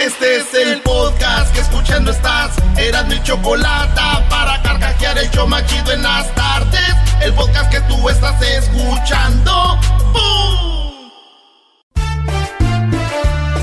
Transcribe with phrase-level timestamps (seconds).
[0.00, 2.50] Este es el podcast que escuchando estás.
[2.76, 6.94] Eran mi chocolate para carcajear el show machido en las tardes.
[7.22, 9.78] El podcast que tú estás escuchando.
[10.12, 11.10] ¡Bum!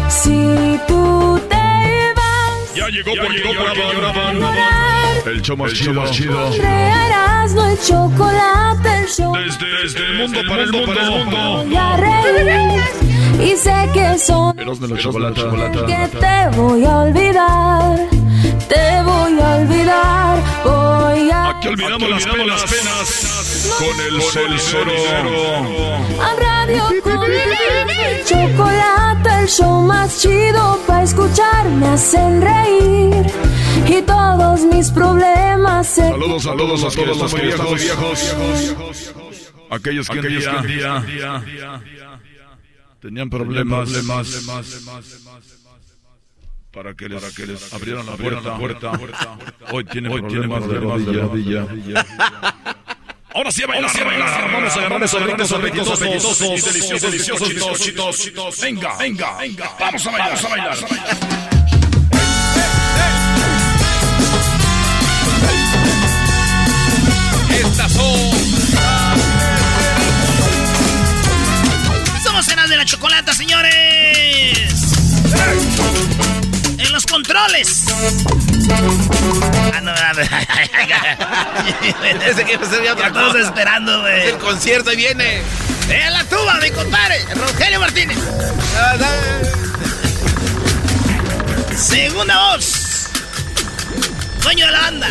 [0.09, 1.20] Si tú
[2.81, 4.39] Ya llegó por llegó porque lloraban.
[5.27, 6.49] El show más chido, más chido.
[6.49, 9.35] creerás no el chocolate, el show.
[9.35, 10.87] Desde, desde el mundo para el mundo.
[11.71, 12.81] Para el
[13.39, 15.85] y sé que son Erasmo la chocolata.
[15.85, 18.09] que te voy a olvidar,
[18.67, 24.21] te voy a olvidar, voy a Aquí olvidamos, las, penas, con el
[26.35, 33.25] radio con el chocolate, el show más chido para escuchar me hacen reír
[33.87, 39.15] y todos mis problemas se Saludos, saludos a todos los que viejos.
[39.69, 41.03] Aquellos que un día
[42.99, 43.89] tenían problemas
[46.71, 48.99] para que les, abrieran la puerta.
[49.71, 51.67] Hoy tienen problemas de rodilla.
[53.33, 54.51] Ahora sí a bailar, sí a bailar.
[54.51, 58.59] Vamos a agarrar esos ricos, apetitosos, y deliciosos, deliciosos chitos.
[58.61, 59.71] Venga, venga, venga.
[59.79, 60.77] Vamos a bailar, vamos a bailar.
[67.49, 68.31] Estas son.
[72.23, 73.71] Somos cenas de la chocolata, señores.
[76.77, 77.85] En los controles.
[78.73, 80.01] Ah, no, no,
[82.45, 82.57] que
[82.91, 83.39] otra cosa.
[83.39, 84.29] esperando, güey.
[84.29, 85.41] El concierto y viene.
[85.89, 88.17] En la tuba, mi compadre, Rogelio Martínez.
[91.75, 93.09] Segunda voz.
[94.43, 95.09] Dueño de la banda.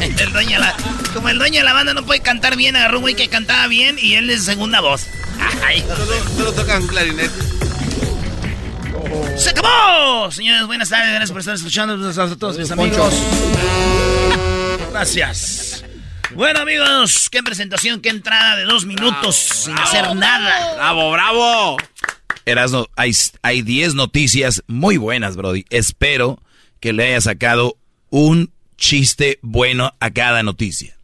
[0.00, 0.74] El dueño de la,
[1.14, 3.68] como el dueño de la banda no puede cantar bien, agarró un güey que cantaba
[3.68, 5.06] bien y él es segunda voz.
[5.64, 5.84] Ay.
[5.86, 6.04] Solo,
[6.36, 7.61] solo tocan clarinete.
[9.36, 10.30] ¡Se acabó!
[10.30, 11.08] Señores, buenas tardes.
[11.08, 13.14] Gracias por estar escuchando a todos mis amigos.
[14.90, 15.84] Gracias.
[16.34, 20.74] Bueno, amigos, qué presentación, qué entrada de dos minutos sin hacer nada.
[20.76, 21.76] ¡Bravo, bravo!
[22.44, 25.64] Erasno, hay, hay 10 noticias muy buenas, Brody.
[25.70, 26.42] Espero
[26.80, 27.76] que le haya sacado
[28.10, 30.96] un chiste bueno a cada noticia.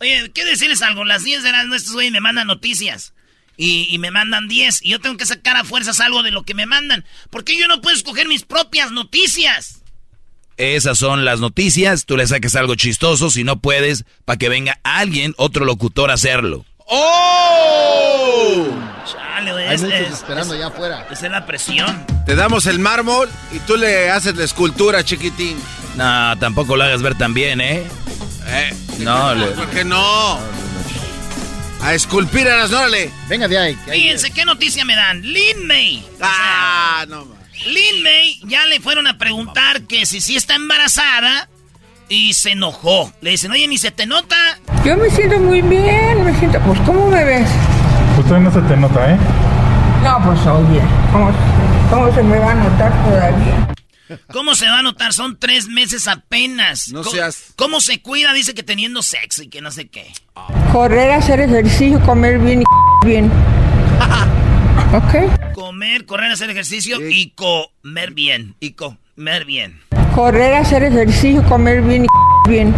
[0.00, 1.04] Oye, ¿qué decirles algo?
[1.04, 3.12] Las 10 de las estos güey me mandan noticias.
[3.60, 4.82] Y, y me mandan 10.
[4.84, 7.04] Y yo tengo que sacar a fuerzas algo de lo que me mandan.
[7.28, 9.82] Porque yo no puedo escoger mis propias noticias.
[10.56, 12.04] Esas son las noticias.
[12.06, 13.30] Tú le saques algo chistoso.
[13.30, 16.64] Si no puedes, para que venga alguien, otro locutor, a hacerlo.
[16.86, 18.66] ¡Oh!
[19.10, 19.66] Chale, güey.
[19.68, 21.06] Hay es- muchos es- esperando es- allá afuera.
[21.10, 22.06] Esa es la presión.
[22.26, 25.58] Te damos el mármol y tú le haces la escultura, chiquitín.
[25.96, 27.86] No, tampoco lo hagas ver tan bien, ¿eh?
[28.46, 30.38] Eh, No, le- ¿Por qué no?
[31.82, 33.10] A esculpir a las órale.
[33.28, 33.74] Venga de ahí.
[33.84, 35.22] que Fíjense qué noticia me dan.
[35.22, 36.04] Lin May.
[36.14, 37.36] O sea, Ah, no ma.
[37.66, 41.48] Lin May ya le fueron a preguntar que si sí está embarazada
[42.08, 43.12] y se enojó.
[43.20, 44.36] Le dicen, oye, ni se te nota.
[44.84, 47.48] Yo me siento muy bien, me siento, pues, ¿cómo me ves?
[48.14, 49.18] Pues todavía no se te nota, ¿eh?
[50.02, 50.80] No, pues, oye,
[51.12, 51.32] ¿cómo,
[51.90, 53.74] cómo se me va a notar todavía?
[54.32, 55.12] ¿Cómo se va a notar?
[55.12, 56.88] Son tres meses apenas.
[56.92, 58.32] No Co- seas- ¿Cómo se cuida?
[58.32, 60.12] Dice que teniendo sexo y que no sé qué.
[60.72, 62.64] Correr, hacer ejercicio, comer bien y
[63.06, 63.30] bien.
[64.92, 65.52] ¿Ok?
[65.54, 68.54] Comer, correr, hacer ejercicio y comer bien.
[68.60, 69.80] Y comer bien.
[70.14, 72.74] Correr, hacer ejercicio, comer bien y bien.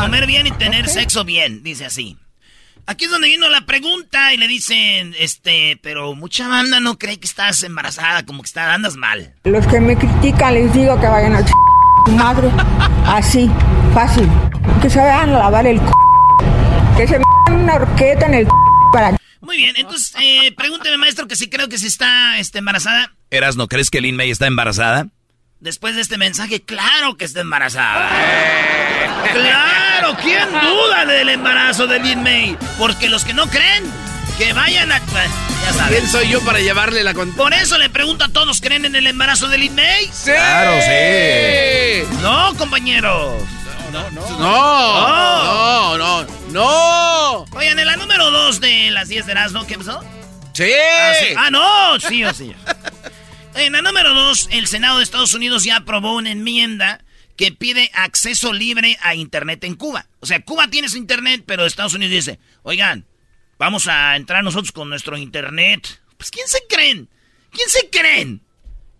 [0.00, 2.16] Comer bien y tener sexo bien, dice así.
[2.90, 7.20] Aquí es donde vino la pregunta y le dicen, este, pero mucha banda no cree
[7.20, 9.34] que estás embarazada, como que está, andas mal.
[9.44, 11.50] Los que me critican les digo que vayan a ch...
[12.06, 12.48] su madre.
[13.04, 13.50] Así,
[13.92, 14.26] fácil.
[14.80, 15.84] Que se vayan a lavar el c...
[16.96, 17.24] Que se me
[17.54, 18.52] una horqueta en el c...
[18.90, 23.12] para Muy bien, entonces, eh, pregúnteme, maestro, que si creo que si está este, embarazada.
[23.30, 25.08] Eras, ¿no crees que Lin May está embarazada?
[25.60, 28.08] Después de este mensaje, claro que está embarazada.
[29.32, 30.16] ¡Claro!
[30.22, 32.56] ¿Quién duda del embarazo de Lin May?
[32.78, 33.84] Porque los que no creen,
[34.36, 35.00] que vayan a...
[35.00, 35.98] Ya saben.
[35.98, 37.32] ¿Quién soy yo para llevarle la con...
[37.32, 40.06] Por eso le pregunto a todos, ¿creen en el embarazo de Lin May?
[40.12, 40.30] ¡Sí!
[40.30, 42.16] Claro, sí.
[42.22, 43.42] No, compañeros.
[43.92, 47.44] No, no, no, no.
[47.52, 50.02] Oigan, en la número dos de las 10 de Erasmo, ¿qué pasó?
[50.52, 50.70] Sí.
[50.70, 51.34] Ah, sí.
[51.36, 52.54] Ah, no, sí o sí.
[53.54, 57.00] En la número dos, el Senado de Estados Unidos ya aprobó una enmienda
[57.38, 60.08] que pide acceso libre a Internet en Cuba.
[60.18, 63.06] O sea, Cuba tiene su Internet, pero Estados Unidos dice, oigan,
[63.58, 66.02] vamos a entrar nosotros con nuestro Internet.
[66.16, 67.08] Pues, ¿quién se creen?
[67.52, 68.42] ¿Quién se creen?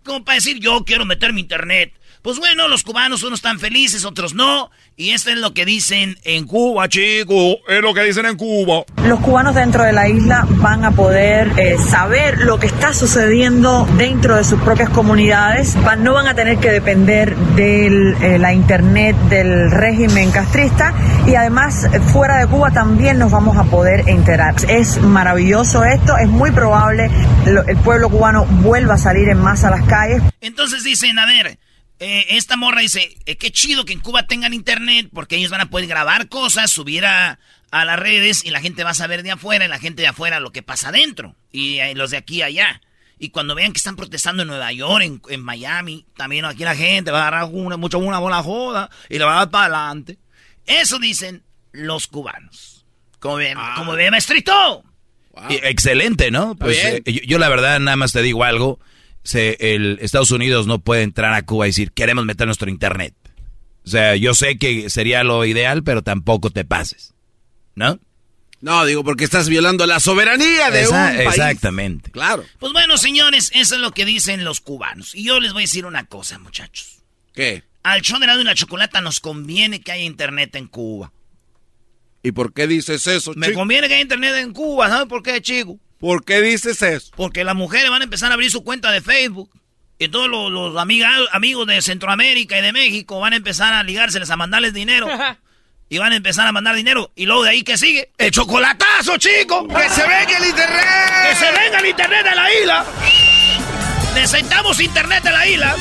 [0.05, 1.93] Como para decir, yo quiero meter mi Internet.
[2.21, 4.71] Pues bueno, los cubanos unos están felices, otros no.
[4.97, 7.59] Y esto es lo que dicen en Cuba, chico.
[7.69, 8.83] Es lo que dicen en Cuba.
[9.05, 13.87] Los cubanos dentro de la isla van a poder eh, saber lo que está sucediendo
[13.97, 15.77] dentro de sus propias comunidades.
[15.99, 20.93] No van a tener que depender de la internet del régimen castrista
[21.25, 24.55] y además eh, fuera de Cuba también nos vamos a poder enterar.
[24.67, 27.09] Es maravilloso esto, es muy probable
[27.45, 30.21] el pueblo cubano vuelva a salir en masa a las calles.
[30.41, 31.57] Entonces dicen, a ver,
[31.99, 35.61] eh, esta morra dice, eh, qué chido que en Cuba tengan internet porque ellos van
[35.61, 37.39] a poder grabar cosas, subir a,
[37.71, 40.07] a las redes y la gente va a saber de afuera y la gente de
[40.07, 42.81] afuera lo que pasa adentro y eh, los de aquí allá.
[43.21, 46.75] Y cuando vean que están protestando en Nueva York, en, en Miami, también aquí la
[46.75, 49.65] gente va a agarrar una, mucho una bola joda y le va a dar para
[49.65, 50.17] adelante.
[50.65, 51.43] Eso dicen
[51.73, 52.85] los cubanos.
[53.19, 54.83] Como ven, como ven, maestrito.
[55.49, 56.55] Excelente, ¿no?
[56.55, 58.79] Pues eh, yo, yo la verdad nada más te digo algo.
[59.23, 63.13] Se, el Estados Unidos no puede entrar a Cuba y decir, queremos meter nuestro internet.
[63.85, 67.13] O sea, yo sé que sería lo ideal, pero tampoco te pases.
[67.75, 67.99] ¿No?
[68.61, 71.29] No, digo, porque estás violando la soberanía de Esa- un país.
[71.29, 72.11] Exactamente.
[72.11, 72.43] Claro.
[72.59, 75.15] Pues bueno, señores, eso es lo que dicen los cubanos.
[75.15, 76.97] Y yo les voy a decir una cosa, muchachos.
[77.33, 77.63] ¿Qué?
[77.83, 81.13] Al show de Erasmo y la chocolata nos conviene que haya internet en Cuba.
[82.21, 83.59] ¿Y por qué dices eso, Me chico?
[83.59, 85.79] conviene que haya internet en Cuba, ¿sabes por qué, chico?
[85.99, 87.11] ¿Por qué dices eso?
[87.15, 89.49] Porque las mujeres van a empezar a abrir su cuenta de Facebook.
[89.97, 93.83] Y todos los, los amiga- amigos de Centroamérica y de México van a empezar a
[93.83, 95.07] ligárseles, a mandarles dinero.
[95.89, 97.11] y van a empezar a mandar dinero.
[97.15, 98.11] Y luego de ahí, ¿qué sigue?
[98.17, 99.67] ¡El chocolatazo, chico!
[99.67, 100.85] ¡Que se venga el internet!
[101.29, 102.85] ¡Que se venga el internet de la isla!
[104.13, 105.75] ¡Necesitamos internet de la isla!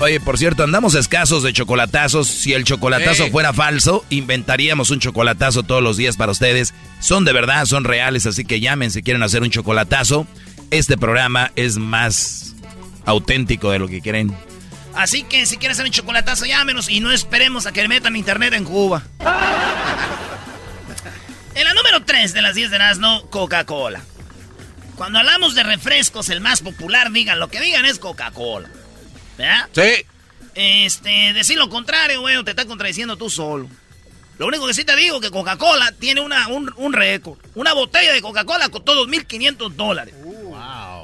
[0.00, 2.26] Oye, por cierto, andamos escasos de chocolatazos.
[2.26, 6.72] Si el chocolatazo fuera falso, inventaríamos un chocolatazo todos los días para ustedes.
[7.00, 10.26] Son de verdad, son reales, así que llamen si quieren hacer un chocolatazo.
[10.70, 12.54] Este programa es más
[13.04, 14.34] auténtico de lo que creen.
[14.94, 18.54] Así que si quieres hacer un chocolatazo, llámenos y no esperemos a que metan internet
[18.54, 19.02] en Cuba.
[21.52, 24.00] En la número 3 de las 10 de Erasmo, Coca-Cola.
[24.94, 28.70] Cuando hablamos de refrescos, el más popular, digan lo que digan, es Coca-Cola.
[29.40, 29.68] ¿Verdad?
[29.72, 30.04] Sí.
[30.54, 33.68] Este, decir lo contrario, güey, te estás contradiciendo tú solo.
[34.38, 37.38] Lo único que sí te digo que Coca-Cola tiene una, un, un récord.
[37.54, 40.14] Una botella de Coca-Cola costó 2.500 dólares.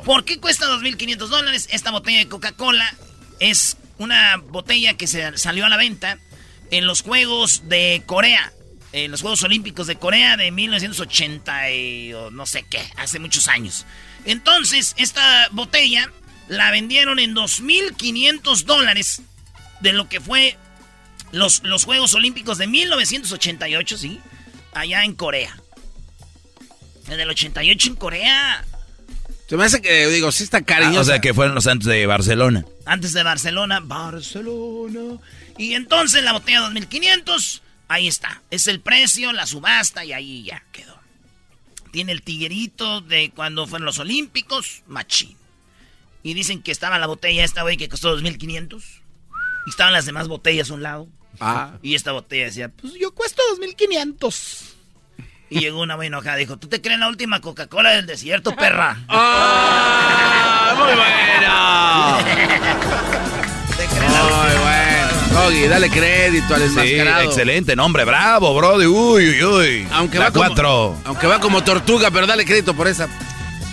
[0.04, 1.68] ¿Por qué cuesta 2.500 dólares?
[1.70, 2.94] Esta botella de Coca-Cola
[3.38, 6.18] es una botella que se salió a la venta
[6.70, 8.52] en los Juegos de Corea.
[8.92, 13.84] En los Juegos Olímpicos de Corea de 1980 y no sé qué, hace muchos años.
[14.24, 16.10] Entonces, esta botella
[16.48, 19.22] la vendieron en 2.500 dólares
[19.80, 20.56] de lo que fue
[21.32, 24.20] los, los Juegos Olímpicos de 1988, ¿sí?
[24.74, 25.56] Allá en Corea.
[27.08, 28.64] En el 88 en Corea.
[29.48, 31.00] Se me hace que, digo, sí está Ah, cariñosa.
[31.00, 32.64] o sea, que fueron los antes de Barcelona.
[32.84, 35.18] Antes de Barcelona, Barcelona.
[35.56, 38.42] Y entonces la botella 2500, ahí está.
[38.50, 40.96] Es el precio, la subasta y ahí ya quedó.
[41.92, 45.36] Tiene el tiguerito de cuando fueron los Olímpicos, machín.
[46.26, 48.82] Y dicen que estaba la botella esta, güey, que costó 2500.
[49.66, 51.06] Y estaban las demás botellas a un lado.
[51.38, 51.74] Ah.
[51.82, 54.74] Y esta botella decía, pues yo cuesto 2500.
[55.50, 58.98] Y llegó una buena enojada, dijo, ¿tú te crees la última Coca-Cola del desierto, perra?
[59.08, 60.74] ¡Ah!
[60.76, 62.18] ¡Muy bueno!
[63.76, 64.46] ¿Te crees la última?
[64.46, 65.42] Muy bueno.
[65.44, 67.22] Doggy, dale crédito al Sí, enmascarado.
[67.22, 68.86] excelente nombre, bravo, brody.
[68.86, 69.88] Uy, uy, uy.
[69.92, 70.96] Aunque La va como, cuatro.
[71.04, 73.08] Aunque va como tortuga, pero dale crédito por esa.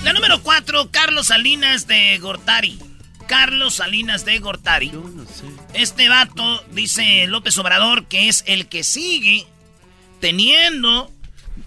[0.04, 2.78] La número 4, Carlos Salinas de Gortari.
[3.28, 4.92] Carlos Salinas de Gortari.
[5.74, 9.46] Este vato, dice López Obrador, que es el que sigue
[10.20, 11.12] teniendo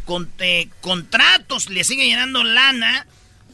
[0.04, 3.06] con- eh, contratos, le sigue llenando lana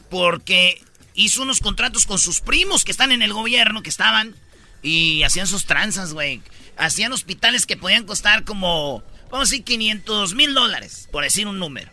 [0.09, 0.81] porque
[1.15, 4.35] hizo unos contratos con sus primos que están en el gobierno, que estaban
[4.81, 6.41] y hacían sus tranzas, güey.
[6.77, 11.57] Hacían hospitales que podían costar como, vamos a decir, 500 mil dólares, por decir un
[11.59, 11.89] número.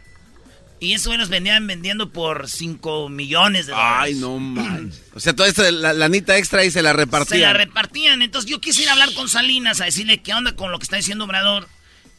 [0.81, 3.99] Y eso los vendían vendiendo por 5 millones de dólares.
[4.01, 5.03] Ay, no manches.
[5.15, 7.39] O sea, toda esta la, lanita extra y se la repartían.
[7.39, 8.23] Se la repartían.
[8.23, 11.25] Entonces yo quisiera hablar con Salinas a decirle qué onda con lo que está diciendo
[11.25, 11.69] Obrador.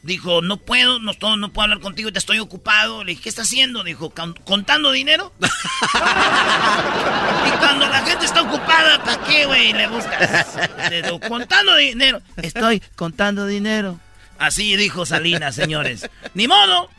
[0.04, 3.04] Dijo, no puedo, no, no puedo hablar contigo, te estoy ocupado.
[3.04, 3.84] Le dije, ¿qué está haciendo?
[3.84, 4.14] Dijo,
[4.46, 5.34] ¿contando dinero?
[5.40, 5.46] y
[7.58, 9.74] cuando la gente está ocupada, ¿para qué, güey?
[9.74, 10.46] Le buscas.
[11.28, 12.22] contando dinero.
[12.38, 14.00] Estoy contando dinero.
[14.38, 16.10] Así dijo Salinas, señores.
[16.36, 16.90] Ni modo.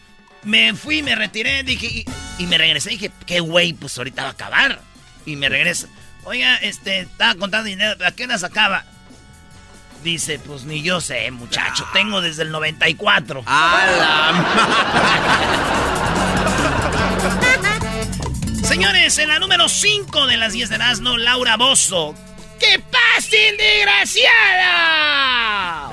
[0.44, 2.04] Me fui, me retiré, dije,
[2.38, 2.90] y, me regresé.
[2.90, 4.80] Dije, qué güey, pues ahorita va a acabar.
[5.24, 5.86] Y me regreso.
[6.24, 8.84] Oiga, este, estaba contando dinero, ¿a qué hora se acaba?
[10.02, 11.86] Dice, pues ni yo sé, muchacho.
[11.92, 13.44] Tengo desde el 94.
[18.64, 22.16] Señores, en la número 5 de las 10 de Erasmo, Laura Bozo.
[22.58, 25.92] ¡Qué pase, desgraciada!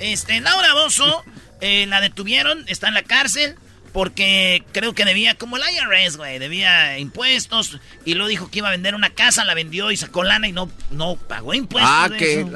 [0.00, 1.24] Este, Laura Bozo
[1.60, 3.56] eh, la detuvieron, está en la cárcel
[3.92, 8.68] porque creo que debía, como el IRS, güey, debía impuestos y luego dijo que iba
[8.68, 11.90] a vender una casa, la vendió y sacó lana y no, no pagó impuestos.
[11.92, 12.46] Ah, ¿qué?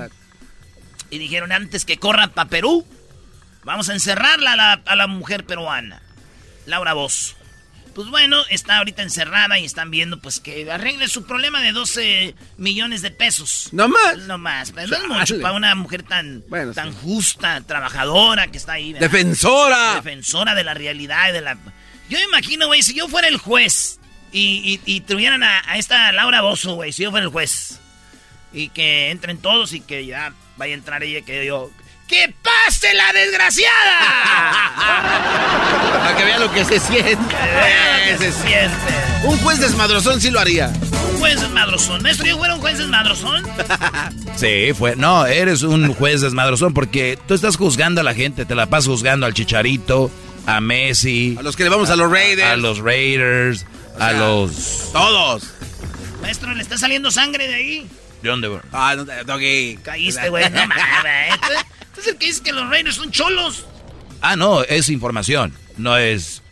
[1.11, 2.87] Y dijeron antes que corran para Perú,
[3.65, 6.03] vamos a encerrarla a la, a la mujer peruana,
[6.67, 7.35] Laura Bozo.
[7.95, 12.35] Pues bueno, está ahorita encerrada y están viendo pues que arregle su problema de 12
[12.57, 13.69] millones de pesos.
[13.73, 14.19] No más.
[14.19, 14.73] No más.
[14.73, 16.43] Pero no es mucho para una mujer tan,
[16.75, 18.93] tan justa, trabajadora que está ahí.
[18.93, 19.97] Defensora.
[19.97, 21.59] Defensora de la realidad y de la...
[22.09, 23.99] Yo me imagino, güey, si yo fuera el juez
[24.33, 27.79] y, y, tuvieran a, esta Laura Bozo, güey, si yo fuera el juez.
[28.53, 31.71] Y que entren todos y que ya vaya a entrar ella que yo...
[32.13, 34.71] ¡Que pase la desgraciada!
[35.99, 37.35] Para que vea lo que se siente.
[38.07, 38.77] Que se siente.
[39.25, 40.71] Un juez desmadrozón sí lo haría.
[41.11, 42.03] Un juez desmadrozón.
[42.03, 43.43] Maestro, ¿yo fuera un juez desmadrozón?
[44.37, 44.95] sí, fue.
[44.95, 48.45] No, eres un juez desmadrozón porque tú estás juzgando a la gente.
[48.45, 50.11] Te la pasas juzgando al Chicharito,
[50.45, 51.37] a Messi.
[51.39, 52.51] A los que le vamos a, los Raiders.
[52.51, 53.65] A, los Raiders.
[53.99, 54.91] a los.
[54.93, 55.45] Todos.
[56.21, 57.89] Maestro, ¿le está saliendo sangre de ahí?
[58.23, 59.79] ¿De dónde, Ah, no, Doggy.
[59.83, 60.45] Caíste, güey.
[60.51, 61.41] No mames.
[62.03, 63.65] Es el que dice que los Raiders son cholos.
[64.23, 65.55] Ah, no, es información.
[65.77, 66.43] No es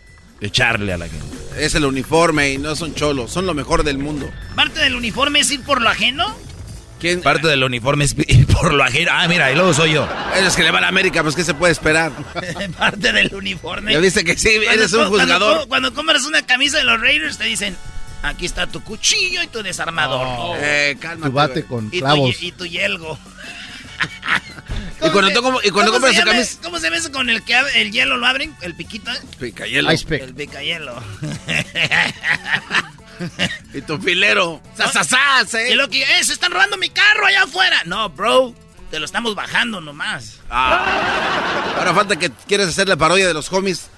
[0.40, 1.26] echarle a la gente.
[1.58, 3.32] Es el uniforme y no son cholos.
[3.32, 4.30] Son lo mejor del mundo.
[4.54, 6.36] ¿Parte del uniforme es ir por lo ajeno?
[7.00, 7.20] ¿Quién?
[7.20, 9.10] Parte del uniforme es ir por lo ajeno.
[9.12, 10.08] Ah, mira, y luego soy yo.
[10.36, 12.12] Eres que le va a la América, pues ¿qué se puede esperar?
[12.78, 13.92] Parte del uniforme.
[13.92, 15.66] Ya dice que sí, eres un juzgador.
[15.66, 17.76] Cuando, compras una camisa de los Raiders te dicen,
[18.22, 20.26] aquí está tu cuchillo y tu desarmador.
[20.28, 20.56] Oh.
[20.60, 22.40] Eh, cálmate, tu bate con clavos.
[22.40, 23.18] y tu yelgo.
[25.02, 26.58] y cuando, tú, y cuando compras su camisa.
[26.62, 28.54] ¿Cómo se ve eso con el que el hielo lo abren?
[28.60, 29.10] ¿El piquito?
[29.38, 29.90] Picayelo.
[29.90, 31.00] El picayelo.
[33.74, 34.60] y tu filero.
[34.78, 35.68] ¿eh?
[35.70, 37.82] Y lo que es, están robando mi carro allá afuera.
[37.86, 38.54] No, bro.
[38.90, 40.40] Te lo estamos bajando nomás.
[40.50, 41.74] Ah.
[41.78, 43.88] Ahora falta que quieres hacer la parodia de los homies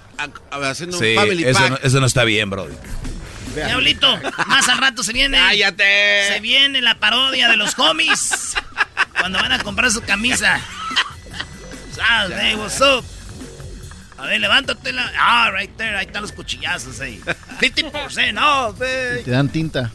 [0.51, 1.71] haciendo un family eso pack.
[1.71, 2.69] No, eso no está bien, bro.
[3.55, 5.39] Diablito, más al rato se viene.
[5.39, 6.29] ¡Cállate!
[6.29, 8.55] Se viene la parodia de los homies.
[9.19, 10.61] cuando van a comprar su camisa.
[11.99, 13.05] Hey, what's up?
[14.19, 14.93] A ver, levántate.
[14.93, 15.11] La...
[15.19, 15.97] Ah, right there.
[15.97, 17.21] Ahí están los cuchillazos ahí.
[17.61, 19.91] 50%, no, Te dan tinta.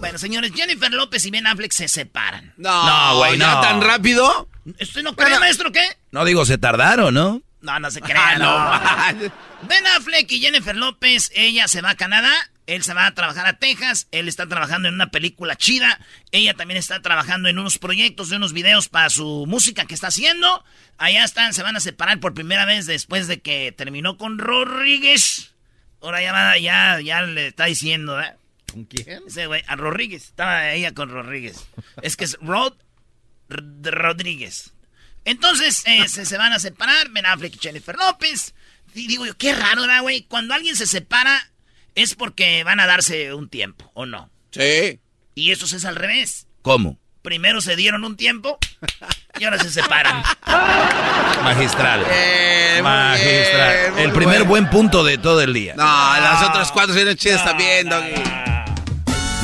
[0.00, 2.52] Bueno, señores, Jennifer López y Ben Affleck se separan.
[2.56, 3.60] No, güey, no.
[3.60, 4.48] tan rápido?
[4.80, 5.84] ¿Usted no cree, maestro, qué?
[6.10, 7.42] No digo, se tardaron, ¿no?
[7.60, 9.32] No, no se crea, ah, no.
[9.68, 12.32] ben Affleck y Jennifer López, ella se va a Canadá
[12.66, 16.00] él se va a trabajar a Texas, él está trabajando en una película chida,
[16.30, 20.08] ella también está trabajando en unos proyectos, de unos videos para su música que está
[20.08, 20.64] haciendo.
[20.98, 25.54] Allá están, se van a separar por primera vez después de que terminó con Rodríguez.
[26.00, 28.34] Ahora ya, ya, ya le está diciendo, ¿eh?
[28.72, 29.22] ¿Con quién?
[29.26, 30.24] Ese güey, a Rodríguez.
[30.24, 31.66] Estaba ella con Rodríguez.
[32.02, 32.74] es que es Rod
[33.48, 34.72] Rodríguez.
[35.24, 38.54] Entonces, eh, se, van a separar, Ben Affleck y Jennifer López.
[38.94, 40.22] Y digo yo, qué raro, ¿verdad, güey?
[40.22, 41.51] Cuando alguien se separa,
[41.94, 44.30] es porque van a darse un tiempo, ¿o no?
[44.50, 45.00] Sí.
[45.34, 46.46] Y eso es al revés.
[46.62, 46.98] ¿Cómo?
[47.22, 48.58] Primero se dieron un tiempo
[49.38, 50.22] y ahora se separan.
[51.44, 52.04] Magistral.
[52.82, 53.98] Magistral.
[53.98, 55.74] el primer buen punto de todo el día.
[55.76, 58.14] No, las otras cuatro vienen chidas también, Doggy.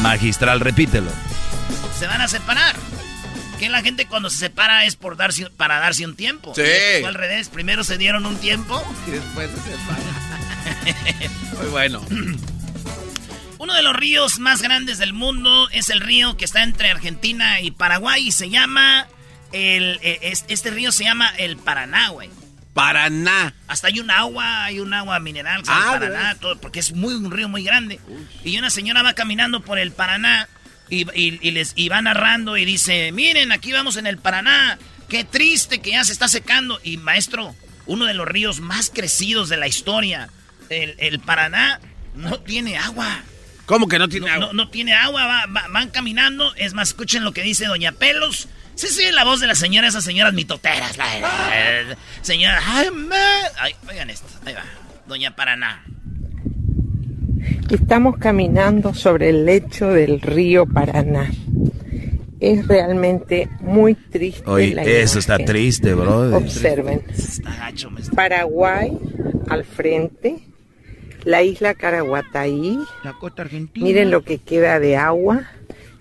[0.01, 1.11] Magistral, repítelo.
[1.99, 2.77] Se van a separar.
[3.59, 6.55] Que la gente cuando se separa es por darse, para darse un tiempo.
[6.55, 7.05] Sí.
[7.05, 7.49] al revés.
[7.49, 8.81] Primero se dieron un tiempo.
[9.07, 10.28] Y después se separan.
[11.59, 12.05] Muy bueno.
[13.59, 17.61] Uno de los ríos más grandes del mundo es el río que está entre Argentina
[17.61, 19.09] y Paraguay y se llama
[19.53, 22.31] el e, este río se llama el Paraná, güey.
[22.73, 23.55] Paraná.
[23.67, 27.33] Hasta hay un agua, hay un agua mineral, ah, Paraná, todo, porque es muy un
[27.33, 27.99] río muy grande.
[28.45, 30.49] Y una señora va caminando por el Paraná
[30.89, 31.05] y,
[31.51, 35.91] les y va narrando y dice, miren, aquí vamos en el Paraná, qué triste que
[35.91, 36.79] ya se está secando.
[36.85, 37.57] Y maestro,
[37.87, 40.31] uno de los ríos más crecidos de la historia
[40.71, 41.81] el, el Paraná
[42.15, 43.23] no tiene agua.
[43.67, 44.47] ¿Cómo que no tiene No, agua?
[44.49, 46.55] no, no tiene agua, va- va- van caminando.
[46.57, 48.49] Es más, escuchen lo que dice Doña Pelos.
[48.75, 50.97] Sí, sí, la voz de la señora, esas señoras mitoteras.
[50.97, 52.61] La, la- la- señora.
[52.67, 53.17] Ay, me-
[53.61, 54.65] ay, oigan esto, ahí va.
[55.07, 55.85] Doña Paraná.
[57.71, 61.31] Estamos caminando sobre el lecho del río Paraná.
[62.41, 64.43] Es realmente muy triste.
[64.49, 66.37] Oye, la eso está triste, bro.
[66.37, 67.03] Observen.
[67.11, 68.15] Está gacho, maestro.
[68.15, 68.93] Paraguay
[69.51, 70.39] al frente,
[71.25, 72.79] la isla Caraguataí.
[73.05, 73.85] La costa argentina.
[73.85, 75.51] Miren lo que queda de agua.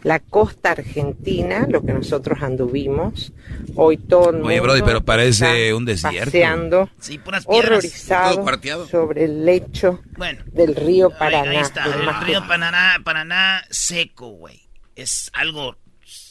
[0.03, 3.33] La costa argentina, lo que nosotros anduvimos.
[3.75, 6.25] Hoy todo el Oye, Brody, pero parece un desierto.
[6.25, 7.65] Paseando, Sí, puras piedras.
[7.69, 10.43] horrorizado Todo sobre el lecho Bueno.
[10.53, 11.49] del río Paraná.
[11.49, 14.61] ahí está, del el río Paraná, Paraná seco, güey.
[14.95, 15.75] Es algo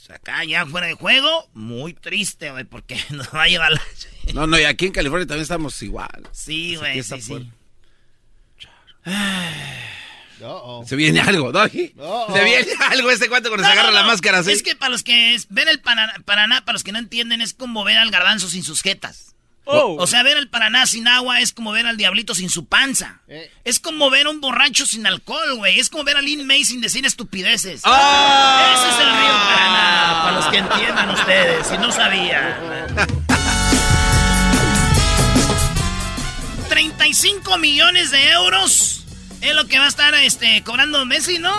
[0.08, 3.80] acá ya fuera de juego, muy triste, güey, porque nos va a llevar la...
[4.32, 6.28] No, no, y aquí en California también estamos igual.
[6.32, 7.50] Sí, güey, está sí,
[9.06, 9.12] sí.
[10.86, 11.66] Se viene algo, ¿no?
[11.68, 14.08] Se viene algo este cuento cuando No, se agarra no, la no.
[14.08, 14.52] máscara así.
[14.52, 17.40] Es que para los que es- ven el Paraná, Paraná, para los que no entienden,
[17.40, 19.34] es como ver al garbanzo sin sus jetas.
[19.68, 19.96] Oh.
[19.98, 23.20] O sea, ver el Paraná sin agua es como ver al diablito sin su panza.
[23.64, 25.80] Es como ver a un borracho sin alcohol, güey.
[25.80, 27.80] Es como ver a Lin May sin decir estupideces.
[27.84, 28.74] ¡Ah!
[28.76, 32.54] Ese es el río Paraná, para los que entiendan ustedes, si no sabían.
[36.80, 39.02] 35 millones de euros
[39.40, 41.50] es lo que va a estar este, cobrando Messi, ¿no?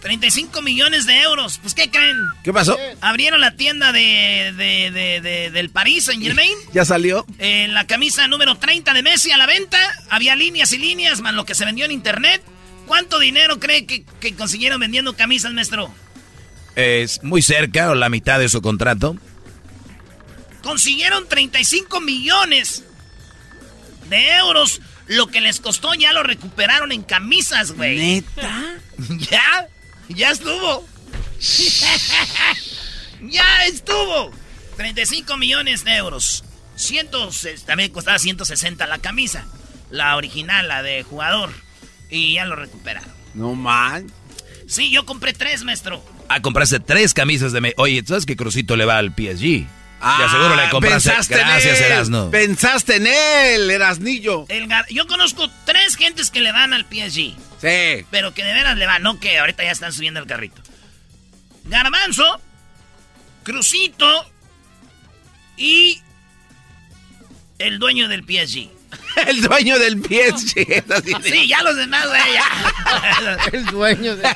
[0.00, 1.58] 35 millones de euros.
[1.58, 2.16] Pues, ¿qué creen?
[2.42, 2.74] ¿Qué pasó?
[3.02, 6.54] Abrieron la tienda de, de- de- de- del París Saint Germain.
[6.72, 7.26] ¿Ya salió?
[7.38, 9.78] Eh, la camisa número 30 de Messi a la venta.
[10.08, 12.40] Había líneas y líneas, más lo que se vendió en internet.
[12.86, 15.92] ¿Cuánto dinero cree que, que consiguieron vendiendo camisas, maestro?
[16.76, 19.18] Es muy cerca o la mitad de su contrato.
[20.62, 22.84] Consiguieron 35 millones
[24.10, 24.80] de euros.
[25.06, 27.98] Lo que les costó ya lo recuperaron en camisas, güey.
[27.98, 28.76] ¿Neta?
[29.30, 29.66] Ya,
[30.08, 30.86] ya estuvo.
[33.22, 34.30] ya estuvo.
[34.76, 36.44] 35 millones de euros.
[36.76, 39.46] Cientos, eh, también costaba 160 la camisa.
[39.90, 41.50] La original, la de jugador.
[42.10, 43.10] Y ya lo recuperaron.
[43.34, 44.06] No man.
[44.66, 46.04] Sí, yo compré tres, maestro.
[46.28, 47.60] Ah, compraste tres camisas de...
[47.60, 49.66] Me Oye, ¿sabes que Crucito le va al PSG?
[50.00, 51.10] De seguro le compraste...
[51.10, 51.84] Ah, pensaste en Gracias, él.
[51.92, 52.30] Erasno.
[52.30, 54.46] Pensaste en él, Erasnillo.
[54.48, 57.34] El gar- yo conozco tres gentes que le van al PSG.
[57.60, 58.06] Sí.
[58.10, 60.62] Pero que de veras le van, no que ahorita ya están subiendo el carrito.
[61.64, 62.40] Garbanzo,
[63.42, 64.30] Crucito
[65.58, 66.00] y
[67.58, 68.70] el dueño del PSG.
[69.28, 70.82] El dueño del PSG.
[71.22, 73.38] Sí, ya los demás, güey, ya.
[73.52, 74.28] El dueño de...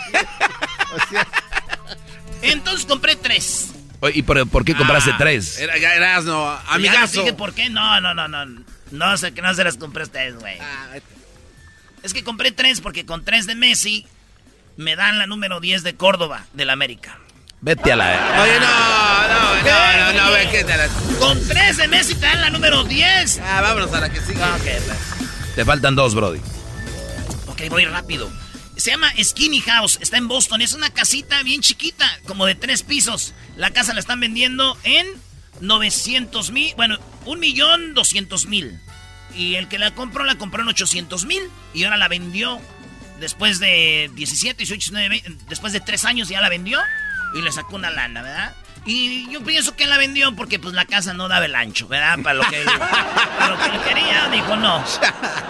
[2.42, 3.70] Entonces compré tres.
[4.12, 5.58] ¿Y por, por qué compraste Ah, tres?
[5.58, 6.26] Era, Ya les
[6.68, 7.20] amigazo.
[7.20, 7.70] dije por qué.
[7.70, 8.62] No, no, no, no.
[8.90, 10.58] No sé que no se las compré a ustedes, güey.
[10.60, 10.88] Ah,
[12.02, 14.06] Es que compré tres porque con tres de Messi
[14.76, 17.18] me dan la número 10 de Córdoba, del América.
[17.60, 18.42] Vete a la...
[18.42, 20.88] Oye, no, no, no, no, no, ve que te la-
[21.18, 23.40] Con tres de Messi te dan la número 10.
[23.42, 24.42] Ah, vámonos a la que sigue.
[24.42, 25.54] Ok, pues.
[25.54, 26.40] Te faltan dos, Brody.
[27.46, 28.30] Ok, voy rápido.
[28.84, 30.60] Se llama Skinny House, está en Boston.
[30.60, 33.32] Es una casita bien chiquita, como de tres pisos.
[33.56, 35.06] La casa la están vendiendo en
[35.60, 38.78] 900 mil, bueno, un millón doscientos mil.
[39.34, 41.42] Y el que la compró, la compró en 800 mil.
[41.72, 42.60] Y ahora la vendió
[43.20, 46.78] después de 17, 18, 19, 20, después de tres años ya la vendió.
[47.34, 48.54] Y le sacó una lana, ¿verdad?
[48.86, 52.18] Y yo pienso que la vendió porque pues la casa no daba el ancho, ¿verdad?
[52.22, 54.84] Para lo que para lo que él quería, dijo no.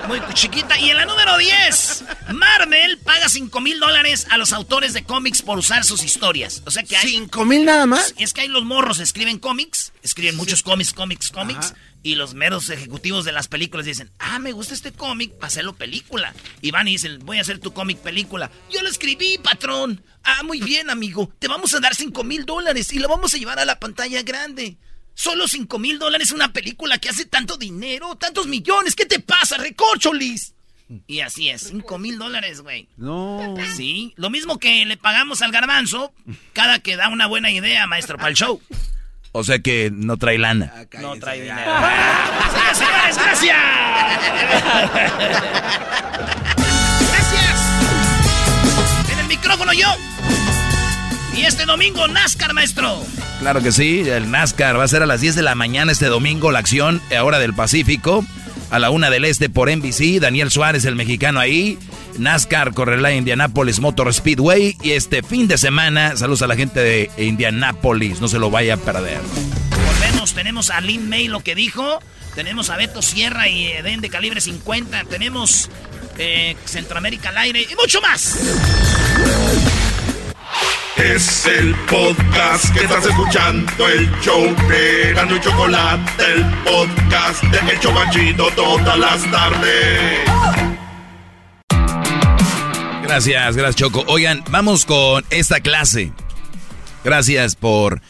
[0.09, 0.79] Muy chiquita.
[0.79, 5.43] Y en la número 10, Marvel paga 5 mil dólares a los autores de cómics
[5.43, 6.63] por usar sus historias.
[6.65, 7.09] O sea que hay...
[7.09, 8.15] ¿Cinco mil nada más?
[8.19, 11.77] Es que hay los morros, escriben cómics, escriben muchos cómics, cómics, cómics, Ajá.
[12.05, 15.75] Y los meros ejecutivos de las películas dicen, ah, me gusta este cómic, para hacerlo
[15.75, 16.35] película.
[16.61, 18.51] Y van y dicen, voy a hacer tu cómic película.
[18.71, 20.05] Yo lo escribí, patrón.
[20.23, 21.33] Ah, muy bien, amigo.
[21.39, 24.23] Te vamos a dar 5 mil dólares y lo vamos a llevar a la pantalla
[24.23, 24.77] grande.
[25.15, 28.95] Solo 5 mil dólares una película que hace tanto dinero, tantos millones.
[28.95, 30.53] ¿Qué te pasa, recorcholis?
[31.07, 32.87] Y así es, 5 mil dólares, güey.
[32.99, 33.55] No.
[33.75, 36.13] Sí, lo mismo que le pagamos al garbanzo
[36.53, 38.61] cada que da una buena idea, maestro, para el show.
[39.37, 40.73] O sea que no trae lana.
[41.01, 41.59] No trae dinero.
[42.73, 43.57] Señores, gracias.
[47.11, 47.61] Gracias.
[49.13, 49.89] En el micrófono yo.
[51.37, 53.05] Y este domingo NASCAR, maestro.
[53.41, 56.07] Claro que sí, el NASCAR va a ser a las 10 de la mañana este
[56.07, 58.25] domingo, la acción ahora del Pacífico,
[58.71, 61.79] a la una del este por NBC, Daniel Suárez, el mexicano ahí,
[62.19, 66.81] NASCAR correrá en Indianapolis Motor Speedway y este fin de semana, saludos a la gente
[66.81, 69.21] de Indianapolis, no se lo vaya a perder.
[69.87, 72.01] Volvemos, tenemos a Lin May lo que dijo.
[72.35, 75.05] Tenemos a Beto Sierra y Eden de calibre 50.
[75.05, 75.71] Tenemos
[76.19, 78.37] eh, Centroamérica al aire y mucho más.
[80.97, 87.73] Es el podcast que estás escuchando, el show de Gano y Chocolate, el podcast de
[87.73, 90.21] El Chocachito todas las tardes.
[93.03, 94.05] Gracias, gracias Choco.
[94.07, 96.13] Oigan, vamos con esta clase.
[97.03, 98.01] Gracias por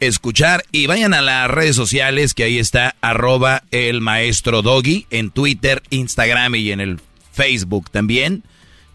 [0.00, 5.30] escuchar y vayan a las redes sociales que ahí está arroba el maestro Doggy en
[5.30, 7.00] Twitter, Instagram y en el
[7.32, 8.42] Facebook también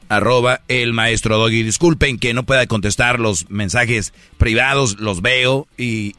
[0.09, 1.63] arroba el maestro Doggy.
[1.63, 6.13] Disculpen que no pueda contestar los mensajes privados, los veo y,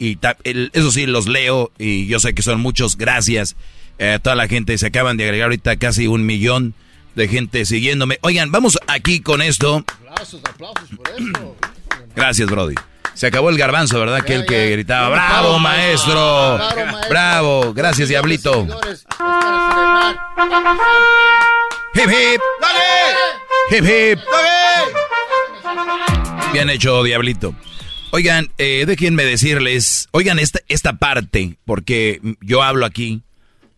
[0.72, 2.96] eso sí, los leo y yo sé que son muchos.
[2.96, 3.56] Gracias
[4.00, 4.78] a toda la gente.
[4.78, 6.74] Se acaban de agregar ahorita casi un millón
[7.14, 8.18] de gente siguiéndome.
[8.22, 9.84] Oigan, vamos aquí con esto.
[10.08, 11.56] Aplausos, aplausos por eso.
[12.14, 12.76] Gracias, Brody.
[13.14, 14.16] Se acabó el garbanzo, ¿verdad?
[14.16, 16.58] Aquel que gritaba, ¡Bravo, maestro!
[17.10, 17.74] ¡Bravo!
[17.74, 18.66] Gracias, Diablito.
[21.94, 22.40] ¡Hip, hip!
[23.70, 24.18] ¡Hip, hip!
[26.52, 27.54] Bien hecho, Diablito.
[28.10, 33.22] Oigan, eh, déjenme decirles, oigan esta, esta parte, porque yo hablo aquí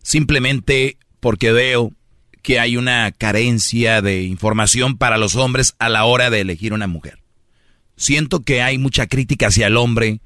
[0.02, 1.92] simplemente porque veo
[2.40, 6.86] que hay una carencia de información para los hombres a la hora de elegir una
[6.86, 7.18] mujer.
[7.96, 10.20] Siento que hay mucha crítica hacia el hombre,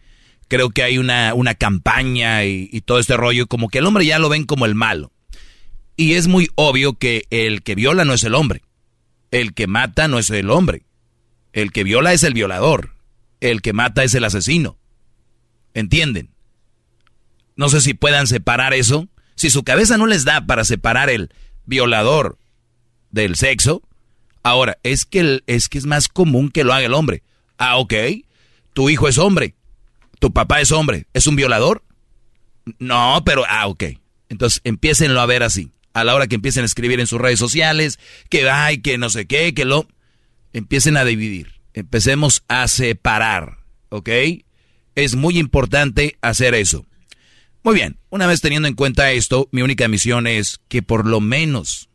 [0.46, 4.06] creo que hay una, una campaña y, y todo este rollo, como que el hombre
[4.06, 5.10] ya lo ven como el malo.
[5.96, 8.62] Y es muy obvio que el que viola no es el hombre.
[9.36, 10.86] El que mata no es el hombre.
[11.52, 12.94] El que viola es el violador.
[13.40, 14.78] El que mata es el asesino.
[15.74, 16.30] ¿Entienden?
[17.54, 19.08] No sé si puedan separar eso.
[19.34, 21.34] Si su cabeza no les da para separar el
[21.66, 22.38] violador
[23.10, 23.82] del sexo,
[24.42, 27.22] ahora, es que, es que es más común que lo haga el hombre.
[27.58, 27.92] Ah, ok.
[28.72, 29.54] Tu hijo es hombre.
[30.18, 31.08] Tu papá es hombre.
[31.12, 31.84] ¿Es un violador?
[32.78, 33.84] No, pero, ah, ok.
[34.30, 37.38] Entonces, empiecenlo a ver así a la hora que empiecen a escribir en sus redes
[37.38, 39.88] sociales, que hay, que no sé qué, que lo...
[40.52, 44.10] Empiecen a dividir, empecemos a separar, ¿ok?
[44.94, 46.84] Es muy importante hacer eso.
[47.62, 51.22] Muy bien, una vez teniendo en cuenta esto, mi única misión es que por lo
[51.22, 51.88] menos,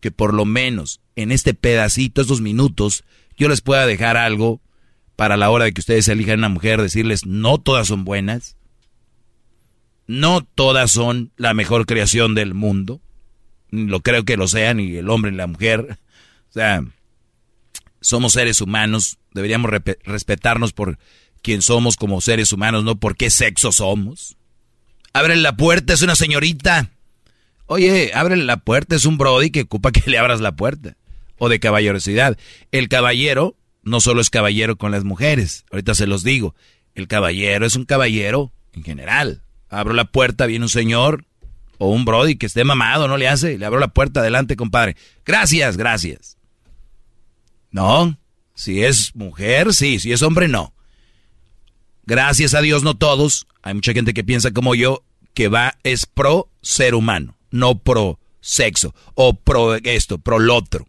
[0.00, 3.04] que por lo menos en este pedacito, estos minutos,
[3.36, 4.62] yo les pueda dejar algo
[5.14, 8.56] para la hora de que ustedes elijan una mujer, decirles, no todas son buenas,
[10.06, 13.02] no todas son la mejor creación del mundo,
[13.72, 15.98] lo creo que lo sean, ni el hombre ni la mujer.
[16.50, 16.84] O sea,
[18.00, 19.70] somos seres humanos, deberíamos
[20.04, 20.98] respetarnos por
[21.42, 24.36] quien somos como seres humanos, no por qué sexo somos.
[25.12, 26.90] Abre la puerta, es una señorita.
[27.66, 30.96] Oye, abre la puerta, es un brody que ocupa que le abras la puerta.
[31.38, 32.38] O de caballerosidad.
[32.70, 36.54] El caballero no solo es caballero con las mujeres, ahorita se los digo.
[36.94, 39.42] El caballero es un caballero en general.
[39.68, 41.24] Abro la puerta, viene un señor,
[41.82, 44.96] o un Brody que esté mamado, no le hace, le abro la puerta adelante, compadre.
[45.26, 46.38] Gracias, gracias.
[47.72, 48.16] No,
[48.54, 50.74] si es mujer, sí, si es hombre, no.
[52.06, 53.48] Gracias a Dios, no todos.
[53.62, 55.02] Hay mucha gente que piensa como yo,
[55.34, 60.86] que va, es pro ser humano, no pro sexo, o pro esto, pro lo otro.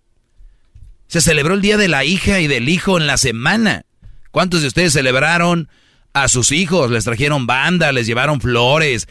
[1.08, 3.88] Se celebró el Día de la Hija y del Hijo en la semana.
[4.29, 5.69] ¿Cuántos de ustedes celebraron
[6.13, 6.91] a sus hijos?
[6.91, 9.08] Les trajeron banda, les llevaron flores.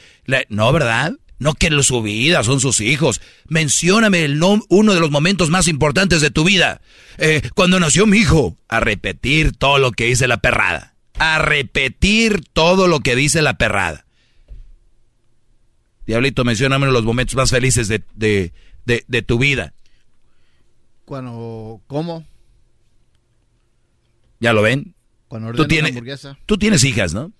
[0.48, 1.14] No, ¿verdad?
[1.42, 3.20] No que su vida, son sus hijos.
[3.48, 6.80] Mencióname el uno de los momentos más importantes de tu vida.
[7.18, 8.56] Eh, cuando nació mi hijo.
[8.68, 10.94] A repetir todo lo que dice la perrada.
[11.18, 14.06] A repetir todo lo que dice la perrada.
[16.06, 19.74] Diablito, mencióname los momentos más felices de, de, tu vida.
[21.04, 22.24] Cuando, ¿cómo?
[24.38, 24.94] ¿Ya lo ven?
[25.26, 25.92] Cuando tú tienes,
[26.46, 27.32] tú tienes hijas, ¿no?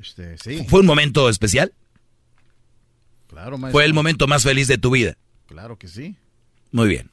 [0.00, 0.66] Este, sí.
[0.68, 1.72] ¿Fue un momento especial?
[3.38, 3.72] Claro, maestro.
[3.72, 5.16] Fue el momento más feliz de tu vida.
[5.46, 6.16] Claro que sí.
[6.72, 7.12] Muy bien.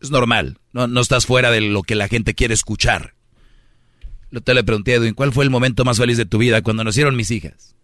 [0.00, 0.58] Es normal.
[0.72, 3.14] No, no estás fuera de lo que la gente quiere escuchar.
[4.30, 6.62] Lo te le pregunté a Edwin, ¿cuál fue el momento más feliz de tu vida
[6.62, 7.74] cuando nacieron mis hijas?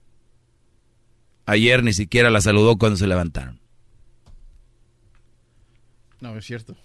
[1.44, 3.58] Ayer ni siquiera la saludó cuando se levantaron.
[6.20, 6.76] No, es cierto.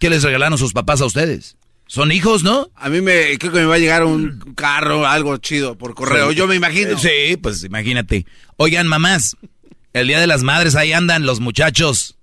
[0.00, 1.56] ¿Qué les regalaron sus papás a ustedes?
[1.86, 2.70] Son hijos, ¿no?
[2.74, 6.32] A mí me creo que me va a llegar un carro, algo chido por correo.
[6.32, 6.98] Yo me imagino.
[6.98, 8.26] Sí, pues imagínate.
[8.56, 9.36] Oigan, mamás,
[9.92, 12.16] el Día de las Madres ahí andan los muchachos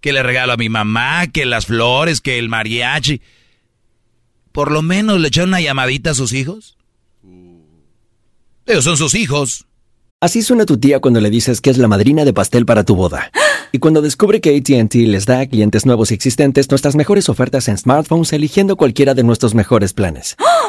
[0.00, 3.22] que le regalo a mi mamá, que las flores, que el mariachi.
[4.50, 6.76] Por lo menos le echaron una llamadita a sus hijos.
[8.66, 9.66] Ellos son sus hijos.
[10.20, 12.96] Así suena tu tía cuando le dices que es la madrina de pastel para tu
[12.96, 13.30] boda.
[13.72, 17.68] Y cuando descubre que ATT les da a clientes nuevos y existentes nuestras mejores ofertas
[17.68, 20.36] en smartphones eligiendo cualquiera de nuestros mejores planes.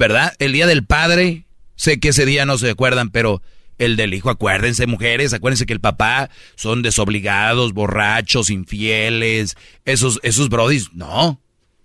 [0.00, 0.32] ¿Verdad?
[0.38, 1.44] El día del padre,
[1.76, 3.42] sé que ese día no se acuerdan, pero
[3.76, 10.48] el del hijo, acuérdense, mujeres, acuérdense que el papá son desobligados, borrachos, infieles, esos, esos
[10.48, 11.42] brodis, no.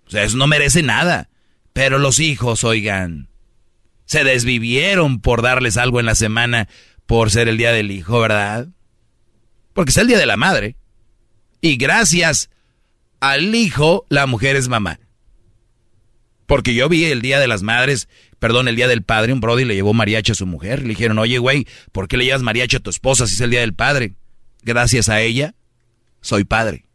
[0.08, 1.28] Eso no merece nada.
[1.74, 3.28] Pero los hijos, oigan,
[4.06, 6.68] se desvivieron por darles algo en la semana
[7.04, 8.68] por ser el día del hijo, ¿verdad?
[9.74, 10.76] Porque es el día de la madre.
[11.60, 12.48] Y gracias
[13.20, 15.00] al hijo, la mujer es mamá.
[16.46, 19.64] Porque yo vi el Día de las Madres, perdón, el Día del Padre, un brody
[19.64, 20.82] le llevó mariachi a su mujer.
[20.82, 23.50] Le dijeron, oye, güey, ¿por qué le llevas mariachi a tu esposa si es el
[23.50, 24.14] Día del Padre?
[24.62, 25.54] Gracias a ella,
[26.20, 26.86] soy padre.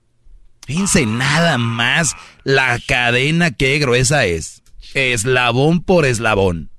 [0.68, 4.62] Fíjense nada más la cadena que gruesa es.
[4.94, 6.70] Eslabón por eslabón,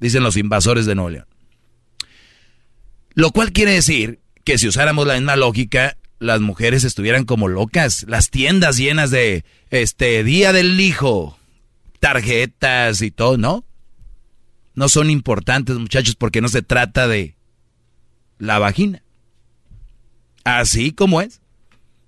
[0.00, 1.24] dicen los invasores de Nuevo
[3.14, 8.04] Lo cual quiere decir que si usáramos la misma lógica, las mujeres estuvieran como locas.
[8.08, 11.38] Las tiendas llenas de, este, Día del Hijo,
[12.02, 13.64] tarjetas y todo, ¿no?
[14.74, 17.36] No son importantes, muchachos, porque no se trata de
[18.38, 19.04] la vagina.
[20.42, 21.40] Así como es.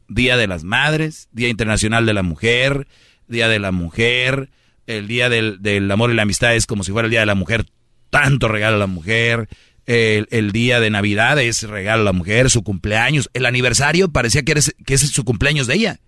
[0.09, 2.89] Día de las Madres, Día Internacional de la Mujer,
[3.29, 4.51] Día de la Mujer,
[4.89, 7.37] el Día del, Amor y la Amistad es como si fuera el Día de la
[7.37, 7.65] Mujer,
[8.11, 9.49] tanto regalo a la mujer,
[9.87, 14.55] el, Día de Navidad es regalo a la mujer, su cumpleaños, el aniversario parecía que,
[14.85, 16.01] que es su cumpleaños de ella.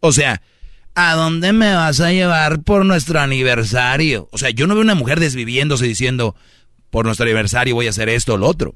[0.00, 0.42] O sea,
[0.94, 4.28] ¿a dónde me vas a llevar por nuestro aniversario?
[4.32, 6.34] O sea, yo no veo una mujer desviviéndose diciendo,
[6.90, 8.74] por nuestro aniversario voy a hacer esto o lo otro.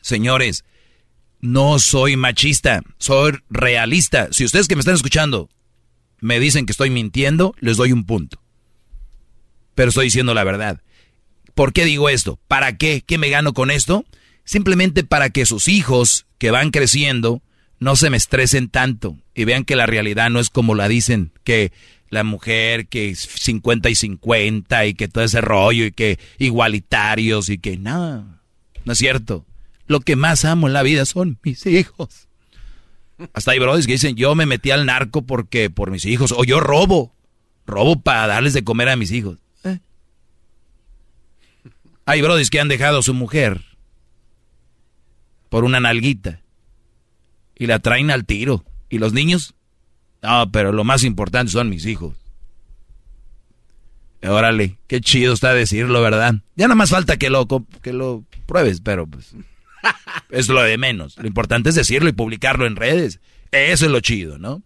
[0.00, 0.64] Señores,
[1.40, 4.28] no soy machista, soy realista.
[4.30, 5.48] Si ustedes que me están escuchando
[6.22, 8.40] me dicen que estoy mintiendo, les doy un punto.
[9.74, 10.80] Pero estoy diciendo la verdad.
[11.54, 12.38] ¿Por qué digo esto?
[12.46, 13.02] ¿Para qué?
[13.04, 14.04] ¿Qué me gano con esto?
[14.44, 17.42] Simplemente para que sus hijos que van creciendo
[17.82, 21.32] no se me estresen tanto y vean que la realidad no es como la dicen,
[21.42, 21.72] que
[22.10, 27.48] la mujer que es 50 y 50 y que todo ese rollo y que igualitarios
[27.48, 28.38] y que no,
[28.84, 29.44] no es cierto.
[29.88, 32.28] Lo que más amo en la vida son mis hijos.
[33.32, 36.44] Hasta hay brodis que dicen, yo me metí al narco porque por mis hijos, o
[36.44, 37.12] yo robo,
[37.66, 39.38] robo para darles de comer a mis hijos.
[39.64, 39.80] ¿Eh?
[42.06, 43.60] Hay brodis que han dejado a su mujer
[45.48, 46.41] por una nalguita
[47.62, 48.64] y la traen al tiro.
[48.90, 49.54] ¿Y los niños?
[50.20, 52.16] No, pero lo más importante son mis hijos.
[54.20, 56.34] Órale, qué chido está decirlo, ¿verdad?
[56.56, 57.46] Ya nada más falta que lo,
[57.80, 59.36] que lo pruebes, pero pues
[60.30, 61.16] es lo de menos.
[61.18, 63.20] Lo importante es decirlo y publicarlo en redes.
[63.52, 64.60] Eso es lo chido, ¿no?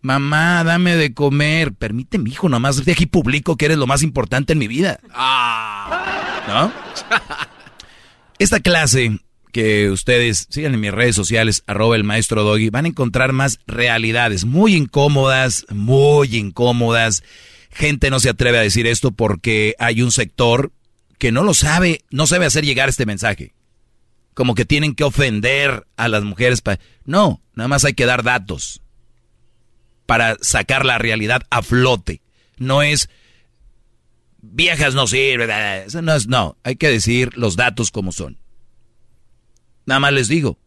[0.00, 1.74] Mamá, dame de comer.
[1.74, 4.98] Permíteme, hijo, nomás de aquí publico que eres lo más importante en mi vida.
[5.12, 6.42] Ah.
[6.48, 6.72] ¿No?
[8.38, 9.20] Esta clase
[9.52, 13.60] que ustedes sigan en mis redes sociales, arroba el maestro Doggy, van a encontrar más
[13.66, 17.22] realidades muy incómodas, muy incómodas.
[17.70, 20.72] Gente no se atreve a decir esto porque hay un sector
[21.18, 23.54] que no lo sabe, no sabe hacer llegar este mensaje.
[24.34, 26.62] Como que tienen que ofender a las mujeres.
[27.04, 28.80] No, nada más hay que dar datos
[30.06, 32.22] para sacar la realidad a flote.
[32.56, 33.08] No es
[34.42, 35.50] viejas no sirven,
[35.86, 38.41] eso no es, no, hay que decir los datos como son.
[39.86, 40.58] Nada más les digo.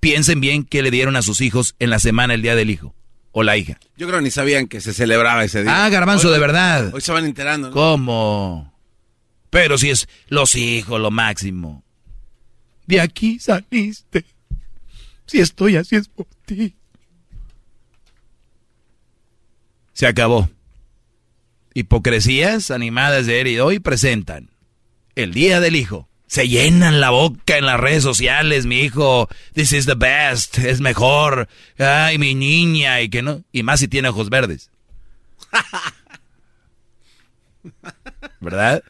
[0.00, 2.94] Piensen bien qué le dieron a sus hijos en la semana el día del hijo
[3.32, 3.78] o la hija.
[3.96, 5.84] Yo creo que ni sabían que se celebraba ese día.
[5.84, 6.94] Ah, garbanzo, de verdad.
[6.94, 7.70] Hoy se van enterando.
[7.70, 8.72] ¿Cómo?
[9.50, 11.84] Pero si es los hijos, lo máximo.
[12.86, 14.24] De aquí saliste.
[15.26, 16.74] Si estoy así es por ti.
[19.92, 20.48] Se acabó.
[21.74, 24.50] Hipocresías animadas de él y hoy presentan
[25.14, 29.72] el Día del Hijo se llenan la boca en las redes sociales, mi hijo, this
[29.72, 34.08] is the best, es mejor, ay, mi niña, y que no, y más si tiene
[34.08, 34.70] ojos verdes.
[38.40, 38.82] ¿Verdad?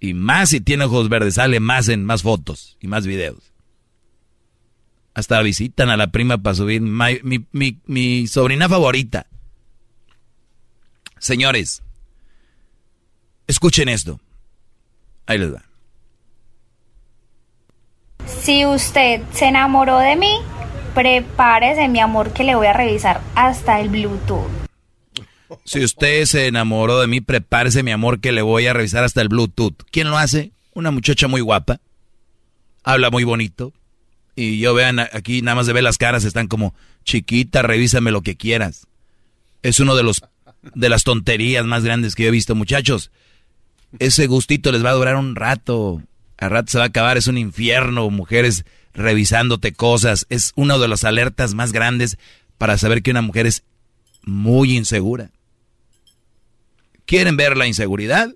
[0.00, 3.52] Y más si tiene ojos verdes, sale más en más fotos y más videos.
[5.14, 6.82] Hasta visitan a la prima para subir.
[6.82, 9.26] mi, mi, mi sobrina favorita.
[11.18, 11.82] Señores,
[13.46, 14.20] escuchen esto.
[15.26, 15.65] Ahí les va.
[18.26, 20.38] Si usted se enamoró de mí,
[20.94, 24.48] prepárese, mi amor, que le voy a revisar hasta el Bluetooth.
[25.64, 29.20] Si usted se enamoró de mí, prepárese, mi amor, que le voy a revisar hasta
[29.20, 29.74] el Bluetooth.
[29.90, 30.52] ¿Quién lo hace?
[30.74, 31.80] Una muchacha muy guapa.
[32.82, 33.72] Habla muy bonito.
[34.34, 38.22] Y yo vean aquí, nada más de ver las caras, están como, chiquita, revísame lo
[38.22, 38.86] que quieras.
[39.62, 40.22] Es uno de los
[40.74, 43.10] de las tonterías más grandes que yo he visto, muchachos.
[43.98, 46.02] Ese gustito les va a durar un rato.
[46.38, 50.26] A rato se va a acabar, es un infierno, mujeres revisándote cosas.
[50.28, 52.18] Es una de las alertas más grandes
[52.58, 53.64] para saber que una mujer es
[54.22, 55.30] muy insegura.
[57.04, 58.34] ¿Quieren ver la inseguridad?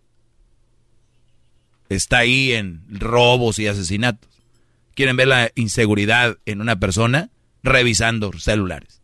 [1.89, 4.31] Está ahí en robos y asesinatos.
[4.95, 7.31] ¿Quieren ver la inseguridad en una persona?
[7.63, 9.03] Revisando celulares.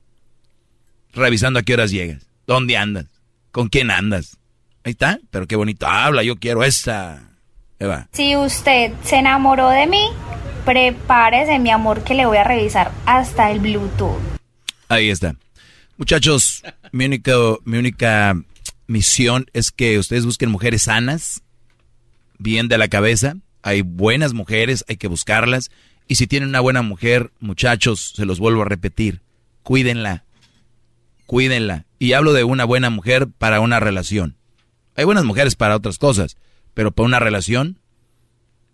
[1.13, 2.27] Revisando a qué horas llegas.
[2.47, 3.07] ¿Dónde andas?
[3.51, 4.39] ¿Con quién andas?
[4.85, 7.36] Ahí está, pero qué bonito habla, yo quiero esa.
[7.79, 8.09] Eva.
[8.12, 10.09] Si usted se enamoró de mí,
[10.65, 14.19] prepárese, mi amor, que le voy a revisar hasta el Bluetooth.
[14.89, 15.37] Ahí está.
[15.97, 16.62] Muchachos,
[16.93, 18.37] mi única
[18.87, 21.43] misión es que ustedes busquen mujeres sanas,
[22.39, 23.37] bien de la cabeza.
[23.62, 25.71] Hay buenas mujeres, hay que buscarlas.
[26.09, 29.23] Y si tienen una buena mujer, muchachos, se los vuelvo a repetir,
[29.62, 30.25] cuídenla,
[31.27, 31.87] cuídenla.
[31.99, 34.37] Y hablo de una buena mujer para una relación.
[34.95, 36.37] Hay buenas mujeres para otras cosas,
[36.77, 37.79] pero para una relación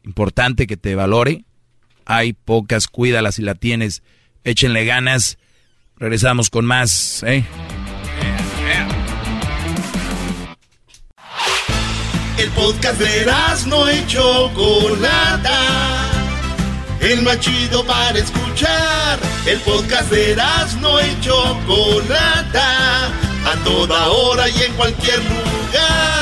[0.02, 1.44] importante que te valore,
[2.04, 4.02] hay pocas, cuídala si la tienes,
[4.42, 5.38] échenle ganas.
[5.98, 7.44] Regresamos con más, ¿eh?
[12.38, 13.24] El podcast de
[13.68, 16.10] no hecho Chocolata.
[16.98, 19.20] El más chido para escuchar.
[19.46, 20.36] El podcast de
[20.80, 21.36] no hecho
[21.68, 23.06] Chocolata.
[23.46, 26.21] A toda hora y en cualquier lugar.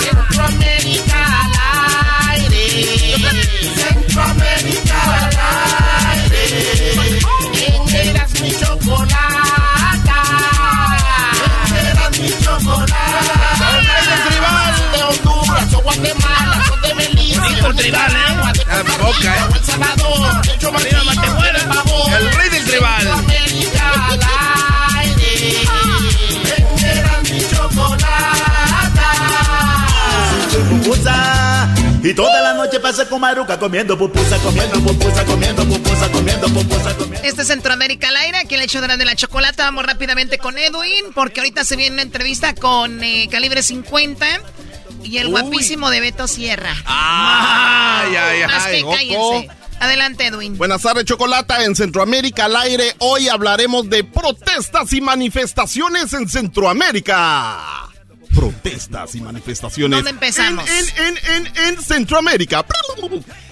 [0.00, 1.52] Centroamérica al
[2.30, 2.64] aire.
[3.74, 5.36] Centroamérica al
[6.20, 6.42] aire.
[7.66, 10.20] En Erasmo y Chocolata.
[12.16, 13.00] En Chocolata.
[14.10, 17.40] El tribal de Honduras o Guatemala o de Belice.
[17.40, 18.16] Bonito tribal, ¿eh?
[18.66, 19.48] La boca, ¿eh?
[19.54, 20.40] El Salvador.
[32.10, 36.96] Y toda la noche pasa con Maruca comiendo pupusa, comiendo pupusa, comiendo pupusa, comiendo pupusa,
[36.96, 37.28] comiendo.
[37.28, 39.62] Este es Centroamérica al aire, aquí el hecho de la, de la chocolata.
[39.62, 44.26] Vamos rápidamente con Edwin, porque ahorita se viene una entrevista con eh, Calibre 50
[45.04, 46.74] y el guapísimo de Beto Sierra.
[46.84, 49.50] Ay, ay, Más ay, que cállense.
[49.78, 50.58] Adelante, Edwin.
[50.58, 51.64] Buenas tardes, Chocolata.
[51.64, 57.89] En Centroamérica al aire, hoy hablaremos de protestas y manifestaciones en Centroamérica.
[58.34, 59.98] Protestas y manifestaciones.
[59.98, 60.64] ¿Dónde empezamos?
[60.68, 62.64] En, en, en, en Centroamérica.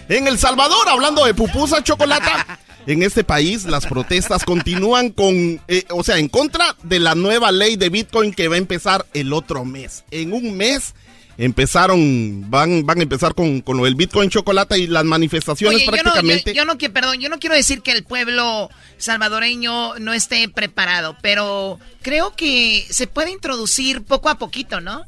[0.08, 2.58] En El Salvador, hablando de pupusa, Chocolata.
[2.86, 7.52] En este país, las protestas continúan con, eh, o sea, en contra de la nueva
[7.52, 10.04] ley de Bitcoin que va a empezar el otro mes.
[10.10, 10.94] En un mes
[11.38, 15.87] empezaron, van, van a empezar con, con lo del Bitcoin chocolate y las manifestaciones Oye,
[15.87, 16.53] yo no- prácticamente.
[16.55, 21.16] Yo, no, quiero, perdón, yo no quiero decir que el pueblo salvadoreño no esté preparado,
[21.22, 25.03] pero creo que se puede introducir poco a poquito, ¿no?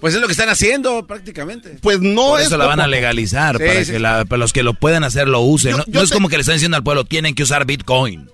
[0.00, 1.78] pues es lo que están haciendo prácticamente.
[1.82, 3.98] Pues no Por es eso la van a legalizar, Sí, para sí, que sí.
[4.00, 5.72] la- para los que lo puedan hacer lo usen.
[5.72, 7.66] Yo- no yo no es como que le están diciendo al pueblo, tienen que usar
[7.66, 8.28] Bitcoin.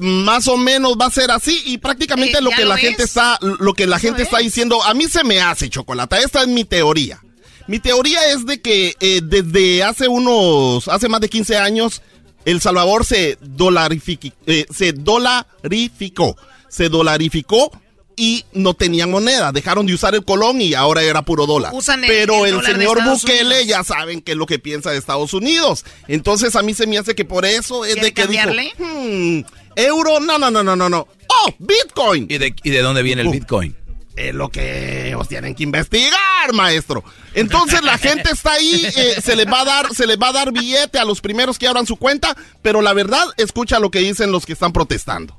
[0.00, 2.76] Más o menos va a ser así y prácticamente Eh, lo ¿ya que lo la
[2.78, 4.44] gente está lo que la gente está es.
[4.44, 7.22] diciendo a mí se me hace chocolate esta es mi teoría
[7.68, 12.02] mi teoría es de que eh, desde hace unos hace más de 15 años
[12.44, 16.36] el Salvador se dolarific- eh, se dolarificó
[16.68, 17.70] se dolarificó
[18.18, 21.72] y no tenían moneda, dejaron de usar el colón y ahora era puro dólar.
[21.74, 23.66] Usan el- Pero el el, dólar de señor Bukele Unidos.
[23.66, 25.84] ya saben qué es lo que piensa de Estados Unidos.
[26.08, 28.62] Entonces a mí se me hace que por eso es ¿Quiere de que cambiarle?
[28.62, 29.42] dijo, "Hmm,
[29.76, 31.06] euro, no, no, no, no, no, no.
[31.28, 32.26] Oh, Bitcoin.
[32.28, 33.76] ¿Y de, y de dónde viene el Bitcoin?
[34.16, 37.04] Es lo que os tienen que investigar, maestro.
[37.34, 40.32] Entonces la gente está ahí, eh, se les va a dar, se les va a
[40.32, 43.98] dar billete a los primeros que abran su cuenta, pero la verdad, escucha lo que
[43.98, 45.38] dicen los que están protestando.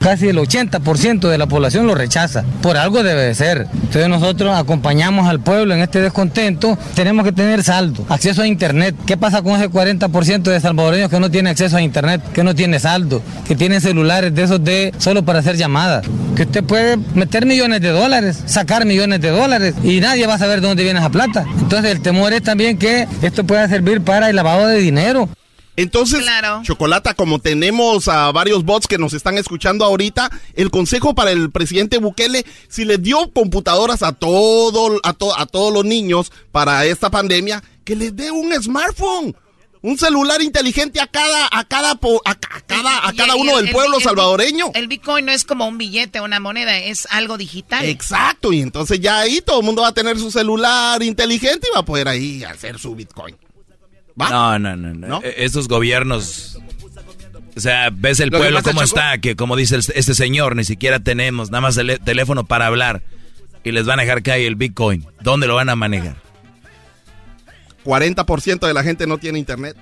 [0.00, 2.42] Casi el 80% de la población lo rechaza.
[2.62, 3.66] Por algo debe de ser.
[3.74, 6.78] Entonces nosotros acompañamos al pueblo en este descontento.
[6.94, 8.94] Tenemos que tener saldo, acceso a internet.
[9.04, 12.54] ¿Qué pasa con ese 40% de salvadoreños que no tiene acceso a internet, que no
[12.54, 16.06] tiene saldo, que tienen celulares de esos de solo para hacer llamadas?
[16.34, 20.38] Que usted puede meter millones de dólares, sacar millones de dólares y nadie va a
[20.38, 21.44] saber de dónde viene esa plata.
[21.60, 25.28] Entonces el temor es también que esto pueda servir para el lavado de dinero.
[25.76, 26.20] Entonces,
[26.62, 31.50] Chocolata, como tenemos a varios bots que nos están escuchando ahorita, el consejo para el
[31.50, 36.84] presidente Bukele, si le dio computadoras a todo, a, to- a todos los niños para
[36.84, 39.34] esta pandemia, que les dé un smartphone,
[39.82, 41.96] un celular inteligente a cada, a cada, a,
[42.34, 44.72] ca- a cada, a cada uno el- del el- pueblo el- salvadoreño.
[44.74, 47.86] El Bitcoin no es como un billete, una moneda, es algo digital.
[47.86, 51.74] Exacto, y entonces ya ahí todo el mundo va a tener su celular inteligente y
[51.74, 53.34] va a poder ahí hacer su Bitcoin.
[54.28, 55.20] No, no, no, no.
[55.22, 56.58] E- Estos gobiernos.
[57.56, 61.00] O sea, ves el Lo pueblo cómo está, que como dice este señor, ni siquiera
[61.00, 63.02] tenemos nada más el teléfono para hablar.
[63.64, 65.06] Y les van a dejar caer el Bitcoin.
[65.20, 66.16] ¿Dónde lo van a manejar?
[67.84, 69.76] 40% de la gente no tiene internet.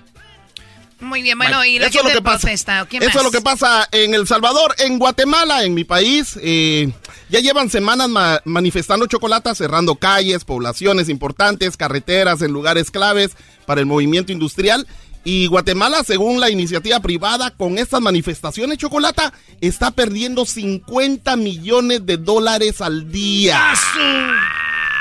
[1.00, 2.38] Muy bien, bueno, y la Eso es gente lo que pasa.
[2.40, 2.86] protesta.
[2.90, 6.38] ¿Qué Eso es lo que pasa en El Salvador, en Guatemala, en mi país.
[6.42, 6.92] eh,
[7.30, 13.32] ya llevan semanas ma- manifestando chocolate, cerrando calles, poblaciones importantes, carreteras en lugares claves
[13.66, 14.86] para el movimiento industrial.
[15.24, 22.16] Y Guatemala, según la iniciativa privada, con estas manifestaciones, Chocolata está perdiendo 50 millones de
[22.16, 23.72] dólares al día.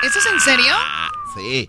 [0.04, 0.74] ¿Eso es en serio?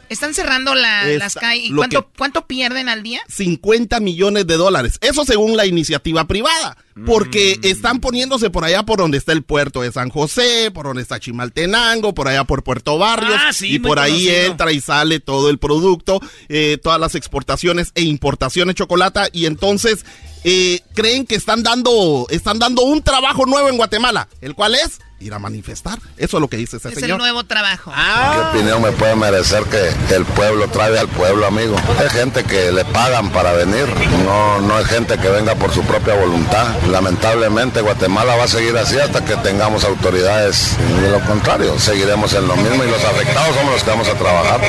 [0.09, 1.67] ¿Están cerrando la- las calles?
[1.71, 3.21] ¿Y cuánto, que- cuánto pierden al día?
[3.29, 4.99] 50 millones de dólares.
[5.01, 6.77] Eso según la iniciativa privada.
[7.07, 11.03] Porque están poniéndose por allá por donde está el puerto de San José, por donde
[11.03, 13.39] está Chimaltenango, por allá por Puerto Barrios.
[13.39, 14.47] Ah, sí, y por ahí conocido.
[14.53, 19.21] entra y sale todo el producto, eh, todas las exportaciones e importaciones de chocolate.
[19.33, 20.05] Y entonces
[20.45, 24.29] eh, creen que están dando, están dando un trabajo nuevo en Guatemala.
[24.41, 24.99] ¿El cual es?
[25.21, 25.99] Ir a manifestar.
[26.17, 27.11] Eso es lo que dice ese Es señor.
[27.11, 27.91] el nuevo trabajo.
[27.93, 31.75] ¿Qué opinión me puede merecer que el pueblo trae al pueblo, amigo?
[32.05, 33.87] Es gente que le pagan para venir,
[34.25, 36.69] no, no es gente que venga por su propia voluntad.
[36.91, 40.77] Lamentablemente Guatemala va a seguir así hasta que tengamos autoridades.
[41.01, 44.15] De lo contrario, seguiremos en lo mismo y los afectados somos los que vamos a
[44.15, 44.61] trabajar.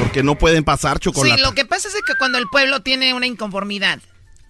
[0.00, 1.36] Porque no pueden pasar chocolate.
[1.36, 4.00] Sí, lo que pasa es que cuando el pueblo tiene una inconformidad,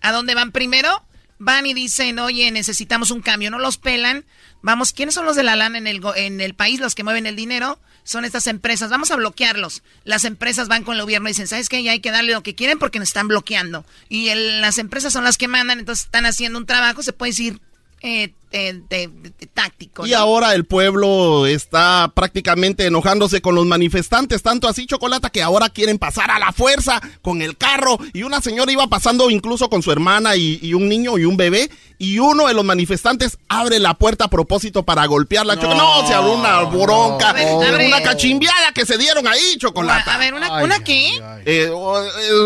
[0.01, 1.03] ¿a dónde van primero?
[1.39, 4.25] Van y dicen, oye, necesitamos un cambio, no los pelan.
[4.63, 7.03] Vamos, ¿quiénes son los de la lana en el, go- en el país, los que
[7.05, 7.81] mueven el dinero?
[8.05, 9.83] Son estas empresas, vamos a bloquearlos.
[10.05, 11.83] Las empresas van con el gobierno y dicen, ¿sabes qué?
[11.83, 13.85] Ya hay que darle lo que quieren porque nos están bloqueando.
[14.09, 17.31] Y el- las empresas son las que mandan, entonces están haciendo un trabajo, se puede
[17.33, 17.61] decir,
[18.03, 20.07] eh, de- de- de- táctico.
[20.07, 25.69] Y ahora el pueblo está prácticamente enojándose con los manifestantes, tanto así chocolate que ahora
[25.71, 27.99] quieren pasar a la fuerza con el carro.
[28.13, 31.37] Y una señora iba pasando incluso con su hermana y, y un niño y un
[31.37, 31.71] bebé.
[31.99, 35.55] Y uno de los manifestantes abre la puerta a propósito para golpearla.
[35.55, 40.11] No, no se abrió una bronca, ver, una cachimbiada que se dieron ahí, chocolate.
[40.11, 41.11] A ver, ¿una, ¿una qué?
[41.47, 41.71] Eh, eh,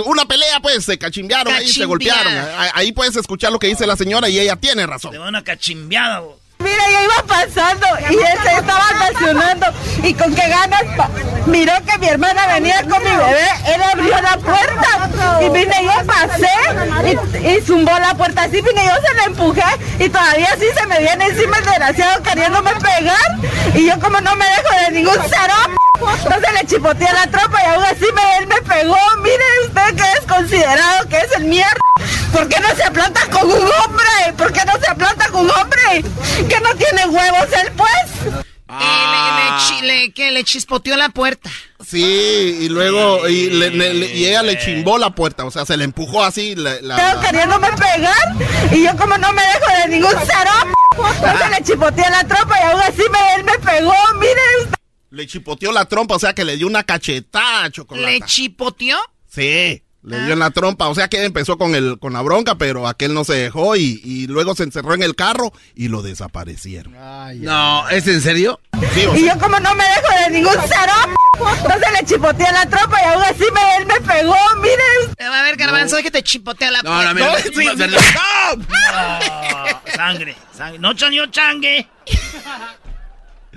[0.04, 2.32] una pelea, pues, se cachimbearon ahí, se golpearon.
[2.74, 5.12] Ahí, puedes escuchar lo que dice la señora y ella tiene razón.
[5.18, 5.42] Va una
[6.20, 6.36] vos.
[6.58, 9.66] Mira, yo iba pasando y él se estaba estacionando
[10.02, 10.82] y con qué ganas
[11.46, 16.06] miró que mi hermana venía con mi bebé, él abrió la puerta y vine yo
[16.06, 16.48] pasé
[17.04, 20.86] y, y zumbó la puerta así, vine yo se la empujé y todavía así se
[20.86, 25.18] me viene encima el desgraciado queriéndome pegar y yo como no me dejo de ningún
[25.28, 25.54] cero,
[26.00, 30.12] entonces le chipoteé la tropa y aún así me, él me pegó, mire usted que
[30.18, 31.70] es considerado que es el mierda.
[32.32, 34.32] ¿Por qué no se aplanta con un hombre?
[34.36, 36.04] ¿Por qué no se aplanta con un hombre?
[36.48, 38.34] Que no tiene huevos él, pues.
[38.68, 41.48] Eh, le, le chi- le- que le chispoteó la puerta.
[41.88, 45.64] Sí, y luego, y, le- le- le- y ella le chimbó la puerta, o sea,
[45.64, 46.56] se le empujó así.
[46.56, 50.50] La, la- Estaba queriéndome pegar y yo como no me dejo de ningún cero,
[50.98, 54.75] entonces le chipoteé la tropa y aún así me, él me pegó, mire usted.
[55.16, 58.06] Le chipoteó la trompa, o sea, que le dio una cachetada, chocolate.
[58.06, 58.98] ¿Le chipoteó?
[59.26, 62.56] Sí, le dio en la trompa, o sea, que empezó con, el, con la bronca,
[62.56, 66.02] pero aquel no se dejó y, y luego se encerró en el carro y lo
[66.02, 66.94] desaparecieron.
[67.42, 68.60] No, ¿es en serio?
[68.94, 70.92] Sí, o Y yo como no me dejo de ningún cero,
[71.34, 75.24] entonces le chipoteé la tropa y aún así me, él me pegó, mire usted.
[75.24, 77.76] A ver, Garbanzo, que te chipotea la No, no, mira, No, sí, sí, sí.
[77.76, 78.66] perdón.
[78.70, 80.78] No, sangre, sangre.
[80.78, 81.88] No changue, changue.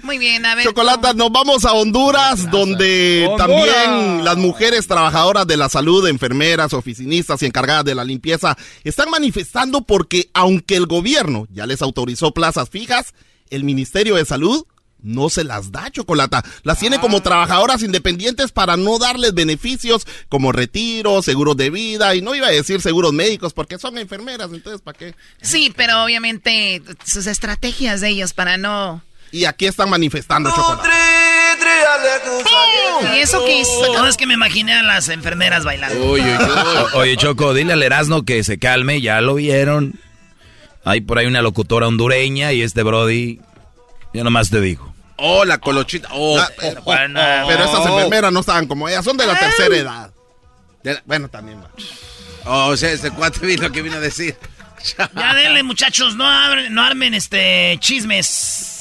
[0.03, 0.65] Muy bien, a ver.
[0.65, 3.47] Chocolata, nos vamos a Honduras, donde Honduras.
[3.47, 9.09] también las mujeres trabajadoras de la salud, enfermeras, oficinistas y encargadas de la limpieza están
[9.09, 13.13] manifestando porque aunque el gobierno ya les autorizó plazas fijas,
[13.49, 14.65] el Ministerio de Salud
[15.01, 16.43] no se las da chocolata.
[16.63, 22.21] Las tiene como trabajadoras independientes para no darles beneficios como retiro, seguros de vida y
[22.21, 25.15] no iba a decir seguros médicos porque son enfermeras, entonces ¿para qué?
[25.41, 29.01] Sí, pero obviamente sus estrategias de ellos para no...
[29.31, 30.89] Y aquí están manifestando chocolate.
[33.15, 33.67] ¿Y eso qué es?
[33.93, 36.03] No, es que me imaginé a las enfermeras bailando.
[36.93, 39.99] Oye, Choco, dile al Erasmo que se calme, ya lo vieron.
[40.85, 43.41] Hay por ahí una locutora hondureña y este Brody,
[44.13, 44.93] yo nomás te digo.
[45.17, 46.07] Oh, la colochita.
[46.11, 50.11] Oh, Ah, pero, pero esas enfermeras no estaban como ellas, son de la tercera edad.
[50.83, 51.69] De la- Bueno, también va.
[52.45, 54.37] Oh, o sea, ese cuate vino que vino a decir.
[55.13, 58.78] Ya denle, muchachos, no, abren- no armen este chismes.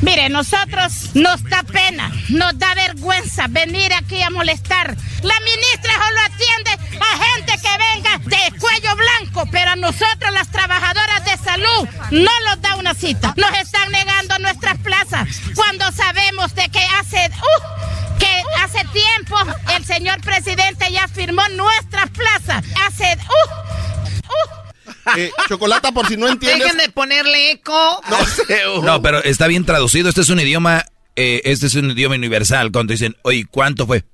[0.00, 4.94] Mire, nosotros nos da pena, nos da vergüenza venir aquí a molestar.
[5.22, 6.70] La ministra solo atiende
[7.00, 12.30] a gente que venga de cuello blanco, pero a nosotros las trabajadoras de salud no
[12.44, 13.32] nos da una cita.
[13.36, 17.30] Nos están negando nuestras plazas cuando sabemos de que hace...
[17.30, 19.36] uh, que hace tiempo
[19.74, 22.64] el señor presidente ya firmó nuestras plazas.
[22.86, 23.16] Hace...
[23.16, 24.65] uh,
[25.16, 26.62] Eh, Chocolata, por si no entiendes.
[26.64, 28.02] Dejen de ponerle eco.
[28.82, 30.08] No, pero está bien traducido.
[30.08, 30.84] Este es un idioma,
[31.14, 32.72] eh, este es un idioma universal.
[32.72, 34.04] Cuando dicen, oye, ¿cuánto fue?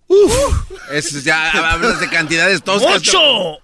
[0.93, 2.93] Eso ya hablas de cantidades toscas.
[2.93, 3.61] ¡Mucho!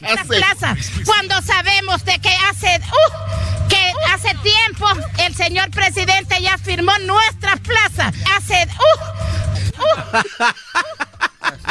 [0.00, 4.86] nuestras plazas cuando sabemos de que hace uh, que hace tiempo
[5.18, 10.16] el señor presidente ya firmó nuestras plazas hace uh,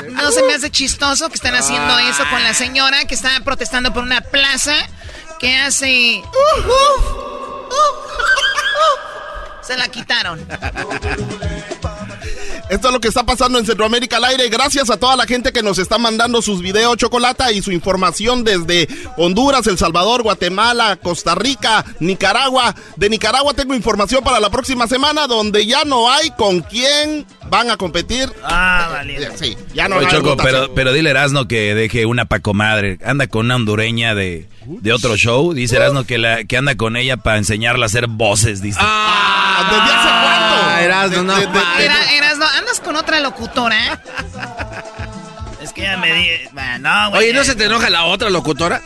[0.09, 3.93] No se me hace chistoso que están haciendo eso con la señora que está protestando
[3.93, 4.73] por una plaza
[5.39, 6.21] que hace...
[9.61, 10.45] Se la quitaron.
[12.69, 14.47] Esto es lo que está pasando en Centroamérica al aire.
[14.47, 18.45] Gracias a toda la gente que nos está mandando sus videos chocolata y su información
[18.45, 22.73] desde Honduras, El Salvador, Guatemala, Costa Rica, Nicaragua.
[22.95, 27.69] De Nicaragua tengo información para la próxima semana donde ya no hay con quién van
[27.69, 28.31] a competir.
[28.43, 29.29] Ah, vale.
[29.37, 32.97] Sí, ya no Oye, hay Choco, pero, pero dile Erasno que deje una pacomadre.
[33.05, 35.53] Anda con una hondureña de, de otro show.
[35.53, 38.79] Dice Erasno que, la, que anda con ella para enseñarla a hacer voces, dice.
[38.81, 40.83] Ah, ¿Desde hace cuánto?
[40.85, 41.35] Erasno, no.
[41.35, 44.01] De- de- de- Era, eras, no, andas con otra locutora.
[45.61, 46.27] Es que ya me di...
[46.57, 47.23] Ah, No, güey.
[47.25, 48.81] Oye, ¿no se te enoja la otra locutora?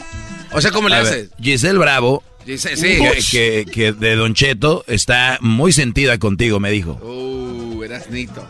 [0.51, 1.30] O sea, ¿cómo le haces?
[1.41, 2.97] Giselle Bravo, Dice, sí.
[3.32, 6.93] que, que- que de Don Cheto, está muy sentida contigo, me dijo.
[7.01, 7.35] Uh,
[7.86, 8.46] eras nito.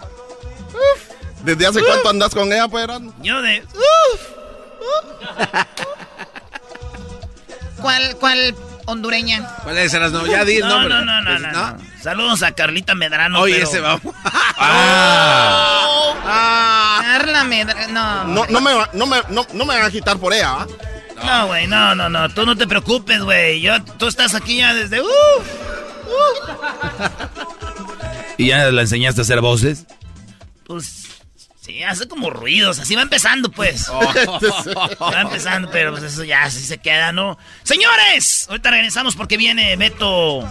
[1.44, 3.14] ¿Desde hace cuánto andas con ella, pues, Erasmo?
[3.22, 3.64] Yo de...
[7.82, 8.56] ¿Cuál, cuál
[8.86, 9.48] hondureña?
[9.64, 10.26] ¿Cuál es, Erasno?
[10.26, 10.90] Ya di el No, nombre.
[10.96, 11.78] no, no, no, Pues, no, no.
[12.02, 13.40] Saludos a Carlita Medrano.
[13.42, 14.02] Oye, pero- ese vamos.
[16.28, 17.88] Ah, Carla Medra...
[17.88, 18.24] No.
[18.26, 20.68] No, no, me, va- no, me, no, no me van a quitar por ella, ¿va?
[21.24, 22.30] No, güey, no, no, no.
[22.30, 23.62] Tú no te preocupes, güey.
[23.62, 25.02] Yo, tú estás aquí ya desde...
[25.02, 25.06] ¡Uh!
[28.38, 29.86] ¿Y ya la enseñaste a hacer voces?
[30.66, 31.04] Pues...
[31.62, 32.78] Sí, hace como ruidos.
[32.78, 33.90] Así va empezando, pues.
[35.02, 37.40] Va empezando, pero pues eso ya así se queda, ¿no?
[37.64, 40.48] Señores, ahorita regresamos porque viene Beto...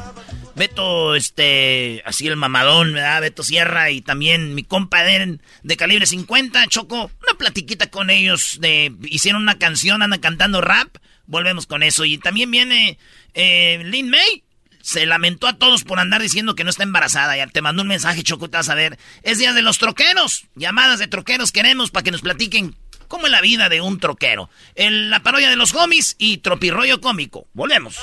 [0.57, 3.21] Beto, este, así el mamadón, ¿verdad?
[3.21, 8.59] Beto Sierra y también mi compa de, de calibre 50, Choco, una platiquita con ellos,
[8.61, 12.05] de, hicieron una canción, andan cantando rap, volvemos con eso.
[12.05, 12.99] Y también viene
[13.35, 14.45] eh, Lin May,
[14.85, 17.37] se lamentó a todos por andar diciendo que no está embarazada.
[17.37, 18.99] Ya te mandó un mensaje, Choco, a ver.
[19.23, 22.77] Es día de los troqueros, llamadas de troqueros queremos para que nos platiquen
[23.09, 24.51] cómo es la vida de un troquero.
[24.75, 27.47] En la parodia de los homies y tropirroyo cómico.
[27.55, 27.97] Volvemos.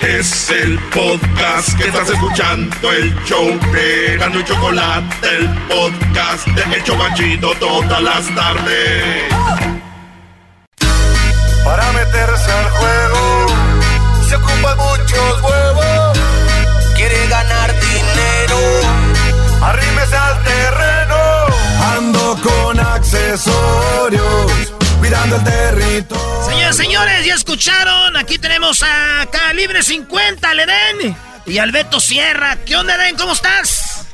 [0.00, 6.62] Es el podcast que estás escuchando, el show de Gano y Chocolate, el podcast de
[6.76, 9.81] El todas las tardes.
[11.64, 13.46] Para meterse al juego
[14.28, 16.18] se ocupan muchos huevos.
[16.96, 18.58] Quiere ganar dinero,
[19.60, 21.16] arrímese al terreno.
[21.96, 26.44] Ando con accesorios, cuidando el territorio.
[26.46, 28.16] Señores, señores, ya escucharon.
[28.16, 31.16] Aquí tenemos a Calibre 50, le den.
[31.46, 32.56] Y al Beto Sierra.
[32.64, 33.16] ¿Qué onda, Den?
[33.16, 34.06] ¿Cómo estás?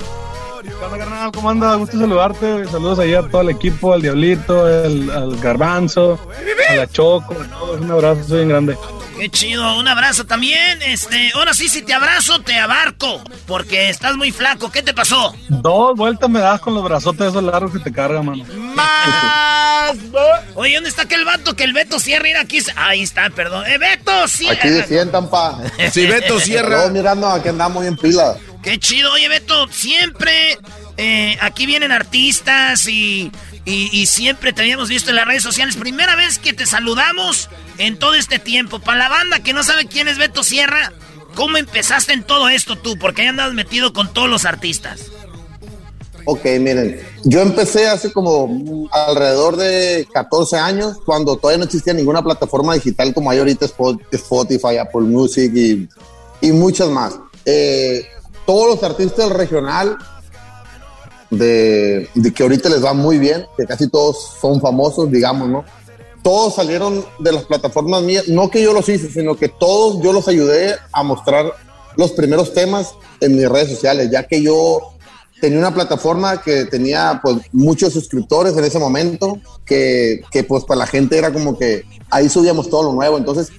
[0.63, 1.31] ¿Qué onda, carnal?
[1.33, 1.75] ¿Cómo anda?
[1.77, 2.67] Gusto saludarte.
[2.67, 6.19] Saludos ahí a todo el equipo, al Diablito, al, al Garbanzo,
[6.69, 7.37] a la Choco.
[7.81, 8.77] Un abrazo, soy bien grande.
[9.19, 10.81] Qué chido, un abrazo también.
[10.83, 13.21] Este, ahora sí, si te abrazo, te abarco.
[13.47, 14.71] Porque estás muy flaco.
[14.71, 15.35] ¿Qué te pasó?
[15.49, 18.45] Dos vueltas me das con los brazotes esos largos que te cargan, mano.
[18.75, 19.93] Más.
[20.55, 22.25] Oye, ¿dónde está aquel vato que el Beto Sierra?
[22.25, 22.59] Mira aquí.
[22.77, 23.65] Ahí está, perdón.
[23.67, 24.59] ¡Eh, Beto Sierra!
[24.59, 25.59] Aquí se sientan, pa.
[25.93, 26.69] Sí, Beto Sierra.
[26.69, 28.37] Luego mirando a que andamos bien pila.
[28.63, 30.59] Qué chido, oye Beto, siempre
[30.97, 33.31] eh, aquí vienen artistas y,
[33.65, 35.77] y, siempre te habíamos visto en las redes sociales.
[35.77, 37.49] Primera vez que te saludamos
[37.79, 38.81] en todo este tiempo.
[38.81, 40.93] Para la banda que no sabe quién es Beto Sierra,
[41.35, 42.99] ¿cómo empezaste en todo esto tú?
[42.99, 45.03] Porque ahí andas metido con todos los artistas.
[46.25, 52.23] Ok, miren, yo empecé hace como alrededor de 14 años, cuando todavía no existía ninguna
[52.23, 53.67] plataforma digital como hay ahorita
[54.11, 55.89] Spotify, Apple Music y,
[56.41, 57.19] y muchas más.
[57.47, 58.07] Eh,
[58.49, 59.99] todos los artistas del regional,
[61.29, 65.67] de, de, que ahorita les va muy bien, que casi todos son famosos, digamos, ¿no?
[66.23, 70.15] Todos salieron de las plataformas mías, no que yo los hice, sino que todos yo
[70.15, 71.53] los ayudé a mostrar
[71.97, 74.95] los primeros temas en mis redes sociales, ya que yo
[75.43, 80.79] tenía una plataforma que tenía pues muchos suscriptores en ese momento, que, que pues para
[80.79, 83.19] la gente era como que ahí subíamos todo lo nuevo.
[83.19, 83.53] Entonces,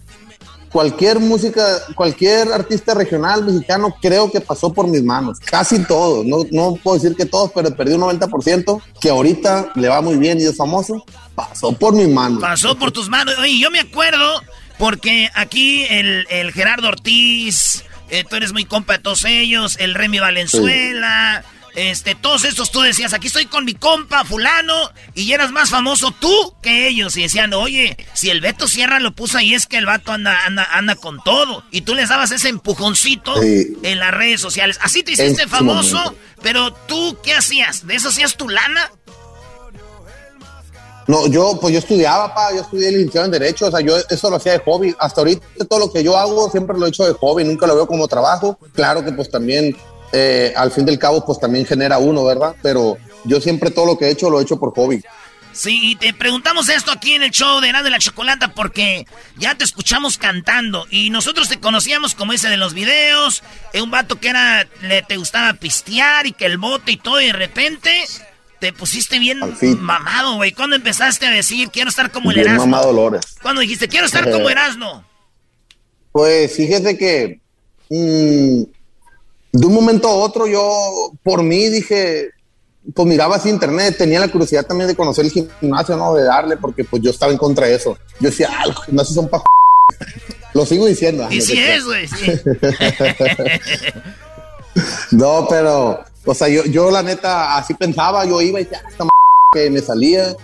[0.72, 1.64] cualquier música,
[1.96, 5.40] cualquier artista regional mexicano creo que pasó por mis manos.
[5.40, 9.88] Casi todos, no, no puedo decir que todos, pero perdí un 90% que ahorita le
[9.88, 11.04] va muy bien y es famoso.
[11.36, 12.42] Pasó por mis manos.
[12.42, 13.36] Pasó por tus manos.
[13.40, 14.42] Oye, yo me acuerdo
[14.78, 19.94] porque aquí el, el Gerardo Ortiz, eh, tú eres muy compa de todos ellos, el
[19.94, 21.44] Remy Valenzuela.
[21.76, 26.12] Este, todos estos tú decías, aquí estoy con mi compa fulano y eras más famoso
[26.12, 27.16] tú que ellos.
[27.18, 30.46] Y decían, oye, si el Beto Sierra lo puso ahí es que el vato anda,
[30.46, 31.64] anda, anda con todo.
[31.72, 34.80] Y tú les dabas ese empujoncito en las redes sociales.
[34.82, 37.86] Así te hiciste famoso, pero tú, ¿qué hacías?
[37.86, 38.92] ¿De eso hacías tu lana?
[41.10, 44.30] No, yo, pues yo estudiaba, pa, yo estudié licenciado en Derecho, o sea, yo eso
[44.30, 44.96] lo hacía de hobby.
[45.00, 47.74] Hasta ahorita todo lo que yo hago siempre lo he hecho de hobby, nunca lo
[47.74, 48.60] veo como trabajo.
[48.74, 49.76] Claro que pues también
[50.12, 52.56] eh, al fin del cabo, pues también genera uno, ¿verdad?
[52.62, 55.04] Pero yo siempre todo lo que he hecho lo he hecho por hobby.
[55.52, 59.06] Sí, y te preguntamos esto aquí en el show de Nada de la Chocolata porque
[59.38, 63.44] ya te escuchamos cantando y nosotros te conocíamos como ese de los videos,
[63.74, 67.20] eh, un vato que era, le te gustaba pistear y que el bote y todo
[67.20, 67.92] y de repente
[68.60, 69.40] te pusiste bien
[69.80, 70.52] mamado, güey.
[70.52, 72.68] ¿Cuándo empezaste a decir quiero estar como el Erasmo?
[72.68, 73.36] mamado Lores.
[73.42, 75.04] ¿Cuándo dijiste quiero estar como Erasmo?
[76.12, 77.42] Pues fíjese que
[77.90, 78.64] mm,
[79.52, 82.30] de un momento a otro yo, por mí, dije,
[82.94, 86.14] pues miraba así internet, tenía la curiosidad también de conocer el gimnasio, ¿no?
[86.14, 87.98] De darle, porque pues yo estaba en contra de eso.
[88.20, 89.44] Yo decía, ah, los gimnasios son pa...
[90.54, 91.28] Lo sigo diciendo.
[91.30, 92.32] Y sí es, güey, sí.
[95.12, 98.90] no, pero, o sea, yo, yo la neta así pensaba, yo iba y decía, ah,
[98.90, 99.08] esta
[99.52, 100.36] que me salía.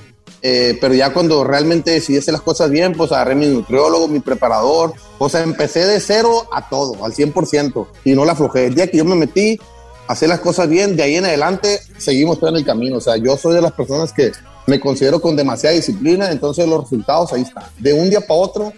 [0.48, 4.20] Eh, pero ya cuando realmente decidí hacer las cosas bien, pues agarré mi nutriólogo, mi
[4.20, 4.94] preparador.
[5.18, 7.88] O sea, empecé de cero a todo, al 100%.
[8.04, 8.68] Y no la aflojé.
[8.68, 9.60] El día que yo me metí
[10.08, 12.98] a hacer las cosas bien, de ahí en adelante seguimos todo en el camino.
[12.98, 14.34] O sea, yo soy de las personas que
[14.68, 17.64] me considero con demasiada disciplina, entonces los resultados ahí están.
[17.80, 18.72] De un día para otro,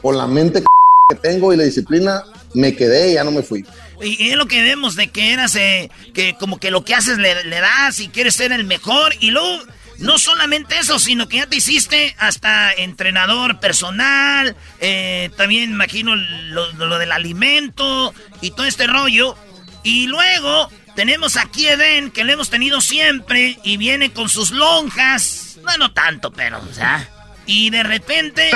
[0.00, 0.62] con la mente
[1.10, 3.66] que tengo y la disciplina, me quedé y ya no me fui.
[4.00, 7.18] Y, es lo que vemos de que eras, eh, que como que lo que haces
[7.18, 9.12] le, le das y quieres ser el mejor.
[9.20, 9.58] Y luego
[10.02, 16.98] no solamente eso, sino que ya te hiciste hasta entrenador personal, eh, también imagino lo,
[16.98, 19.36] del alimento y todo este rollo.
[19.84, 24.50] Y luego tenemos aquí a Eden, que lo hemos tenido siempre, y viene con sus
[24.50, 25.58] lonjas.
[25.64, 27.08] No, no tanto, pero, o sea.
[27.46, 28.50] Y de repente,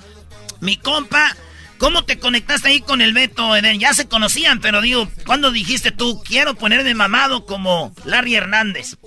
[0.60, 1.36] mi compa,
[1.78, 3.78] ¿cómo te conectaste ahí con el Beto, Eden?
[3.78, 8.96] Ya se conocían, pero digo, ¿cuándo dijiste tú, quiero ponerme mamado como Larry Hernández?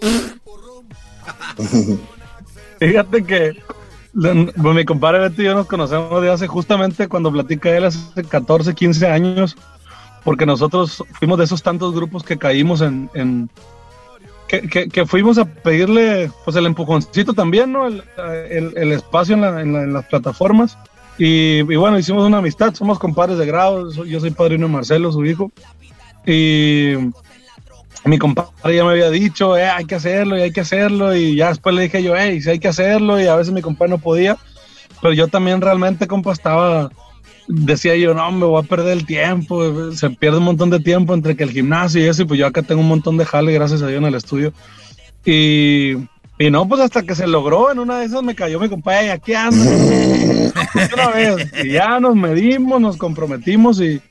[2.79, 3.57] Fíjate que
[4.13, 8.23] pues, mi compadre Beto y yo nos conocemos de hace justamente cuando platica él hace
[8.23, 9.55] 14, 15 años,
[10.23, 13.49] porque nosotros fuimos de esos tantos grupos que caímos en,
[14.47, 17.87] que, fuimos a pedirle pues el empujoncito también, ¿no?
[17.87, 20.77] El, espacio en, las plataformas.
[21.17, 25.11] Y, y, bueno, hicimos una amistad, somos compadres de grado, yo soy padrino de Marcelo,
[25.11, 25.51] su hijo.
[26.25, 26.95] Y
[28.05, 31.35] mi compadre ya me había dicho, eh, hay que hacerlo y hay que hacerlo, y
[31.35, 33.91] ya después le dije yo, hey, si hay que hacerlo, y a veces mi compadre
[33.91, 34.37] no podía,
[35.01, 36.91] pero yo también realmente, compa, estaba,
[37.47, 41.13] decía yo, no, me voy a perder el tiempo, se pierde un montón de tiempo
[41.13, 43.53] entre que el gimnasio y eso, y pues yo acá tengo un montón de jale,
[43.53, 44.51] gracias a Dios, en el estudio,
[45.23, 45.93] y,
[46.39, 49.11] y no, pues hasta que se logró, en una de esas me cayó mi compadre,
[49.11, 49.63] aquí anda,
[50.93, 54.01] una vez, y ya nos medimos, nos comprometimos, y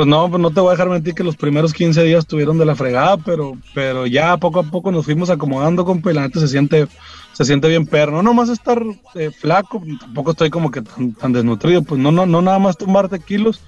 [0.00, 2.56] pues no, pues no te voy a dejar mentir que los primeros 15 días estuvieron
[2.56, 6.26] de la fregada, pero, pero ya poco a poco nos fuimos acomodando, con y la
[6.30, 6.88] se siente,
[7.34, 8.12] se siente bien perro.
[8.12, 8.82] No nomás estar
[9.14, 13.20] eh, flaco, tampoco estoy como que tan, desnutrido, pues no, no, no nada más tumbarte
[13.20, 13.60] kilos,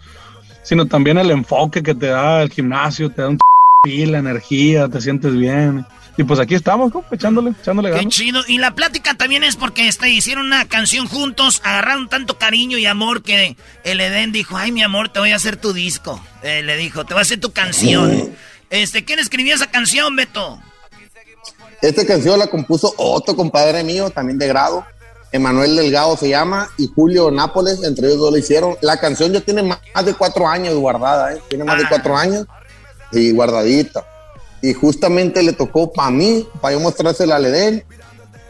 [0.62, 3.38] sino también el enfoque que te da el gimnasio, te da un
[3.84, 5.84] la energía, te sientes bien.
[6.16, 8.04] Y pues aquí estamos, echándole, echándole ganas.
[8.04, 8.42] Qué chido.
[8.46, 12.86] Y la plática también es porque este, hicieron una canción juntos, agarraron tanto cariño y
[12.86, 16.22] amor que el Edén dijo, ay, mi amor, te voy a hacer tu disco.
[16.42, 18.34] Eh, le dijo, te voy a hacer tu canción.
[18.68, 20.60] Este, ¿quién escribió esa canción, Beto?
[21.80, 24.84] Esta canción la compuso otro compadre mío, también de grado.
[25.32, 28.76] Emanuel Delgado se llama y Julio Nápoles, entre ellos dos lo hicieron.
[28.82, 31.42] La canción ya tiene más de cuatro años guardada, ¿eh?
[31.48, 32.46] tiene más de cuatro años
[33.10, 34.04] y guardadita.
[34.62, 37.84] Y justamente le tocó para mí, para yo mostrársela al Edén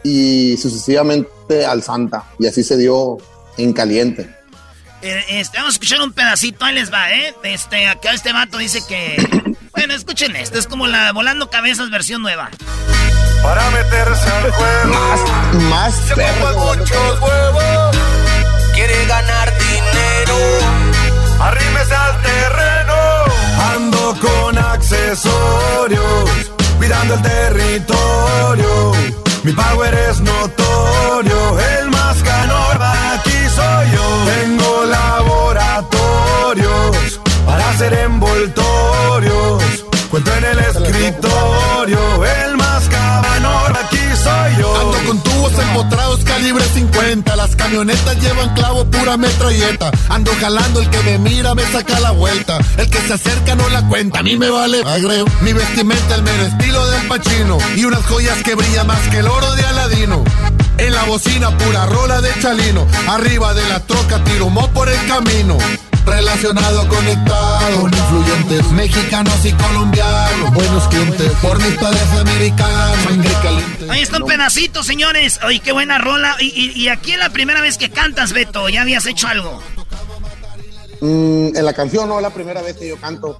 [0.03, 2.23] y sucesivamente al Santa.
[2.39, 3.17] Y así se dio
[3.57, 4.29] en caliente.
[5.01, 7.33] Eh, este, vamos a escuchar un pedacito, ahí les va, ¿eh?
[7.43, 9.17] Este, acá este vato dice que...
[9.75, 12.49] bueno, escuchen esto, es como la Volando Cabezas versión nueva.
[13.43, 14.93] Para meterse al juego.
[14.93, 16.15] Más, más Se
[16.55, 17.97] muchos huevos.
[18.73, 20.37] Quiere ganar dinero.
[21.41, 23.02] Arrímese al terreno.
[23.73, 26.51] Ando con accesorios.
[26.77, 28.93] Cuidando el territorio.
[29.43, 31.59] Mi power es notorio.
[31.79, 34.01] El más ganador aquí soy yo.
[34.25, 39.85] Tengo laboratorios para hacer envoltorios.
[40.09, 42.25] Cuento en el escritorio.
[42.25, 44.75] El más ganador aquí soy yo.
[44.79, 47.35] Ando con tubos empotrados calibre 50.
[47.35, 49.91] Las camionetas llevan clavo pura metralleta.
[50.09, 52.59] Ando jalando, el que me mira me saca la vuelta.
[52.77, 55.25] El que se acerca no la cuenta, a mí me vale agreo.
[55.41, 57.57] Mi vestimenta, el mero estilo del pachino.
[57.75, 60.23] Y unas joyas que brillan más que el oro de Aladino.
[60.77, 62.85] En la bocina pura rola de chalino.
[63.07, 65.57] Arriba de la troca tiro mo por el camino.
[66.05, 70.53] Relacionado, conectado con influyentes mexicanos y colombianos.
[70.53, 72.97] Buenos clientes por mis padres americanos.
[73.03, 73.85] Sangre caliente.
[73.89, 75.39] Ahí está un pedacito, señores.
[75.45, 76.35] Oye, qué buena rola.
[76.39, 78.67] Y, y- y aquí es la primera vez que cantas, Beto.
[78.69, 79.63] ¿Ya habías hecho algo?
[81.01, 83.39] Mm, en la canción no es la primera vez que yo canto.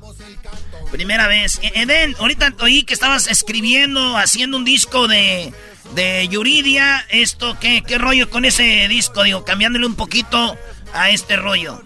[0.92, 1.60] Primera vez.
[1.64, 5.54] E- Eden, ahorita oí que estabas escribiendo, haciendo un disco de,
[5.96, 7.06] de Yuridia.
[7.10, 9.24] Esto, ¿qué, ¿qué rollo con ese disco?
[9.24, 10.56] Digo, cambiándole un poquito
[10.94, 11.82] a este rollo.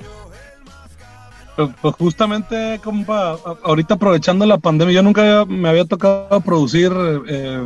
[1.58, 6.92] Pues, pues justamente, compa, ahorita aprovechando la pandemia, yo nunca me había tocado producir
[7.28, 7.66] eh,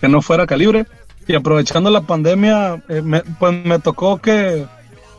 [0.00, 0.86] que no fuera calibre.
[1.26, 3.02] Y aprovechando la pandemia, eh,
[3.40, 4.64] pues me tocó que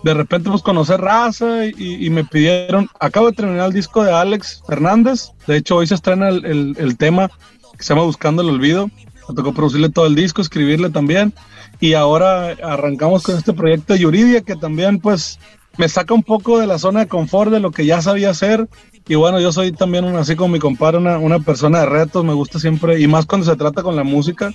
[0.04, 4.14] de repente pues conocer raza y, y me pidieron, acabo de terminar el disco de
[4.14, 7.30] Alex Fernández, de hecho hoy se estrena el, el- el tema
[7.78, 8.90] que se llama Buscando el Olvido,
[9.28, 11.34] me tocó producirle todo el disco, escribirle también.
[11.80, 15.40] Y ahora arrancamos con este proyecto de Yuridia que también pues
[15.78, 18.68] me saca un poco de la zona de confort de lo que ya sabía hacer
[19.10, 22.34] y bueno, yo soy también así como mi compadre, una, una persona de retos, me
[22.34, 24.52] gusta siempre y más cuando se trata con la música.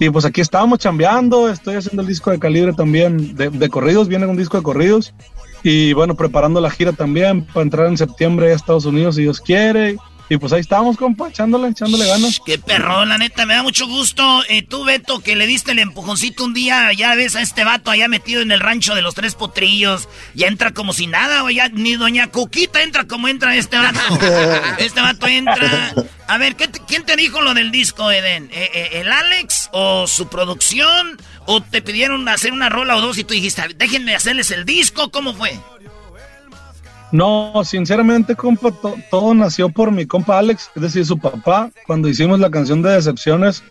[0.00, 4.08] Y pues aquí estábamos chambeando, estoy haciendo el disco de calibre también, de, de corridos,
[4.08, 5.14] viene un disco de corridos.
[5.62, 9.40] Y bueno, preparando la gira también para entrar en septiembre a Estados Unidos si Dios
[9.40, 9.96] quiere.
[10.28, 12.40] Y pues ahí estamos, compa, echándole, echándole ganas.
[12.44, 14.42] Qué perrón, la neta, me da mucho gusto.
[14.48, 17.92] Eh, tú, Beto, que le diste el empujoncito un día, ya ves a este vato
[17.92, 20.08] allá metido en el rancho de los tres potrillos.
[20.34, 24.00] Ya entra como si nada, o ya ni doña Cuquita entra como entra este vato.
[24.78, 25.94] este vato entra.
[26.26, 28.50] A ver, ¿qué te- ¿quién te dijo lo del disco, Eden?
[28.52, 31.16] ¿Eh, eh, ¿El Alex o su producción?
[31.46, 35.12] ¿O te pidieron hacer una rola o dos y tú dijiste, déjenme hacerles el disco?
[35.12, 35.56] ¿Cómo fue?
[37.12, 41.70] No, sinceramente, compa, to- todo nació por mi compa Alex, es decir, su papá.
[41.86, 43.62] Cuando hicimos la canción de Decepciones,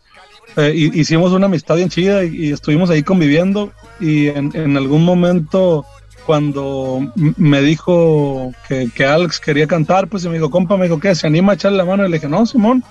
[0.55, 3.71] eh, hi- hicimos una amistad bien chida y, estuvimos ahí conviviendo.
[3.99, 5.85] Y en, en algún momento,
[6.25, 10.99] cuando me dijo que, que Alex quería cantar, pues y me dijo, compa, me dijo,
[10.99, 11.13] ¿qué?
[11.13, 12.05] ¿Se anima a echarle la mano?
[12.05, 12.83] Y le dije, no, Simón.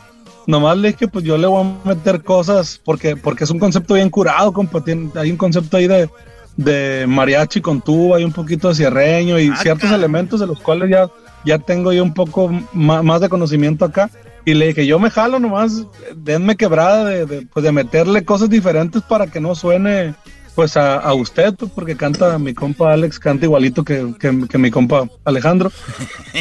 [0.46, 3.94] Nomás le dije, pues yo le voy a meter cosas, porque, porque es un concepto
[3.94, 4.82] bien curado, compa.
[4.84, 6.10] tiene- hay un concepto ahí de,
[6.56, 10.90] de mariachi con tuba y un poquito de cierreño y ciertos elementos de los cuales
[10.90, 11.08] ya,
[11.44, 14.10] ya tengo yo un poco ma- más, de conocimiento acá.
[14.46, 15.84] Y le dije, yo me jalo nomás,
[16.14, 20.14] denme quebrada de, de, pues de meterle cosas diferentes para que no suene
[20.54, 24.58] pues a, a usted, pues, porque canta mi compa Alex, canta igualito que, que- que
[24.58, 25.72] mi compa Alejandro.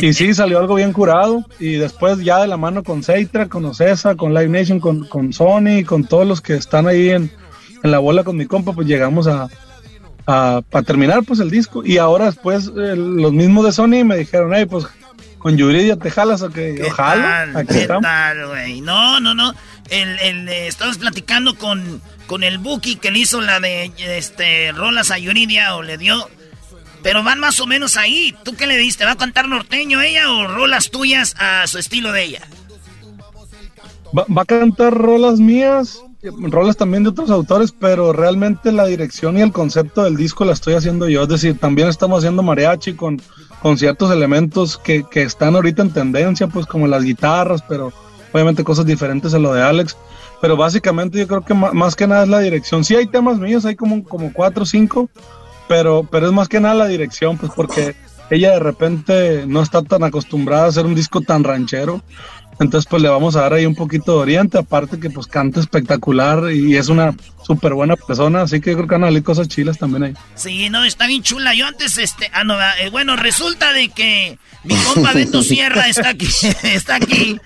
[0.01, 1.43] Y sí, salió algo bien curado.
[1.59, 5.33] Y después ya de la mano con Seitra, con Ocesa, con Live Nation, con, con
[5.33, 7.31] Sony, con todos los que están ahí en,
[7.81, 9.47] en la bola con mi compa, pues llegamos a,
[10.25, 11.85] a, a terminar pues el disco.
[11.85, 14.85] Y ahora después eh, los mismos de Sony me dijeron, hey, pues
[15.37, 17.49] con Yuridia te jalas o que ojalá.
[17.53, 17.67] tal?
[17.67, 18.81] ¿Qué tal, güey?
[18.81, 19.53] No, no, no.
[19.89, 24.71] El, el, eh, estabas platicando con, con el Buki que le hizo la de este
[24.71, 26.29] rolas a Yuridia o le dio.
[27.01, 28.33] Pero van más o menos ahí.
[28.45, 29.03] ¿Tú qué le diste?
[29.03, 32.47] ¿Va a cantar norteño ella o rolas tuyas a su estilo de ella?
[34.17, 35.99] Va, va a cantar rolas mías,
[36.31, 40.53] rolas también de otros autores, pero realmente la dirección y el concepto del disco la
[40.53, 41.23] estoy haciendo yo.
[41.23, 43.21] Es decir, también estamos haciendo mariachi con,
[43.61, 47.91] con ciertos elementos que, que están ahorita en tendencia, pues como las guitarras, pero
[48.31, 49.97] obviamente cosas diferentes a lo de Alex.
[50.41, 52.83] Pero básicamente yo creo que más que nada es la dirección.
[52.83, 55.09] Sí hay temas míos, hay como, como cuatro o cinco,
[55.67, 57.95] pero, pero es más que nada la dirección, pues porque
[58.29, 62.01] ella de repente no está tan acostumbrada a hacer un disco tan ranchero
[62.59, 65.59] Entonces, pues le vamos a dar ahí un poquito de oriente, aparte que pues canta
[65.59, 67.13] espectacular y es una
[67.45, 70.13] súper buena persona, así que yo creo que van a salir cosas chilas también ahí.
[70.35, 71.53] Sí, no, está bien chula.
[71.55, 76.09] Yo antes, este, ah, no, eh, bueno, resulta de que mi compa Beto Sierra está
[76.09, 76.27] aquí,
[76.63, 77.39] está aquí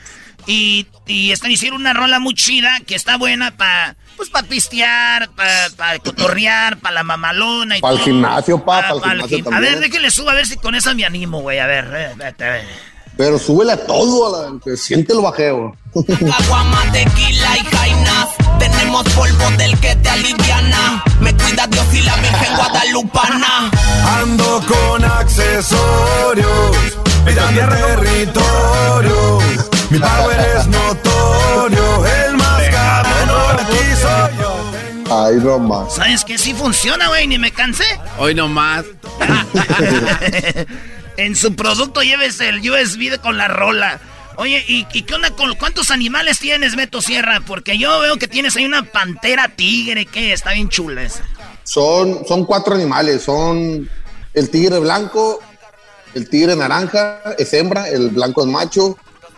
[0.45, 5.29] y, y están hicieron una rola muy chida que está buena para, pues, para pistear,
[5.35, 8.05] para pa cotorrear, para la mamalona y Para el todo.
[8.05, 10.75] gimnasio, pa, Pa- para el gimnasio gim- A ver, déjenle suba a ver si con
[10.75, 11.59] esa me animo, güey.
[11.59, 12.65] A ver, eh, vete, a ver.
[13.17, 15.75] Pero súbele a todo, a la, que siente el bajeo.
[16.05, 18.29] Caguama, tequila y jainas.
[18.59, 21.03] Tenemos polvo del que te aliviana.
[21.19, 23.71] Me cuida Dios y la Virgen Guadalupana.
[24.21, 26.47] Ando con accesorios,
[27.25, 29.39] mirando territorio.
[29.89, 34.53] Mi power es notorio, el más cabrón aquí soy yo.
[35.09, 35.95] Ay, no más.
[35.95, 37.25] ¿Sabes que sí funciona, güey?
[37.25, 37.85] Ni me cansé.
[38.19, 38.85] Hoy nomás.
[41.17, 43.99] en su producto lleves el USB con la rola.
[44.37, 47.41] Oye, ¿y, qué onda con cuántos animales tienes, Beto Sierra?
[47.45, 51.23] Porque yo veo que tienes ahí una pantera tigre, que está bien chula esa.
[51.63, 53.23] Son, son cuatro animales.
[53.23, 53.89] Son
[54.35, 55.39] el tigre blanco,
[56.13, 58.97] el tigre naranja es hembra, el blanco es macho,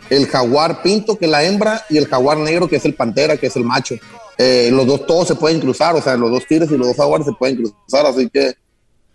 [0.10, 3.38] el jaguar pinto, que es la hembra, y el jaguar negro, que es el pantera,
[3.38, 3.96] que es el macho.
[4.38, 6.98] Eh, los dos todos se pueden cruzar, o sea, los dos tigres y los dos
[6.98, 8.54] jaguares se pueden cruzar, así que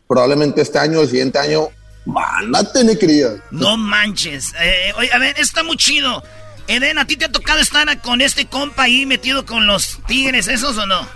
[0.09, 1.69] probablemente este año el siguiente año
[2.07, 3.35] a tener crías.
[3.51, 4.53] No manches.
[4.61, 6.23] Eh, oye, a ver, está muy chido.
[6.67, 10.49] Eden, ¿a ti te ha tocado estar con este compa ahí metido con los tigres
[10.49, 11.07] esos o no?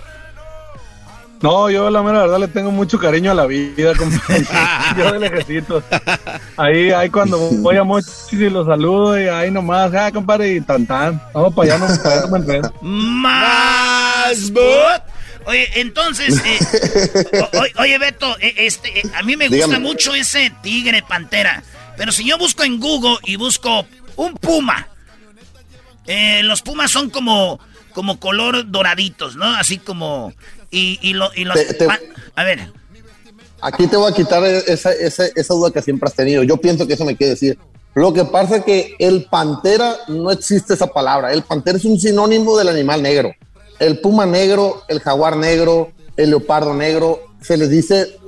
[1.41, 4.45] No, yo la mera verdad le tengo mucho cariño a la vida, compadre.
[4.99, 5.83] yo del ejército.
[6.57, 10.61] Ahí, ahí cuando voy a Mochis y lo saludo y ahí nomás, ah, compadre, y
[10.61, 11.23] tan tan.
[11.33, 12.73] Vamos para allá, no, para allá no me enredo.
[12.83, 15.03] Más bot.
[15.49, 16.59] Oye, entonces, eh,
[17.77, 19.79] o- oye Beto, eh, este, eh, a mí me gusta Dígame.
[19.81, 21.63] mucho ese tigre pantera.
[21.97, 23.87] Pero si yo busco en Google y busco
[24.17, 24.89] un puma,
[26.07, 27.59] eh, los pumas son como,
[27.95, 29.47] como color doraditos, ¿no?
[29.57, 30.33] Así como
[30.71, 31.99] y, y, lo- y los Te- te- pa-
[32.37, 32.71] a ver,
[33.61, 36.45] Aquí te voy a quitar esa, esa, esa duda que siempre has tenido.
[36.45, 37.59] Yo pienso que eso me quiere decir.
[37.95, 41.33] Lo que pasa es que el pantera no existe esa palabra.
[41.33, 43.33] El pantera es un sinónimo del animal negro.
[43.79, 48.19] El puma negro, el jaguar negro, el leopardo negro, se les dice,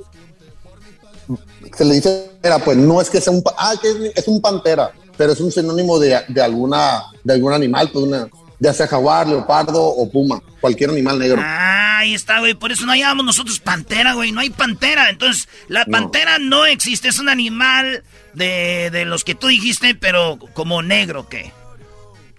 [1.75, 4.41] se le dice, era, pues no es que sea un, ah, que es, es un
[4.41, 8.27] pantera, pero es un sinónimo de, de alguna, de algún animal, pues una,
[8.61, 11.41] ya sea jaguar, leopardo o puma, cualquier animal negro.
[11.43, 12.53] Ah, ahí está, güey.
[12.53, 14.31] Por eso no llamamos nosotros pantera, güey.
[14.31, 15.09] No hay pantera.
[15.09, 17.07] Entonces, la pantera no existe.
[17.07, 21.51] Es un animal de, de los que tú dijiste, pero como negro, ¿qué?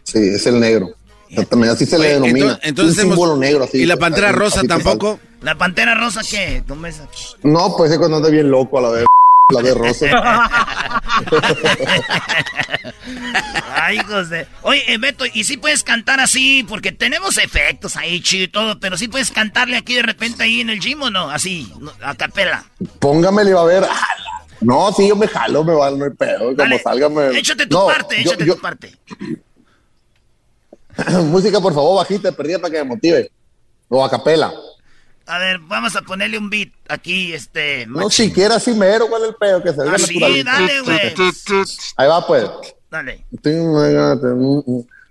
[0.05, 0.95] Sí, es el negro.
[1.33, 2.39] Exactamente, así se le denomina.
[2.63, 3.65] entonces- entonces un hemos- símbolo negro.
[3.65, 5.19] Así, ¿Y la pantera así- rosa así tampoco?
[5.41, 6.63] ¿La pantera rosa qué?
[6.69, 6.97] ¿Cómo es?
[6.97, 7.09] sale.
[7.43, 9.05] No, pues es cuando anda bien loco a la vez.
[9.53, 10.07] La de rosa.
[13.75, 14.47] Ay, hijos de...
[14.63, 16.65] Oye, eh, Beto, ¿y si puedes cantar así?
[16.69, 20.61] Porque tenemos efectos ahí, chido y todo, pero sí puedes cantarle aquí de repente ahí
[20.61, 21.31] en el gym o no?
[21.31, 21.73] Así,
[22.03, 22.65] a capela.
[22.99, 23.85] Póngame, le va a ver.
[24.61, 26.55] No, sí, yo me jalo, me va, no hay pedo.
[26.57, 27.37] Como salga, me.
[27.39, 28.93] Échate tu No, parte, yo- échate yo- tu parte.
[31.25, 33.31] Música, por favor, bajita, perdida para que me motive.
[33.89, 34.53] O a capela.
[35.27, 37.87] A ver, vamos a ponerle un beat aquí, este...
[37.87, 39.63] No siquiera así mero, ¿cuál es el pedo?
[39.63, 40.51] Que se vea Así, naturalito.
[40.51, 41.65] dale, güey.
[41.97, 42.45] Ahí va, pues.
[42.91, 43.25] Dale.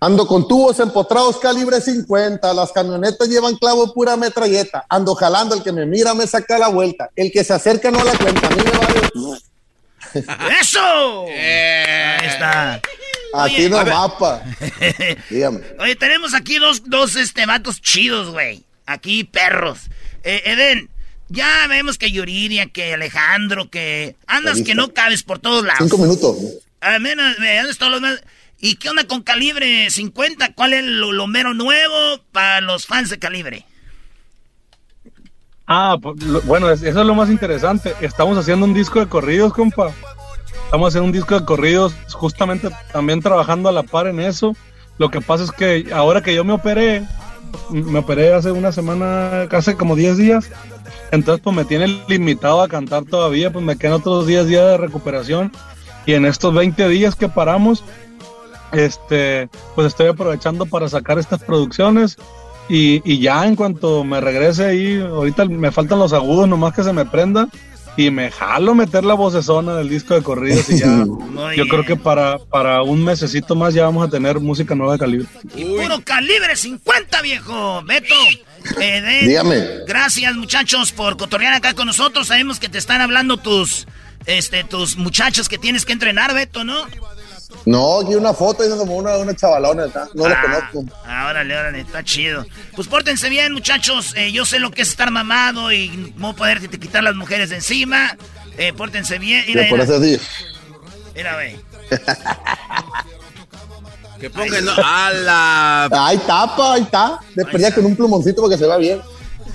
[0.04, 4.84] Ando con tubos empotrados calibre 50, las camionetas llevan clavo pura metralleta.
[4.90, 7.10] Ando jalando, el que me mira me saca la vuelta.
[7.16, 8.48] El que se acerca no la cuenta.
[8.48, 10.58] A mí me vale.
[10.60, 11.26] ¡Eso!
[11.28, 12.82] Ahí está.
[13.34, 14.44] Aquí no mapa.
[15.30, 15.62] Dígame.
[15.80, 18.64] Oye, tenemos aquí dos, dos este, vatos chidos, güey.
[18.86, 19.80] Aquí, perros.
[20.24, 20.90] Eh, Eden,
[21.30, 25.80] ya vemos que Yuridia, que Alejandro, que andas que no cabes por todos lados.
[25.84, 26.38] Cinco minutos.
[26.82, 28.22] A menos, eh, andas todos los demás.
[28.60, 30.54] ¿Y qué onda con calibre 50?
[30.54, 33.66] ¿Cuál es lo, lo mero nuevo para los fans de calibre?
[35.68, 37.96] Ah, pues, lo- bueno, es- eso es lo más interesante.
[38.02, 39.94] Estamos haciendo un disco de corridos, compa.
[40.72, 44.56] Estamos haciendo un disco de corridos, justamente también trabajando a la par en eso.
[45.00, 47.06] Lo que pasa es que ahora que yo me operé,
[47.72, 50.50] me operé hace una semana, hace como 10 días,
[51.12, 54.78] entonces pues me tiene limitado a cantar todavía, pues me quedan otros 10 días de
[54.78, 55.52] recuperación.
[56.06, 57.84] Y en estos 20 días que paramos,
[58.72, 62.16] este, pues estoy aprovechando para sacar estas producciones.
[62.70, 66.86] Y, y ya en cuanto me regrese ahí, ahorita me faltan los agudos, nomás que
[66.86, 67.50] se me prenda
[67.98, 71.06] y me jalo meter la vocesona del disco de corridos y ya,
[71.56, 75.00] yo creo que para, para un mesecito más ya vamos a tener música nueva de
[75.00, 75.28] calibre.
[75.56, 77.84] Y puro calibre 50, viejo.
[77.84, 78.16] Beto.
[78.80, 79.58] Eden, Dígame.
[79.88, 82.28] Gracias, muchachos, por cotorrear acá con nosotros.
[82.28, 83.88] Sabemos que te están hablando tus,
[84.26, 86.86] este, tus muchachos que tienes que entrenar, Beto, ¿no?
[87.66, 90.08] No, aquí una foto y se tomó una, una chavalona, ¿tá?
[90.16, 90.42] no la Ah,
[90.72, 90.96] conozco.
[91.06, 92.46] ah, órale, órale, está chido.
[92.76, 94.14] Pues pórtense bien, muchachos.
[94.16, 97.58] Eh, yo sé lo que es estar mamado y no poder quitar las mujeres de
[97.58, 98.18] encima.
[98.58, 99.44] Eh, pórtense bien.
[99.48, 100.20] Mira, mira, parece así.
[101.16, 101.60] mira, güey.
[104.20, 104.72] Que pongan ¿no?
[104.78, 105.86] a la...
[106.08, 107.20] Ahí tapa, ahí está.
[107.36, 109.02] De perdida con un plumoncito para que se vea bien.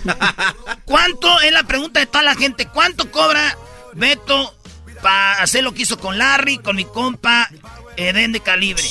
[0.84, 2.66] ¿Cuánto es la pregunta de toda la gente?
[2.66, 3.57] ¿Cuánto cobra
[3.94, 4.55] Beto
[5.03, 7.49] para hacer lo que hizo con Larry, con mi compa
[7.97, 8.84] Eden de Calibre?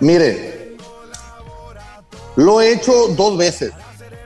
[0.00, 0.76] Mire,
[2.36, 3.72] lo he hecho dos veces,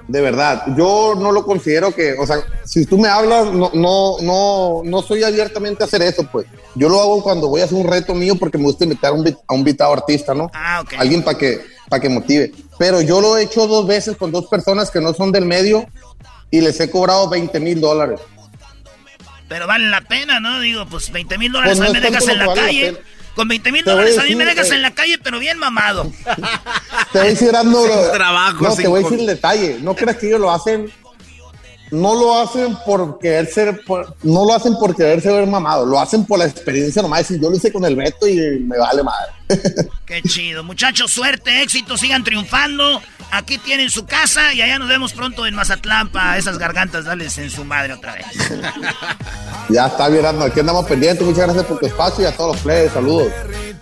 [0.07, 0.65] de verdad.
[0.77, 5.03] Yo no lo considero que, o sea, si tú me hablas, no, no, no, no
[5.03, 6.47] soy abiertamente a hacer eso, pues.
[6.77, 9.15] Yo lo hago cuando voy a hacer un reto mío porque me gusta invitar a
[9.15, 10.51] un, a un invitado artista, ¿no?
[10.53, 10.95] Ah, ok.
[10.99, 12.53] Alguien para que, para que motive.
[12.79, 15.87] Pero yo lo he hecho dos veces con dos personas que no son del medio
[16.51, 18.21] y les he cobrado 20 mil dólares.
[19.49, 20.61] Pero vale la pena, ¿no?
[20.61, 22.67] Digo, pues 20 mil dólares Pues a no mí me dejas en la vale la
[22.67, 23.03] calle.
[23.35, 25.59] Con 20 mil a dólares a mí me dejas eh, en la calle, pero bien
[25.59, 26.11] mamado.
[27.13, 27.51] Te voy a decir,
[28.13, 29.79] trabajo, no, te voy a decir el detalle.
[29.81, 30.91] No creas que ellos lo hacen.
[31.95, 35.99] No lo hacen por querer ser, por- no lo hacen por querer ser mamado, lo
[36.01, 37.31] hacen por la experiencia nomás.
[37.31, 39.33] Y yo lo hice con el Beto y me vale madre.
[40.07, 40.65] Qué chido.
[40.65, 43.01] Muchachos, suerte, éxito, sigan triunfando.
[43.31, 47.37] Aquí tienen su casa y allá nos vemos pronto en Mazatlán para esas gargantas, dales
[47.39, 48.27] en su madre otra vez.
[49.71, 51.27] Ya está, Erasmo, aquí andamos pendientes.
[51.27, 52.93] Muchas gracias por tu espacio y a todos los players.
[52.93, 53.29] Saludos.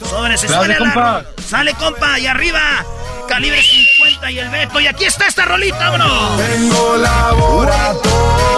[0.08, 1.24] Sobre, se suena compa.
[1.46, 2.84] Sale, compa, y arriba,
[3.28, 4.80] calibre 50 y el Beto.
[4.80, 6.36] Y aquí está esta rolita, vámonos.
[6.38, 8.52] Tengo laboratorios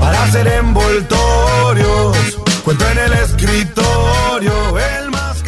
[0.00, 2.16] para hacer envoltorios.
[2.64, 5.42] Cuento en el escritorio, el más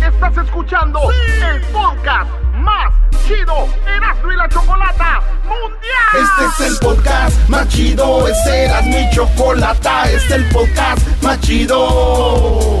[0.00, 2.94] Estás escuchando el podcast más
[3.26, 6.14] chido Erasmo y la Chocolata Mundial.
[6.14, 11.40] Este es el podcast más chido, este era mi chocolata, este es el podcast más
[11.40, 12.80] chido.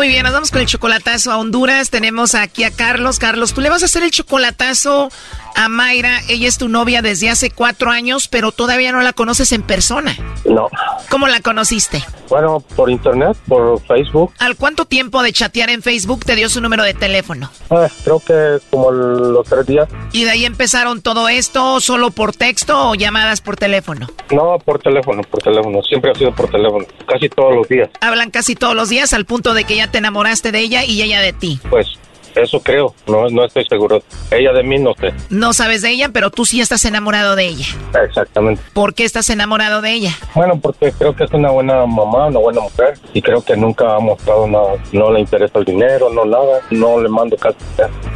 [0.00, 1.90] Muy bien, nos vamos con el chocolatazo a Honduras.
[1.90, 3.18] Tenemos aquí a Carlos.
[3.18, 5.10] Carlos, tú le vas a hacer el chocolatazo
[5.56, 6.20] a Mayra.
[6.28, 10.16] Ella es tu novia desde hace cuatro años, pero todavía no la conoces en persona.
[10.44, 10.68] No.
[11.08, 12.04] ¿Cómo la conociste?
[12.28, 14.32] Bueno, por internet, por Facebook.
[14.38, 17.50] ¿Al cuánto tiempo de chatear en Facebook te dio su número de teléfono?
[17.70, 19.88] Ah, creo que como los tres días.
[20.12, 24.08] ¿Y de ahí empezaron todo esto solo por texto o llamadas por teléfono?
[24.30, 25.82] No, por teléfono, por teléfono.
[25.82, 26.86] Siempre ha sido por teléfono.
[27.06, 27.90] Casi todos los días.
[28.00, 31.02] Hablan casi todos los días al punto de que ya te enamoraste de ella y
[31.02, 31.60] ella de ti.
[31.68, 31.88] Pues
[32.34, 32.94] eso creo.
[33.06, 34.02] No, no estoy seguro.
[34.30, 35.12] Ella de mí no sé.
[35.30, 37.66] No sabes de ella, pero tú sí estás enamorado de ella.
[38.04, 38.62] Exactamente.
[38.72, 40.16] ¿Por qué estás enamorado de ella?
[40.34, 42.98] Bueno, porque creo que es una buena mamá, una buena mujer.
[43.12, 44.74] Y creo que nunca ha mostrado nada.
[44.92, 46.60] No le interesa el dinero, no nada.
[46.70, 47.56] No le mando casi.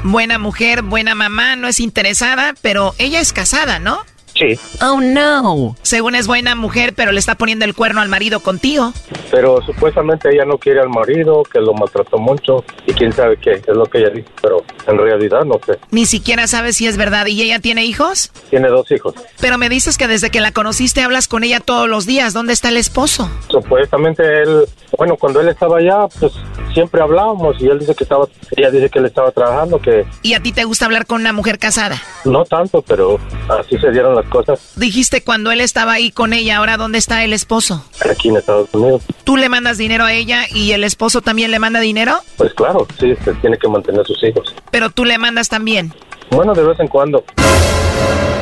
[0.03, 3.99] Buena mujer, buena mamá, no es interesada, pero ella es casada, ¿no?
[4.35, 4.59] Sí.
[4.83, 5.77] Oh, no.
[5.83, 8.93] Según es buena mujer, pero le está poniendo el cuerno al marido contigo.
[9.31, 12.65] Pero supuestamente ella no quiere al marido, que lo maltrató mucho.
[12.87, 14.29] Y quién sabe qué, es lo que ella dice.
[14.43, 15.79] Pero en realidad no sé.
[15.91, 17.27] Ni siquiera sabes si es verdad.
[17.27, 18.33] ¿Y ella tiene hijos?
[18.51, 19.15] Tiene dos hijos.
[19.41, 22.33] Pero me dices que desde que la conociste hablas con ella todos los días.
[22.33, 23.31] ¿Dónde está el esposo?
[23.49, 24.65] Supuestamente él,
[24.99, 26.33] bueno, cuando él estaba allá, pues
[26.73, 28.27] siempre hablábamos y él dice que estaba,
[28.57, 31.33] ella dice que él estaba trabajando, que ¿Y a ti te gusta hablar con una
[31.33, 32.01] mujer casada?
[32.25, 33.19] no tanto, pero
[33.49, 37.25] así se dieron las cosas Dijiste cuando él estaba ahí con ella, ahora ¿dónde está
[37.25, 37.85] el esposo?
[38.11, 39.03] aquí en Estados Unidos.
[39.25, 42.19] ¿Tú le mandas dinero a ella y el esposo también le manda dinero?
[42.37, 44.55] Pues claro, sí, se tiene que mantener sus hijos.
[44.71, 45.95] Pero tú le mandas también.
[46.35, 47.25] Bueno, de vez en cuando.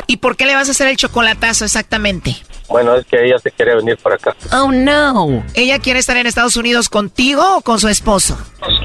[0.07, 2.35] ¿Y por qué le vas a hacer el chocolatazo exactamente?
[2.69, 4.35] Bueno, es que ella se quiere venir para acá.
[4.51, 5.43] Oh, no.
[5.53, 8.37] ¿Ella quiere estar en Estados Unidos contigo o con su esposo?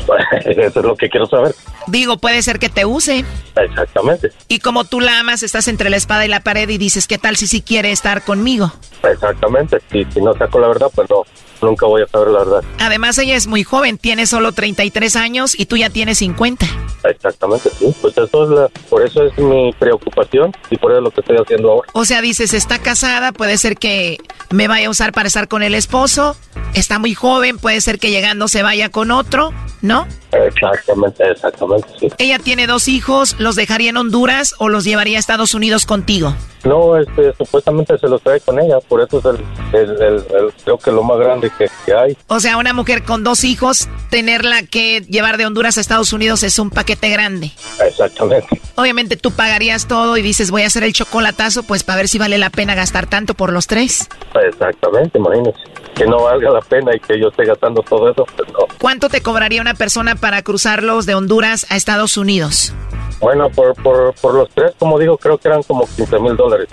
[0.44, 1.54] Eso es lo que quiero saber.
[1.86, 3.24] Digo, puede ser que te use.
[3.56, 7.06] Exactamente, Y como tú la amas, estás entre la espada y la pared y dices,
[7.06, 8.72] ¿qué tal si sí quiere estar conmigo?
[9.02, 9.78] exactamente.
[9.92, 11.24] Y si no saco la verdad, pues no,
[11.62, 12.64] nunca voy a saber la verdad.
[12.78, 16.66] Además, ella es muy joven, tiene solo 33 años y tú ya tienes 50.
[17.04, 17.94] Exactamente, sí.
[18.00, 21.20] Pues eso es la, por eso es mi preocupación y por eso es lo que
[21.20, 21.88] estoy haciendo ahora.
[21.92, 24.18] O sea, dices, está casada, puede ser que
[24.50, 26.36] me vaya a usar para estar con el esposo,
[26.74, 30.06] está muy joven, puede ser que llegando se vaya con otro, ¿no?
[30.32, 32.08] Exactamente, exactamente, sí.
[32.18, 36.34] Ella tiene dos hijos, ¿los dejaría en Honduras o los llevaría a Estados Unidos contigo?
[36.64, 39.36] No, este, supuestamente se los trae con ella, por eso es el,
[39.80, 42.16] el, el, el- creo que lo más grande que, que hay.
[42.26, 46.42] O sea, una mujer con dos hijos, tenerla que llevar de Honduras a Estados Unidos
[46.42, 47.52] es un paquete grande.
[47.86, 48.60] Exactamente.
[48.76, 52.18] Obviamente tú pagarías todo y dices voy a hacer el chocolatazo, pues para ver si
[52.18, 54.08] vale la pena gastar tanto por los tres.
[54.46, 55.58] Exactamente, imagínese.
[55.94, 58.60] Que no valga la pena y que yo esté gastando todo eso, pues no.
[58.78, 62.72] ¿Cuánto te cobraría una persona para cruzarlos de Honduras a Estados Unidos?
[63.20, 66.68] Bueno, por, por, por los tres, como digo, creo que eran como 15 mil dólares.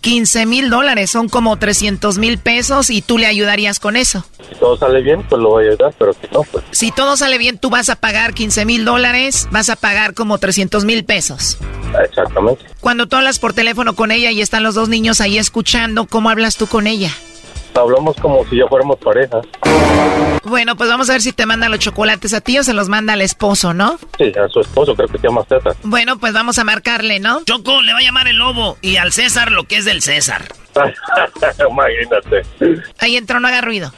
[0.00, 4.24] 15 mil dólares, son como 300 mil pesos y tú le ayudarías con eso.
[4.48, 7.16] Si todo sale bien, pues lo voy a ayudar, pero si no, pues Si todo
[7.16, 11.04] sale bien, tú vas a pagar 15 mil dólares, vas a pagar como 300 mil
[11.04, 11.58] pesos.
[12.02, 12.64] exactamente.
[12.80, 16.30] Cuando tú hablas por teléfono con ella y están los dos niños ahí escuchando, ¿cómo
[16.30, 17.10] hablas tú con ella?
[17.80, 19.40] Hablamos como si ya fuéramos pareja.
[20.44, 22.88] Bueno, pues vamos a ver si te manda los chocolates a ti o se los
[22.88, 23.98] manda al esposo, ¿no?
[24.16, 25.74] Sí, a su esposo, creo que se llama César.
[25.82, 27.42] Bueno, pues vamos a marcarle, ¿no?
[27.44, 30.42] Choco le va a llamar el lobo y al César lo que es del César.
[31.70, 32.42] Imagínate.
[32.98, 33.92] Ahí entró, no haga ruido.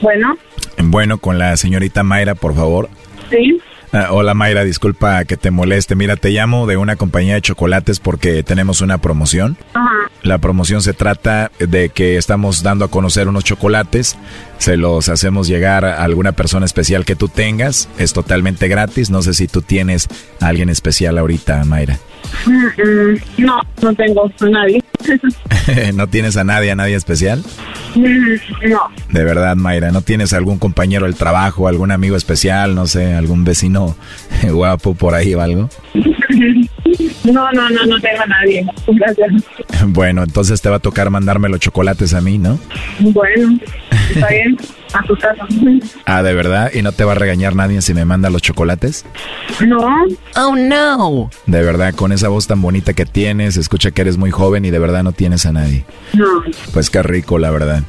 [0.00, 0.36] Bueno,
[0.78, 2.88] Bueno, con la señorita Mayra, por favor.
[3.30, 3.60] sí.
[3.98, 5.94] Ah, hola Mayra, disculpa que te moleste.
[5.94, 9.56] Mira, te llamo de una compañía de chocolates porque tenemos una promoción.
[9.72, 10.10] Ajá.
[10.22, 14.18] La promoción se trata de que estamos dando a conocer unos chocolates.
[14.58, 17.88] Se los hacemos llegar a alguna persona especial que tú tengas.
[17.96, 19.08] Es totalmente gratis.
[19.08, 20.08] No sé si tú tienes
[20.40, 21.98] a alguien especial ahorita, Mayra.
[23.38, 24.82] No, no tengo a nadie.
[25.94, 27.42] ¿No tienes a nadie, a nadie especial?
[27.94, 32.86] Mm, no, De verdad, Mayra, ¿no tienes algún compañero del trabajo, algún amigo especial, no
[32.86, 33.96] sé, algún vecino
[34.50, 35.68] guapo por ahí o algo?
[37.24, 38.66] no, no, no, no tengo a nadie.
[38.86, 39.28] Gracias.
[39.86, 42.58] Bueno, entonces te va a tocar mandarme los chocolates a mí, ¿no?
[43.00, 43.58] Bueno,
[44.14, 44.56] está bien.
[44.96, 45.46] A tu casa.
[46.06, 46.70] Ah, ¿de verdad?
[46.72, 49.04] ¿Y no te va a regañar nadie si me manda los chocolates?
[49.66, 50.06] No.
[50.36, 51.30] Oh, no.
[51.44, 54.70] De verdad, con esa voz tan bonita que tienes, escucha que eres muy joven y
[54.70, 55.84] de verdad no tienes a nadie.
[56.14, 56.26] No.
[56.72, 57.82] Pues qué rico, la verdad.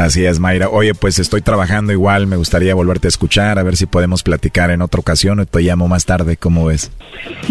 [0.00, 0.70] Así es, Mayra.
[0.70, 4.70] Oye, pues estoy trabajando igual, me gustaría volverte a escuchar, a ver si podemos platicar
[4.70, 6.90] en otra ocasión o te llamo más tarde, ¿cómo ves?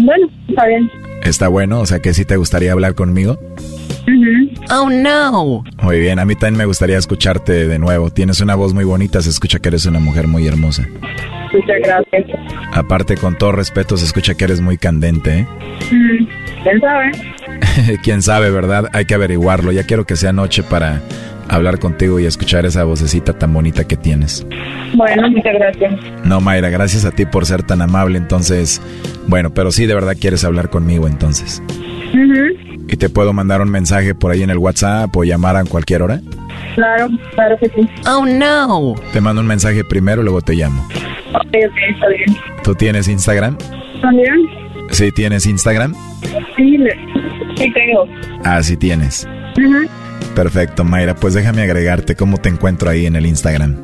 [0.00, 0.90] Bueno, está bien.
[1.22, 1.78] ¿Está bueno?
[1.78, 3.38] O sea que sí te gustaría hablar conmigo.
[4.68, 5.62] Oh, no.
[5.80, 8.10] Muy bien, a mí también me gustaría escucharte de nuevo.
[8.10, 10.88] Tienes una voz muy bonita, se escucha que eres una mujer muy hermosa.
[11.52, 12.36] Muchas gracias.
[12.72, 15.46] Aparte, con todo respeto, se escucha que eres muy candente, ¿eh?
[15.92, 16.26] Mm,
[16.64, 17.98] ¿Quién sabe?
[18.02, 18.88] Quién sabe, ¿verdad?
[18.92, 19.70] Hay que averiguarlo.
[19.70, 21.00] Ya quiero que sea noche para
[21.50, 24.46] hablar contigo y escuchar esa vocecita tan bonita que tienes.
[24.94, 25.94] Bueno, muchas gracias.
[26.24, 28.18] No, Mayra, gracias a ti por ser tan amable.
[28.18, 28.80] Entonces,
[29.26, 31.62] bueno, pero sí, de verdad quieres hablar conmigo entonces.
[32.12, 35.64] Ujú, ¿Y te puedo mandar un mensaje por ahí en el WhatsApp o llamar a
[35.64, 36.20] cualquier hora?
[36.74, 37.88] Claro, claro que sí.
[38.06, 38.94] Oh, no.
[39.12, 40.86] Te mando un mensaje primero, luego te llamo.
[41.34, 42.36] Ok, ok, está bien.
[42.64, 43.56] ¿Tú tienes Instagram?
[44.00, 44.34] ¿También?
[44.90, 45.94] ¿Sí tienes Instagram?
[46.56, 46.78] Sí,
[47.56, 48.06] sí tengo.
[48.44, 49.28] Ah, sí tienes.
[49.56, 49.88] Ujú.
[50.34, 51.14] Perfecto, Mayra.
[51.14, 53.76] Pues déjame agregarte cómo te encuentro ahí en el Instagram.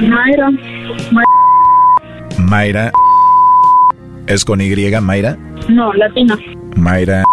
[0.00, 0.50] Mayra.
[1.10, 1.22] Ma-
[2.38, 2.90] Mayra.
[4.26, 5.36] ¿Es con Y, Mayra?
[5.68, 6.36] No, latina.
[6.76, 7.24] Mayra.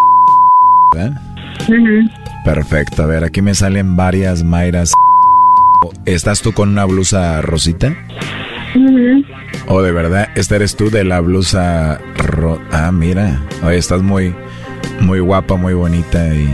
[0.94, 1.22] ¿verdad?
[1.68, 2.10] Ujú.
[2.46, 3.04] Perfecto.
[3.04, 4.94] A ver, aquí me salen varias Mayras.
[6.06, 7.94] ¿Estás tú con una blusa rosita?
[8.76, 9.24] Ujú.
[9.68, 12.60] ¿O de verdad, esta eres tú de la blusa ro...
[12.72, 13.42] Ah, mira.
[13.64, 14.34] Oye, estás muy,
[15.00, 16.50] muy guapa, muy bonita y...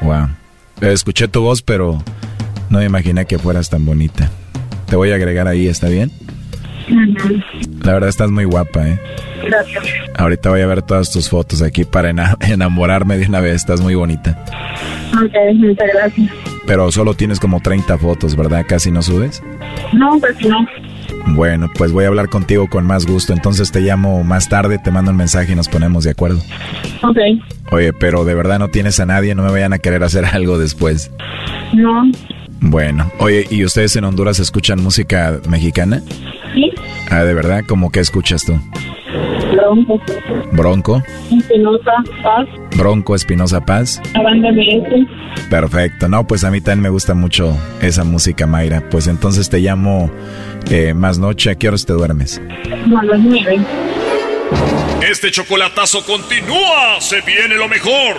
[0.00, 0.28] Wow.
[0.80, 2.02] Escuché tu voz, pero
[2.70, 4.30] no me imaginé que fueras tan bonita.
[4.86, 6.10] Te voy a agregar ahí, ¿está bien?
[7.82, 8.98] La verdad estás muy guapa, ¿eh?
[9.46, 9.84] Gracias.
[10.16, 13.56] Ahorita voy a ver todas tus fotos aquí para ena- enamorarme de una vez.
[13.56, 14.42] Estás muy bonita.
[15.14, 16.30] Ok, muchas gracias.
[16.66, 18.64] Pero solo tienes como 30 fotos, ¿verdad?
[18.66, 19.42] Casi no subes.
[19.92, 20.66] No, pues no.
[21.34, 23.32] Bueno, pues voy a hablar contigo con más gusto.
[23.34, 26.40] Entonces te llamo más tarde, te mando un mensaje y nos ponemos de acuerdo.
[27.02, 27.18] Ok.
[27.70, 30.58] Oye, pero de verdad no tienes a nadie, no me vayan a querer hacer algo
[30.58, 31.10] después.
[31.74, 32.10] No.
[32.60, 36.02] Bueno, oye, ¿y ustedes en Honduras escuchan música mexicana?
[36.54, 36.72] Sí.
[37.10, 37.62] Ah, ¿de verdad?
[37.68, 38.58] ¿Cómo que escuchas tú?
[39.54, 40.00] Bronco.
[40.52, 41.92] Bronco, Espinosa.
[42.22, 42.48] Paz.
[42.76, 44.00] Bronco, Espinosa Paz.
[44.14, 45.06] La banda MS.
[45.48, 48.82] Perfecto, no, pues a mí también me gusta mucho esa música, Mayra.
[48.90, 50.10] Pues entonces te llamo
[50.70, 52.40] eh, más noche, ¿a qué horas te duermes?
[52.86, 53.58] No, a las nueve.
[55.02, 57.00] Este chocolatazo continúa.
[57.00, 58.16] Se viene lo mejor.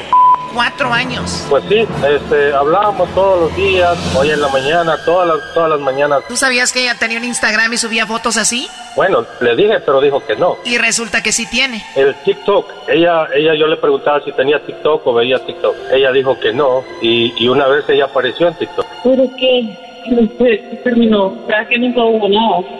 [0.54, 1.46] cuatro años.
[1.50, 5.80] Pues sí, este, hablábamos todos los días, hoy en la mañana, todas las, todas las
[5.80, 6.24] mañanas.
[6.28, 8.68] ¿Tú sabías que ella tenía un Instagram y subía fotos así?
[8.96, 10.58] Bueno, le dije, pero dijo que no.
[10.66, 11.86] Y resulta que sí tiene.
[11.96, 15.76] El TikTok, ella, ella yo le preguntaba si tenía TikTok o veía TikTok.
[15.92, 18.86] Ella dijo que no y, y una vez ella apareció en TikTok.
[19.04, 19.78] ¿Pero qué?
[20.06, 21.32] ¿Qué terminó?
[21.46, 22.80] ¿Verdad que nunca hubo nada?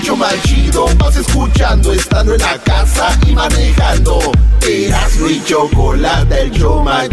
[0.00, 0.06] El
[0.98, 4.18] vas escuchando estando en la casa y manejando.
[4.66, 7.08] Erasmo y chocolate, el show más.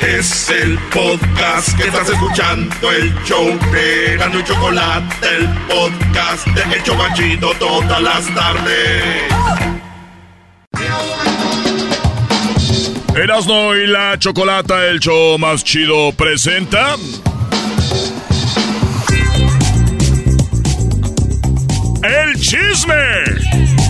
[0.00, 6.76] Es el podcast que estás escuchando, el show de Erasmo y Chocolate, el podcast de
[6.76, 9.32] El Chobachito todas las tardes.
[13.14, 16.96] Erasno y la chocolata, el show más chido, presenta.
[22.02, 23.81] ¡El chisme!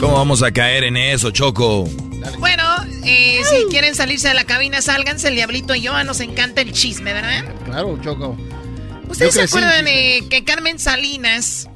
[0.00, 1.84] ¿Cómo vamos a caer en eso, Choco?
[2.38, 2.62] Bueno,
[3.04, 5.26] eh, si quieren salirse de la cabina, sálganse.
[5.26, 7.44] El Diablito y yo ah, nos encanta el chisme, ¿verdad?
[7.64, 8.36] Claro, Choco.
[9.08, 11.68] ¿Ustedes se acuerdan eh, que Carmen Salinas...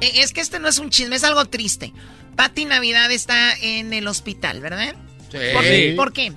[0.00, 1.92] eh, es que este no es un chisme, es algo triste.
[2.34, 4.94] Patti Navidad está en el hospital, ¿verdad?
[5.30, 5.38] Sí.
[5.52, 5.92] ¿Por, qué?
[5.96, 6.32] ¿Por qué?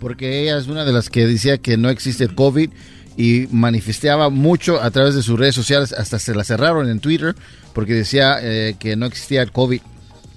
[0.00, 2.70] Porque ella es una de las que decía que no existe el COVID
[3.18, 7.34] y manifestaba mucho a través de sus redes sociales, hasta se la cerraron en Twitter
[7.74, 9.82] porque decía eh, que no existía el COVID.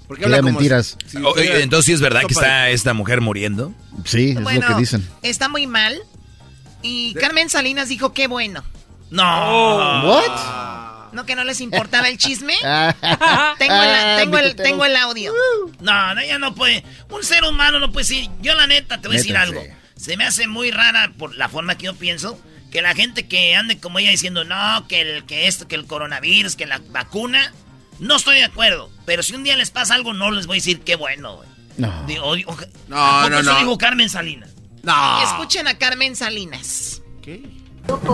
[0.08, 0.96] ¿Por qué habla como mentiras?
[1.06, 3.72] si- Oye, entonces, ¿sí ¿es verdad que está esta mujer muriendo?
[4.04, 5.08] Sí, es Bueno, lo que dicen.
[5.22, 6.00] Está muy mal.
[6.82, 8.62] Y Carmen Salinas dijo, qué bueno.
[9.10, 10.02] No.
[10.04, 11.12] ¿What?
[11.12, 12.54] ¿No que no les importaba el chisme?
[12.62, 15.32] Ah, tengo, el, tengo, el, tengo el audio.
[15.80, 16.84] No, no, ella no puede.
[17.10, 18.30] Un ser humano no puede decir.
[18.42, 19.58] Yo, la neta, te voy a decir Métanse.
[19.58, 19.76] algo.
[19.96, 22.38] Se me hace muy rara por la forma que yo pienso.
[22.70, 25.86] Que la gente que ande como ella diciendo, no, que el que esto, que el
[25.86, 27.52] coronavirus, que la vacuna.
[27.98, 28.90] No estoy de acuerdo.
[29.04, 31.48] Pero si un día les pasa algo, no les voy a decir qué bueno, güey.
[31.78, 32.04] No.
[32.06, 32.34] Digo,
[32.88, 33.58] No, ¿a poco no, eso no.
[33.58, 34.50] dijo Carmen Salinas.
[35.24, 37.02] Escuchen a Carmen Salinas.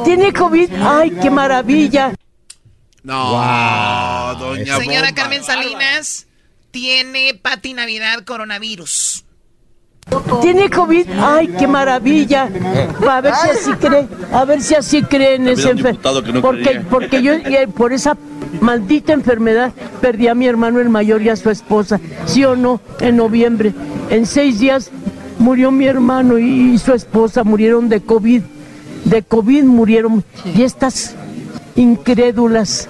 [0.04, 0.70] ¿Tiene COVID?
[0.80, 2.14] ¡Ay, qué maravilla!
[3.02, 5.14] No, doña Señora Bomba.
[5.14, 6.26] Carmen Salinas
[6.70, 9.24] tiene Pati Navidad coronavirus.
[10.40, 11.08] ¿Tiene COVID?
[11.20, 12.48] ¡Ay, qué maravilla!
[13.08, 17.22] A ver si así cree, a ver si así cree en ese no porque, porque
[17.22, 18.16] yo eh, por esa
[18.60, 22.00] maldita enfermedad perdí a mi hermano el mayor y a su esposa.
[22.26, 22.80] ¿Sí o no?
[23.00, 23.72] En noviembre.
[24.10, 24.90] En seis días
[25.38, 28.42] murió mi hermano y, y su esposa murieron de COVID.
[29.04, 30.24] De COVID murieron.
[30.56, 31.14] Y estas
[31.76, 32.88] incrédulas.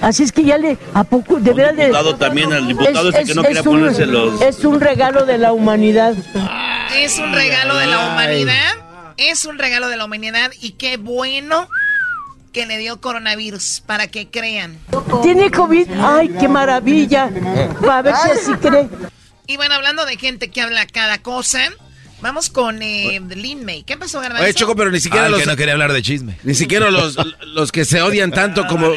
[0.00, 1.36] Así es que ya le, ¿a poco?
[1.40, 4.64] De verdad le- diputado también, el diputado ese que no quería un- ponerse los- Es
[4.64, 6.14] un regalo de la humanidad.
[6.98, 8.72] Es un regalo de la humanidad.
[9.16, 11.68] Es un regalo de la humanidad y qué bueno
[12.54, 14.78] que le dio coronavirus para que crean.
[15.22, 15.88] ¿Tiene COVID?
[16.00, 17.24] ¡Ay, qué maravilla!
[17.90, 18.88] A ver si así cree.
[19.46, 21.58] Y bueno, hablando de gente que habla cada cosa,
[22.22, 23.82] vamos con eh, Lin May.
[23.82, 24.44] ¿Qué pasó, Garbanzo?
[24.44, 25.40] Oye, Choco, pero ni siquiera Ah, los...
[25.40, 26.38] que no quería hablar de chisme.
[26.44, 27.16] Ni siquiera los,
[27.48, 28.90] los que se odian tanto como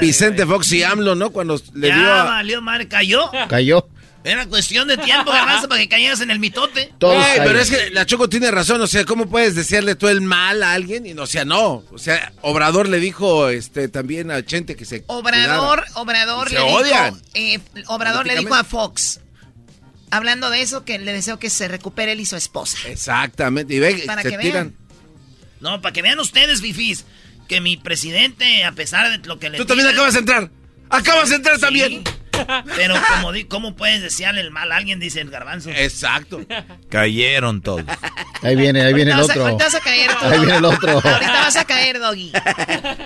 [0.00, 1.30] Vicente Fox y AMLO, ¿no?
[1.30, 2.24] Cuando le ya dio a...
[2.24, 3.30] valió madre, cayó.
[3.48, 3.86] Cayó.
[4.24, 6.80] Era cuestión de tiempo, garbanzo, para que cayeras en el mitote.
[7.00, 10.22] Ey, pero es que la Choco tiene razón, o sea, ¿cómo puedes decirle tú el
[10.22, 11.04] mal a alguien?
[11.06, 11.84] Y no, o sea, no.
[11.92, 16.00] O sea, Obrador le dijo este también a Chente que se Obrador, cuidara.
[16.00, 17.22] Obrador Y le se dijo, odian.
[17.34, 19.20] eh, Obrador le dijo a Fox,
[20.10, 22.78] Hablando de eso, que le deseo que se recupere él y su esposa.
[22.86, 23.74] Exactamente.
[23.74, 24.68] Y ve, Para se que tiran.
[24.68, 24.76] vean.
[25.60, 27.04] No, para que vean ustedes, fifís,
[27.48, 30.50] que mi presidente, a pesar de lo que le Tú también acabas de entrar.
[30.88, 32.04] Acabas de entrar también.
[32.76, 35.00] Pero como di- ¿cómo puedes desearle el mal a alguien?
[35.00, 35.70] Dice el garbanzo.
[35.70, 36.40] Exacto.
[36.90, 37.84] Cayeron todos.
[38.42, 39.42] Ahí viene, ahí viene el Ahorita vas a- otro.
[39.44, 40.10] ahorita vas a caer.
[40.20, 40.90] Ahí viene el otro.
[40.92, 42.32] Ahorita vas a caer, Doggy.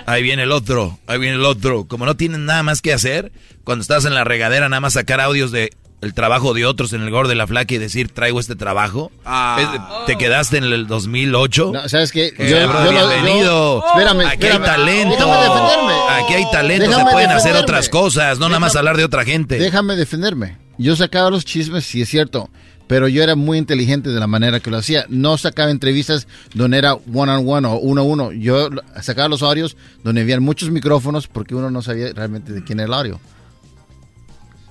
[0.05, 1.87] Ahí viene el otro, ahí viene el otro.
[1.87, 3.31] Como no tienen nada más que hacer,
[3.63, 5.71] cuando estás en la regadera, nada más sacar audios de
[6.01, 9.11] el trabajo de otros en el gordo de la flaca y decir, traigo este trabajo.
[9.57, 11.71] Es- ¿Te quedaste en el 2008?
[11.73, 12.33] No, ¿sabes qué?
[12.37, 13.81] Eh, Yo- bro, yo lo- bienvenido.
[13.81, 14.61] yo- espérame, Aquí espérame.
[14.63, 15.15] hay talento.
[15.15, 15.93] Déjame defenderme.
[16.23, 17.63] Aquí hay talento, Déjame se pueden hacer defenderme.
[17.63, 19.57] otras cosas, no nada más hablar de otra gente.
[19.59, 20.57] Déjame defenderme.
[20.77, 22.49] Yo sacaba los chismes, sí es cierto,
[22.87, 25.05] pero yo era muy inteligente de la manera que lo hacía.
[25.09, 28.31] No sacaba entrevistas donde era one on one o uno a uno.
[28.31, 28.69] Yo
[29.01, 32.87] sacaba los audios donde habían muchos micrófonos porque uno no sabía realmente de quién era
[32.87, 33.19] el audio.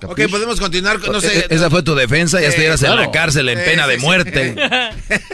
[0.03, 1.39] Ok, podemos continuar con, no sé.
[1.39, 3.01] E- Esa fue tu defensa, ya Eh, estuvieras en claro.
[3.01, 4.05] la cárcel en Eh, pena sí, de sí.
[4.05, 4.55] muerte.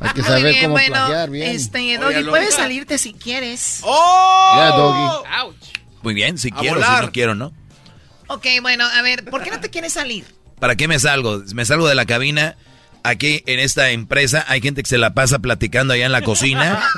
[0.00, 1.50] Hay que saber bien, cómo bueno, plagiar bien.
[1.50, 3.80] este, Doggy, lo- puedes salirte si quieres.
[3.82, 4.52] ¡Oh!
[4.56, 5.56] Ya, Doggy.
[6.02, 7.04] Muy bien, si A quiero, si volar.
[7.06, 7.52] no quiero, ¿no?
[8.28, 10.24] Ok, bueno, a ver, ¿por qué no te quieres salir?
[10.60, 11.42] ¿Para qué me salgo?
[11.54, 12.56] Me salgo de la cabina.
[13.02, 16.82] Aquí en esta empresa hay gente que se la pasa platicando allá en la cocina.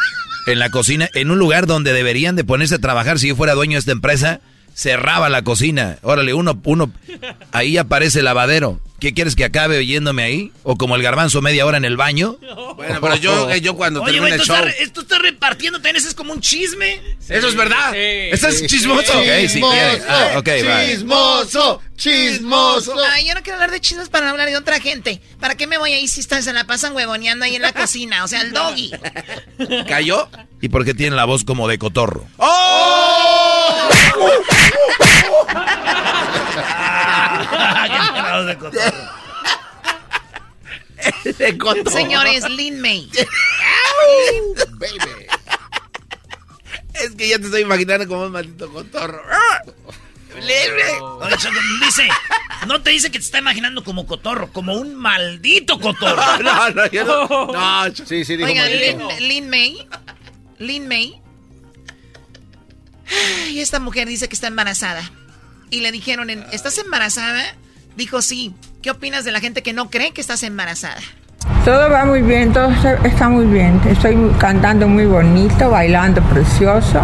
[0.48, 3.20] En la cocina, en un lugar donde deberían de ponerse a trabajar.
[3.20, 4.40] Si yo fuera dueño de esta empresa,
[4.74, 5.98] cerraba la cocina.
[6.02, 6.90] Órale, uno, uno,
[7.52, 8.80] ahí aparece el lavadero.
[9.00, 10.52] ¿Qué quieres que acabe oyéndome ahí?
[10.62, 12.36] ¿O como el garbanzo media hora en el baño?
[12.72, 14.56] Bueno, pero yo, yo cuando Oye, termine güey, el show.
[14.80, 17.00] esto está repartiendo también, ese es como un chisme.
[17.28, 17.92] Eso es verdad.
[17.94, 19.12] Eso es chismoso.
[19.12, 20.02] Ok, si quieres.
[20.08, 20.86] Ah, ok, va.
[20.86, 22.94] Chismoso, chismoso.
[23.12, 25.20] Ay, yo no quiero hablar de chismes para hablar de otra gente.
[25.38, 28.24] ¿Para qué me voy ahí si están, se la pasan huevoneando ahí en la cocina?
[28.24, 28.90] O sea, el Doggy.
[29.86, 30.28] ¿Cayó?
[30.62, 32.24] ¿Y por qué tiene la voz como de cotorro?
[32.38, 33.41] ¡Oh!
[41.38, 41.90] De cotorro.
[41.90, 43.08] Señores, Lin May.
[44.78, 45.26] Baby.
[46.94, 49.22] Es que ya te estoy imaginando como un maldito cotorro.
[50.36, 52.08] Oye, Choco, dice,
[52.66, 56.38] no te dice que te está imaginando como cotorro, como un maldito cotorro.
[56.42, 57.46] No, no, yo no.
[57.52, 59.08] No, Sí, sí, Oigan, maldito.
[59.18, 59.88] Lin, Lin May.
[60.58, 61.21] Lin May.
[63.50, 65.02] Y esta mujer dice que está embarazada.
[65.70, 67.42] Y le dijeron, en- ¿estás embarazada?
[67.96, 68.54] Dijo, sí.
[68.82, 71.00] ¿Qué opinas de la gente que no cree que estás embarazada?
[71.64, 72.70] Todo va muy bien, todo
[73.04, 73.80] está- muy bien.
[73.88, 77.00] Estoy cantando muy bonito, bailando precioso.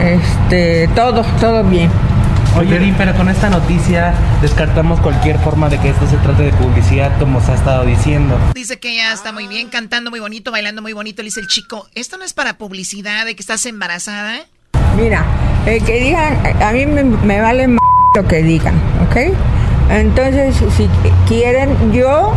[0.00, 1.90] Este, todo, todo bien.
[2.56, 6.52] Oye, Lin, pero con esta noticia descartamos cualquier forma de que esto se trate de
[6.52, 8.38] publicidad, como se ha estado diciendo.
[8.54, 11.22] Dice que ella está muy bien, cantando muy bonito, bailando muy bonito.
[11.22, 14.38] Le dice el chico, ¿esto no es para publicidad de que estás embarazada?
[14.96, 15.22] Mira,
[15.66, 17.78] eh, que digan, a mí me, vale m-
[18.14, 18.74] lo que digan,
[19.08, 19.34] ¿ok?
[19.90, 20.88] Entonces, si
[21.26, 22.32] quieren, yo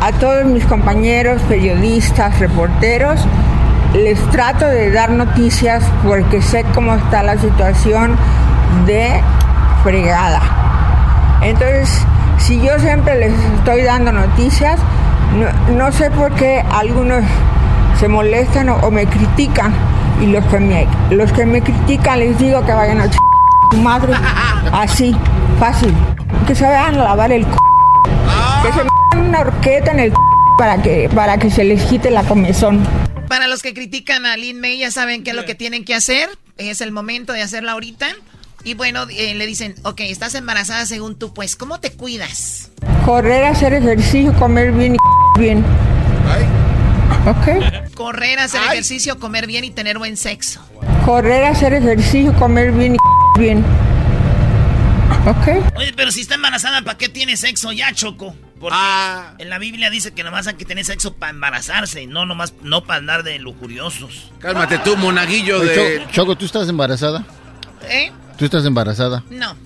[0.00, 3.26] a todos mis compañeros, periodistas, reporteros,
[3.94, 8.16] les trato de dar noticias porque sé cómo está la situación
[8.86, 9.20] de
[9.82, 10.40] fregada.
[11.42, 12.02] Entonces,
[12.38, 14.80] si yo siempre les estoy dando noticias,
[15.76, 17.22] no, sé por qué algunos
[18.00, 19.72] se molestan o me critican
[20.20, 23.16] y los que me los que me critican les digo que vayan a ch
[23.70, 24.14] su madre
[24.72, 25.14] así
[25.58, 25.94] fácil
[26.46, 27.50] que se vayan a lavar el c
[28.62, 30.16] que se metan una horqueta en el c
[30.58, 32.84] para que para que se les quite la comezón
[33.28, 35.94] Para los que critican a Lin May, ya saben qué es lo que tienen que
[35.94, 36.30] hacer.
[36.56, 38.06] Es el momento de hacerlo ahorita.
[38.64, 42.70] Y bueno, eh, le dicen, ok, estás embarazada según tú, pues, ¿cómo te cuidas?
[43.08, 45.64] correr hacer ejercicio comer bien y bien
[47.30, 50.60] ok Correr, hacer ejercicio, comer bien y tener buen sexo.
[51.04, 53.64] correr hacer ejercicio comer bien y bien
[55.26, 58.34] ok Oye, pero si está embarazada, ¿para qué tiene sexo ya, Choco?
[58.60, 59.34] Porque Ah.
[59.38, 62.82] en la Biblia dice que nomás hay que tener sexo para embarazarse, no nomás, no
[62.84, 64.32] para andar de lujuriosos.
[64.40, 65.98] Cálmate tú, monaguillo Oye, de.
[66.00, 67.24] Choco, Choco, ¿tú estás embarazada?
[67.88, 68.10] ¿Eh?
[68.36, 69.22] ¿Tú estás embarazada?
[69.30, 69.56] No.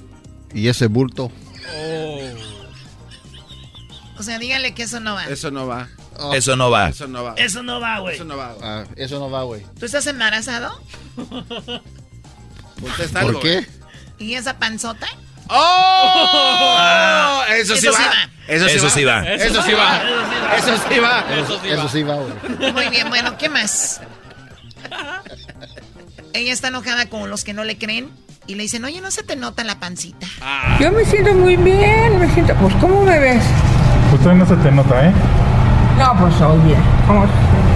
[0.52, 1.30] ¿Y ese bulto?
[4.18, 5.24] O sea, díganle que eso no va.
[5.24, 5.88] Eso no va.
[6.34, 6.88] Eso no va.
[6.88, 7.34] Eso no va.
[7.36, 8.14] Eso no va, güey.
[8.14, 8.54] Eso no va.
[8.62, 9.62] Ah, eso no va, güey.
[9.78, 10.80] ¿Tú estás embarazado?
[11.16, 11.52] ¿Por
[13.14, 13.66] algo, qué?
[14.18, 15.06] ¿Y esa panzota?
[15.48, 17.42] ¡Oh!
[17.50, 18.30] Eso sí Eso sí va.
[18.48, 18.90] Eso sí Eso va.
[18.90, 19.34] sí va.
[19.34, 20.02] Eso sí va.
[20.56, 21.24] Eso sí va.
[21.64, 22.72] Eso sí va, güey.
[22.72, 24.00] Muy bien, bueno, ¿qué más?
[26.32, 28.10] Ella está enojada con los que no le creen
[28.46, 30.26] y le dicen, oye, no se te nota la pancita.
[30.80, 33.44] yo me siento muy bien me siento pues cómo me ves
[34.10, 35.12] Pues todavía no se te nota, ¿eh?
[36.02, 36.76] No pues oye
[37.06, 37.26] cómo,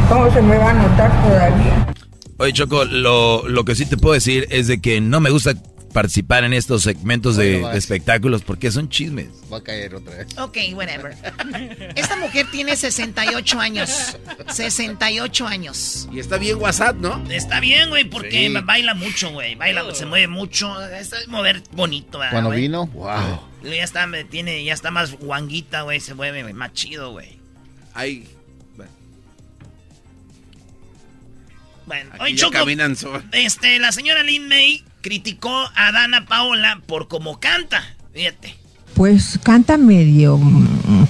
[0.09, 1.86] cómo se me va a notar todavía
[2.39, 5.55] Oye, Choco, lo, lo que sí te puedo decir es de que no me gusta
[5.94, 9.28] participar en estos segmentos de, espectáculos porque son chismes.
[9.51, 10.39] Va a caer otra vez.
[10.39, 11.16] Ok, whatever.
[11.97, 14.19] Esta mujer tiene 68 años.
[14.53, 16.07] 68 años.
[16.12, 17.24] Y está bien WhatsApp, ¿no?
[17.31, 18.55] Está bien, güey, porque Sí.
[18.65, 19.55] baila mucho, güey.
[19.55, 20.78] Baila, se mueve mucho.
[20.90, 23.40] Está mover bonito, ¿verdad, Cuando vino, wow.
[23.62, 26.01] Ya está, tiene, ya está más guanguita, güey.
[26.01, 27.45] Se mueve güey, más chido, güey.
[27.97, 28.28] Ahí.
[31.86, 33.23] Bueno, Aquí hoy ya Choco, caminan solos.
[33.32, 37.85] este, la señora Lin May criticó a Dana Paola por cómo canta.
[38.12, 38.56] Fíjate.
[38.94, 40.36] Pues canta medio.
[40.36, 41.06] mm,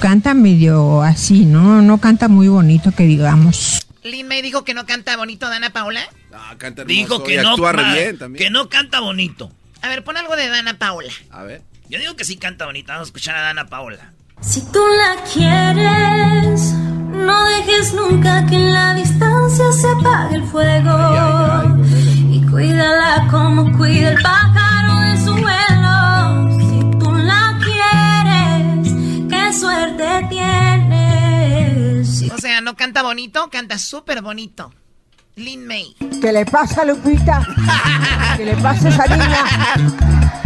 [0.00, 1.82] Canta medio así, ¿no?
[1.82, 3.86] No canta muy bonito que digamos.
[4.02, 6.00] Lin May dijo que no canta bonito Dana Paola.
[6.32, 8.42] Ah, canta hermoso Dijo que y no, actúa re ma- bien también.
[8.44, 9.52] que no canta bonito.
[9.82, 11.12] A ver, pon algo de Dana Paola.
[11.30, 11.62] A ver.
[11.90, 12.88] Yo digo que sí canta bonito.
[12.88, 14.12] Vamos a escuchar a Dana Paola.
[14.42, 21.76] Si tú la quieres, no dejes nunca que en la distancia se apague el fuego.
[22.30, 26.58] Y cuídala como cuida el pájaro de su vuelo.
[26.58, 28.92] Si tú la quieres,
[29.30, 32.08] qué suerte tienes.
[32.18, 34.72] Si O sea, no canta bonito, canta súper bonito.
[35.36, 35.96] Lin May.
[36.20, 37.46] ¿Qué le pasa, Lupita?
[38.36, 39.44] ¿Qué le pasa a esa niña?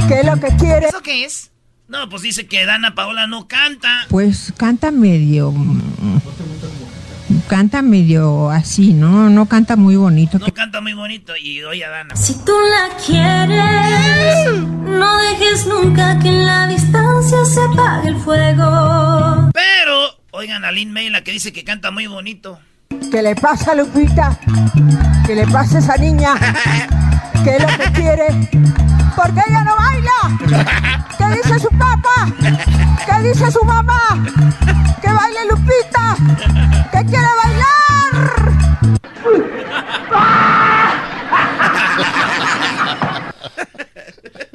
[0.06, 0.88] ¿Qué es lo que quiere?
[0.88, 1.50] ¿Eso qué es?
[1.88, 4.06] No, pues dice que Dana Paola no canta.
[4.08, 5.54] Pues canta medio.
[7.48, 9.30] Canta medio así, ¿no?
[9.30, 10.38] No canta muy bonito.
[10.40, 11.36] No canta muy bonito.
[11.36, 12.16] Y oye a Dana.
[12.16, 19.50] Si tú la quieres, no dejes nunca que en la distancia se apague el fuego.
[19.52, 22.58] Pero, oigan a Lin May, la que dice que canta muy bonito.
[23.12, 24.40] ¿Qué le pasa, Lupita?
[25.24, 26.34] ¿Qué le pasa a esa niña?
[27.44, 28.26] ¿Qué es lo que quiere?
[29.14, 31.06] ¿Por qué ella no baila?
[31.18, 32.32] ¿Qué dice su papá?
[33.06, 34.00] ¿Qué dice su mamá?
[35.00, 36.16] ¡Que baile Lupita!
[36.92, 37.76] ¡Que quiere bailar!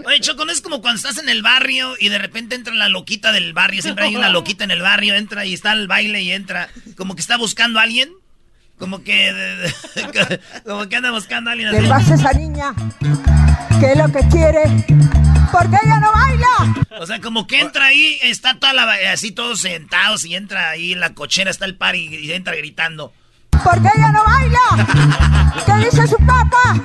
[0.06, 2.90] Oye, Choco, ¿no es como cuando estás en el barrio y de repente entra la
[2.90, 3.82] loquita del barrio?
[3.82, 6.70] Siempre hay una loquita en el barrio, entra y está el baile y entra.
[6.98, 8.12] Como que está buscando a alguien.
[8.82, 9.32] Como que.
[10.66, 11.86] como que anda buscando a alguien ¿Qué así.
[11.86, 12.74] le pasa a esa niña?
[13.80, 14.64] ¿Qué es lo que quiere?
[15.52, 16.98] ¿Por qué ella no baila?
[17.00, 18.92] O sea, como que entra ahí, está toda la.
[19.14, 22.56] así todos sentados y entra ahí en la cochera, está el par y, y entra
[22.56, 23.14] gritando.
[23.64, 25.54] ¿Por qué ella no baila?
[25.68, 26.82] ¿Qué dice su papá?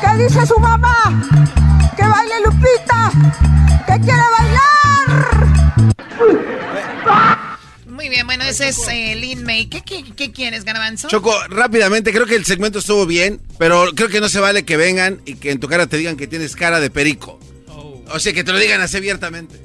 [0.00, 0.96] ¿Qué dice su mamá?
[1.94, 3.12] ¡Que baile Lupita!
[3.86, 5.48] ¡Que quiere bailar!
[8.08, 9.66] Muy bien, bueno, ese es eh, Lin May.
[9.66, 11.08] ¿Qué, qué, qué quieres, Garbanzo?
[11.08, 14.78] Choco, rápidamente, creo que el segmento estuvo bien, pero creo que no se vale que
[14.78, 17.38] vengan y que en tu cara te digan que tienes cara de perico.
[18.10, 19.60] O sea, que te lo digan así abiertamente.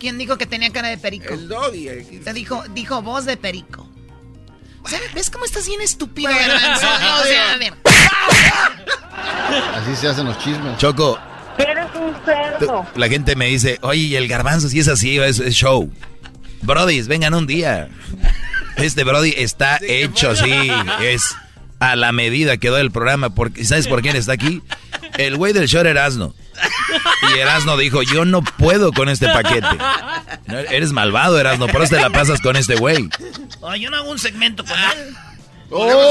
[0.00, 1.34] ¿Quién dijo que tenía cara de perico?
[1.34, 2.20] El doggy.
[2.24, 3.86] Te dijo, dijo voz de perico.
[4.86, 5.12] ¿Sabes?
[5.12, 6.86] ¿Ves cómo estás bien estúpido, Bueno, Garbanzo?
[6.86, 7.74] no, O sea, a ver.
[9.74, 10.78] Así se hacen los chismes.
[10.78, 11.18] Choco,
[11.58, 12.86] Eres un cerdo.
[12.96, 15.92] la gente me dice, oye, y el garbanzo si es así, es, es show.
[16.64, 17.88] Brody, vengan un día.
[18.76, 20.52] Este Brody está hecho así,
[21.00, 21.36] es
[21.78, 23.34] a la medida quedó el programa.
[23.34, 24.62] Porque, ¿Sabes por quién está aquí?
[25.18, 26.34] El güey del show era Erasno.
[27.34, 29.66] Y Erasno dijo, yo no puedo con este paquete.
[30.46, 33.08] No, eres malvado, Erasno, por eso te la pasas con este güey.
[33.80, 35.14] Yo no hago un segmento con él.
[35.76, 35.88] ¡Oh!
[35.88, 36.04] Yo no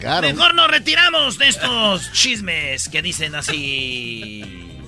[0.00, 0.22] segmento.
[0.22, 4.78] Mejor nos retiramos de estos chismes que dicen así.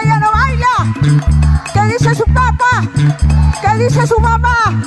[0.00, 0.94] ¡Ella no baila!
[1.72, 2.84] ¿Qué dice su papá?
[3.60, 4.80] ¿Qué dice su mamá?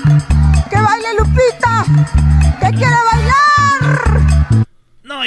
[0.70, 1.84] ¡Que baile Lupita!
[2.62, 3.57] ¡Que quiere bailar!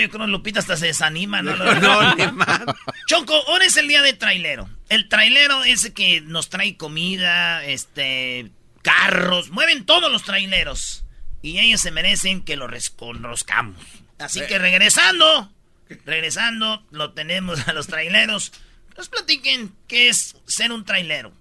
[0.01, 1.55] No, yo creo que Lupita hasta se desanima, ¿no?
[1.81, 2.63] No, ni más.
[3.07, 4.69] Choco, ahora es el día de trailero.
[4.89, 8.51] El trailero es el que nos trae comida, este,
[8.83, 11.05] carros, mueven todos los traileros.
[11.43, 13.83] Y ellos se merecen que lo resconroscamos.
[14.19, 15.51] Así que regresando,
[16.05, 18.53] regresando, lo tenemos a los traileros.
[18.97, 21.33] Nos platiquen qué es ser un trailero.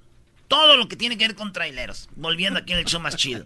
[0.47, 2.07] Todo lo que tiene que ver con traileros.
[2.15, 3.45] Volviendo aquí en el show más chido.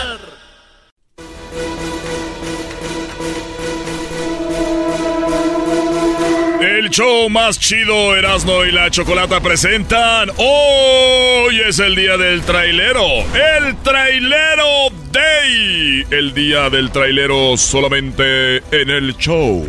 [6.81, 10.31] El show más chido, Erasmo y la Chocolata presentan.
[10.35, 13.05] Hoy es el día del trailero.
[13.35, 16.07] El trailero Day.
[16.09, 19.63] El día del trailero solamente en el show.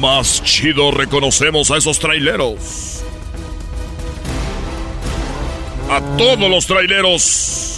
[0.00, 3.04] Más chido reconocemos a esos traileros.
[5.88, 7.76] A todos los traileros.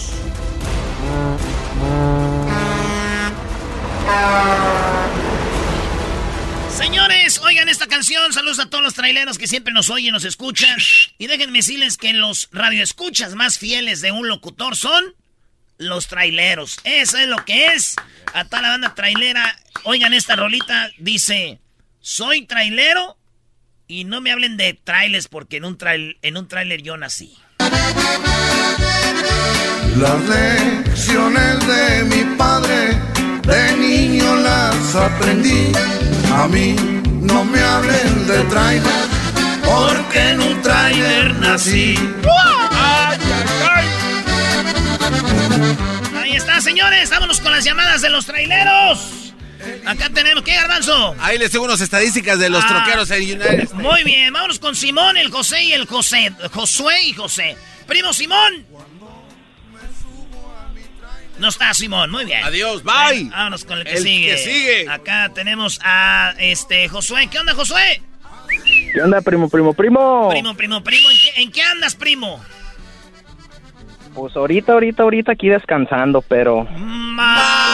[6.79, 8.33] Señores, oigan esta canción.
[8.33, 10.77] Saludos a todos los traileros que siempre nos oyen, nos escuchan.
[11.17, 15.15] Y déjenme decirles que los radioescuchas más fieles de un locutor son
[15.77, 16.81] los traileros.
[16.83, 17.95] Eso es lo que es.
[18.35, 21.61] A toda la banda trailera, oigan esta rolita, dice,
[22.01, 23.17] soy trailero
[23.87, 27.39] y no me hablen de trailers porque en un, trail, en un trailer yo nací.
[29.99, 32.99] Las lecciones de mi padre,
[33.45, 35.71] de niño las aprendí.
[36.33, 36.98] A mí
[37.29, 39.07] no me hablen de trailer,
[39.65, 41.95] porque en un trailer nací.
[46.21, 47.11] Ahí está, señores.
[47.11, 49.33] Vámonos con las llamadas de los traileros.
[49.85, 51.15] Acá tenemos, ¿qué, Garbanzo?
[51.21, 52.69] Ahí les tengo unas estadísticas de los Ah.
[52.69, 53.71] troqueros en United.
[53.75, 56.33] Muy bien, vámonos con Simón, el José y el José.
[56.53, 57.57] Josué y José.
[57.87, 58.67] Primo Simón.
[61.39, 62.43] No está Simón, muy bien.
[62.45, 62.93] Adiós, bye.
[62.95, 64.31] Bueno, vámonos con el que El sigue.
[64.31, 64.89] que sigue.
[64.91, 67.29] Acá tenemos a este Josué.
[67.31, 68.03] ¿Qué onda, Josué?
[68.93, 70.29] ¿Qué onda, primo, primo, primo?
[70.31, 71.09] Primo, primo, primo.
[71.11, 72.41] ¿En qué, en qué andas, primo?
[74.15, 76.65] Pues ahorita, ahorita, ahorita aquí descansando, pero...
[76.65, 77.69] Más.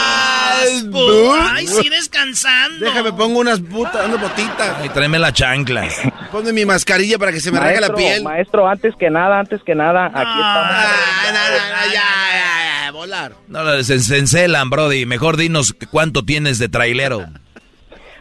[1.51, 2.85] Ay, sí, descansando.
[2.85, 4.85] Déjame pongo unas, buta, unas botitas.
[4.85, 5.99] Y tráeme las chanclas.
[6.31, 8.23] Ponme mi mascarilla para que se me arregle la piel.
[8.23, 10.91] Maestro, antes que nada, antes que nada, aquí Ah,
[12.95, 13.33] volar.
[13.47, 15.05] No, se, se encelan, Brody.
[15.05, 17.25] Mejor dinos cuánto tienes de trailero.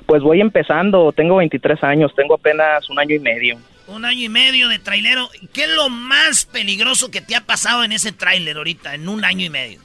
[0.06, 3.58] Pues voy empezando, tengo 23 años, tengo apenas un año y medio.
[3.86, 5.28] Un año y medio de trailero.
[5.52, 9.24] ¿Qué es lo más peligroso que te ha pasado en ese trailer ahorita, en un
[9.24, 9.80] año y medio?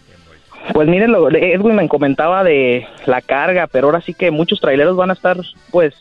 [0.73, 4.97] Pues miren, lo, Edwin me comentaba de la carga, pero ahora sí que muchos traileros
[4.97, 5.37] van a estar,
[5.71, 5.93] pues,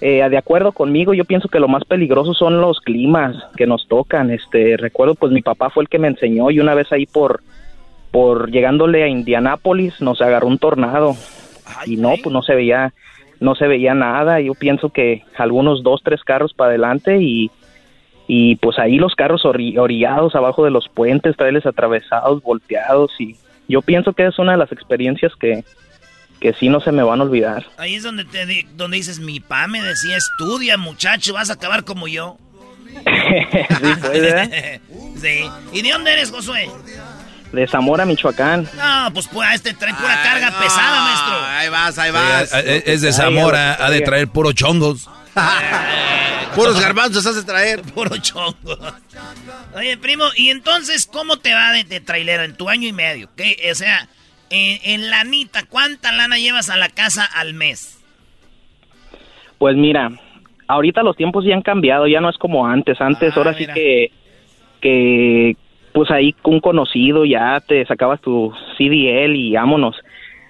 [0.00, 1.14] eh, de acuerdo conmigo.
[1.14, 4.30] Yo pienso que lo más peligroso son los climas que nos tocan.
[4.30, 7.42] Este, recuerdo, pues, mi papá fue el que me enseñó y una vez ahí por,
[8.10, 11.16] por llegándole a Indianápolis nos agarró un tornado
[11.86, 12.92] y no, pues, no se veía,
[13.40, 14.40] no se veía nada.
[14.40, 17.50] Yo pienso que algunos dos, tres carros para adelante y
[18.30, 23.36] y pues ahí los carros ori- orillados abajo de los puentes, trailers atravesados, volteados y
[23.68, 25.64] yo pienso que es una de las experiencias que,
[26.38, 27.64] que sí no se me van a olvidar.
[27.78, 31.84] Ahí es donde, te, donde dices, mi pa me decía, estudia, muchacho, vas a acabar
[31.84, 32.36] como yo.
[33.04, 34.80] pues,
[35.16, 35.44] sí.
[35.72, 36.68] ¿Y de dónde eres, Josué?
[37.52, 38.68] De Zamora, Michoacán.
[38.76, 41.46] No, pues, pues este trae pura carga pesada, maestro.
[41.46, 42.52] Ahí vas, ahí vas.
[42.52, 45.08] es de Zamora, ha de traer puro chongos.
[46.54, 47.82] Puros garbanzos has de traer.
[47.94, 48.76] Puro chongo.
[49.76, 53.28] Oye, primo, ¿y entonces cómo te va de, de trailero en tu año y medio?
[53.36, 53.56] ¿Qué?
[53.70, 54.08] O sea,
[54.50, 58.00] en, en lanita, ¿cuánta lana llevas a la casa al mes?
[59.58, 60.10] Pues mira,
[60.66, 63.00] ahorita los tiempos ya han cambiado, ya no es como antes.
[63.00, 64.10] Antes, ahora sí que,
[64.80, 65.56] que,
[65.92, 69.96] pues ahí un conocido ya te sacabas tu CDL y vámonos.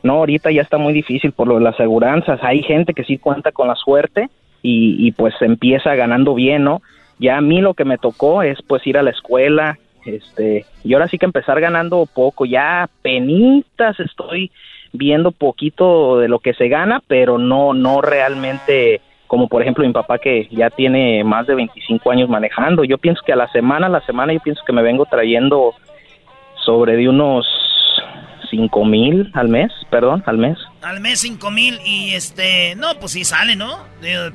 [0.02, 2.39] No, ahorita ya está muy difícil por lo de las aseguranzas.
[2.43, 4.28] Hay gente que sí cuenta con la suerte
[4.62, 6.82] y, y pues empieza ganando bien, ¿no?
[7.19, 10.94] Ya a mí lo que me tocó es pues ir a la escuela, este, y
[10.94, 14.51] ahora sí que empezar ganando poco, ya penitas estoy
[14.93, 19.93] viendo poquito de lo que se gana, pero no, no realmente como por ejemplo mi
[19.93, 22.83] papá que ya tiene más de 25 años manejando.
[22.83, 25.75] Yo pienso que a la semana, a la semana yo pienso que me vengo trayendo
[26.65, 27.47] sobre de unos
[28.51, 30.59] cinco mil al mes, perdón, al mes.
[30.83, 33.77] Al mes cinco mil y este, no, pues sí sale, ¿no?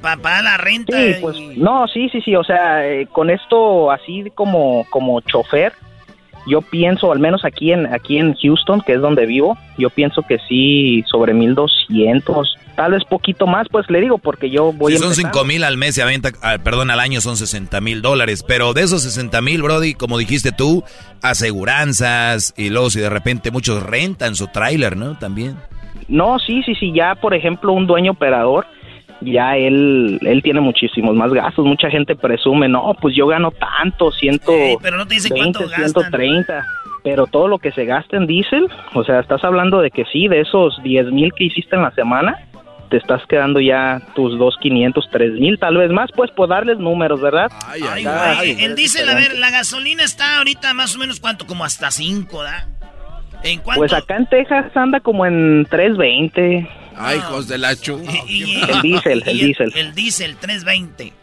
[0.01, 0.95] Para la renta.
[0.97, 5.19] Sí, y- pues no, sí, sí, sí, o sea, eh, con esto así como como
[5.21, 5.73] chofer,
[6.47, 10.21] yo pienso, al menos aquí en aquí en Houston, que es donde vivo, yo pienso
[10.23, 14.97] que sí sobre 1200, tal vez poquito más, pues le digo porque yo voy Si
[14.97, 15.39] son empezando.
[15.39, 18.43] 5 mil al mes, se aventa, ah, perdón, al año son 60 mil dólares.
[18.47, 20.83] Pero de esos 60 mil, Brody, como dijiste tú,
[21.21, 25.17] aseguranzas y luego si de repente muchos rentan su tráiler, ¿no?
[25.17, 25.57] También.
[26.07, 28.65] No, sí, sí, sí, ya por ejemplo un dueño operador,
[29.25, 34.11] ya él, él tiene muchísimos más gastos, mucha gente presume, no, pues yo gano tanto,
[34.11, 34.51] ciento
[34.81, 35.89] pero no te dicen cuánto gastan.
[35.89, 36.65] 130,
[37.03, 40.27] pero todo lo que se gasta en diésel, o sea, estás hablando de que sí,
[40.27, 42.37] de esos 10 mil que hiciste en la semana,
[42.89, 46.77] te estás quedando ya tus dos 500, 3 mil, tal vez más, pues por darles
[46.77, 47.51] números, ¿verdad?
[47.67, 51.47] Ay, güey, el es diésel, a ver, la gasolina está ahorita más o menos cuánto,
[51.47, 52.67] como hasta 5, ¿da?
[53.43, 53.79] ¿En cuánto?
[53.79, 56.69] Pues acá en Texas anda como en 320.
[56.97, 58.01] Ay, hijos de la chu.
[58.27, 59.71] El diésel, el diésel.
[59.75, 61.13] El diésel, 320.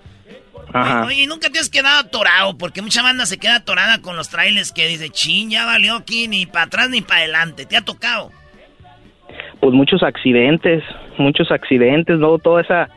[0.72, 1.04] Ajá.
[1.04, 2.56] Oye, ¿y nunca te has quedado atorado?
[2.56, 6.28] Porque mucha banda se queda atorada con los trailers que dice, chin, ya valió aquí,
[6.28, 7.66] ni para atrás ni para adelante.
[7.66, 8.30] ¿Te ha tocado?
[9.60, 10.82] pues muchos accidentes,
[11.18, 12.38] muchos accidentes, ¿no?
[12.38, 12.88] Toda esa,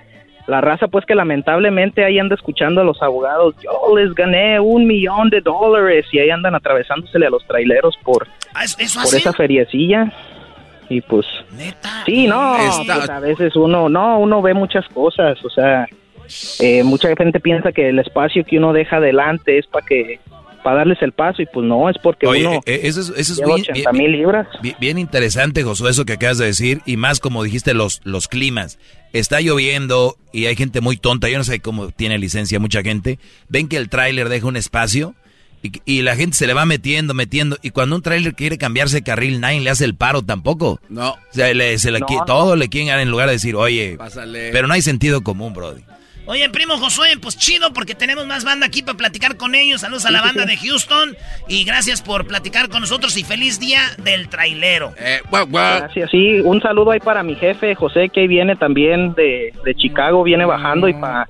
[0.47, 4.87] la raza pues que lamentablemente ahí anda escuchando a los abogados, yo les gané un
[4.87, 9.15] millón de dólares y ahí andan atravesándosele a los traileros por, Ah, ¿Eso, eso por
[9.15, 10.11] esa feriecilla
[10.89, 11.25] y pues...
[12.05, 15.87] Sí, no, Está- pues, a veces uno, no, uno ve muchas cosas, o sea,
[16.59, 20.19] eh, mucha gente piensa que el espacio que uno deja adelante es para que
[20.63, 23.33] para darles el paso y pues no, es porque Oye, uno eh, eso es, eso
[23.33, 24.47] es lleva bien, 80 mil libras.
[24.61, 28.29] bien- bien interesante, Josué, eso que acabas de decir, y más como dijiste, los, los
[28.29, 28.79] climas.
[29.11, 33.19] Está lloviendo y hay gente muy tonta, yo no sé cómo tiene licencia mucha gente.
[33.49, 35.15] Ven que el tráiler deja un espacio
[35.63, 38.97] y, y la gente se le va metiendo, metiendo, y cuando un tráiler quiere cambiarse
[38.97, 40.79] de carril, nadie le hace el paro tampoco.
[40.89, 41.11] No.
[41.11, 43.95] O sea, le- se le No, todo le quieren dar en lugar de decir, oye,
[43.97, 44.51] Pásale.
[44.51, 45.81] pero no hay sentido común, Brody.
[46.25, 49.81] Oye, primo Josué, pues chido porque tenemos más banda aquí para platicar con ellos.
[49.81, 51.17] Saludos a la banda de Houston
[51.49, 54.93] y gracias por platicar con nosotros y feliz día del trailero.
[55.51, 60.23] Gracias, sí, un saludo ahí para mi jefe José que viene también de, de Chicago,
[60.23, 61.27] viene bajando y para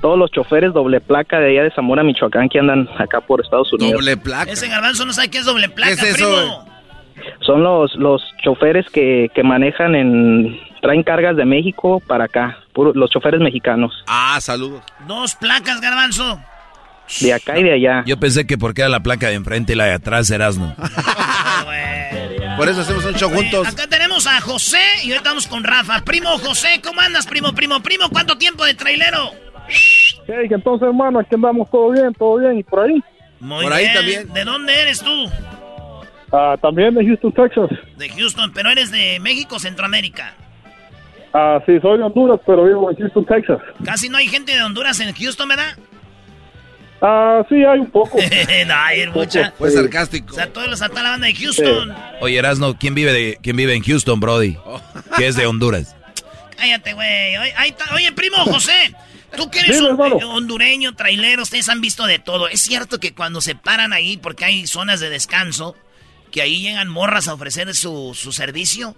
[0.00, 3.72] todos los choferes doble placa de allá de Zamora, Michoacán que andan acá por Estados
[3.72, 4.02] Unidos.
[4.22, 4.50] placa.
[4.50, 6.26] Ese garbanzo no sabe qué es doble placa, ¿Qué es eso?
[6.30, 6.68] primo.
[7.40, 10.60] Son los, los choferes que, que manejan en...
[10.80, 14.82] traen cargas de México para acá, puro- los choferes mexicanos, Ah, saludos.
[15.08, 16.40] Dos placas, garbanzo.
[17.20, 18.04] de acá y de allá.
[18.06, 20.74] Yo pensé que porque era la placa de enfrente y la de atrás, Erasno.
[22.56, 23.68] Por eso hacemos un show juntos.
[23.68, 26.00] Acá tenemos a José y ahorita vamos con Rafa.
[26.04, 28.08] Primo José, ¿cómo andas, primo, primo, primo?
[28.10, 29.30] ¿Cuánto tiempo de trailero?
[29.68, 33.02] Hey, que entonces, hermano, aquí andamos todo bien, todo bien, y por ahí.
[33.40, 33.94] Muy Por ahí bien.
[33.94, 34.32] también.
[34.32, 35.30] ¿De dónde eres tú?
[36.32, 37.70] Ah, también de Houston, Texas.
[37.96, 40.34] De Houston, pero eres de México o Centroamérica.
[41.32, 43.58] Ah, sí, soy de Honduras, pero vivo en Houston, Texas.
[43.84, 45.76] Casi no hay gente de Honduras en Houston, ¿verdad?
[47.00, 48.18] Ah, sí, hay un poco.
[48.66, 49.52] no, hay mucha.
[49.56, 50.32] Fue sarcástico.
[50.32, 51.94] O sea, todos los la banda de Houston.
[52.20, 54.56] Oye, Erasno, ¿quién vive, de, ¿quién vive en Houston, Brody?
[55.16, 55.94] Que es de Honduras.
[56.56, 57.36] Cállate, güey.
[57.94, 58.92] Oye, primo José,
[59.36, 62.48] tú que eres eh, hondureño, trailero, ustedes han visto de todo.
[62.48, 65.74] ¿Es cierto que cuando se paran ahí, porque hay zonas de descanso,
[66.30, 68.94] que ahí llegan morras a ofrecer su, su servicio?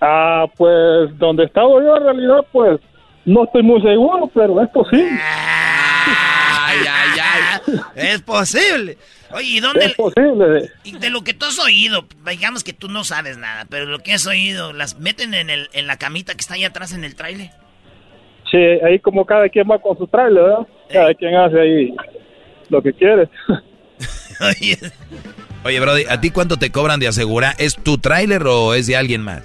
[0.00, 2.80] Ah, pues donde estaba yo en realidad, pues
[3.24, 5.18] no estoy muy seguro, pero es posible.
[5.22, 7.80] Ay, ay, ay.
[7.94, 8.98] Es posible.
[9.30, 9.86] Oye, ¿y dónde?
[9.86, 10.70] Es posible.
[10.84, 13.98] Y de lo que tú has oído, digamos que tú no sabes nada, pero lo
[14.00, 17.04] que has oído, las meten en, el, en la camita que está ahí atrás en
[17.04, 17.50] el trailer.
[18.54, 20.66] Sí, ahí como cada quien va con su trailer, ¿verdad?
[20.88, 21.96] Cada quien hace ahí
[22.68, 23.28] lo que quiere.
[25.64, 27.56] Oye, Brody, ¿a ti cuánto te cobran de asegurar?
[27.58, 29.42] ¿Es tu tráiler o es de alguien más?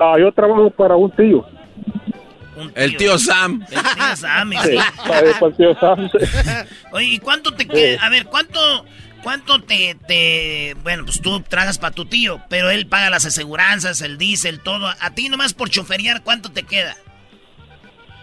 [0.00, 1.44] Ah, yo trabajo para un tío.
[2.74, 3.66] El tío Sam.
[3.70, 6.08] El tío Sam, y Sí, para, el tío Sam.
[6.10, 6.18] sí.
[6.92, 8.02] Oye, ¿y cuánto te queda?
[8.02, 8.60] A ver, ¿cuánto,
[9.22, 10.74] cuánto te, te...
[10.84, 14.86] Bueno, pues tú tragas para tu tío, pero él paga las aseguranzas, el diésel, todo.
[15.00, 16.96] A ti nomás por choferear, ¿cuánto te queda?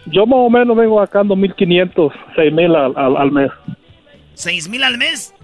[0.07, 3.52] Yo más o menos vengo sacando 1.500, 6.000 al, al, al mes.
[4.34, 5.36] ¿Seis mil al mes?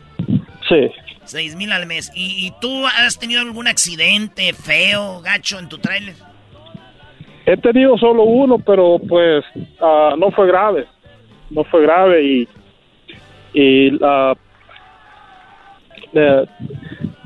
[0.67, 0.89] Sí.
[1.23, 2.11] Seis mil al mes.
[2.15, 6.15] ¿Y, y tú has tenido algún accidente feo, gacho, en tu trailer?
[7.45, 9.45] He tenido solo uno, pero pues
[9.81, 10.85] ah, no fue grave.
[11.49, 12.47] No fue grave y,
[13.53, 13.99] y
[16.13, 16.45] eh,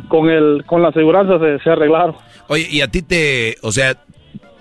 [0.10, 2.16] con, el, con la aseguranza se, se arreglaron.
[2.50, 3.96] Oye, y a ti te, o sea,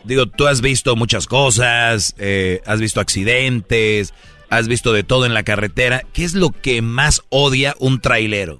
[0.05, 4.15] digo, tú has visto muchas cosas, eh, has visto accidentes,
[4.51, 6.03] has visto de todo en la carretera.
[6.13, 8.59] ¿Qué es lo que más odia un trailero?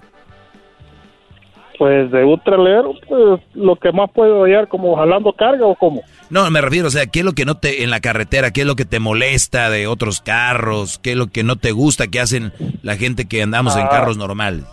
[1.77, 6.01] Pues de un trailero, pues lo que más puedo odiar, como jalando carga o como.
[6.29, 8.61] No, me refiero, o sea, ¿qué es lo que no te, en la carretera, qué
[8.61, 12.07] es lo que te molesta de otros carros, qué es lo que no te gusta
[12.07, 12.53] que hacen
[12.83, 13.89] la gente que andamos en Ah.
[13.89, 14.63] carros normales?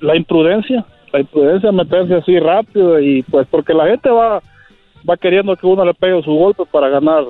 [0.00, 4.42] La imprudencia, la imprudencia meterse así rápido y pues porque la gente va,
[5.08, 7.24] va queriendo que uno le pegue su golpe para ganar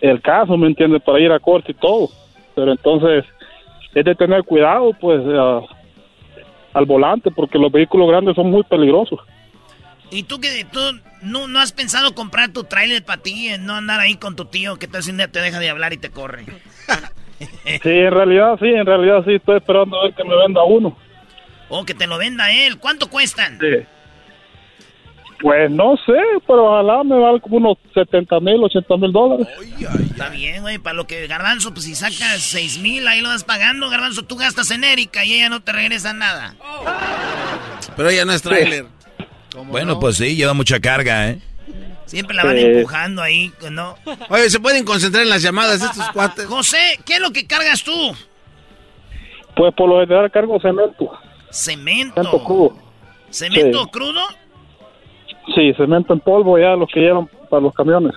[0.00, 1.02] el caso, ¿me entiendes?
[1.02, 2.08] Para ir a corte y todo.
[2.54, 3.24] Pero entonces
[3.94, 5.60] es de tener cuidado, pues, ah,
[6.74, 9.20] al volante, porque los vehículos grandes son muy peligrosos.
[10.10, 10.80] ¿Y tú que tú
[11.22, 14.44] no, no has pensado comprar tu trailer para ti, en no andar ahí con tu
[14.44, 16.44] tío que tal si te deja de hablar y te corre?
[17.82, 20.96] Sí, en realidad sí, en realidad sí, estoy esperando a ver que me venda uno.
[21.68, 22.78] O que te lo venda él.
[22.78, 23.58] ¿Cuánto cuestan?
[23.58, 23.84] Sí.
[25.42, 26.12] Pues no sé,
[26.46, 29.48] pero ojalá me valga como unos 70 mil, 80 mil dólares.
[30.08, 33.42] Está bien, güey, para lo que Garbanzo, pues si sacas seis mil, ahí lo vas
[33.42, 36.54] pagando, Garbanzo, tú gastas en Erika y ella no te regresa nada.
[37.96, 38.86] Pero ella no es trailer.
[39.66, 41.40] Bueno, pues sí, lleva mucha carga, ¿eh?
[42.06, 43.96] Siempre la van empujando ahí, ¿no?
[44.28, 46.46] Oye, ¿se pueden concentrar en las llamadas de estos cuates?
[46.46, 47.92] José, ¿qué es lo que cargas tú?
[49.56, 51.10] Pues por lo general cargo cemento.
[51.50, 52.14] Cemento.
[52.22, 52.76] Cemento crudo.
[53.30, 53.90] ¿Cemento Sí.
[53.90, 54.20] crudo?
[55.54, 58.14] Sí, cemento en polvo ya, los que llevan para los camiones.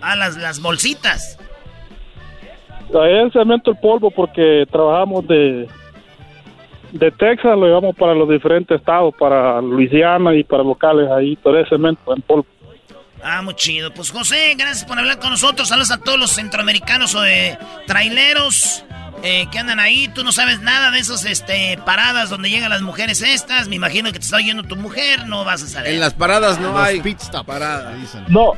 [0.00, 1.38] Ah, las, las bolsitas.
[2.94, 5.68] Ahí el cemento en polvo porque trabajamos de,
[6.92, 11.58] de Texas, lo llevamos para los diferentes estados, para Luisiana y para locales ahí, pero
[11.58, 12.46] es cemento en polvo.
[13.28, 13.92] Ah, muy chido.
[13.92, 15.68] Pues José, gracias por hablar con nosotros.
[15.68, 18.84] Saludos a todos los centroamericanos o de traileros
[19.24, 20.06] eh, que andan ahí.
[20.14, 23.66] Tú no sabes nada de esas este, paradas donde llegan las mujeres estas.
[23.66, 25.94] Me imagino que te está oyendo tu mujer, no vas a saber.
[25.94, 27.46] En las paradas no hay pit stop.
[27.46, 27.96] paradas.
[28.28, 28.52] No,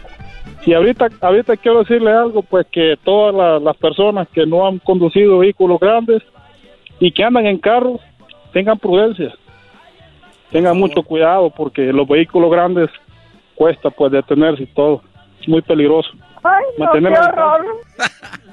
[0.67, 4.81] y ahorita, ahorita quiero decirle algo, pues que todas la- las personas que no han
[4.81, 6.23] conducido vehículos grandes
[7.01, 8.03] y que andan en carros,
[8.53, 9.33] tengan prudencia,
[10.51, 12.91] tengan mucho cuidado porque los vehículos grandes
[13.59, 15.03] cuesta pues detenerse y todo,
[15.41, 16.09] es muy peligroso.
[16.45, 17.67] Ay, no, qué horror.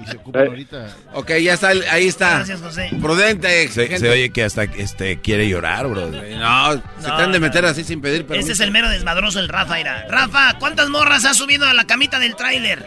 [0.00, 0.86] Y se ocupan ahorita.
[1.12, 2.36] Ok, ya está, ahí está.
[2.36, 2.90] Gracias, José.
[3.00, 3.68] Prudente.
[3.68, 6.08] Se, oye que hasta este, quiere llorar, bro.
[6.08, 8.46] No, se No, han de meter así sin pedir permiso.
[8.46, 10.06] Ese es el mero desmadroso, el Rafa, ira.
[10.08, 12.86] Rafa, ¿cuántas morras has subido a la camita del tráiler?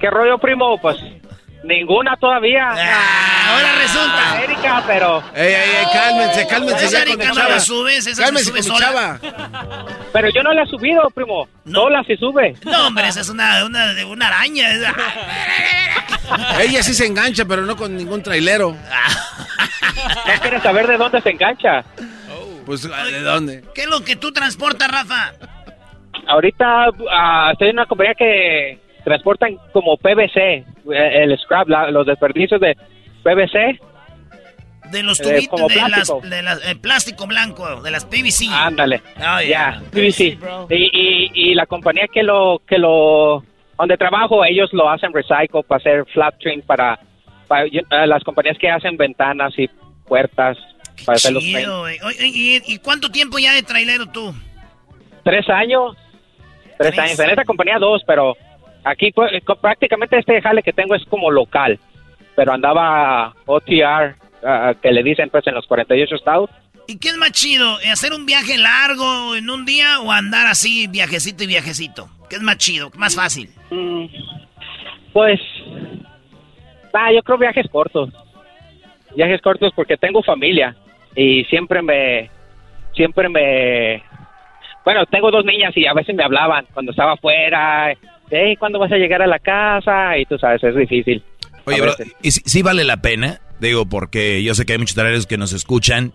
[0.00, 0.80] ¿Qué rollo, primo?
[0.80, 0.96] Pues
[1.64, 2.68] ninguna todavía.
[2.70, 4.42] Ah, ahora resulta.
[4.42, 5.22] Erika, pero.
[5.34, 9.18] Ey, ey, ey, cálmense, cálmense Esa Erika no la subes, esa Cálmense se sube sola.
[10.12, 11.48] Pero yo no la he subido, primo.
[11.70, 12.54] Sola sí sube.
[12.64, 14.68] No, hombre, esa es una, una, una araña.
[16.60, 18.70] Ella sí se engancha, pero no con ningún trailero.
[20.26, 21.84] ¿No quieres saber de dónde se engancha?
[22.64, 23.64] Pues, ¿de dónde?
[23.74, 25.32] ¿Qué es lo que tú transportas, Rafa?
[26.26, 30.64] Ahorita ah, estoy en una compañía que transportan como PVC, eh,
[31.22, 32.76] el scrap, la- los desperdicios de
[33.22, 33.78] PVC.
[34.90, 36.20] De los Eh, tubitos, como de las, plástico.
[36.22, 38.46] de las eh, plástico blanco, de las PVC.
[38.52, 39.00] Ándale.
[39.16, 39.82] Oh, Ya, yeah.
[39.90, 40.38] PVC.
[40.70, 43.42] Y, y, y la compañía que lo, que lo,
[43.78, 46.98] donde trabajo, ellos lo hacen recycle para hacer flat trim para,
[47.48, 47.66] para
[48.06, 49.68] las compañías que hacen ventanas y
[50.06, 50.58] puertas
[51.06, 51.62] para hacer los frames.
[51.64, 51.98] Chido, güey.
[52.04, 54.34] Oye, ¿Y, y cuánto tiempo ya de trailero tú?
[55.24, 55.96] Tres años.
[56.76, 56.98] Tres, Tres.
[56.98, 57.20] años.
[57.20, 58.36] En esa compañía dos, pero
[58.84, 61.78] aquí pues, co- prácticamente este jale que tengo es como local.
[62.34, 64.14] Pero andaba OTR,
[64.44, 66.50] ah, que le dicen pues en los 48 estados.
[66.86, 67.78] ¿Y qué es más chido?
[67.80, 72.08] ¿Eh, ¿Hacer un viaje largo en un día o andar así, viajecito y viajecito?
[72.28, 72.90] ¿Qué es más chido?
[72.96, 73.48] ¿Más fácil?
[73.70, 74.06] Mm,
[75.12, 75.38] Pues,
[76.92, 78.10] ah, yo creo viajes cortos.
[79.14, 80.74] Viajes cortos porque tengo familia
[81.14, 82.30] y siempre me,
[82.94, 84.02] siempre me,
[84.84, 87.92] bueno, tengo dos niñas y a veces me hablaban cuando estaba afuera,
[88.32, 90.18] hey, ¿cuándo vas a llegar a la casa?
[90.18, 91.22] Y tú sabes, es difícil.
[91.64, 91.94] Oye, bro.
[92.22, 93.40] ¿y si, si vale la pena?
[93.60, 96.12] Digo, porque yo sé que hay muchos traileros que nos escuchan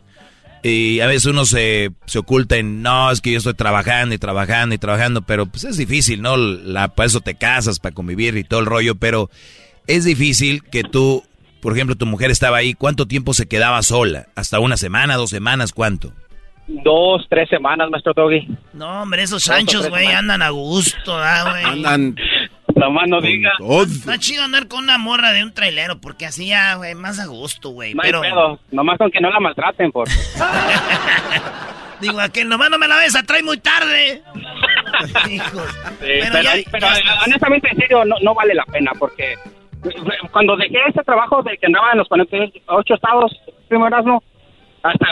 [0.63, 4.17] y a veces uno se, se oculta en, no, es que yo estoy trabajando y
[4.17, 6.35] trabajando y trabajando, pero pues es difícil, ¿no?
[6.35, 9.29] La, para eso te casas, para convivir y todo el rollo, pero
[9.85, 11.23] es difícil que tú,
[11.61, 14.27] por ejemplo, tu mujer estaba ahí, ¿cuánto tiempo se quedaba sola?
[14.35, 16.11] ¿Hasta una semana, dos semanas, cuánto?
[16.67, 18.47] Dos, tres semanas, maestro Doggy.
[18.73, 21.63] No, hombre, esos chanchos, güey, andan a gusto, ¿ah, güey?
[21.63, 22.15] Andan.
[22.75, 23.51] Nomás no diga.
[23.81, 27.25] Está chido andar con una morra de un trailero, porque así ya, güey, más a
[27.25, 27.93] gusto, güey.
[27.93, 30.07] No hay Pero, pedo, nomás con que no la maltraten, por.
[32.01, 34.21] digo, a que nomás no me la besa, trae muy tarde.
[35.29, 35.75] Hijos.
[35.99, 37.25] pero, ya- pero, ya estás.
[37.25, 39.35] honestamente, en serio, no, no vale la pena porque
[40.31, 43.31] cuando dejé este trabajo de que andaba en los 48 estados,
[43.69, 44.21] primero no,
[44.83, 45.05] hasta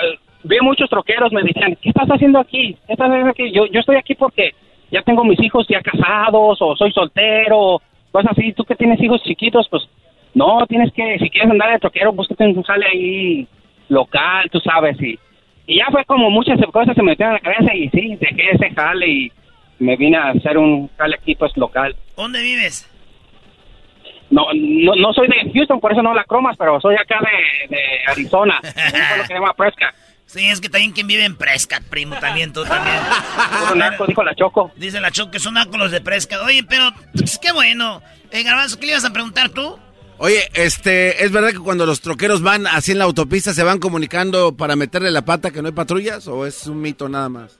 [0.46, 2.78] vi muchos troqueros me decían, ¿qué estás haciendo aquí?
[2.86, 3.52] ¿Qué estás haciendo aquí?
[3.52, 4.54] Yo, yo estoy aquí porque
[4.92, 7.82] ya tengo mis hijos ya casados o soy soltero,
[8.12, 8.54] cosas así.
[8.54, 9.84] Tú que tienes hijos chiquitos, pues
[10.34, 13.48] no, tienes que, si quieres andar de troquero, búscate un jale ahí
[13.90, 15.18] local, tú sabes, y,
[15.68, 18.52] y ya fue como muchas cosas se me metieron en la cabeza y sí, dejé
[18.52, 19.32] ese jale y
[19.80, 21.96] me vine a hacer un jale aquí pues local.
[22.16, 22.92] ¿Dónde vives?
[24.30, 27.76] No, no, no soy de Houston, por eso no la cromas, pero soy acá de,
[27.76, 30.05] de Arizona, un pueblo que se llama Prescott.
[30.26, 32.98] Sí, es que también quien vive en Prescott, primo, también, tú también.
[33.76, 34.72] Narco, dijo la Choco.
[34.76, 36.40] Dice la Choco que son nacos los de Prescott.
[36.44, 38.02] Oye, pero, pues, qué bueno.
[38.32, 39.78] Eh, Garbanzo, ¿qué le ibas a preguntar tú?
[40.18, 43.80] Oye, este, ¿es verdad que cuando los troqueros van así en la autopista se van
[43.80, 47.60] comunicando para meterle la pata que no hay patrullas o es un mito nada más?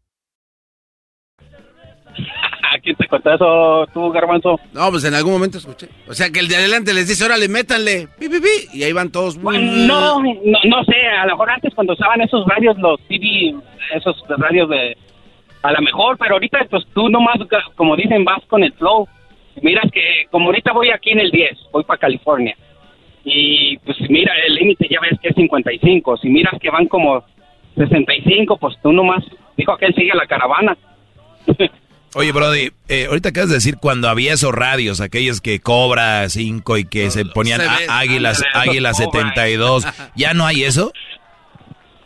[2.81, 4.59] ¿Quién te contó eso tú, Garbanzo?
[4.73, 5.87] No, pues en algún momento escuché.
[6.07, 8.93] O sea, que el de adelante les dice, órale, métanle, pi, pi, pi, y ahí
[8.93, 9.41] van todos.
[9.41, 13.55] Bueno, no, no, no sé, a lo mejor antes cuando usaban esos radios, los TV,
[13.95, 14.97] esos radios de...
[15.63, 17.37] A lo mejor, pero ahorita pues tú nomás,
[17.75, 19.07] como dicen, vas con el flow.
[19.61, 22.55] Miras que, como ahorita voy aquí en el 10, voy para California.
[23.23, 26.17] Y pues mira, el límite ya ves que es 55.
[26.17, 27.23] Si miras que van como
[27.75, 29.23] 65, pues tú nomás,
[29.55, 30.75] dijo que él sigue la caravana.
[32.13, 36.77] Oye, Brody, eh, ahorita acabas de decir cuando había esos radios, aquellos que cobra 5
[36.77, 39.21] y que se ponían se águilas, águilas los cobra.
[39.29, 39.87] 72.
[40.15, 40.91] ¿Ya no hay eso?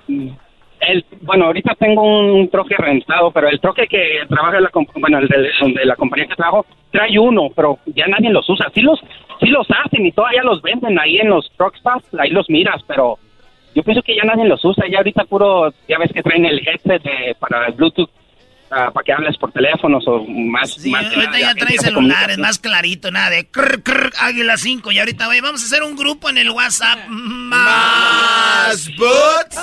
[0.07, 4.69] El, bueno, ahorita tengo un troque rentado, pero el troque que trabaja la,
[4.99, 5.37] bueno, el de,
[5.73, 8.67] de la compañía que trabajo, trae uno, pero ya nadie los usa.
[8.75, 8.99] Sí los,
[9.39, 12.83] sí los hacen y todavía los venden ahí en los truck stops, ahí los miras,
[12.87, 13.17] pero
[13.73, 14.85] yo pienso que ya nadie los usa.
[14.87, 18.09] Ya ahorita puro, ya ves que traen el headset de- para el Bluetooth,
[18.71, 20.73] ah, para que hables por teléfonos o más.
[20.75, 24.57] Sí, más ahorita nada, ya que trae celulares, más clarito, nada de crr, crr, Águila
[24.57, 24.91] 5.
[24.91, 26.99] Y ahorita, güey, vamos a hacer un grupo en el WhatsApp.
[27.07, 29.59] Más bots.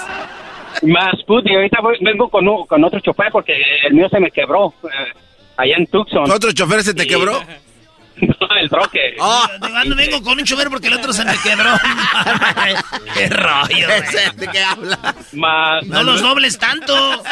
[0.83, 3.53] Más put, y ahorita voy- vengo con, un- con otro chofer porque
[3.87, 5.13] el mío se me quebró eh,
[5.57, 6.29] allá en Tucson.
[6.31, 7.41] ¿Otro chofer se te quebró?
[8.17, 9.13] no, el troque.
[9.13, 11.71] Digo, ando, vengo con un chofer porque el otro se me quebró.
[13.15, 13.89] Qué rollo.
[14.37, 14.99] ¿De qué hablas?
[15.35, 17.23] Más, No los dobles tanto.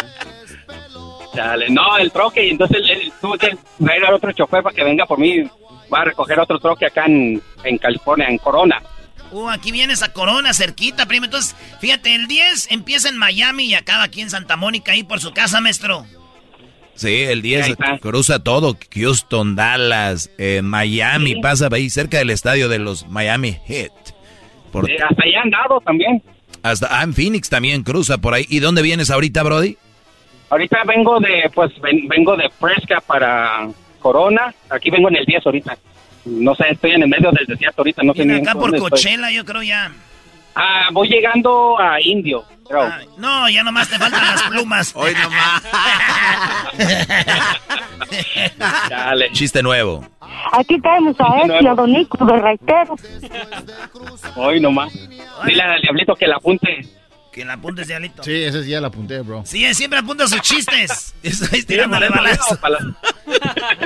[1.35, 4.83] Chale, no, el troque, y entonces él, tuve que traer a otro chofer para que
[4.85, 5.43] venga por mí.
[5.93, 8.83] Va a recoger otro troque acá en, en California, en Corona.
[9.33, 11.27] Uh, aquí vienes a Corona, cerquita, primo.
[11.27, 15.21] Entonces, fíjate, el 10 empieza en Miami y acaba aquí en Santa Mónica, ahí por
[15.21, 16.05] su casa, maestro.
[16.95, 18.77] Sí, el 10 cruza todo.
[18.95, 23.93] Houston, Dallas, eh, Miami, pasa ahí cerca del estadio de los Miami Heat.
[24.73, 26.23] Por- Eh, hasta allá han dado también.
[26.63, 28.47] hasta ah, en Phoenix también cruza por ahí.
[28.49, 29.77] ¿Y dónde vienes ahorita, Brody?
[30.51, 33.69] Ahorita vengo de, pues, ven- vengo de Fresca para
[34.01, 34.53] Corona.
[34.69, 35.79] Aquí vengo en el 10 ahorita.
[36.27, 38.77] No sé, estoy en el medio del desierto ahorita, no sé ni acá por dónde
[38.79, 38.91] estoy.
[38.91, 39.91] Coachella, yo creo ya.
[40.55, 42.91] Ah, voy llegando a Indio, creo.
[43.17, 44.93] No, ya nomás te faltan las plumas.
[44.97, 45.63] Hoy nomás.
[48.91, 49.31] Dale.
[49.33, 50.05] Chiste nuevo.
[50.53, 52.97] Aquí tenemos a él y a Don Nico de Raitero.
[54.37, 54.93] Hoy nomás.
[55.47, 56.85] Dile al diablito que la apunte.
[57.33, 58.23] Que la apuntes, diablito.
[58.25, 59.43] Sí, ese sí ya la apunté, bro.
[59.47, 61.15] Sí, siempre apunta sus chistes.
[61.23, 62.59] Estoy tirándole eso,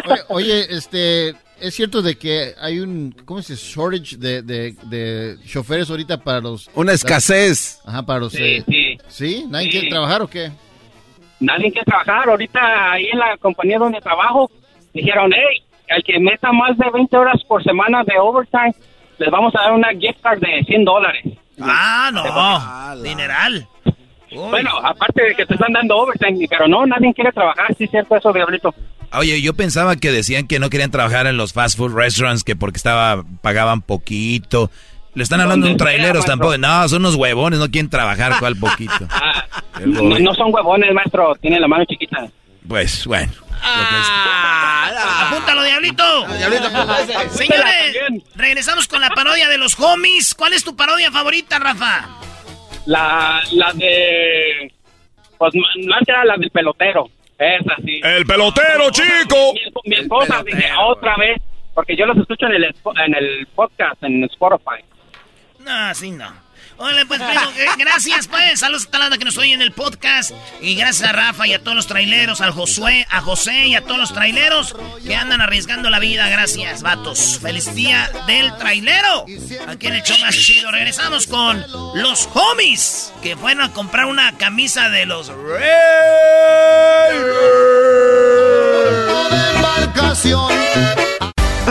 [0.09, 3.67] Oye, oye, este, es cierto de que hay un, ¿cómo se dice?
[3.67, 6.71] Shortage de, de, de choferes ahorita para los...
[6.75, 7.81] Una escasez.
[7.85, 8.33] Ajá, para los...
[8.33, 8.99] Sí, eh, sí.
[9.09, 9.45] ¿Sí?
[9.49, 9.73] ¿Nadie Sí.
[9.73, 10.51] quiere trabajar o qué?
[11.41, 12.29] Nadie quiere trabajar.
[12.29, 14.51] Ahorita ahí en la compañía donde trabajo,
[14.95, 18.75] dijeron, hey, al que meta más de 20 horas por semana de overtime,
[19.19, 21.25] les vamos a dar una gift card de 100 dólares.
[21.61, 23.03] Ah, no.
[23.03, 23.69] Dineral.
[24.35, 27.91] Bueno, aparte de que te están dando overtime, pero no, nadie quiere trabajar, sí es
[27.91, 28.75] cierto eso, diablito.
[29.13, 32.57] Oye, yo pensaba que decían que no querían trabajar en los fast food restaurants, que
[32.57, 34.71] porque estaba pagaban poquito.
[35.15, 36.59] Le están hablando de un traileros tampoco.
[36.59, 38.93] No, son unos huevones, no quieren trabajar, ¿cuál poquito?
[39.85, 40.31] No, gobierno.
[40.31, 42.29] no son huevones, maestro, tienen la mano chiquita.
[42.69, 43.33] Pues bueno.
[45.27, 46.27] Apúntalo, diablito.
[47.31, 47.97] Señores,
[48.35, 50.35] regresamos con la parodia de los homies.
[50.35, 52.09] ¿Cuál es tu parodia favorita, Rafa?
[52.87, 54.73] La, la de...
[55.39, 55.53] Pues
[55.87, 57.09] más que era la del pelotero.
[57.39, 58.01] Esa sí.
[58.03, 59.53] El pelotero, chico.
[59.85, 61.41] Mi, mi esposa dije otra vez,
[61.75, 64.85] porque yo los escucho en el, en el podcast, en Spotify.
[65.59, 66.44] No, así no.
[66.77, 68.61] Pues, primo, gracias, pues.
[68.61, 70.33] Saludos a toda la que nos oye en el podcast.
[70.61, 73.83] Y gracias a Rafa y a todos los traileros, al Josué, a José y a
[73.83, 74.75] todos los traileros
[75.05, 76.29] que andan arriesgando la vida.
[76.29, 77.39] Gracias, vatos.
[77.41, 79.27] Feliz día del trailero.
[79.69, 80.71] Aquí en el show más chido.
[80.71, 81.65] Regresamos con
[81.95, 85.31] los homies que fueron a comprar una camisa de los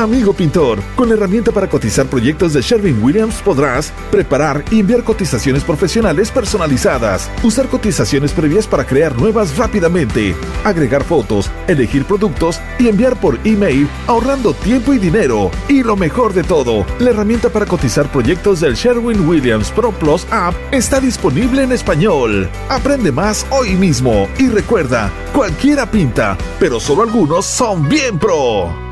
[0.03, 5.01] Amigo pintor, con la herramienta para cotizar proyectos de Sherwin Williams podrás preparar y enviar
[5.01, 10.35] cotizaciones profesionales personalizadas, usar cotizaciones previas para crear nuevas rápidamente,
[10.65, 15.49] agregar fotos, elegir productos y enviar por email ahorrando tiempo y dinero.
[15.69, 20.27] Y lo mejor de todo, la herramienta para cotizar proyectos del Sherwin Williams Pro Plus
[20.31, 22.49] app está disponible en español.
[22.67, 28.82] Aprende más hoy mismo y recuerda, cualquiera pinta, pero solo algunos son bien pro.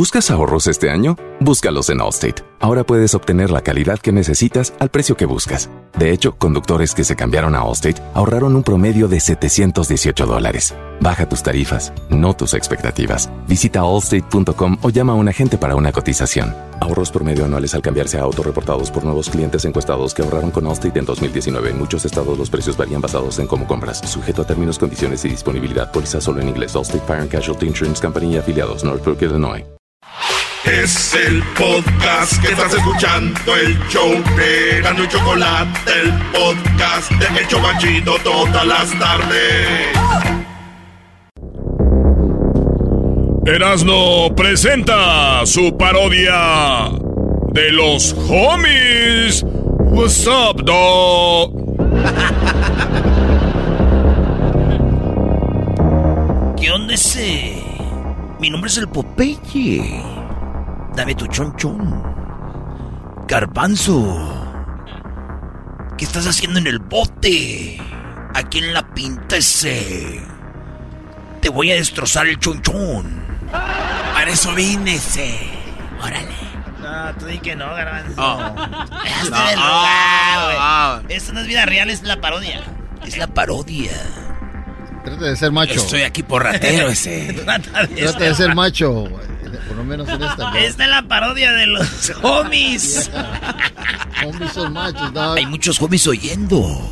[0.00, 1.14] ¿Buscas ahorros este año?
[1.40, 2.42] Búscalos en Allstate.
[2.58, 5.68] Ahora puedes obtener la calidad que necesitas al precio que buscas.
[5.98, 10.74] De hecho, conductores que se cambiaron a Allstate ahorraron un promedio de 718 dólares.
[11.02, 13.30] Baja tus tarifas, no tus expectativas.
[13.46, 16.56] Visita allstate.com o llama a un agente para una cotización.
[16.80, 20.66] Ahorros promedio anuales al cambiarse a auto reportados por nuevos clientes encuestados que ahorraron con
[20.66, 21.72] Allstate en 2019.
[21.72, 24.00] En muchos estados los precios varían basados en cómo compras.
[24.06, 25.92] Sujeto a términos, condiciones y disponibilidad.
[25.92, 26.74] Póliza solo en inglés.
[26.74, 28.82] Allstate Fire and Casualty Insurance Company y afiliados.
[28.82, 29.62] Northbrook, Illinois.
[30.64, 37.40] Es el podcast que estás escuchando, el show de Gano y Chocolate, el podcast de
[37.40, 39.88] El Chobachito todas las tardes.
[43.46, 46.90] Erasno presenta su parodia
[47.52, 49.42] de los homies.
[49.78, 51.54] What's up, dog?
[56.60, 57.62] ¿Qué onda ese?
[58.38, 60.19] Mi nombre es el Popeye.
[60.94, 62.02] Dame tu chonchón.
[63.26, 64.36] Garbanzo.
[65.96, 67.80] ¿Qué estás haciendo en el bote?
[68.34, 70.20] Aquí en la pinta ese.
[71.40, 73.20] Te voy a destrozar el chonchón.
[73.50, 75.38] Para eso vine ese.
[76.02, 76.40] Órale.
[76.80, 78.20] No, tú di que no, Garbanzo.
[78.20, 78.40] Oh.
[78.40, 81.16] Hazte No, oh, lugar, güey.
[81.16, 82.62] Esto no es vida real, es la parodia.
[83.06, 83.92] Es la parodia.
[85.04, 85.74] Trata de ser macho.
[85.74, 87.32] Estoy aquí por ratero ese.
[87.44, 89.39] Trata de Trata de ser macho, güey.
[89.58, 90.50] Por lo menos en esta.
[90.50, 90.56] ¿no?
[90.56, 93.10] Esta es la parodia de los homies.
[94.26, 95.36] Homies son machos, dog.
[95.38, 96.90] Hay muchos homies oyendo.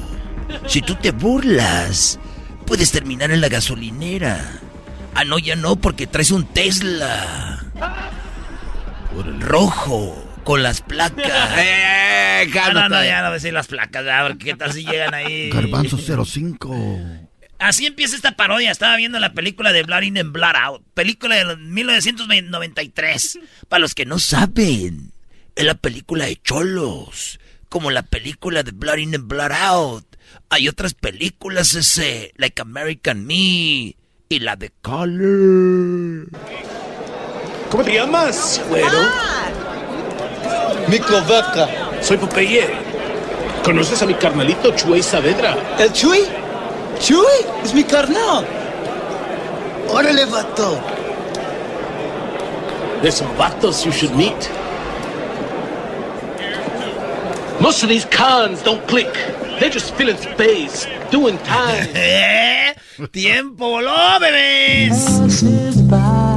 [0.66, 2.18] Si tú te burlas,
[2.66, 4.40] puedes terminar en la gasolinera.
[5.14, 7.64] Ah, no, ya no, porque traes un Tesla.
[9.40, 11.26] Rojo, con las placas.
[11.58, 14.84] Eh, Ah, no, no, ya no voy a decir las placas, porque qué tal si
[14.84, 15.50] llegan ahí.
[15.50, 16.72] Garbanzo 05.
[17.58, 18.70] Así empieza esta parodia.
[18.70, 20.82] Estaba viendo la película de Blood In and Blood Out.
[20.94, 23.38] Película de 1993.
[23.68, 25.12] Para los que no saben,
[25.56, 27.40] es la película de Cholos.
[27.68, 30.16] Como la película de Blood In and Blood Out.
[30.50, 33.96] Hay otras películas ese, like American Me
[34.28, 36.28] y la de Color.
[37.70, 38.98] ¿Cómo te llamas, güero?
[40.88, 41.68] Mico Vaca.
[42.02, 42.66] Soy Popeye.
[43.62, 45.76] ¿Conoces a mi carnalito Chuy Saavedra?
[45.78, 46.20] ¿El Chuy?
[47.00, 47.46] ¡Chuy!
[47.64, 48.44] ¡Es mi carnal!
[49.88, 50.78] ¡Órale, vato!
[53.00, 54.50] There's some vatos you should meet.
[57.60, 59.12] Most of these cons don't click.
[59.60, 61.88] They're just filling space, doing time.
[61.94, 62.74] ¿Eh?
[63.12, 66.27] ¡Tiempo voló, bebés!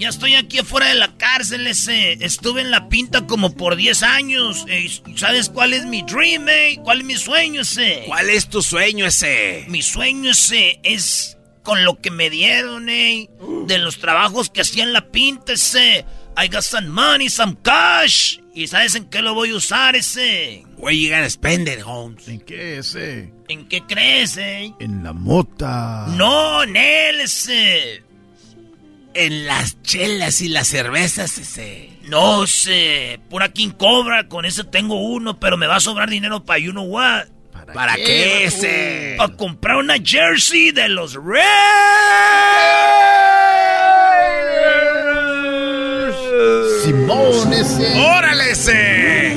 [0.00, 2.14] Ya estoy aquí afuera de la cárcel ese.
[2.24, 4.64] Estuve en la pinta como por 10 años.
[5.14, 6.78] ¿Sabes cuál es mi dream, eh?
[6.82, 8.04] ¿Cuál es mi sueño ese?
[8.06, 9.66] ¿Cuál es tu sueño ese?
[9.68, 13.28] Mi sueño ese es con lo que me dieron, eh.
[13.66, 16.06] De los trabajos que hacía en la pinta ese.
[16.42, 18.38] I got some money, some cash.
[18.54, 20.64] ¿Y sabes en qué lo voy a usar ese?
[20.78, 22.26] Where you gonna spend it, Holmes?
[22.26, 23.34] ¿En qué ese?
[23.48, 24.72] ¿En qué crees, eh?
[24.80, 26.06] En la mota.
[26.16, 28.02] No, en él ese.
[29.14, 31.90] En las chelas y las cervezas ese.
[32.02, 36.44] No sé, pura King Cobra, con ese tengo uno, pero me va a sobrar dinero
[36.44, 37.26] para you know what.
[37.74, 39.14] ¿Para qué ese?
[39.16, 41.44] Para comprar una jersey de los Reds.
[46.84, 48.00] Simón ese.
[48.00, 49.36] ¡Órale ese!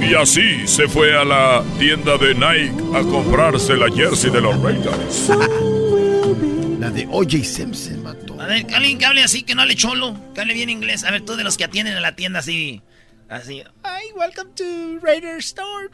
[0.00, 4.60] Y así se fue a la tienda de Nike a comprarse la jersey de los
[4.62, 5.30] Raiders.
[6.88, 7.44] La de O.J.
[7.44, 8.40] Simpson, mató.
[8.40, 11.04] A ver, alguien que hable así, que no hable cholo, que hable bien inglés.
[11.04, 12.80] A ver, tú de los que atienden en la tienda así,
[13.28, 13.62] así.
[13.84, 15.90] Hi, welcome to Raider Store.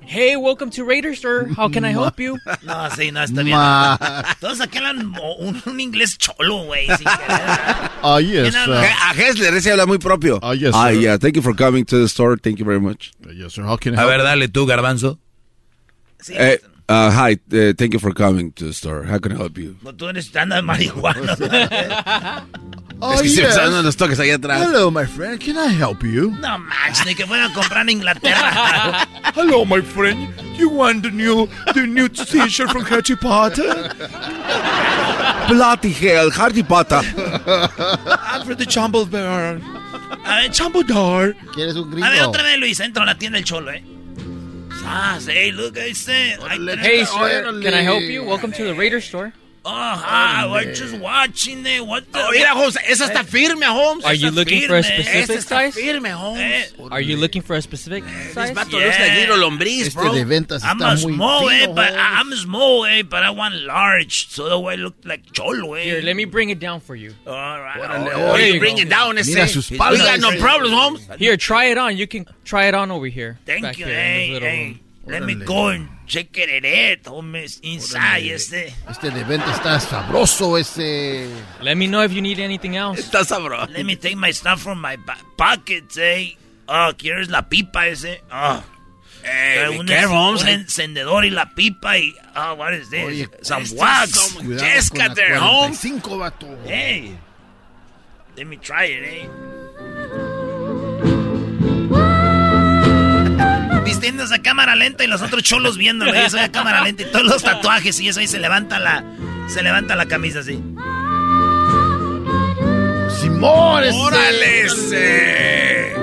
[0.00, 1.48] Hey, welcome to Raider Store.
[1.56, 2.38] How can I help you?
[2.62, 3.56] No, sí, no, está bien.
[3.56, 3.98] Ma.
[4.40, 6.86] Todos aquí hablan un, un inglés cholo, güey.
[8.02, 8.54] Ah, yes.
[8.54, 10.38] A Hessler ese habla muy propio.
[10.40, 11.18] Ah, yes, Ah, yeah.
[11.18, 12.36] Thank you for coming to the store.
[12.36, 13.10] Thank you very much.
[13.34, 13.64] yes, sir.
[13.64, 15.18] How can I A help ver, dale tú, garbanzo.
[16.28, 16.60] Eh,
[16.90, 17.38] uh, hi.
[17.52, 19.04] Uh, thank you for coming to the store.
[19.04, 19.76] How can I help you?
[19.82, 22.44] No, tú eres tan marihuana.
[23.02, 23.50] Oh, es que se yes.
[23.50, 24.60] están dando los toques allá atrás.
[24.60, 25.40] Hello, my friend.
[25.40, 26.32] Can I help you?
[26.32, 29.08] No manches, ni que fuera a comprar en Inglaterra.
[29.34, 30.28] Hello, my friend.
[30.58, 33.90] You want the new the new T-shirt from Harry Potter?
[35.48, 37.00] Bloody hell, Harry Potter.
[38.26, 38.66] I'm for the
[39.10, 39.62] Bear.
[40.26, 41.34] A ver, Dumbledore.
[41.54, 42.06] ¿Quieres un gringo?
[42.06, 43.82] A ver, otra vez, Luis, entro a la tienda del cholo, eh.
[44.82, 46.38] Ah, hey, look, I said.
[46.40, 48.24] I- Hey, sir, can I help you?
[48.24, 49.32] Welcome to the Raider Store.
[49.62, 51.84] Oh, hi, we're just watching it.
[51.86, 52.18] What the...
[52.18, 54.04] Oh, mira, Holmes, esa está firme, Holmes.
[54.06, 55.02] Are you Esa looking for a firme.
[55.04, 55.74] specific Esta está size?
[55.74, 56.72] firme, Holmes.
[56.90, 58.52] Are you looking for a specific size?
[58.52, 60.14] vato looks like little lombriz, Este bro.
[60.14, 63.54] de ventas I'm está a muy small, eh, but I'm small, eh, but I want
[63.66, 65.82] large, so that way I look like cholo, eh.
[65.84, 67.14] Here, let me bring it down for you.
[67.26, 67.76] All right.
[67.82, 68.82] Órale, all Oh, There you you bring go.
[68.82, 69.34] it down, ese.
[69.34, 70.00] Mira sus We palmas.
[70.00, 71.06] got no problems, Holmes.
[71.18, 71.98] Here, try it on.
[71.98, 73.38] You can try it on over here.
[73.44, 74.80] Thank you, here in this hey, hey.
[75.06, 78.74] Let me go and check it out, homies, inside, este.
[78.88, 81.26] Este de venta está sabroso, ese.
[81.62, 83.00] Let me know if you need anything else.
[83.00, 83.72] Está sabroso.
[83.72, 84.96] Let me take my stuff from my
[85.36, 86.36] pockets, eh.
[86.68, 88.22] Oh, ¿quieres la pipa ese?
[88.30, 88.62] Oh.
[89.22, 90.42] Hey, un, be careful, Holmes.
[90.42, 92.14] un encendedor y la pipa y...
[92.36, 93.04] Oh, what is this?
[93.04, 94.32] Oye, Some Este wax.
[94.34, 95.78] Cuidado Jessica con la there, Holmes.
[95.80, 96.58] 45, vato.
[96.64, 97.18] Hey.
[98.36, 99.59] Let me try it, eh.
[104.00, 106.14] Vistiéndose a cámara lenta y los otros cholos viéndolo.
[106.14, 109.04] Y eso a cámara lenta y todos los tatuajes y eso ahí se levanta la...
[109.48, 110.58] Se levanta la camisa así.
[113.20, 113.98] Simón, ese.
[113.98, 115.94] ¡Órale, ese!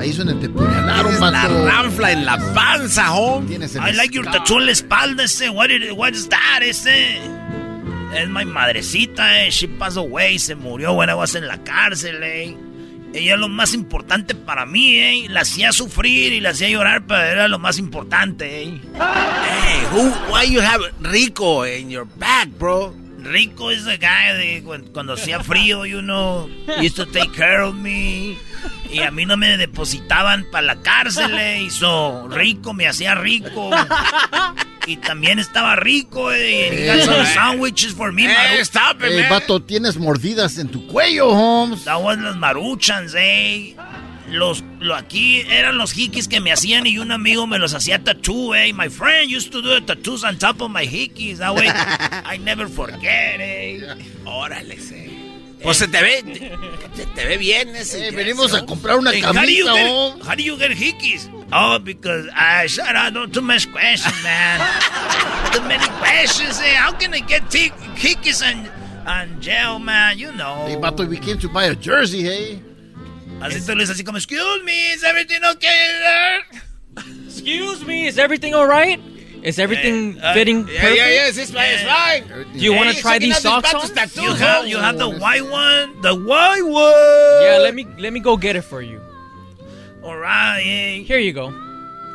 [0.00, 1.66] Ahí es donde te puñalaron, Tienes la vato.
[1.66, 3.08] ranfla en la panza,
[3.48, 5.50] el I like your tattoo en la espalda ese.
[5.50, 7.18] What, is, what is that ese?
[8.14, 9.50] Es mi madrecita, eh.
[9.50, 10.38] She passed away.
[10.38, 12.56] Se murió when I was en la cárcel, eh.
[13.14, 15.26] Ella es lo más importante para mí, eh.
[15.28, 18.80] La hacía sufrir y la hacía llorar, pero era lo más importante, eh.
[18.94, 22.94] Hey, who, why you have Rico in your back, bro?
[23.18, 26.48] Rico is the guy de cuando, cuando hacía frío, you know,
[26.80, 28.36] used to take care of me.
[28.90, 31.62] Y a mí no me depositaban para la cárcel, eh.
[31.62, 33.70] Y so, Rico me hacía rico.
[34.86, 36.70] Y también estaba rico, eh.
[36.72, 39.30] Y got some sandwiches for me, Maru- stop it, Eh, man.
[39.30, 41.84] vato, tienes mordidas en tu cuello, Holmes.
[41.84, 43.76] That was los maruchans, eh.
[44.30, 48.02] Los, lo aquí eran los hikis que me hacían y un amigo me los hacía
[48.04, 48.72] tattoo, eh.
[48.74, 51.38] My friend used to do the tattoos on top of my hikis.
[51.38, 53.80] That way, I never forget, eh.
[54.24, 55.08] Órale, ese.
[55.62, 56.22] Pues se te ve,
[56.94, 58.08] te, te ve bien ese.
[58.08, 60.26] Eh, venimos a comprar una Hey, how do you camisa, get, Holmes.
[60.28, 61.28] how do you get hickeys?
[61.52, 63.12] Oh, because I shut up.
[63.14, 64.60] Don't too much questions, man.
[65.52, 66.60] too many questions.
[66.60, 66.74] Eh?
[66.76, 68.70] How can I get hickeys and
[69.04, 70.16] and jail, man?
[70.18, 70.64] You know.
[70.66, 72.62] Hey, vato, we came to buy a jersey, hey.
[73.40, 76.40] Así tú le dices así como, excuse me, is everything okay?
[77.26, 79.00] Excuse me, is everything all right?
[79.44, 80.96] Is everything uh, fitting Yeah, perfect?
[80.96, 82.52] yeah, yes, it's fine, it's fine.
[82.52, 83.86] Do you want to try these socks on?
[84.20, 87.42] You have you have the white one, the white one.
[87.46, 89.00] Yeah, let me let me go get it for you.
[90.02, 91.04] All right.
[91.06, 91.50] Here you go.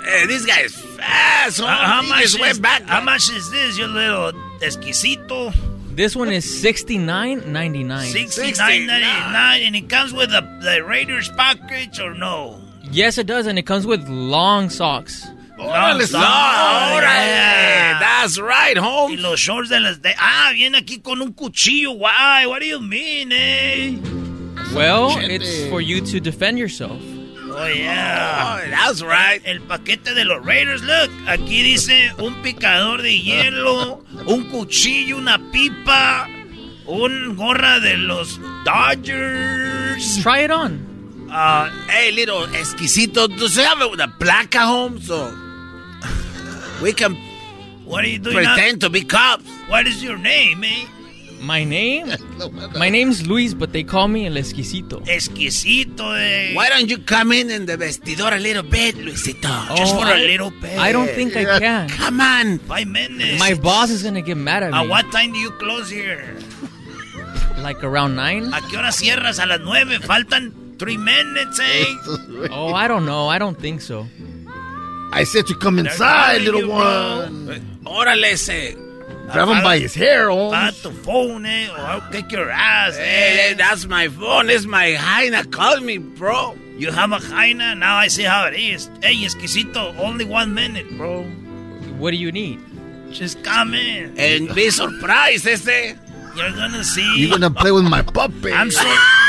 [0.04, 2.84] Hey, this guy is fast, Uh, how much is back.
[2.84, 5.54] how much is this, you little exquisito?
[5.96, 8.08] This one is sixty nine ninety nine.
[8.08, 12.60] Sixty nine ninety nine, and it comes with the the Raiders package or no?
[12.92, 15.28] Yes, it does, and it comes with long socks.
[15.58, 16.26] Long No, socks.
[16.26, 17.04] órale.
[17.04, 18.00] Yeah.
[18.00, 19.20] That's right, Y Holmes.
[19.22, 21.92] los shorts de las de ah viene aquí con un cuchillo.
[21.94, 22.48] Why?
[22.48, 23.98] What do you mean, eh?
[24.76, 25.36] Well, Gente.
[25.36, 27.00] it's for you to defend yourself.
[27.56, 28.60] Oh yeah.
[28.60, 29.42] Oh, that's right.
[29.46, 35.38] El paquete de los Raiders, look, aquí dice un picador de hielo, un cuchillo, una
[35.52, 36.28] pipa,
[36.88, 40.22] un gorra de los Dodgers.
[40.24, 41.30] Try it on.
[41.32, 45.08] Uh, Hey, little exquisito, does it have a placa, Holmes?
[45.08, 45.32] So
[46.82, 47.16] we can
[47.86, 48.44] what are you doing?
[48.44, 48.56] now?
[48.56, 49.46] pretend to be cops.
[49.68, 50.86] What is your name, eh?
[51.44, 52.08] My name?
[52.78, 55.02] My name's Luis, but they call me El Esquisito.
[55.06, 56.54] Exquisito, eh.
[56.56, 59.52] Why don't you come in in the vestidor a little bit, Luisito?
[59.76, 60.78] Just Oh, for a I- little bit.
[60.80, 61.90] I don't think I can.
[61.90, 62.60] Come on.
[62.60, 63.40] Five minutes.
[63.40, 64.90] My boss is gonna get mad at At me.
[64.90, 66.24] what time do you close here?
[67.60, 68.54] Like around nine?
[68.54, 69.40] ¿A qué hora cierras?
[69.40, 70.00] A las nueve.
[70.00, 71.86] Faltan three minutes, eh?
[72.52, 73.28] Oh, I don't know.
[73.28, 74.08] I don't think so.
[75.12, 77.80] I said to come inside, little one.
[77.86, 78.76] Órale, ese.
[79.34, 80.82] Grab him by his hair, Para Holmes.
[80.84, 81.68] the phone, eh?
[81.72, 83.54] Or I'll kick your ass, Hey, eh?
[83.56, 84.50] that's my phone.
[84.50, 85.44] It's my hyena.
[85.46, 86.56] Call me, bro.
[86.78, 87.76] You have a hyena?
[87.76, 88.90] Now I see how it is.
[89.02, 91.24] Hey, exquisito, only one minute, bro.
[91.98, 92.60] What do you need?
[93.12, 94.14] Just come in.
[94.18, 95.98] And be surprised, este.
[96.36, 97.06] You're gonna see.
[97.20, 98.52] You're gonna play with my puppy.
[98.52, 98.82] I'm so.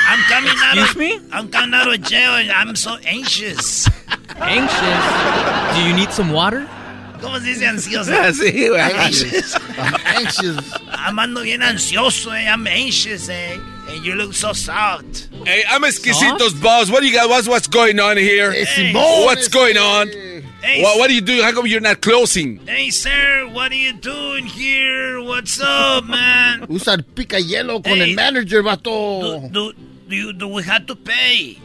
[0.06, 0.96] I'm coming out Excuse of.
[1.22, 1.28] me?
[1.32, 3.86] I'm coming out of jail and I'm so anxious.
[4.36, 5.76] Anxious?
[5.76, 6.66] Do you need some water?
[7.24, 8.10] ¿Cómo se dice ansioso?
[8.34, 8.80] Sí, güey.
[8.80, 9.54] Anxious.
[9.78, 10.72] I'm anxious.
[10.92, 12.46] I'm ando bien ansioso, eh.
[12.48, 13.58] I'm anxious, eh.
[13.88, 15.28] And you look so soft.
[15.44, 16.90] Hey, I'm Esquisito's boss.
[16.90, 17.28] What do you got?
[17.28, 18.50] What's, what's going on here?
[18.52, 18.92] Hey, Hey.
[18.94, 20.08] What's going on?
[20.62, 21.42] Hey, What, what are you doing?
[21.42, 22.58] How come you're not closing?
[22.66, 25.20] hey, sir, what are you doing here?
[25.22, 26.66] What's up, man?
[26.70, 28.10] Usa el pica hielo con Hey.
[28.10, 29.52] el manager, Do, vato.
[29.52, 29.72] do,
[30.08, 31.58] do, you, do we have to pay?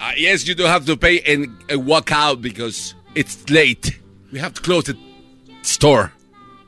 [0.00, 3.98] Uh, yes, you do have to pay and uh, walk out because it's late.
[4.34, 4.98] We have to close the
[5.62, 6.10] store.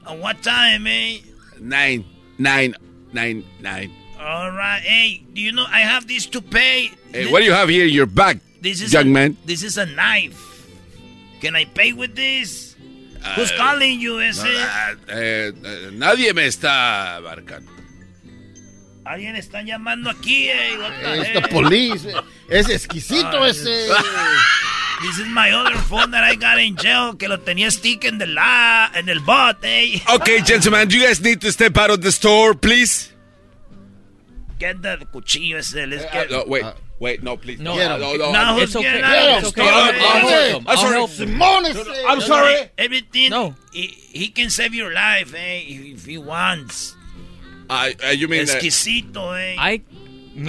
[0.06, 1.18] At what time, eh?
[1.58, 2.04] nine,
[2.38, 2.76] nine,
[3.12, 3.90] nine, nine.
[4.20, 4.78] All right.
[4.80, 6.92] Hey, do you know I have this to pay?
[7.10, 9.36] Hey, what do you have here in your bag, This is young a, man?
[9.44, 10.38] This is a knife.
[11.40, 12.76] Can I pay with this?
[13.34, 14.46] Who's Uh, calling you, No, ese?
[14.46, 17.72] ah, eh, eh, nadie me está abarcando.
[19.04, 20.78] Alguien está llamando aquí, eh.
[21.18, 22.06] Esta police.
[22.48, 23.88] Es exquisito ese.
[25.02, 28.20] This is my other phone that I got in jail, que lo tenía stick en
[28.20, 30.00] el la, en el bot, eh.
[30.14, 33.12] Okay, gentlemen, you guys need to step out of the store, please.
[34.58, 36.30] Get the cuchillo ese, let's Uh, get...
[36.30, 36.64] no, wait,
[36.98, 37.60] wait, no, please.
[37.60, 37.76] No.
[37.76, 38.32] no, no, no.
[38.32, 38.84] No, It's okay.
[38.84, 39.04] getting?
[39.04, 39.68] It's It's okay.
[39.68, 40.54] okay.
[40.54, 40.76] I'm I'll sorry.
[40.76, 40.94] I'm sorry.
[40.96, 41.10] help.
[41.10, 42.70] Simone No, I'm no, sorry.
[43.28, 46.96] no, he, he can save your life, eh, if, if he wants.
[47.68, 49.56] Uh, uh, you mean that- Exquisito, eh.
[49.58, 49.82] I,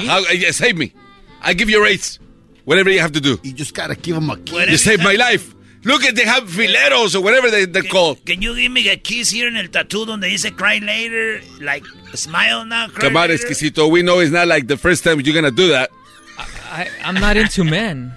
[0.06, 0.94] How, uh, yeah, save me.
[1.42, 2.20] I give you a raise.
[2.68, 3.40] Whatever you have to do.
[3.44, 5.56] You just gotta give him a Whatever You saved my life.
[5.86, 8.26] Look at they have fileros or whatever they, they're called.
[8.26, 11.40] Can you give me a kiss here in el tattoo donde dice cry later?
[11.62, 13.36] Like, smile now, cry Come on, later?
[13.36, 13.88] Esquisito.
[13.88, 15.92] We know it's not like the first time you're gonna do that.
[16.38, 18.12] I, I'm not into men.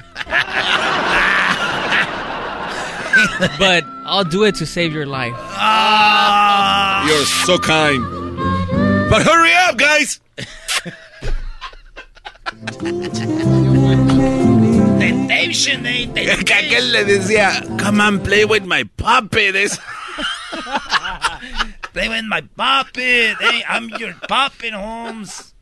[3.56, 5.35] but I'll do it to save your life.
[5.36, 7.06] Ah.
[7.06, 8.02] You're so kind.
[9.09, 10.18] But hurry up, guys.
[14.99, 16.11] Temptation, eh.
[16.15, 19.57] Que aquel le decía, come on, play with my puppet.
[19.57, 19.78] Es-
[21.93, 23.62] Play with my puppet, eh.
[23.69, 25.55] I'm your puppet, Holmes.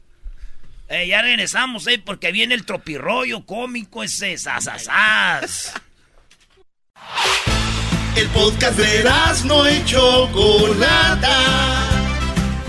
[0.89, 5.75] Eh, ya regresamos, eh, porque viene el tropirroyo cómico ese, sasasas.
[8.17, 9.05] El podcast de
[9.45, 11.29] no y Chocolata.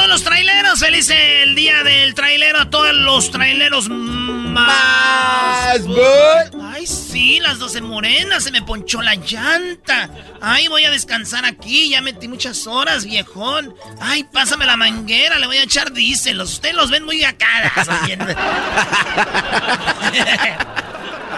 [0.00, 0.80] A todos los traileros.
[0.80, 5.76] Feliz el día del trailero a todos los traileros más.
[6.72, 8.44] Ay, sí, las 12 morenas.
[8.44, 10.08] Se me ponchó la llanta.
[10.40, 11.90] Ay, voy a descansar aquí.
[11.90, 13.74] Ya metí muchas horas, viejón.
[14.00, 15.38] Ay, pásame la manguera.
[15.38, 16.40] Le voy a echar diésel.
[16.40, 17.86] Ustedes los ven muy acadas.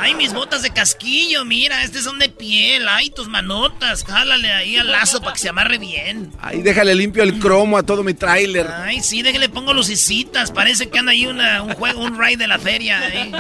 [0.04, 2.88] Ay, mis botas de casquillo, mira, estas son de piel.
[2.88, 6.32] Ay, tus manotas, jálale ahí al lazo para que se amarre bien.
[6.40, 8.66] Ay, déjale limpio el cromo a todo mi tráiler.
[8.66, 10.50] Ay, sí, déjale pongo lucecitas.
[10.50, 13.00] Parece que anda ahí una- un juego, un ride de la feria.
[13.12, 13.30] ¿eh?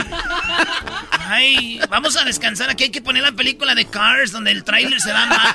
[1.18, 2.70] Ay, vamos a descansar.
[2.70, 5.54] Aquí hay que poner la película de Cars, donde el tráiler se va mal.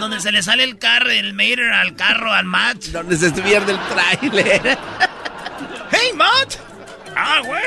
[0.00, 2.84] donde se le sale el carro, el Mater al carro, al Matt.
[2.86, 4.78] Donde se pierde el tráiler.
[5.90, 6.54] Hey, Matt.
[7.18, 7.62] Ah, güey.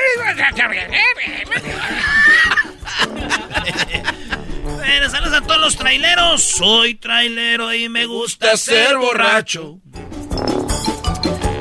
[4.74, 6.42] Bueno, saludos a todos los traileros.
[6.42, 9.78] Soy trailero y me gusta ser borracho.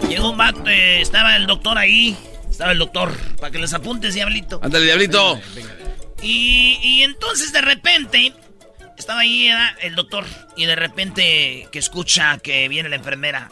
[0.08, 2.18] Llegó un vato, eh, estaba el doctor ahí.
[2.50, 4.60] Estaba el doctor, para que les apuntes, diablito.
[4.62, 5.40] Ándale, diablito.
[6.22, 8.34] Y, y entonces de repente
[8.98, 9.50] estaba ahí
[9.82, 10.26] el doctor
[10.58, 13.50] y de repente que escucha que viene la enfermera.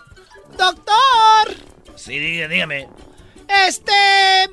[0.58, 1.56] Doctor,
[1.96, 2.88] Sí, dígame.
[3.66, 4.50] este,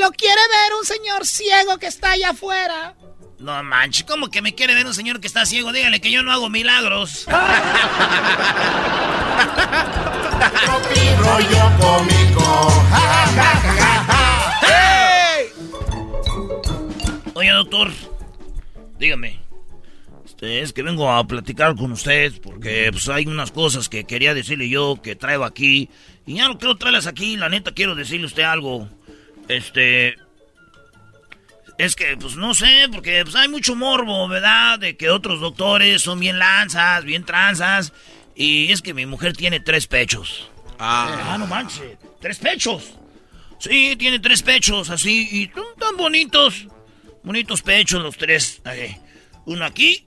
[0.00, 2.94] lo quiere ver un señor ciego que está allá afuera.
[3.38, 5.72] No manches, ¿cómo que me quiere ver un señor que está ciego?
[5.72, 7.26] Dígale que yo no hago milagros.
[11.20, 12.68] rollo cómico.
[17.34, 17.90] Oye, doctor,
[18.98, 19.40] dígame.
[20.24, 24.34] Este, es que vengo a platicar con usted porque pues, hay unas cosas que quería
[24.34, 25.90] decirle yo que traigo aquí.
[26.26, 28.88] Y ya no quiero traerlas aquí, la neta quiero decirle a usted algo.
[29.50, 30.16] Este.
[31.76, 34.78] Es que, pues no sé, porque pues, hay mucho morbo, ¿verdad?
[34.78, 37.92] De que otros doctores son bien lanzas, bien tranzas.
[38.36, 40.50] Y es que mi mujer tiene tres pechos.
[40.78, 41.98] Ah, no manches.
[42.20, 42.94] ¿Tres pechos?
[43.58, 46.66] Sí, tiene tres pechos así y tan bonitos.
[47.22, 48.60] Bonitos pechos los tres.
[48.64, 48.96] Ahí.
[49.46, 50.06] Uno aquí,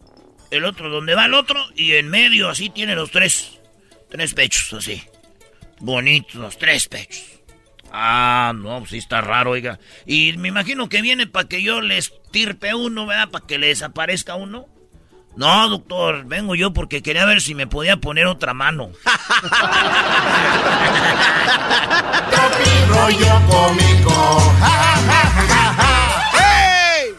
[0.52, 3.60] el otro donde va el otro y en medio así tiene los tres.
[4.10, 5.03] Tres pechos así.
[5.80, 7.32] Bonitos los tres pechos.
[7.95, 9.80] Ah, no, pues sí está raro, oiga.
[10.07, 13.30] Y me imagino que viene para que yo le estirpe uno, ¿verdad?
[13.30, 14.65] Para que le desaparezca uno.
[15.36, 18.90] No, doctor, vengo yo porque quería ver si me podía poner otra mano.
[22.88, 24.53] rollo cómico.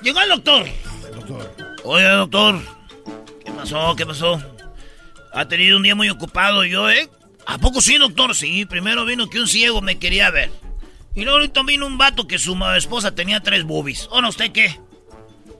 [0.02, 0.66] Llegó el doctor.
[1.84, 2.60] Oye, doctor.
[3.44, 3.96] ¿Qué pasó?
[3.96, 4.42] ¿Qué pasó?
[5.32, 7.08] Ha tenido un día muy ocupado yo, ¿eh?
[7.46, 8.34] ¿A poco sí, doctor?
[8.34, 10.50] Sí, primero vino que un ciego me quería ver.
[11.14, 14.08] Y luego ahorita vino un vato que su esposa tenía tres boobies.
[14.10, 14.80] ¿O no, usted qué?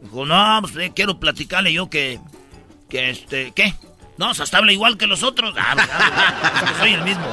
[0.02, 2.20] Dijo, no, pues eh, quiero platicarle yo que...
[2.88, 3.52] Que este...
[3.52, 3.74] ¿Qué?
[4.18, 5.54] No, o sea, habla igual que los otros.
[5.58, 7.26] Ah, pues, ah, es que soy el mismo.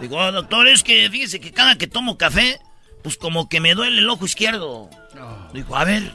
[0.00, 2.60] Digo, "Oh, doctor, es que fíjese que cada que tomo café,
[3.02, 4.88] pues como que me duele el ojo izquierdo.
[5.52, 6.12] Dijo, a ver,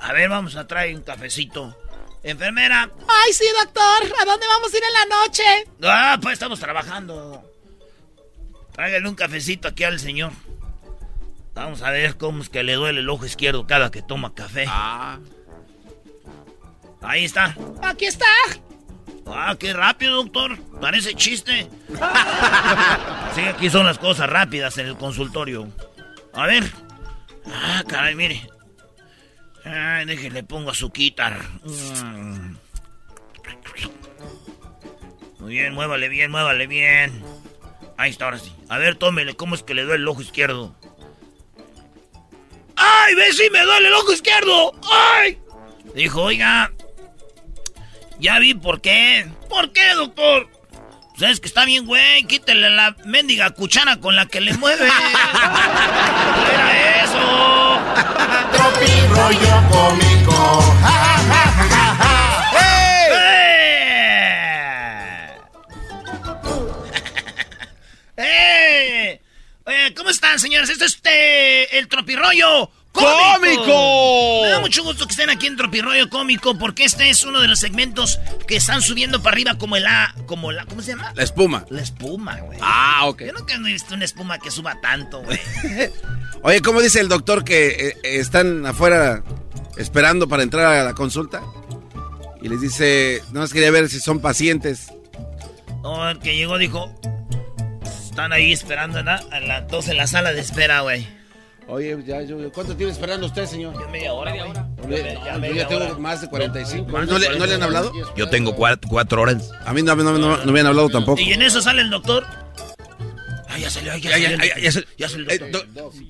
[0.00, 1.76] a ver, vamos a traer un cafecito.
[2.22, 2.90] Enfermera.
[3.08, 4.12] Ay, sí, doctor.
[4.20, 5.42] ¿A dónde vamos a ir en la noche?
[5.82, 7.42] Ah, pues estamos trabajando.
[8.72, 10.32] Tráigale un cafecito aquí al señor.
[11.54, 14.66] Vamos a ver cómo es que le duele el ojo izquierdo cada que toma café.
[14.68, 15.18] Ah.
[17.02, 17.56] Ahí está.
[17.82, 18.26] Aquí está.
[19.26, 20.58] Ah, qué rápido, doctor.
[20.80, 21.68] Parece chiste.
[23.32, 25.68] Sí, aquí son las cosas rápidas en el consultorio.
[26.34, 26.68] A ver.
[27.46, 28.50] Ah, caray, mire.
[29.64, 31.38] Ay, déjele, pongo su quitar.
[35.38, 37.22] Muy bien, muévale bien, muévale bien.
[37.96, 38.52] Ahí está, ahora sí.
[38.68, 40.74] A ver, tómele, ¿cómo es que le duele el ojo izquierdo?
[42.76, 44.72] ¡Ay, ve si me duele el ojo izquierdo!
[44.90, 45.38] ¡Ay!
[45.94, 46.72] Dijo, oiga,
[48.18, 49.26] ya vi por qué.
[49.48, 50.48] ¿Por qué, doctor?
[51.18, 52.24] Pues es que está bien, güey.
[52.24, 54.88] Quítele la mendiga cuchara con la que le mueve.
[56.52, 57.80] Era eso.
[59.20, 60.64] Rollo cómico.
[68.16, 69.20] ¡Eh!
[69.66, 70.70] Oye, ¿cómo están, señores?
[70.70, 74.42] Esto es este, el tropirroyo ¡Cómico!
[74.42, 77.48] Me da mucho gusto que estén aquí en Tropirroyo Cómico porque este es uno de
[77.48, 81.12] los segmentos que están subiendo para arriba como el A, como la, ¿cómo se llama?
[81.14, 81.64] La espuma.
[81.70, 82.58] La espuma, güey.
[82.60, 83.22] Ah, ok.
[83.22, 85.38] Yo nunca he visto una espuma que suba tanto, güey.
[86.42, 89.22] Oye, ¿cómo dice el doctor que eh, eh, están afuera
[89.76, 91.42] esperando para entrar a la consulta?
[92.42, 94.88] Y les dice, no más quería ver si son pacientes.
[95.82, 96.92] No, el que llegó dijo,
[98.04, 99.12] están ahí esperando, ¿no?
[99.12, 101.19] A las 12 en la sala de espera, güey.
[101.70, 103.74] Oye, ya, yo, ¿cuánto tiene esperando usted, señor?
[103.80, 104.50] Ya media hora, güey.
[105.00, 105.94] Oye, Ya yo media ya tengo hora.
[105.98, 106.90] más de 45.
[106.90, 107.38] Más de ¿No, le, 45.
[107.38, 107.92] ¿No le han hablado?
[108.16, 109.50] Yo tengo cuatro, cuatro horas.
[109.64, 111.20] A mí no, no, no, no me han hablado tampoco.
[111.20, 112.26] Y en eso sale el doctor.
[113.48, 114.48] Ay, ya salió, ay, ya, Ya, ya, salió.
[114.48, 114.86] el ya, ya doctor.
[114.96, 115.38] Ya salió Eh,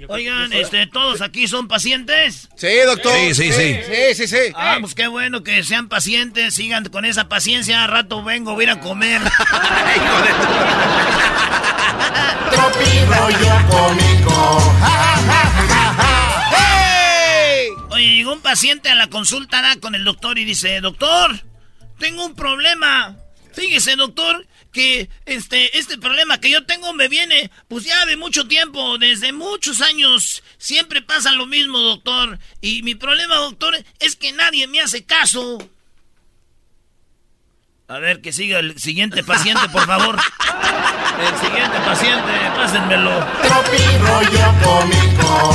[0.00, 0.06] el.
[0.10, 2.48] Oigan, este, ¿todos aquí son pacientes?
[2.56, 3.12] Sí, doctor.
[3.14, 3.78] Sí, sí, sí.
[3.86, 4.52] Sí, sí, sí.
[4.54, 7.84] Ah, pues qué bueno que sean pacientes, sigan con esa paciencia.
[7.84, 9.20] A rato vengo, voy a ir a comer.
[12.50, 14.74] Tropi rollo cómico.
[17.90, 21.40] Oye, llegó un paciente a la consulta da, con el doctor y dice, doctor,
[21.98, 23.16] tengo un problema.
[23.52, 28.46] Fíjese, doctor, que este, este problema que yo tengo me viene, pues ya de mucho
[28.46, 30.42] tiempo, desde muchos años.
[30.58, 32.38] Siempre pasa lo mismo, doctor.
[32.60, 35.58] Y mi problema, doctor, es que nadie me hace caso.
[37.90, 40.16] A ver, que siga el siguiente paciente, por favor.
[40.16, 43.10] El siguiente paciente, pásenmelo.
[43.42, 45.50] Tropi rollo cómico.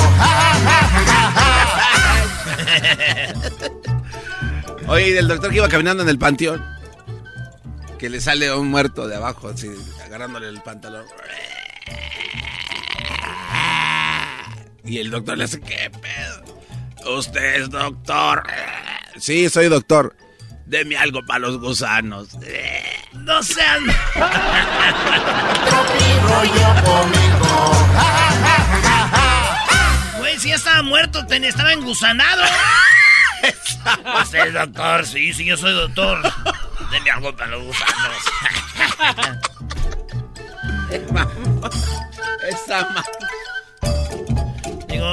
[4.87, 6.61] Oye, del doctor que iba caminando en el panteón.
[7.97, 9.69] Que le sale un muerto de abajo, así,
[10.03, 11.05] agarrándole el pantalón.
[14.83, 16.43] Y el doctor le hace, ¿qué pedo?
[17.17, 18.43] Usted es doctor.
[19.17, 20.17] Sí, soy doctor.
[20.65, 22.29] Deme algo para los gusanos.
[23.13, 23.85] No sean...
[30.17, 32.43] Güey, si ya estaba muerto, ten- estaba engusanado.
[34.13, 36.21] Pues el doctor, sí, sí, yo soy doctor.
[36.91, 38.17] Deme algo para los gusanos.
[42.49, 42.87] Esa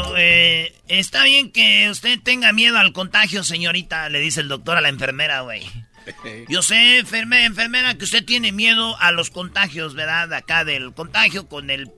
[0.03, 4.77] Digo, eh, está bien que usted tenga miedo al contagio, señorita, le dice el doctor
[4.79, 5.63] a la enfermera, güey.
[6.49, 10.33] Yo sé, enferme- enfermera, que usted tiene miedo a los contagios, ¿verdad?
[10.33, 11.91] Acá del contagio con el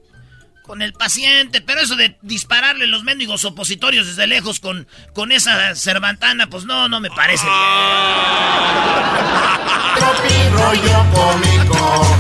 [0.63, 5.75] con el paciente, pero eso de dispararle los mendigos opositorios desde lejos con, con esa
[5.75, 7.45] cervantana, pues no, no me parece
[9.97, 12.19] Tropi rollo cómico.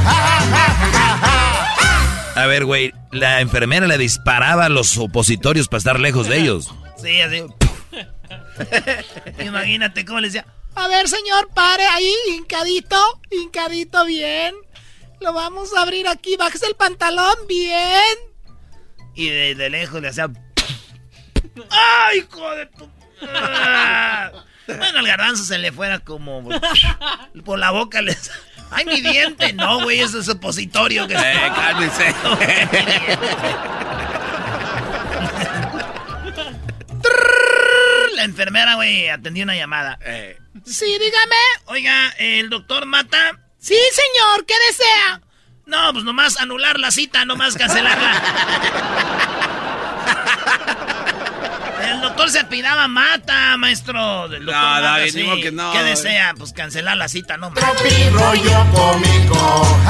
[2.35, 6.73] A ver, güey, la enfermera le disparaba a los opositorios para estar lejos de ellos.
[6.97, 7.43] Sí, así.
[9.44, 10.47] Imagínate cómo le decía.
[10.74, 12.97] A ver, señor, pare ahí, hincadito,
[13.31, 14.55] hincadito bien.
[15.20, 18.16] Lo vamos a abrir aquí, bájese el pantalón bien.
[19.15, 20.28] Y de, de lejos le hacía.
[21.70, 22.89] ¡Ay, hijo de tu!
[24.66, 26.48] Bueno, al garbanzo se le fuera como.
[27.44, 28.16] Por la boca le.
[28.74, 29.52] ¡Ay, mi diente!
[29.52, 31.06] No, güey, es opositorio.
[31.06, 32.14] Que Eh, cálmense.
[38.16, 39.98] La enfermera, güey, atendió una llamada.
[40.64, 41.36] Sí, dígame.
[41.66, 43.38] Oiga, ¿el doctor Mata?
[43.59, 45.20] Sí, señor, ¿qué desea?
[45.66, 48.22] No, pues nomás anular la cita, nomás cancelarla.
[52.05, 54.28] Doctor se apidaba mata, maestro.
[54.28, 55.22] Del doctor No, David, sí.
[55.22, 55.72] digo que no.
[55.72, 56.35] ¿Qué desea?
[56.36, 57.51] Pues cancelar la cita, no.
[57.52, 59.81] Tropi rollo cómico.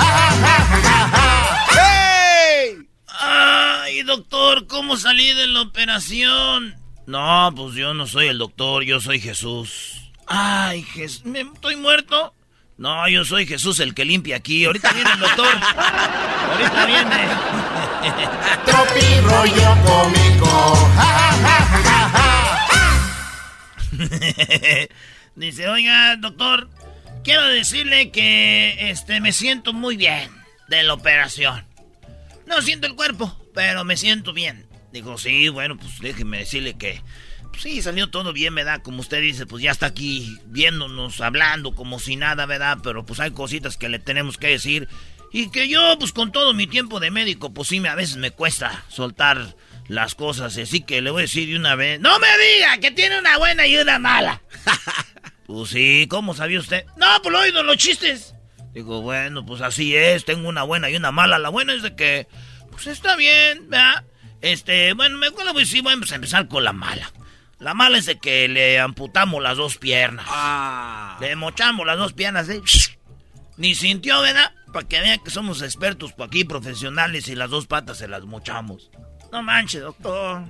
[3.09, 6.77] Ay, doctor, ¿cómo salí de la operación?
[7.07, 10.13] No, pues yo no soy el doctor, yo soy Jesús.
[10.29, 12.33] Ay, Jesús, ¿estoy muerto?
[12.79, 14.65] No, yo soy Jesús el que limpia aquí.
[14.65, 15.47] Ahorita viene el doctor.
[16.51, 17.29] Ahorita viene.
[18.65, 20.91] Tropi rollo cómico.
[25.37, 26.69] Dice, oiga, doctor,
[27.25, 30.31] quiero decirle que este me siento muy bien
[30.69, 31.65] de la operación.
[32.47, 34.67] No siento el cuerpo, pero me siento bien.
[34.93, 37.03] Digo, sí, bueno, pues déjeme decirle que
[37.55, 38.83] pues sí, salió todo bien, ¿verdad?
[38.83, 42.79] Como usted dice, pues ya está aquí viéndonos, hablando como si nada, ¿verdad?
[42.83, 44.89] Pero pues hay cositas que le tenemos que decir.
[45.33, 48.33] Y que yo, pues con todo mi tiempo de médico, pues sí, a veces me
[48.33, 49.55] cuesta soltar
[49.89, 50.57] las cosas.
[50.57, 53.39] Así que le voy a decir de una vez, no me diga que tiene una
[53.39, 54.43] buena y una mala.
[55.47, 56.85] pues sí, ¿cómo sabía usted?
[56.97, 58.35] No, pues lo oído los chistes.
[58.73, 61.39] Digo, bueno, pues así es, tengo una buena y una mala.
[61.39, 62.27] La buena es de que,
[62.73, 64.05] pues está bien, ¿verdad?
[64.41, 67.11] Este, bueno, me acuerdo, pues sí, vamos a empezar con la mala.
[67.61, 70.27] La mala es de que le amputamos las dos piernas.
[71.21, 72.61] Le mochamos las dos piernas, ¿eh?
[73.57, 74.53] Ni sintió, ¿verdad?
[74.73, 78.25] Para que vean que somos expertos por aquí, profesionales, y las dos patas se las
[78.25, 78.91] mochamos.
[79.35, 80.45] No manches, doctor.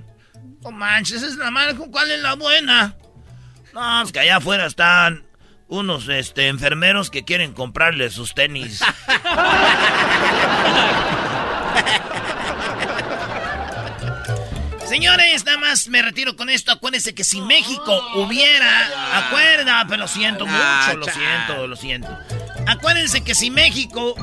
[0.61, 1.73] No manches, esa es la mala.
[1.73, 2.95] ¿Cuál es la buena?
[3.73, 5.25] No, es que allá afuera están
[5.67, 8.83] unos este, enfermeros que quieren comprarle sus tenis.
[14.87, 16.71] Señores, nada más me retiro con esto.
[16.71, 19.17] Acuérdense que si México hubiera.
[19.17, 22.15] Acuerda, pero lo siento mucho, lo siento, lo siento.
[22.67, 24.13] Acuérdense que si México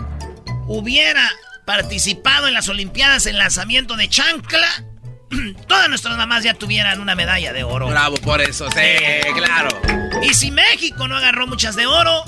[0.69, 1.29] hubiera
[1.65, 4.85] participado en las Olimpiadas en lanzamiento de chancla,
[5.69, 7.89] todas nuestras mamás ya tuvieran una medalla de oro.
[7.89, 9.81] Bravo por eso, sí, claro.
[10.23, 12.25] Y si México no agarró muchas de oro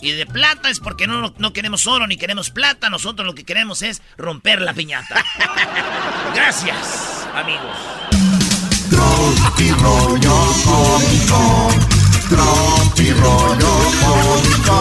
[0.00, 2.90] y de plata es porque no, no queremos oro ni queremos plata.
[2.90, 5.24] Nosotros lo que queremos es romper la piñata.
[6.34, 7.76] Gracias, amigos.
[9.80, 11.93] Rollo cómico.
[12.34, 14.76] Tropi rollo cómico.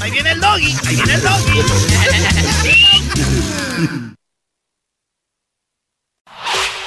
[0.00, 1.60] Ahí viene el doggy, ahí viene el doggy.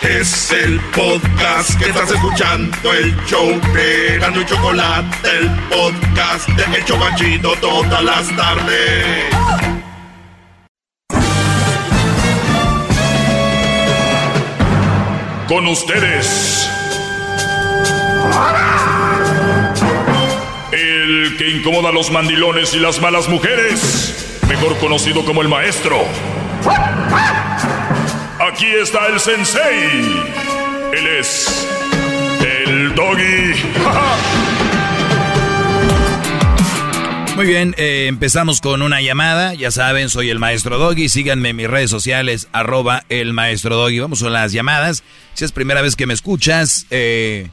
[0.01, 6.77] Es el podcast que estás escuchando, el show de Gano y Chocolate, el podcast de
[6.77, 9.26] El Chocachito todas las tardes.
[15.47, 16.69] Con ustedes.
[20.72, 24.40] El que incomoda a los mandilones y las malas mujeres.
[24.48, 25.98] Mejor conocido como el maestro.
[28.40, 30.24] Aquí está el sensei.
[30.94, 31.68] Él es
[32.41, 33.54] el doggy.
[37.40, 39.54] Muy bien, eh, empezamos con una llamada.
[39.54, 41.08] Ya saben, soy el maestro Doggy.
[41.08, 44.00] Síganme en mis redes sociales, arroba el maestro Doggy.
[44.00, 45.04] Vamos con las llamadas.
[45.36, 47.48] Si es primera vez que me escuchas, eh,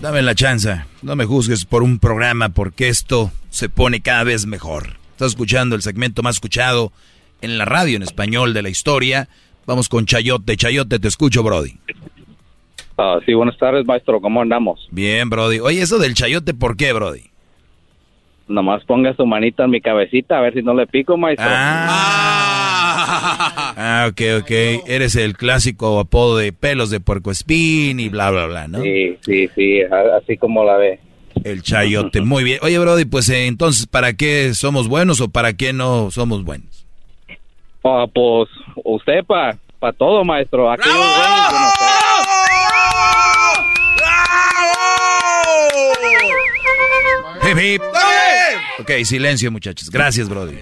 [0.00, 0.82] dame la chance.
[1.02, 4.96] No me juzgues por un programa porque esto se pone cada vez mejor.
[5.12, 6.92] Estás escuchando el segmento más escuchado
[7.40, 9.28] en la radio en español de la historia.
[9.66, 10.56] Vamos con Chayote.
[10.56, 11.78] Chayote, te escucho, Brody.
[12.98, 14.20] Ah, sí, buenas tardes, maestro.
[14.20, 14.88] ¿Cómo andamos?
[14.90, 15.60] Bien, Brody.
[15.60, 17.30] Oye, eso del Chayote, ¿por qué, Brody?
[18.48, 21.48] Nomás ponga su manita en mi cabecita a ver si no le pico, maestro.
[21.48, 22.64] Ah,
[23.76, 24.50] ok, ok.
[24.86, 28.82] Eres el clásico apodo de pelos de puercoespín y bla, bla, bla, ¿no?
[28.82, 30.98] Sí, sí, sí, así como la ve.
[31.44, 32.58] El chayote, muy bien.
[32.62, 36.86] Oye, Brody, pues eh, entonces, ¿para qué somos buenos o para qué no somos buenos?
[37.84, 38.48] Ah, pues
[38.82, 40.70] usted para pa todo, maestro.
[40.70, 41.84] Aquí los buenos, yo no sé.
[47.50, 47.82] Hip, hip.
[48.80, 49.90] Ok, silencio, muchachos.
[49.90, 50.56] Gracias, Brody.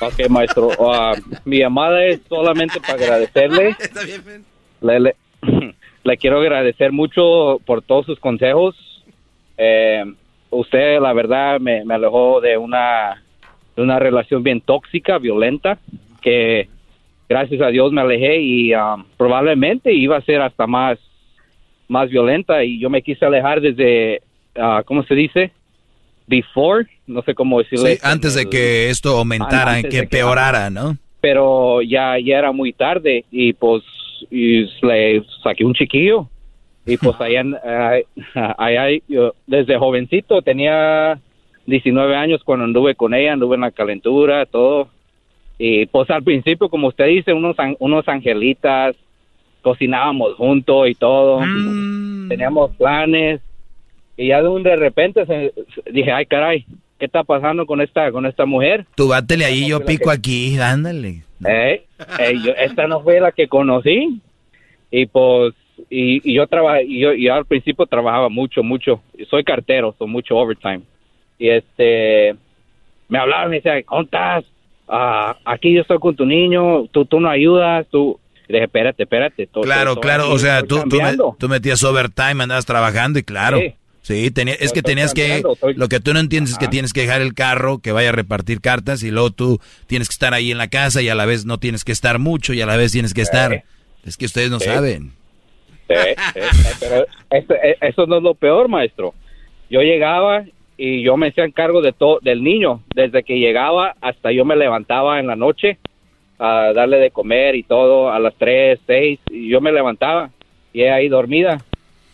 [0.00, 0.70] Ok, maestro.
[0.80, 1.14] Ah,
[1.44, 3.76] mi llamada es solamente para agradecerle.
[4.80, 5.16] Le, le,
[6.04, 8.76] le quiero agradecer mucho por todos sus consejos.
[9.56, 10.04] Eh,
[10.50, 13.22] usted, la verdad, me, me alejó de una,
[13.74, 15.78] de una relación bien tóxica, violenta,
[16.22, 16.68] que
[17.28, 20.98] gracias a Dios me alejé y um, probablemente iba a ser hasta más,
[21.88, 24.22] más violenta y yo me quise alejar desde,
[24.56, 25.50] ah, ¿cómo se dice?
[26.28, 27.86] Before, no sé cómo decirlo.
[27.86, 30.96] Sí, antes de que esto aumentara, Antes que de que- peorara, ¿no?
[31.20, 33.82] pero ya, ya era muy tarde y pues
[34.30, 36.28] y le saqué un chiquillo
[36.86, 37.42] y pues allá,
[38.56, 41.18] allá yo, desde jovencito tenía
[41.66, 44.88] 19 años cuando anduve con ella, anduve en la calentura, todo.
[45.58, 48.96] Y pues al principio, como usted dice, unos, unos angelitas,
[49.60, 51.40] cocinábamos juntos y todo.
[52.28, 53.40] Teníamos planes.
[54.18, 56.66] Y ya de un de repente se- se- dije, ay caray,
[56.98, 58.84] ¿qué está pasando con esta, con esta mujer?
[58.96, 61.22] Tú bátele ahí, yo pico aquí, ándale.
[61.46, 61.84] Eh,
[62.18, 64.20] eh, yo- esta no fue la que conocí.
[64.90, 65.54] Y pues,
[65.88, 69.00] y, y yo trabajé, y yo, y al principio trabajaba mucho, mucho.
[69.30, 70.80] Soy cartero, soy mucho overtime.
[71.38, 72.34] Y este,
[73.08, 74.44] me hablaba, me decía, ¿cómo estás?
[74.88, 78.18] Ah, aquí yo estoy con tu niño, tú, tú no ayudas, tú.
[78.48, 79.46] Y dije, espérate, espérate.
[79.62, 80.76] Claro, claro, o sea, tú,
[81.38, 83.58] tú metías overtime, andabas trabajando y claro.
[83.58, 83.74] Sí.
[84.08, 86.94] Sí, tenía- es que tenías que, estoy- lo que tú no entiendes es que tienes
[86.94, 90.32] que dejar el carro, que vaya a repartir cartas y luego tú tienes que estar
[90.32, 92.66] ahí en la casa y a la vez no tienes que estar mucho y a
[92.66, 93.64] la vez tienes que estar.
[94.06, 94.64] Es que ustedes no Sí.
[94.64, 95.12] saben.
[95.88, 95.94] Sí,
[96.34, 96.40] sí,
[96.80, 99.12] pero eso, eh, eso no es lo peor, maestro.
[99.68, 100.44] Yo llegaba
[100.78, 102.82] y yo me hacía cargo de todo del niño.
[102.94, 105.76] Desde que llegaba hasta yo me levantaba en la noche
[106.38, 109.18] a darle de comer y todo a las 3, 6.
[109.30, 110.30] Y yo me levantaba
[110.72, 111.58] y ella ahí dormida.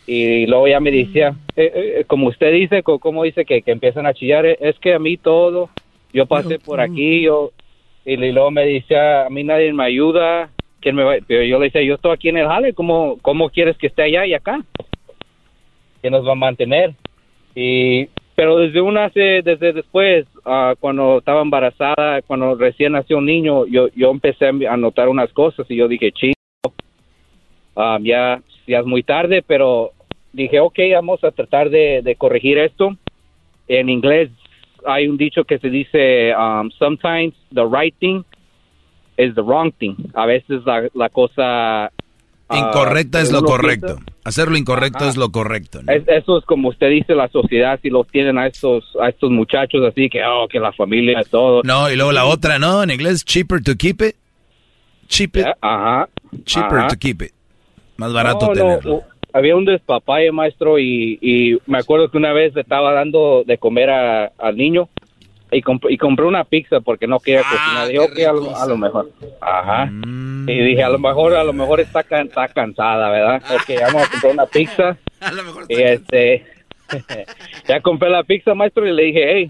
[0.07, 3.71] Y luego ya me decía, eh, eh, como usted dice, co- como dice que, que
[3.71, 5.71] empiezan a chillar, eh, es que a mí todo,
[6.13, 7.53] yo pasé por aquí, yo,
[8.05, 10.51] y luego me decía, a mí nadie me ayuda,
[10.81, 11.15] ¿quién me va?
[11.27, 14.03] Pero yo le decía, yo estoy aquí en el jale, ¿cómo, cómo quieres que esté
[14.03, 14.63] allá y acá?
[16.03, 16.93] ¿Quién nos va a mantener?
[17.55, 23.65] Y, pero desde una, desde después, ah, cuando estaba embarazada, cuando recién nació un niño,
[23.67, 26.35] yo, yo empecé a notar unas cosas y yo dije, chico,
[27.77, 29.93] ah, ya, ya es muy tarde, pero
[30.35, 32.97] dije, ok, vamos a tratar de, de corregir esto.
[33.69, 34.31] En inglés
[34.87, 38.23] hay un dicho que se dice, um, sometimes the right thing
[39.17, 39.95] is the wrong thing.
[40.15, 41.87] A veces la, la cosa...
[41.87, 41.91] ah,
[42.51, 43.97] Incorrecta es lo correcto.
[43.97, 45.09] piensa- Hacerlo incorrecto Ajá.
[45.11, 45.83] es lo correcto.
[45.83, 45.93] ¿no?
[45.93, 49.31] es- eso es como usted dice, la sociedad, si los tienen a estos, a estos
[49.31, 51.63] muchachos así, que, oh, que la familia, todo.
[51.65, 52.83] No, y luego la otra, ¿no?
[52.83, 54.17] En inglés, cheaper to keep it.
[55.09, 55.47] Cheap it.
[55.61, 56.09] Ajá.
[56.45, 56.89] Cheaper Ajá.
[56.89, 57.33] to keep it.
[57.97, 59.03] Más barato No, tenerlo.
[59.35, 63.59] Había un despapalle, maestro, y, y me acuerdo que una vez le estaba dando de
[63.59, 64.89] comer a- al niño
[65.51, 67.89] y, comp- y compré una pizza porque no quería cocinar.
[67.89, 69.11] Dije, ok, a lo, a lo mejor.
[69.41, 69.87] Ajá.
[69.87, 70.49] Mm.
[70.49, 73.43] Y dije, a lo mejor, a lo mejor está, can- está cansada, ¿verdad?
[73.55, 74.97] Ok, vamos a comprar una pizza.
[75.69, 76.45] y este,
[77.69, 79.49] ya compré la pizza, maestro, y le dije, hey,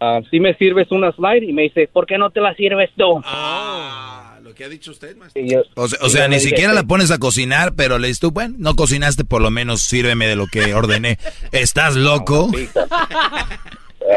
[0.00, 1.42] ah, si me sirves una slide?
[1.44, 3.20] Y me dice, ¿por qué no te la sirves tú?
[3.24, 4.15] Ah, lo
[4.56, 5.42] que ha dicho usted, maestro.
[5.44, 8.32] Yo- O sea, o sea, ni siquiera la pones a cocinar, pero le dices tú,
[8.32, 11.18] bueno, no cocinaste, por lo menos sírveme de lo que ordené.
[11.52, 12.50] ¿Estás loco?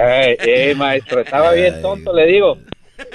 [0.02, 2.58] Ay, eh, maestro, estaba bien tonto, le digo.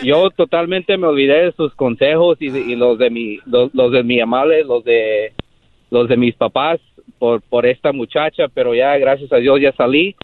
[0.03, 4.03] Yo totalmente me olvidé de sus consejos y, y los de mi, los, los de
[4.03, 5.33] mi amable, los de
[5.91, 6.81] los de mis papás
[7.19, 10.17] por por esta muchacha, pero ya gracias a Dios ya salí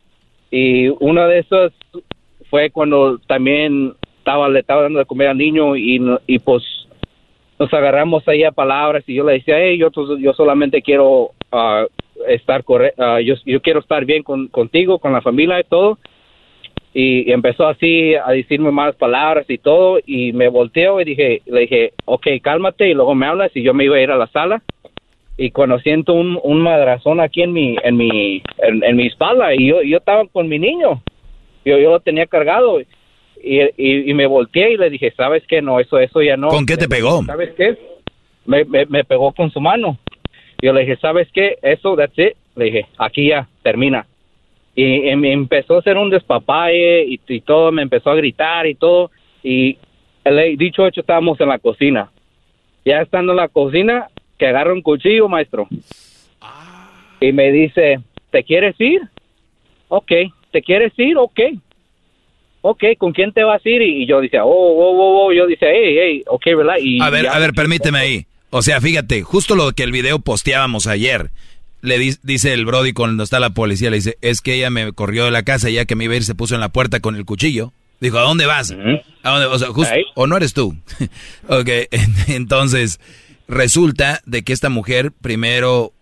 [0.51, 1.72] y una de esas
[2.48, 6.62] fue cuando también estaba le estaba dando de comer al niño y no- y pues
[7.61, 11.85] nos agarramos ahí a palabras y yo le decía, hey, yo, yo solamente quiero ah,
[12.27, 15.99] estar corre ah, yo, yo quiero estar bien con, contigo, con la familia y todo.
[16.95, 21.61] Y, empezó así a decirme malas palabras y todo y me volteó y dije, le
[21.61, 24.27] dije, ok, cálmate y luego me hablas y yo me iba a ir a la
[24.28, 24.62] sala
[25.37, 29.69] y cuando siento un, un madrazón aquí en mi, en mi, en mi espalda y
[29.69, 31.03] yo, yo estaba con mi niño,
[31.65, 32.81] yo, yo lo tenía cargado
[33.43, 35.62] y, y, y me volteé y le dije, ¿sabes qué?
[35.62, 36.49] No, eso, eso ya no.
[36.49, 37.23] ¿Con qué te pegó?
[37.25, 37.79] ¿Sabes qué?
[38.45, 39.99] Me, me, me pegó con su mano.
[40.62, 41.57] Yo le dije, ¿sabes qué?
[41.62, 42.35] Eso, that's it.
[42.57, 44.07] Le dije, aquí ya, termina.
[44.75, 48.67] Y, y me empezó a hacer un despapalle y, y todo, me empezó a gritar
[48.67, 49.11] y todo.
[49.43, 49.79] Y
[50.25, 52.11] el, dicho hecho, estábamos en la cocina.
[52.85, 54.09] Ya estando en la cocina,
[54.39, 55.69] que agarra un cuchillo, maestro.
[57.21, 58.01] Y me dice,
[58.31, 59.03] ¿te quieres ir?
[59.89, 60.12] Ok.
[60.51, 61.17] ¿Te quieres ir?
[61.19, 61.41] Ok.
[62.62, 63.81] Ok, ¿con quién te vas a ir?
[63.82, 65.32] Y, yo decía, oh, oh, oh, oh.
[65.32, 66.74] Yo decía, hey, hey, ok, ¿verdad?
[66.81, 68.27] Y A ver, ya- a ver, permíteme ahí.
[68.51, 71.31] O sea, fíjate, justo lo que el video posteábamos ayer.
[71.82, 74.93] Le di- dice el Brody cuando está la policía, le dice, es que ella me
[74.93, 77.01] corrió de la casa ya que me iba a ir se puso en la puerta
[77.01, 77.73] con el cuchillo.
[78.01, 78.70] Dijo, ¿a dónde vas?
[79.23, 79.47] ¿A dónde?
[79.47, 80.77] O sea, justo, o no eres tú.
[81.49, 81.69] ok,
[82.28, 83.01] entonces
[83.49, 85.93] resulta de que esta mujer primero,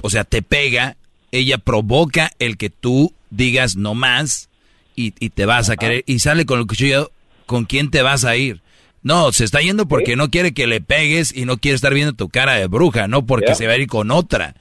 [0.00, 0.96] o sea, te pega,
[1.32, 4.48] ella provoca el que tú digas no más
[4.96, 7.10] y, y te vas a querer y sale con el cuchillo,
[7.46, 8.60] ¿con quién te vas a ir?
[9.02, 12.12] No, se está yendo porque no quiere que le pegues y no quiere estar viendo
[12.12, 14.54] tu cara de bruja, no porque se va a ir con otra.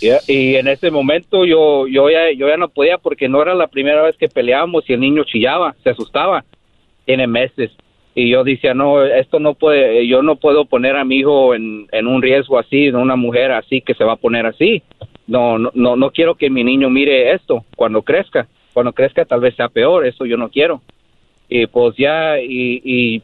[0.00, 3.66] Y en ese momento yo, yo, ya, yo ya no podía porque no era la
[3.66, 6.44] primera vez que peleábamos y el niño chillaba, se asustaba.
[7.04, 7.70] Tiene meses.
[8.14, 11.86] Y yo decía, no, esto no puede, yo no puedo poner a mi hijo en,
[11.92, 14.82] en un riesgo así, en una mujer así que se va a poner así.
[15.26, 18.48] No, no, no, no quiero que mi niño mire esto cuando crezca.
[18.80, 20.80] Cuando crezca tal vez sea peor, eso yo no quiero.
[21.50, 23.22] Y pues ya, y, y,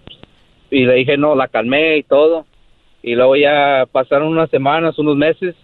[0.71, 2.45] y le dije, no, la calmé y todo.
[3.03, 5.55] Y luego ya pasaron unas semanas, unos meses,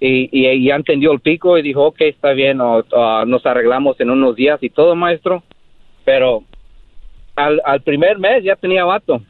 [0.00, 3.98] y, y ya entendió el pico y dijo, ok, está bien, o, o nos arreglamos
[4.00, 5.42] en unos días y todo, maestro.
[6.04, 6.44] Pero
[7.34, 9.22] al, al primer mes ya tenía vato.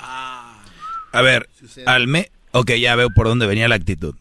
[0.00, 1.46] A ver,
[1.86, 2.32] al mes...
[2.50, 4.14] Ok, ya veo por dónde venía la actitud.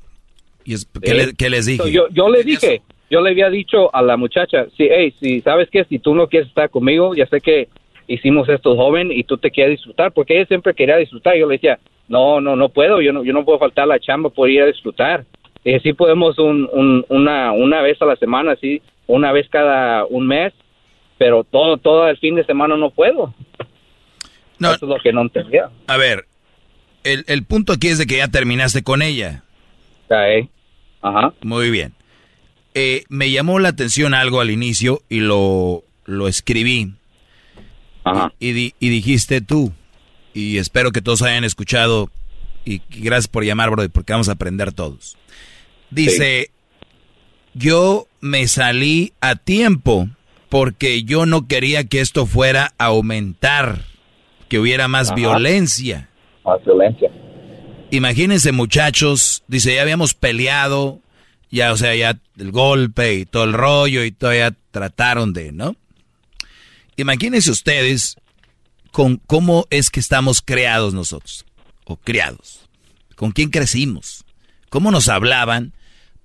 [0.66, 1.92] ¿Y es- ¿qué, Eh, le- qué les dije?
[1.92, 2.82] Yo, yo le dije,
[3.14, 6.28] yo le había dicho a la muchacha, sí, hey, si sabes que si tú no
[6.28, 7.68] quieres estar conmigo, ya sé que
[8.08, 11.36] hicimos esto joven y tú te quieres disfrutar, porque ella siempre quería disfrutar.
[11.38, 11.78] Yo le decía,
[12.08, 14.62] no, no, no puedo, yo no, yo no puedo faltar a la chamba por ir
[14.64, 15.26] a disfrutar.
[15.64, 20.06] Dije, sí podemos un, un- una, una vez a la semana, sí, una vez cada
[20.06, 20.52] un mes,
[21.18, 23.34] pero todo, todo el fin de semana no puedo.
[24.60, 24.70] No.
[24.74, 25.70] Eso es lo que no entendía.
[25.88, 26.26] A ver,
[27.04, 29.44] el, el punto aquí es de que ya terminaste con ella.
[31.02, 31.34] Ajá.
[31.42, 31.94] Muy bien.
[32.76, 36.94] Eh, me llamó la atención algo al inicio y lo, lo escribí.
[38.40, 39.72] Y, di- y dijiste tú,
[40.34, 42.10] y espero que todos hayan escuchado,
[42.66, 45.16] y gracias por llamar, bro, porque vamos a aprender todos.
[45.90, 46.50] Dice,
[47.54, 50.10] yo me salí a tiempo
[50.50, 53.84] porque yo no quería que esto fuera a aumentar,
[54.50, 55.16] que hubiera más Ajá.
[55.16, 56.10] violencia.
[56.44, 57.10] Más violencia.
[57.92, 61.00] Imagínense muchachos, dice, ya habíamos peleado,
[61.54, 65.76] ya, o sea, ya el golpe y todo el rollo y todavía trataron de, ¿no?
[66.98, 68.16] Imagínense ustedes
[68.92, 71.46] con cómo es que estamos creados nosotros,
[71.86, 72.62] o criados,
[73.16, 74.26] con quién crecimos,
[74.70, 75.74] cómo nos hablaban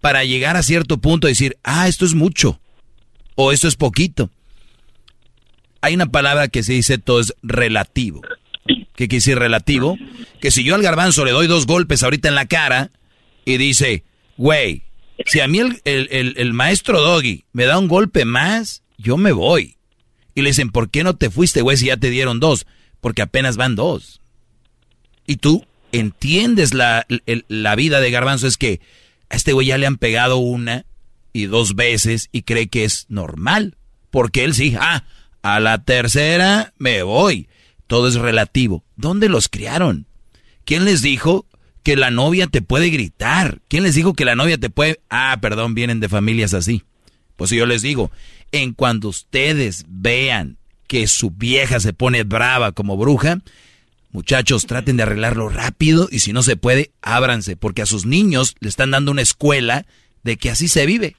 [0.00, 2.58] para llegar a cierto punto y decir, ah, esto es mucho,
[3.34, 4.30] o esto es poquito.
[5.82, 8.22] Hay una palabra que se dice todo es relativo.
[8.66, 9.98] ¿Qué quiere decir relativo?
[10.40, 12.90] Que si yo al garbanzo le doy dos golpes ahorita en la cara
[13.44, 14.04] y dice,
[14.38, 14.87] güey,
[15.26, 19.32] si a mí el, el- el- maestro Doggy me da un golpe más, yo me
[19.32, 19.76] voy.
[20.34, 22.66] Y le dicen, ¿por qué no te fuiste, güey, si ya te dieron dos?
[23.00, 24.20] Porque apenas van dos.
[25.26, 27.06] Y tú entiendes la,
[27.48, 28.80] la vida de garbanzo, es que
[29.30, 30.86] a este güey ya le han pegado una
[31.32, 33.76] y dos veces y cree que es normal.
[34.10, 35.04] Porque él sí, ah,
[35.42, 37.48] a la tercera me voy.
[37.86, 38.84] Todo es relativo.
[38.96, 40.06] ¿Dónde los criaron?
[40.64, 41.46] ¿Quién les dijo
[41.88, 43.62] que la novia te puede gritar?
[43.66, 45.00] ¿Quién les dijo que la novia te puede...
[45.08, 46.84] Ah, perdón, vienen de familias así.
[47.34, 48.10] Pues yo les digo,
[48.52, 53.38] en cuando ustedes vean que su vieja se pone brava como bruja,
[54.10, 58.54] muchachos, traten de arreglarlo rápido y si no se puede, ábranse, porque a sus niños
[58.60, 59.86] le están dando una escuela
[60.24, 61.16] de que así se vive.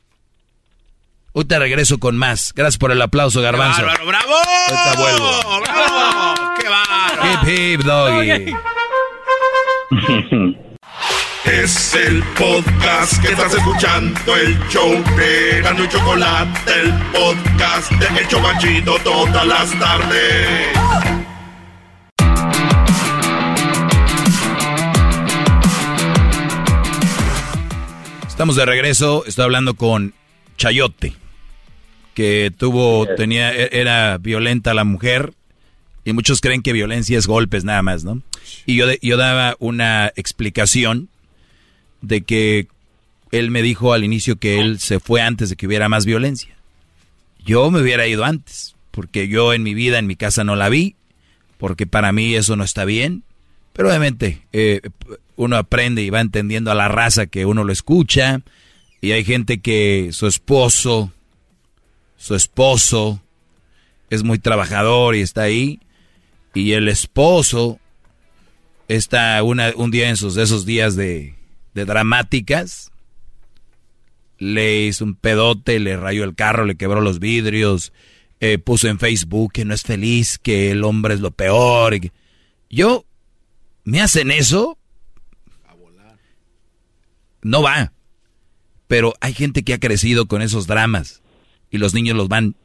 [1.34, 2.54] Hoy te regreso con más.
[2.56, 3.84] Gracias por el aplauso, Garbanzo.
[3.84, 4.36] ¡Bárbaro, bravo!
[4.98, 5.62] Vuelvo.
[5.62, 6.54] ¡Bravo!
[6.62, 7.48] ¡Qué bárbaro!
[7.48, 8.54] Hip, hip, doggy.
[11.46, 18.20] Es el podcast que estás escuchando, el show de Gano y Chocolate, el podcast de
[18.20, 20.70] El Chocachito todas las tardes.
[28.28, 29.24] Estamos de regreso.
[29.26, 30.14] Estoy hablando con
[30.58, 31.14] Chayote,
[32.14, 35.34] que tuvo, tenía, e- era violenta la mujer.
[36.06, 38.22] Y muchos creen que violencia es golpes nada más, ¿no?
[38.66, 41.10] Y yo, yo daba una explicación
[42.02, 42.68] de que
[43.32, 46.56] él me dijo al inicio que él se fue antes de que hubiera más violencia.
[47.46, 50.70] Yo me hubiera ido antes, porque yo en mi vida, en mi casa no la
[50.70, 50.96] vi,
[51.58, 53.24] porque para mí eso no está bien.
[53.74, 54.82] Pero obviamente eh,
[55.36, 58.42] uno aprende y va entendiendo a la raza que uno lo escucha.
[59.02, 61.12] Y hay gente que su esposo,
[62.18, 63.22] su esposo
[64.10, 65.80] es muy trabajador y está ahí.
[66.54, 67.80] Y el esposo
[68.88, 71.36] está una, un día en sus, esos días de,
[71.74, 72.92] de dramáticas.
[74.38, 77.92] Le hizo un pedote, le rayó el carro, le quebró los vidrios,
[78.40, 82.00] eh, puso en Facebook que no es feliz, que el hombre es lo peor.
[82.70, 83.06] Yo,
[83.84, 84.78] ¿me hacen eso?
[87.42, 87.94] No va.
[88.88, 91.22] Pero hay gente que ha crecido con esos dramas
[91.70, 92.56] y los niños los van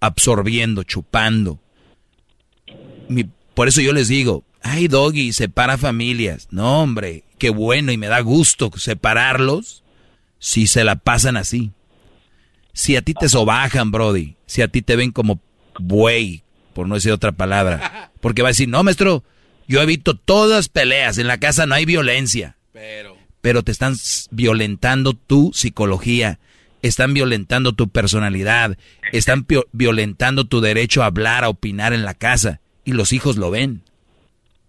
[0.00, 1.60] absorbiendo, chupando.
[3.12, 6.48] Mi- por eso yo les digo, ay doggy, separa familias.
[6.50, 9.82] No, hombre, qué bueno y me da gusto separarlos
[10.38, 11.70] si se la pasan así.
[12.72, 15.40] Si a ti te sobajan, Brody, si a ti te ven como
[15.78, 16.42] buey,
[16.74, 19.24] por no decir otra palabra, porque va a decir, no, maestro,
[19.68, 22.56] yo evito todas peleas, en la casa no hay violencia.
[22.72, 23.16] Pero.
[23.42, 23.94] Pero te están
[24.30, 26.38] violentando tu psicología,
[26.80, 28.78] están violentando tu personalidad,
[29.12, 32.60] están violentando tu derecho a hablar, a opinar en la casa.
[32.84, 33.82] Y los hijos lo ven.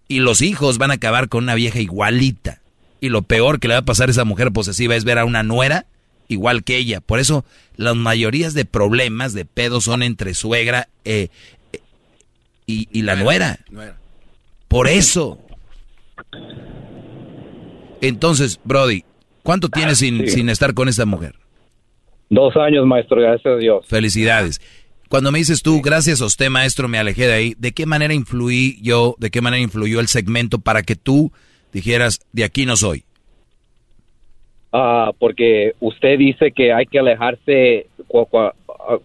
[0.08, 2.60] Y los hijos van a acabar con una vieja igualita.
[3.00, 5.24] Y lo peor que le va a pasar a esa mujer posesiva es ver a
[5.24, 5.86] una nuera
[6.28, 7.00] igual que ella.
[7.00, 7.44] Por eso
[7.76, 11.28] las mayorías de problemas de pedos son entre suegra eh,
[11.72, 11.80] eh,
[12.66, 13.58] y, y, la nuera.
[14.68, 15.38] Por eso.
[18.00, 19.04] Entonces, Brody,
[19.42, 21.34] ¿cuánto tienes sin, sin estar con esta mujer?
[22.30, 23.86] Dos años, maestro, gracias a Dios.
[23.86, 24.60] Felicidades.
[25.08, 28.14] Cuando me dices tú, gracias a usted, maestro, me alejé de ahí, ¿de qué manera
[28.14, 31.32] influí yo, de qué manera influyó el segmento para que tú
[31.72, 33.04] dijeras, de aquí no soy?
[34.72, 37.86] Ah, porque usted dice que hay que alejarse,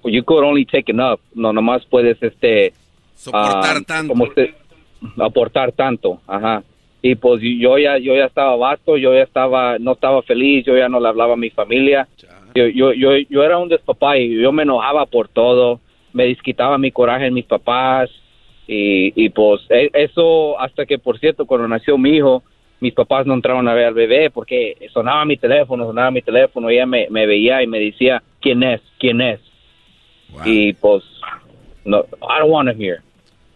[0.04, 2.74] you could only take enough, no nomás puedes este
[3.16, 4.50] soportar ah, tanto, como usted,
[5.20, 6.64] aportar tanto, ajá.
[7.02, 10.76] Y pues yo ya yo ya estaba vasto, yo ya estaba no estaba feliz, yo
[10.76, 12.08] ya no le hablaba a mi familia.
[12.56, 15.80] Yo, yo, yo, yo era un despapá y yo me enojaba por todo
[16.14, 18.10] me disquitaba mi coraje en mis papás
[18.68, 22.44] y, y pues e, eso hasta que por cierto cuando nació mi hijo
[22.80, 26.70] mis papás no entraron a ver al bebé porque sonaba mi teléfono, sonaba mi teléfono,
[26.70, 29.40] ella me, me veía y me decía quién es, quién es.
[30.46, 31.04] Y pues
[31.84, 33.02] no, I don't want to hear.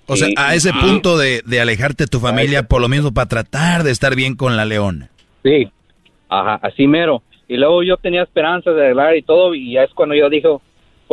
[0.07, 3.29] O sea, a ese punto de, de alejarte de tu familia por lo mismo para
[3.29, 5.09] tratar de estar bien con la leona.
[5.43, 5.69] Sí,
[6.27, 7.23] ajá, así mero.
[7.47, 10.49] Y luego yo tenía esperanza de arreglar y todo y ya es cuando yo dije,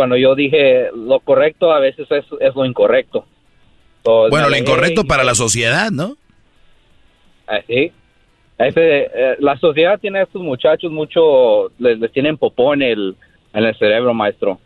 [0.00, 3.26] cuando yo dije lo correcto, a veces es, es lo incorrecto.
[4.02, 6.16] bueno, lo incorrecto para la sociedad, ¿no?
[7.46, 7.92] Así.
[8.58, 13.14] Ah, eh, la sociedad tiene a estos muchachos mucho, les, tienen popó en el,
[13.52, 14.58] en el cerebro, maestro.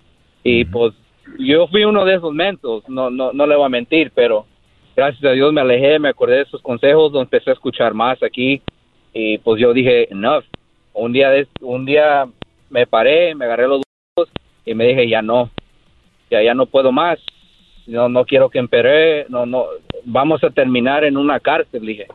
[0.45, 0.95] Y pues
[1.41, 4.47] yo fui uno de esos mentos, no, no, no le voy a mentir, pero
[4.95, 8.23] gracias a Dios me alejé, me acordé de esos consejos, donde empecé a escuchar más
[8.23, 8.63] aquí
[9.13, 10.45] y pues yo dije, enough.
[10.93, 12.25] Un día, de, un día
[12.71, 13.84] me paré, me agarré los
[14.65, 15.51] y me dije ya no,
[16.31, 17.19] ya ya no puedo más,
[17.87, 19.67] no no quiero que emperé, no no
[20.05, 22.07] vamos a terminar en una cárcel, dije.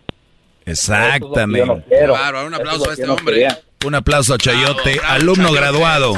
[0.65, 1.83] Exactamente.
[2.45, 3.47] un aplauso a este hombre.
[3.85, 6.13] Un aplauso a Chayote, alumno graduado.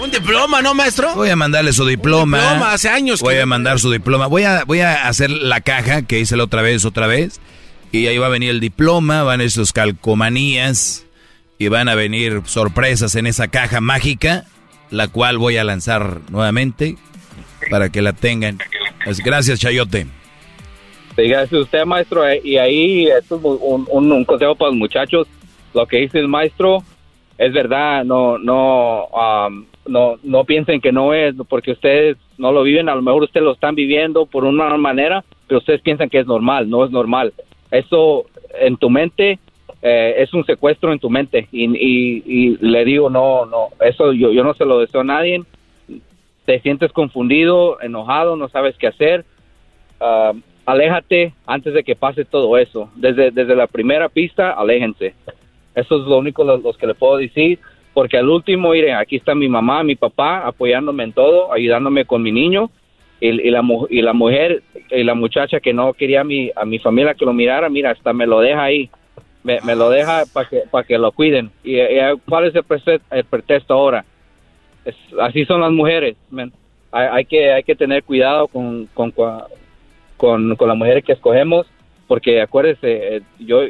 [0.00, 1.14] Un diploma, ¿no, maestro?
[1.14, 2.38] Voy a mandarle su diploma.
[2.38, 3.20] diploma hace años.
[3.20, 4.28] Voy a mandar su diploma.
[4.28, 7.40] Voy a, voy a hacer la caja que hice la otra vez, otra vez.
[7.92, 11.04] Y ahí va a venir el diploma, van esos calcomanías.
[11.58, 14.46] Y van a venir sorpresas en esa caja mágica
[14.90, 16.96] la cual voy a lanzar nuevamente
[17.70, 18.58] para que la tengan.
[19.24, 20.06] Gracias, Chayote.
[21.16, 22.28] Sí, gracias a usted, maestro.
[22.28, 25.26] Eh, y ahí, esto es un, un, consejo para los muchachos.
[25.74, 26.82] Lo que dice el maestro
[27.38, 28.04] es verdad.
[28.04, 32.88] No, no, um, no, no piensen que no es, porque ustedes no lo viven.
[32.88, 36.26] A lo mejor ustedes lo están viviendo por una manera, pero ustedes piensan que es
[36.26, 36.70] normal.
[36.70, 37.32] No es normal.
[37.70, 38.26] Eso
[38.60, 39.38] en tu mente
[39.82, 41.48] eh, es un secuestro en tu mente.
[41.52, 45.42] Y, le digo no no eso yo, yo no se lo deseo a nadie.
[46.44, 49.24] Te sientes confundido enojado no sabes qué hacer.
[50.00, 52.90] Uh, aléjate antes de que pase todo eso.
[52.96, 55.14] Desde desde la primera pista aléjense.
[55.74, 57.58] Eso es lo único los, que le puedo decir
[57.94, 62.22] porque al último miren aquí está mi mamá mi papá apoyándome en todo ayudándome con
[62.22, 62.70] mi niño.
[63.22, 66.64] Y, y, la, y la mujer y la muchacha que no quería a mi, a
[66.64, 68.88] mi familia que lo mirara, mira, hasta me lo deja ahí
[69.42, 71.50] me, me lo deja para que, para que lo cuiden.
[71.64, 71.78] ¿Y,
[72.28, 74.04] cuál es el, pretexto, ahora?
[75.20, 76.16] Así son las mujeres.
[76.92, 81.66] Hay, hay, que, hay que tener cuidado con, con, con, con las mujeres que escogemos,
[82.06, 83.62] porque acuérdese, eh, yo,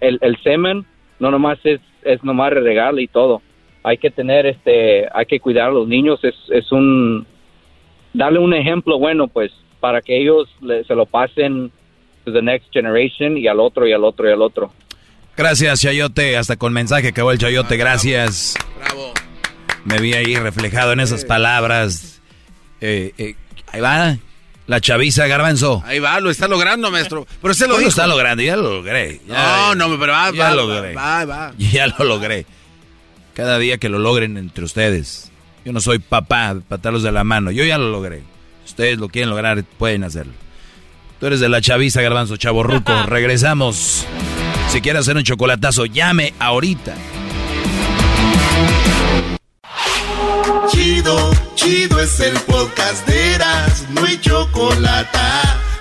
[0.00, 0.84] el, el semen
[1.18, 2.52] no nomás es, es nomás
[2.96, 3.42] y todo.
[3.82, 7.26] Hay que tener, este, hay que cuidar a los niños, es, es un,
[8.12, 10.48] darle un ejemplo bueno, pues, para que ellos
[10.86, 11.70] se lo pasen
[12.24, 14.70] to the next generation y al otro y al otro y al otro.
[15.38, 16.36] Gracias, Chayote.
[16.36, 17.76] Hasta con mensaje acabó el Chayote.
[17.76, 18.54] Gracias.
[18.76, 19.14] Bravo.
[19.84, 22.20] Me vi ahí reflejado en esas palabras.
[22.80, 23.36] Eh, eh,
[23.68, 24.18] ahí va.
[24.66, 25.80] La chaviza Garbanzo.
[25.86, 27.24] Ahí va, lo está logrando, maestro.
[27.40, 27.88] Pero se lo dijo.
[27.88, 29.20] está logrando, ya lo logré.
[29.28, 30.94] no, no, pero va, ya va, lo logré.
[30.94, 31.52] Va, va.
[31.56, 32.44] Ya lo logré.
[33.32, 35.30] Cada día que lo logren entre ustedes.
[35.64, 37.52] Yo no soy papá, patarlos de la mano.
[37.52, 38.24] Yo ya lo logré.
[38.66, 40.32] Ustedes lo quieren lograr, pueden hacerlo.
[41.20, 42.92] Tú eres de la chaviza, Garbanzo, chavo ruco.
[43.06, 44.04] Regresamos.
[44.68, 46.94] Si quiere hacer un chocolatazo, llame ahorita.
[50.70, 55.18] Chido, chido es el podcast de Eras, no hay chocolate.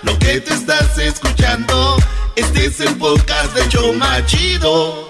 [0.03, 1.97] Lo que te estás escuchando,
[2.35, 5.06] este es el podcast de Choma Chido.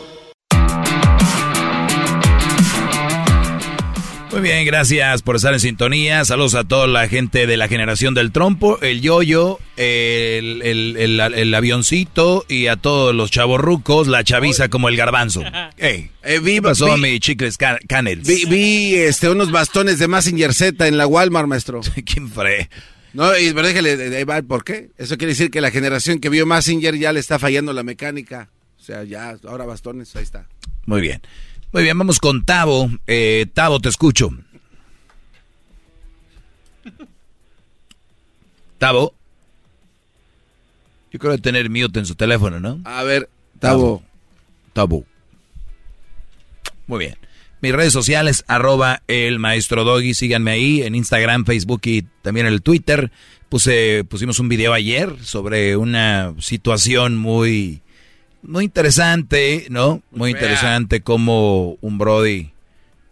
[4.32, 6.26] Muy bien, gracias por estar en sintonía.
[6.26, 11.54] Saludos a toda la gente de la generación del trompo, el yoyo, el, el, el,
[11.54, 15.44] avioncito y a todos los chavorrucos, la chaviza como el garbanzo.
[15.80, 18.28] Hey, eh, vi, pasó a mi chicles canels?
[18.28, 21.82] Vi, este, unos bastones de Massinger Z en la Walmart, maestro.
[22.06, 22.70] ¿Quién fue?
[23.14, 24.90] No, y déjale, ¿por qué?
[24.98, 28.50] Eso quiere decir que la generación que vio Massinger ya le está fallando la mecánica.
[28.80, 30.48] O sea, ya, ahora bastones, ahí está.
[30.86, 31.22] Muy bien.
[31.74, 32.90] Muy bien, vamos con Tavo.
[33.08, 34.30] Eh, Tavo, te escucho.
[38.78, 39.14] Tavo.
[41.12, 42.80] Yo creo que tener mute en su teléfono, ¿no?
[42.86, 43.30] A ver,
[43.60, 44.04] Tavo.
[44.74, 45.04] Tavo.
[46.86, 47.18] Muy bien.
[47.60, 52.54] Mis redes sociales, arroba el maestro Doggy, síganme ahí en Instagram, Facebook y también en
[52.54, 53.12] el Twitter.
[53.50, 57.82] Puse, pusimos un video ayer sobre una situación muy,
[58.48, 60.02] muy interesante, ¿no?
[60.12, 62.52] Muy interesante como un Brody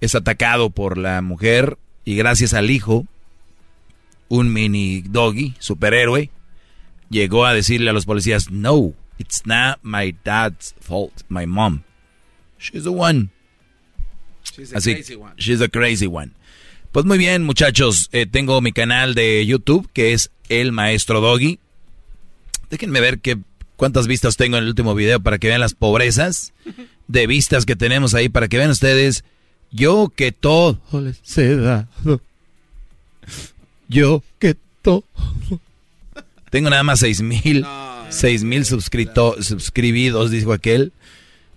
[0.01, 3.05] es atacado por la mujer y gracias al hijo,
[4.29, 6.31] un mini doggy, superhéroe,
[7.09, 11.83] llegó a decirle a los policías, no, it's not my dad's fault, my mom.
[12.57, 13.29] She's the one.
[14.43, 15.33] She's a Así, crazy one.
[15.37, 16.31] she's a crazy one.
[16.91, 21.59] Pues muy bien, muchachos, eh, tengo mi canal de YouTube que es El Maestro Doggy.
[22.69, 23.37] Déjenme ver qué,
[23.75, 26.53] cuántas vistas tengo en el último video para que vean las pobrezas
[27.07, 29.23] de vistas que tenemos ahí, para que vean ustedes,
[29.71, 32.21] yo que todo les he dado.
[33.87, 35.03] Yo que todo.
[36.49, 37.65] Tengo nada más seis mil,
[38.09, 40.93] seis mil suscrito- suscribidos, dijo aquel.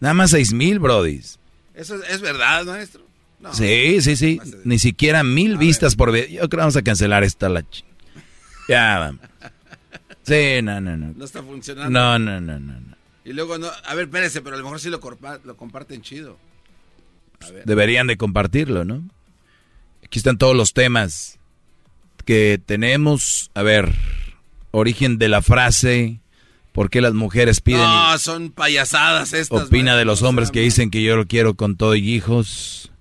[0.01, 1.39] Nada más seis mil, brodis.
[1.75, 3.03] Eso es, es verdad, maestro.
[3.41, 3.55] No.
[3.55, 4.41] Sí, sí, sí.
[4.65, 6.29] Ni siquiera mil vistas por video.
[6.29, 7.65] Yo creo que vamos a cancelar esta la
[8.69, 9.21] Ya, vamos.
[10.29, 11.13] Sí, no, no, no.
[11.17, 11.91] No está funcionando.
[11.91, 12.73] No, no, no, no.
[12.81, 12.97] no.
[13.25, 16.03] Y luego, no, a ver, espérese, pero a lo mejor sí lo, corpa- lo comparten
[16.03, 16.39] chido.
[17.41, 17.65] A ver.
[17.65, 19.03] Deberían de compartirlo, ¿no?
[20.05, 21.39] Aquí están todos los temas
[22.25, 23.51] que tenemos.
[23.55, 23.93] A ver,
[24.71, 26.21] origen de la frase.
[26.73, 29.63] ¿Por qué las mujeres piden No, son payasadas estas.
[29.65, 32.93] opina de los hombres que dicen que yo lo quiero con todo y hijos?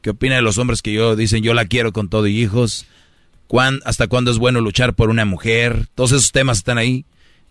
[0.00, 2.86] ¿Qué opina de los hombres que yo dicen yo la quiero con todo y hijos?
[3.46, 5.86] ¿Cuán- ¿Hasta cuándo es bueno luchar por una mujer?
[5.94, 7.04] Todos esos temas están ahí.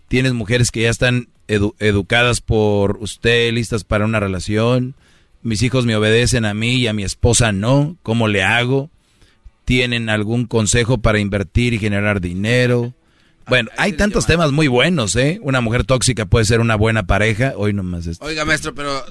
[0.08, 4.94] Tienes mujeres que ya están edu- educadas por usted, listas para una relación.
[5.42, 7.96] Mis hijos me obedecen a mí y a mi esposa no.
[8.02, 8.90] ¿Cómo le hago?
[9.64, 12.94] ¿Tienen algún consejo para invertir y generar dinero?
[13.48, 15.38] Bueno, hay tantos temas muy buenos, ¿eh?
[15.42, 17.54] Una mujer tóxica puede ser una buena pareja.
[17.56, 18.24] Hoy nomás esto.
[18.24, 19.04] Oiga, maestro, pero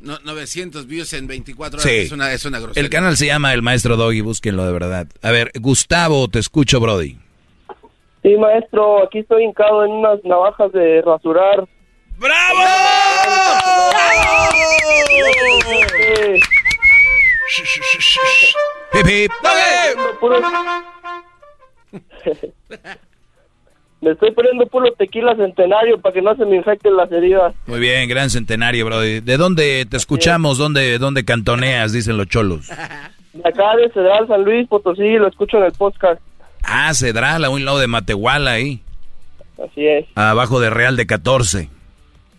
[0.00, 1.98] no- 900 views en 24 horas Sí.
[1.98, 2.82] es, una, es una grosería.
[2.84, 5.06] El canal se llama El Maestro Doggy, búsquenlo de verdad.
[5.22, 7.18] A ver, Gustavo, te escucho, Brody.
[8.22, 11.66] Sí, maestro, aquí estoy hincado en unas navajas de rasurar.
[12.18, 12.60] ¡Bravo!
[18.92, 19.32] Hip, hip.
[24.00, 27.54] Me estoy poniendo puro tequila centenario para que no se me infecten las heridas.
[27.66, 29.20] Muy bien, gran centenario, Brody.
[29.20, 30.56] ¿De dónde te escuchamos?
[30.56, 31.92] ¿Dónde, dónde cantoneas?
[31.92, 32.68] Dicen los cholos.
[33.32, 36.20] De acá de Cedral San Luis Potosí, lo escucho en el podcast.
[36.62, 38.80] Ah, Cedral, a un lado de Matehuala, ahí.
[39.62, 40.06] Así es.
[40.14, 41.68] Abajo de Real de 14.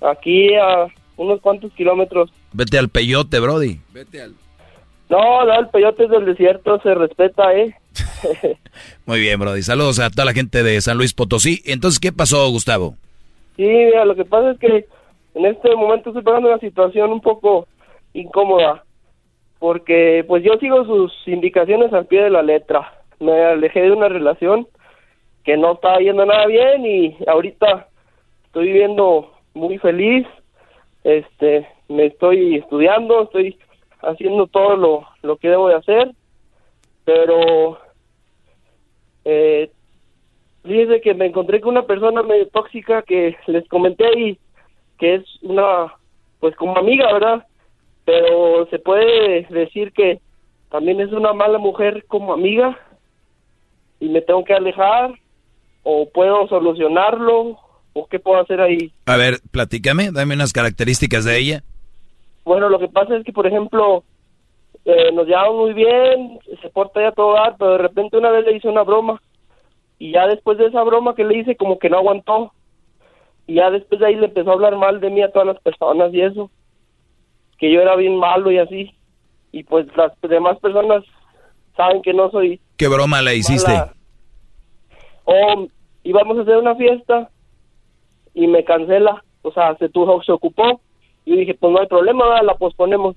[0.01, 2.31] Aquí a unos cuantos kilómetros.
[2.53, 3.79] Vete al peyote, Brody.
[3.93, 4.33] Vete al...
[5.09, 7.75] No, no, el peyote es del desierto, se respeta, ¿eh?
[9.05, 9.61] Muy bien, Brody.
[9.61, 11.61] Saludos a toda la gente de San Luis Potosí.
[11.65, 12.95] Entonces, ¿qué pasó, Gustavo?
[13.55, 14.85] Sí, mira, lo que pasa es que
[15.35, 17.67] en este momento estoy pasando una situación un poco
[18.13, 18.83] incómoda,
[19.59, 22.93] porque pues yo sigo sus indicaciones al pie de la letra.
[23.19, 24.67] Me alejé de una relación
[25.43, 27.87] que no estaba yendo nada bien y ahorita
[28.45, 30.27] estoy viviendo muy feliz.
[31.03, 33.57] Este, me estoy estudiando, estoy
[34.01, 36.11] haciendo todo lo, lo que debo de hacer,
[37.05, 37.79] pero
[39.25, 39.69] eh,
[40.63, 44.37] Fíjese que me encontré con una persona medio tóxica que les comenté ahí
[44.99, 45.95] que es una,
[46.39, 47.47] pues como amiga, ¿verdad?
[48.05, 50.19] Pero se puede decir que
[50.69, 52.77] también es una mala mujer como amiga
[53.99, 55.11] y me tengo que alejar
[55.81, 57.57] o puedo solucionarlo
[57.93, 58.93] o qué puedo hacer ahí.
[59.07, 61.63] A ver, platícame, dame unas características de ella.
[62.45, 64.03] Bueno, lo que pasa es que, por ejemplo,
[64.85, 68.45] eh, nos llevamos muy bien, se porta ya todo dar, pero de repente una vez
[68.45, 69.21] le hice una broma
[70.01, 72.51] y ya después de esa broma que le hice como que no aguantó.
[73.45, 75.59] Y ya después de ahí le empezó a hablar mal de mí a todas las
[75.59, 76.49] personas y eso
[77.59, 78.95] que yo era bien malo y así.
[79.51, 81.03] Y pues las demás personas
[81.77, 83.71] saben que no soy ¿Qué broma le hiciste?
[83.71, 83.93] mala.
[85.25, 85.67] o
[86.03, 87.29] íbamos a hacer una fiesta
[88.33, 90.81] y me cancela o sea se tuvo se ocupó.
[91.25, 93.15] Y dije pues no hay problema la posponemos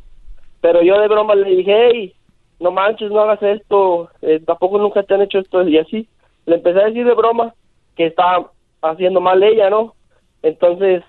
[0.64, 2.14] pero yo de broma le dije hey
[2.58, 6.08] no manches no hagas esto eh, tampoco nunca te han hecho esto y así
[6.46, 7.52] le empecé a decir de broma
[7.96, 8.50] que estaba
[8.82, 9.94] haciendo mal ella, ¿no?
[10.42, 11.02] Entonces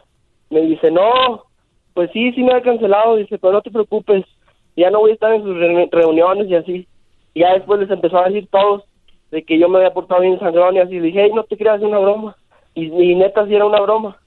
[0.50, 1.43] me dice, no,
[1.93, 4.25] pues sí, sí me ha cancelado, dice, pero no te preocupes,
[4.75, 6.88] ya no voy a estar en sus reuni- reuniones y así.
[7.34, 8.84] Y ya después les empezó a decir todos
[9.32, 11.58] de que yo me había portado bien sangrón y así, le dije, hey, no te
[11.58, 12.35] creas, una broma.
[12.74, 14.17] Y, y neta sí era una broma.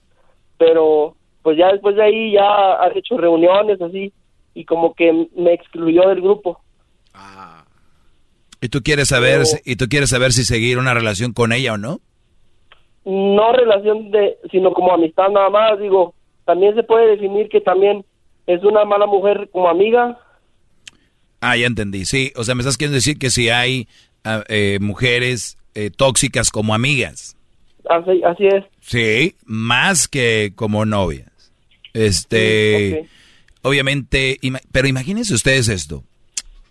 [0.59, 4.13] Pero pues ya después de ahí ya ha hecho reuniones así
[4.59, 6.61] y como que me excluyó del grupo.
[8.61, 11.79] ¿Y tú quieres saber, y tú quieres saber si seguir una relación con ella o
[11.79, 12.01] no?
[13.05, 16.13] No relación de, sino como amistad nada más, digo,
[16.45, 18.05] también se puede definir que también
[18.49, 20.19] es una mala mujer como amiga.
[21.41, 22.05] Ah, ya entendí.
[22.05, 23.87] Sí, o sea, me estás queriendo decir que si hay
[24.25, 27.37] ah, eh, mujeres eh, tóxicas como amigas.
[27.89, 28.65] Así, así es.
[28.81, 31.53] Sí, más que como novias.
[31.95, 33.09] Este,
[33.69, 36.05] obviamente, ima- pero imagínense ustedes esto.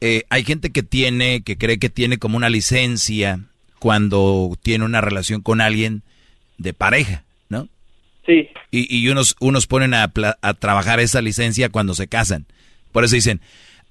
[0.02, 3.40] Eh, hay gente que tiene, que cree que tiene como una licencia
[3.80, 6.04] cuando tiene una relación con alguien
[6.58, 7.68] de pareja, ¿no?
[8.26, 8.48] Sí.
[8.72, 10.12] Y, y unos, unos ponen a,
[10.42, 12.46] a trabajar esa licencia cuando se casan.
[12.92, 13.42] Por eso dicen,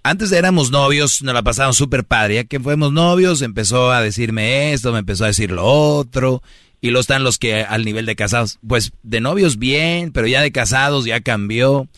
[0.02, 2.36] antes éramos novios, nos la pasamos súper padre.
[2.36, 6.43] Ya que fuimos novios, empezó a decirme esto, me empezó a decir lo otro.
[6.81, 8.59] Y luego están los que al nivel de casados.
[8.67, 11.89] Pues de novios bien, pero ya de casados ya cambió.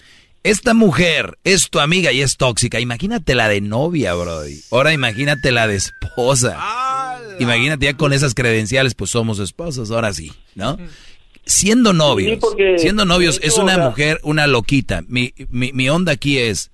[0.45, 2.81] Esta mujer es tu amiga y es tóxica.
[2.81, 4.61] Imagínate la de novia, Brody.
[4.71, 6.59] Ahora imagínate la de esposa.
[7.39, 10.79] Imagínate ya con esas credenciales, pues somos esposos, ahora sí, ¿no?
[11.45, 15.03] Siendo novios, Sí, porque siendo novios, es una mujer, una loquita.
[15.09, 16.71] Mi, mi, mi onda aquí es,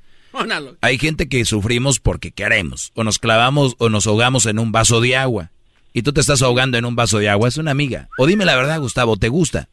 [0.80, 5.00] hay gente que sufrimos porque queremos, o nos clavamos o nos ahogamos en un vaso
[5.00, 5.50] de agua.
[5.92, 8.08] Y tú te estás ahogando en un vaso de agua, es una amiga.
[8.18, 9.68] O dime la verdad, Gustavo, ¿te gusta?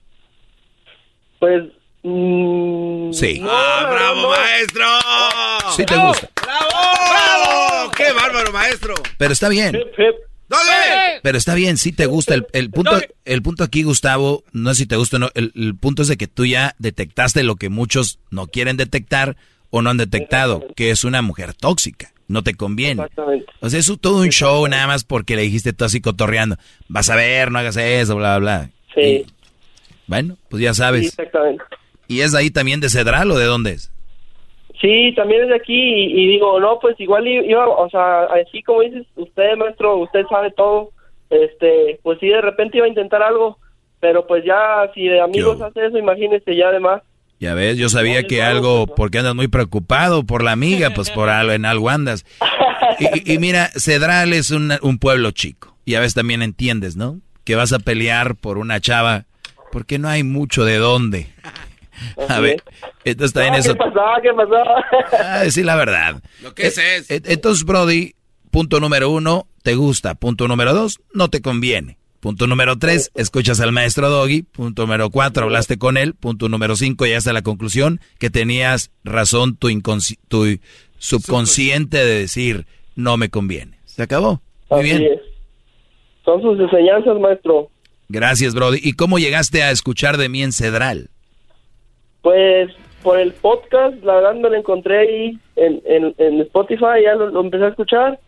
[1.40, 1.64] Pues.
[2.04, 3.40] Mm, Sí.
[3.40, 4.30] no, ¡Ah, bravo, no.
[4.30, 4.86] maestro!
[5.76, 6.30] Sí te gusta.
[6.44, 7.92] ¡Bravo!
[7.96, 8.94] ¡Qué bárbaro, maestro!
[9.18, 9.78] Pero está bien.
[10.48, 11.20] ¡Dale!
[11.24, 12.34] Pero está bien, sí te gusta.
[12.34, 15.30] El, el punto, el punto aquí, Gustavo, no es si te gusta o no.
[15.34, 19.38] El, el punto es de que tú ya detectaste lo que muchos no quieren detectar
[19.70, 22.12] o no han detectado, que es una mujer tóxica.
[22.28, 23.06] No te conviene.
[23.62, 26.58] O sea, es todo un show nada más porque le dijiste tú así cotorreando.
[26.90, 28.70] Vas a ver, no hagas eso, bla, bla, bla.
[28.96, 29.26] Sí.
[30.08, 31.08] Bueno, pues ya Sí, sabes.
[31.08, 31.64] exactamente.
[32.12, 33.92] ¿Y es de ahí también de Cedral o de dónde es?
[34.82, 38.64] Sí, también es de aquí y, y digo, no, pues igual iba, o sea, así
[38.64, 40.90] como dices, usted, maestro, usted sabe todo,
[41.30, 43.60] este, pues sí, de repente iba a intentar algo,
[44.00, 47.04] pero pues ya, si de amigos hace eso, imagínese ya además.
[47.40, 51.30] Ya ves, yo sabía que algo, porque andas muy preocupado por la amiga, pues por
[51.30, 52.26] algo, en algo andas.
[53.00, 55.76] Y, y- y mira, Cedral es un, un pueblo chico.
[55.86, 57.20] Y a veces también entiendes, ¿no?
[57.44, 59.26] Que vas a pelear por una chava,
[59.72, 61.28] porque no hay mucho de dónde.
[62.28, 62.64] A ver,
[63.06, 63.74] entonces también Ah, eso.
[63.74, 64.22] ¿Qué pasaba?
[64.22, 64.86] ¿Qué pasaba?
[65.24, 66.22] Ah, decir la verdad.
[66.42, 67.10] Lo que es es.
[67.12, 68.14] Eh, Entonces, Brody,
[68.52, 70.16] punto número uno, te gusta.
[70.16, 71.98] Punto número dos, no te conviene.
[72.20, 74.44] Punto número tres, escuchas al maestro Doggy.
[74.44, 76.14] Punto número cuatro, hablaste con él.
[76.14, 80.46] Punto número cinco, ya a la conclusión que tenías razón tu, inconsci- tu
[81.00, 82.66] subconsciente de decir,
[82.96, 83.80] no me conviene.
[83.86, 84.42] Se acabó.
[84.70, 85.04] Muy Así bien.
[85.14, 85.20] es.
[86.24, 87.70] Son sus enseñanzas, maestro.
[88.08, 88.80] Gracias, Brody.
[88.84, 91.10] ¿Y cómo llegaste a escuchar de mí en Cedral?
[92.22, 92.72] Pues
[93.04, 97.28] por el podcast, la verdad me lo encontré ahí en, en, en Spotify, ya lo,
[97.32, 98.20] lo empecé a escuchar.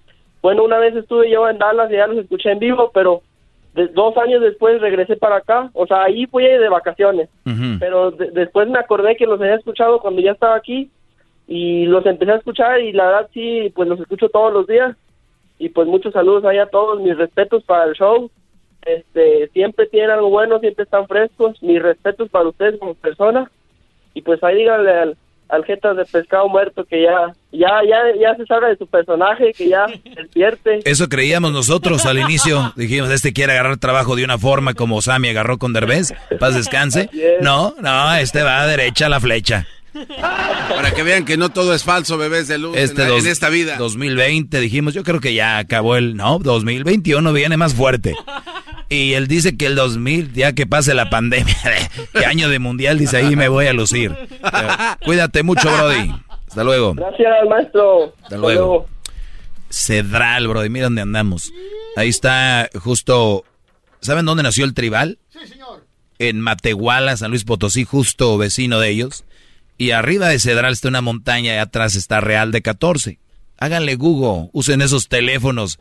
[0.42, 3.22] Bueno, una vez estuve yo en Dallas y ya los escuché en vivo, pero
[3.76, 5.70] de- dos años después regresé para acá.
[5.74, 7.30] O sea, ahí fui de vacaciones.
[7.80, 10.90] Pero de- después me acordé que los había escuchado cuando ya estaba aquí
[11.48, 14.96] y los empecé a escuchar y la verdad sí, pues los escucho todos los días.
[15.60, 18.30] Y pues muchos saludos ahí a todos, mis respetos para el show.
[18.86, 21.62] Este, siempre tienen algo bueno, siempre están frescos.
[21.62, 23.50] Mis respetos para ustedes como persona.
[24.14, 25.18] Y pues ahí díganle al,
[25.50, 29.52] al Jetas de Pescado Muerto que ya, ya, ya, ya se sabe de su personaje,
[29.54, 29.86] que ya
[30.16, 30.80] despierte.
[30.86, 32.74] Eso creíamos nosotros al inicio.
[32.76, 36.14] Dijimos, este quiere agarrar trabajo de una forma como Sammy agarró con Derbez.
[36.40, 37.10] Paz descanse.
[37.42, 39.68] No, no, este va a derecha a la flecha.
[40.76, 43.32] Para que vean que no todo es falso, bebés de luz, Este en, dos- en
[43.32, 43.76] esta vida.
[43.78, 46.16] 2020 dijimos, yo creo que ya acabó el...
[46.16, 48.16] No, 2021 viene más fuerte.
[48.94, 51.56] Y él dice que el 2000, ya que pase la pandemia,
[52.14, 54.16] que año de mundial, dice ahí me voy a lucir.
[55.04, 56.14] Cuídate mucho, Brody.
[56.48, 56.94] Hasta luego.
[56.94, 58.14] Gracias, maestro.
[58.22, 58.86] Hasta luego.
[59.70, 61.52] Cedral, Brody, mira dónde andamos.
[61.96, 63.44] Ahí está justo...
[64.00, 65.18] ¿Saben dónde nació el tribal?
[65.30, 65.84] Sí, señor.
[66.20, 69.26] en Matehuala, San Luis Potosí, justo vecino de ellos.
[69.78, 73.20] Y arriba de Cedral está una montaña y atrás está Real de 14.
[73.58, 75.80] Háganle Google, usen esos teléfonos.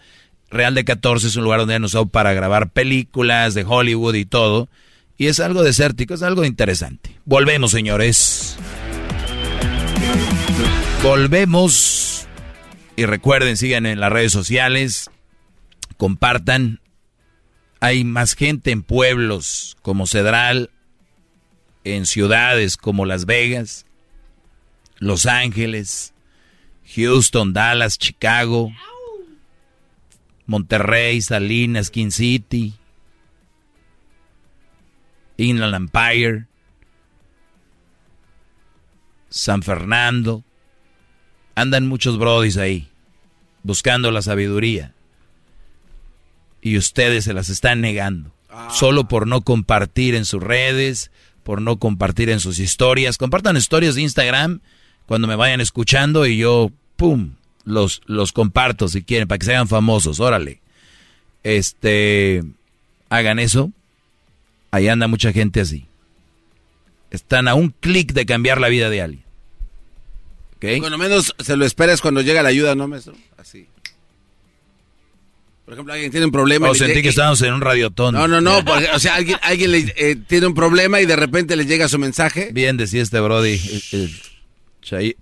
[0.53, 4.27] Real de 14 es un lugar donde han usado para grabar películas de Hollywood y
[4.27, 4.69] todo.
[5.17, 7.17] Y es algo desértico, es algo interesante.
[7.25, 8.59] Volvemos, señores.
[11.03, 12.27] Volvemos.
[12.97, 15.11] Y recuerden, sigan en las redes sociales.
[15.97, 16.81] Compartan.
[17.81, 20.71] Hay más gente en pueblos como Cedral,
[21.85, 23.87] en ciudades como Las Vegas,
[24.99, 26.13] Los Ángeles,
[26.95, 28.71] Houston, Dallas, Chicago,
[30.53, 32.75] Monterrey, Salinas, King City,
[35.39, 36.47] Inland Empire,
[39.31, 40.45] San Fernando,
[41.55, 42.89] Andan muchos brodis ahí,
[43.63, 44.95] buscando la sabiduría.
[46.61, 48.35] Y ustedes se las están negando.
[48.71, 51.11] Solo por no compartir en sus redes,
[51.43, 53.19] por no compartir en sus historias.
[53.19, 54.61] Compartan historias de Instagram
[55.07, 57.35] cuando me vayan escuchando y yo, ¡pum!,
[57.65, 60.61] los, los comparto si quieren, para que sean famosos, órale.
[61.43, 62.43] Este,
[63.09, 63.73] hagan eso.
[64.71, 65.87] Ahí anda mucha gente así.
[67.11, 69.25] Están a un clic de cambiar la vida de alguien.
[70.57, 70.81] ¿Okay?
[70.81, 73.15] Cuando menos se lo esperas cuando llega la ayuda, ¿no, maestro?
[73.37, 73.67] Así.
[75.65, 76.71] Por ejemplo, alguien tiene un problema.
[76.71, 78.15] O sentí que estábamos en un radiotón.
[78.15, 78.65] No, no, no.
[78.65, 81.89] Porque, o sea, alguien, alguien le, eh, tiene un problema y de repente le llega
[81.89, 82.51] su mensaje.
[82.53, 83.61] Bien, decía este Brody.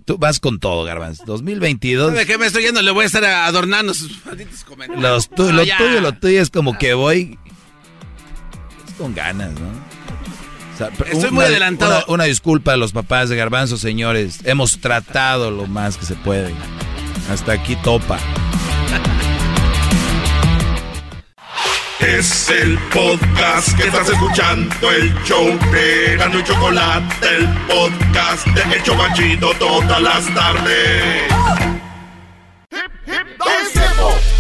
[0.05, 1.25] Tú vas con todo, Garbanz.
[1.25, 2.15] 2022.
[2.15, 2.83] ¿De qué me estoy yendo?
[2.83, 5.03] Le voy a estar adornando sus malditos comentarios.
[5.03, 7.39] Los tu, lo tuyo, lo tuyo es como que voy.
[8.87, 9.91] Es con ganas, ¿no?
[11.07, 12.05] Estoy muy adelantado.
[12.09, 14.41] Una, disculpa a los papás de Garbanzo, señores.
[14.45, 16.55] Hemos tratado lo más que se puede.
[17.31, 18.19] Hasta aquí topa.
[22.01, 28.83] Es el podcast que estás escuchando, el show de y Chocolate, el podcast de El
[28.83, 31.25] Chocachito todas las tardes.
[32.71, 33.27] Hip, hip,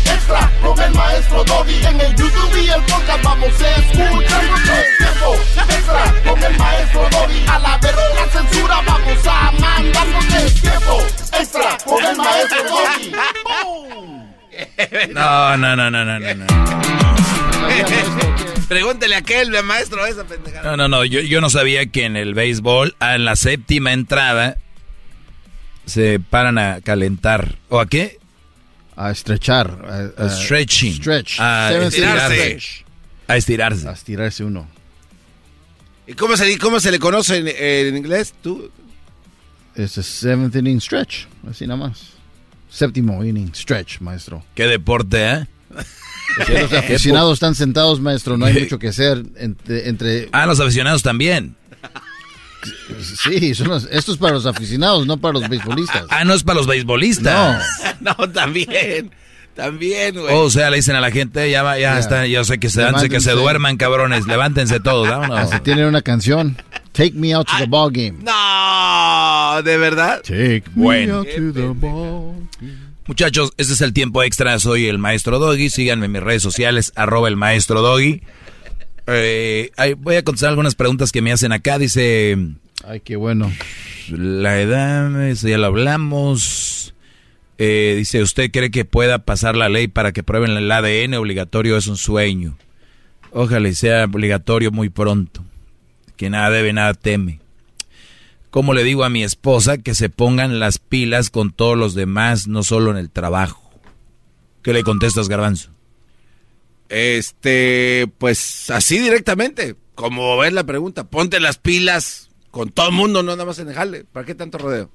[0.06, 1.84] extra con el maestro Doggy.
[1.84, 4.42] En el YouTube y el podcast vamos a escuchar.
[4.98, 5.36] tiempo
[5.68, 7.44] extra con el maestro Doggy.
[7.46, 11.02] A la verga la censura vamos a mandarnos el tiempo
[11.38, 13.12] extra con el maestro Doggy.
[15.14, 16.46] No, no, no, no, no, no.
[18.68, 20.70] Pregúntele a aquel, maestro, esa pendejada.
[20.70, 24.58] No, no, no, yo, yo no sabía que en el béisbol, en la séptima entrada,
[25.86, 27.56] se paran a calentar.
[27.68, 28.20] ¿O a qué?
[29.00, 30.12] a estrechar.
[30.16, 30.94] A, stretching.
[30.94, 31.40] Stretch.
[31.40, 32.84] A estirarse.
[33.26, 33.88] A estirarse.
[33.88, 34.68] A estirarse uno.
[36.06, 37.38] ¿Y cómo se, cómo se le conoce
[37.88, 38.34] en, inglés?
[38.42, 38.70] ¿Tú?
[39.74, 41.26] Es el seventh inning stretch.
[41.48, 42.12] Así nada más.
[42.68, 44.44] Séptimo inning stretch, maestro.
[44.54, 45.46] ¿Qué deporte, eh?
[46.38, 48.36] Los aficionados están sentados, maestro.
[48.36, 50.28] No hay mucho que hacer entre, entre...
[50.32, 51.56] Ah, los aficionados también.
[53.00, 56.04] Sí, son esto es para los aficionados, no para los beisbolistas.
[56.10, 57.64] Ah, no es para los beisbolistas.
[58.00, 59.10] No, no también.
[59.54, 60.34] También, güey.
[60.34, 62.82] o sea, le dicen a la gente, ya va, ya está, yo sé que se
[62.82, 65.50] dan, que se duerman, cabrones, levántense todos, vámonos.
[65.50, 66.56] Si tienen una canción,
[66.92, 68.18] Take Me Out to the Ball Game.
[68.22, 70.22] No, ¿de verdad?
[70.22, 72.36] Take Me Out to the Ball
[73.10, 76.92] Muchachos, este es el tiempo extra, soy el Maestro Doggy, síganme en mis redes sociales,
[76.94, 78.22] arroba el Maestro Doggy.
[79.08, 81.76] Eh, voy a contestar algunas preguntas que me hacen acá.
[81.76, 82.38] Dice.
[82.86, 83.52] Ay, qué bueno.
[84.10, 86.94] La edad, eso ya lo hablamos.
[87.58, 91.76] Eh, dice, ¿usted cree que pueda pasar la ley para que prueben el ADN obligatorio?
[91.76, 92.56] Es un sueño.
[93.32, 95.44] Ojalá y sea obligatorio muy pronto.
[96.16, 97.39] Que nada debe, nada teme.
[98.50, 102.48] ¿Cómo le digo a mi esposa que se pongan las pilas con todos los demás,
[102.48, 103.70] no solo en el trabajo?
[104.62, 105.70] ¿Qué le contestas, Garbanzo?
[106.88, 113.22] Este, pues así directamente, como ves la pregunta, ponte las pilas con todo el mundo,
[113.22, 114.04] no nada más en dejarle.
[114.04, 114.90] ¿Para qué tanto rodeo?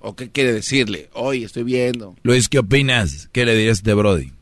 [0.00, 1.10] ¿O qué quiere decirle?
[1.12, 2.14] Hoy estoy viendo.
[2.22, 3.28] Luis, ¿qué opinas?
[3.32, 4.33] ¿Qué le dirías de Brody?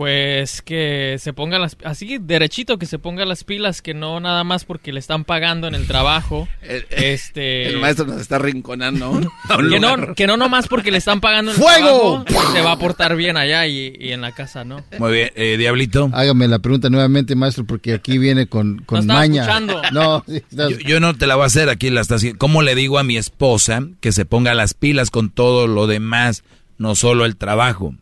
[0.00, 4.44] Pues que se ponga las así derechito que se ponga las pilas que no nada
[4.44, 6.48] más porque le están pagando en el trabajo.
[6.62, 9.20] el, este el maestro nos está rinconando.
[9.68, 12.24] que no que no nomás porque le están pagando en el ¡Fuego!
[12.24, 14.82] trabajo se va a portar bien allá y, en la casa, ¿no?
[14.98, 16.08] Muy bien, eh, Diablito.
[16.14, 19.42] Hágame la pregunta nuevamente, maestro, porque aquí viene con, con no maña.
[19.42, 19.82] Escuchando.
[19.92, 22.38] No, yo, yo, no te la voy a hacer, aquí la está haciendo.
[22.38, 26.42] ¿Cómo le digo a mi esposa que se ponga las pilas con todo lo demás,
[26.78, 27.94] no solo el trabajo?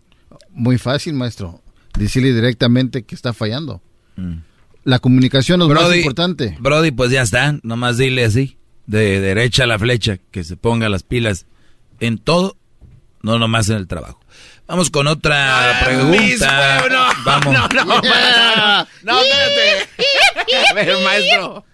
[0.52, 1.60] Muy fácil, maestro
[1.98, 3.82] decirle directamente que está fallando.
[4.16, 4.38] Mm.
[4.84, 6.56] La comunicación es lo más importante.
[6.60, 10.88] Brody, pues ya está, nomás dile así, de derecha a la flecha, que se ponga
[10.88, 11.46] las pilas
[12.00, 12.56] en todo,
[13.22, 14.20] no nomás en el trabajo.
[14.66, 16.84] Vamos con otra pregunta.
[16.90, 17.54] no, Vamos.
[17.54, 19.88] No, no, no, no, espérate.
[20.70, 21.64] A ver, maestro.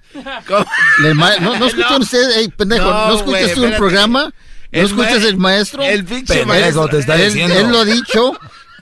[1.40, 4.32] no, no escuchan ustedes, pendejo, ¿no, escuchas tú el programa?
[4.72, 5.82] ¿No escuchas el maestro?
[5.82, 6.88] El pinche maestro.
[6.88, 7.54] te está diciendo.
[7.54, 8.32] él lo ha dicho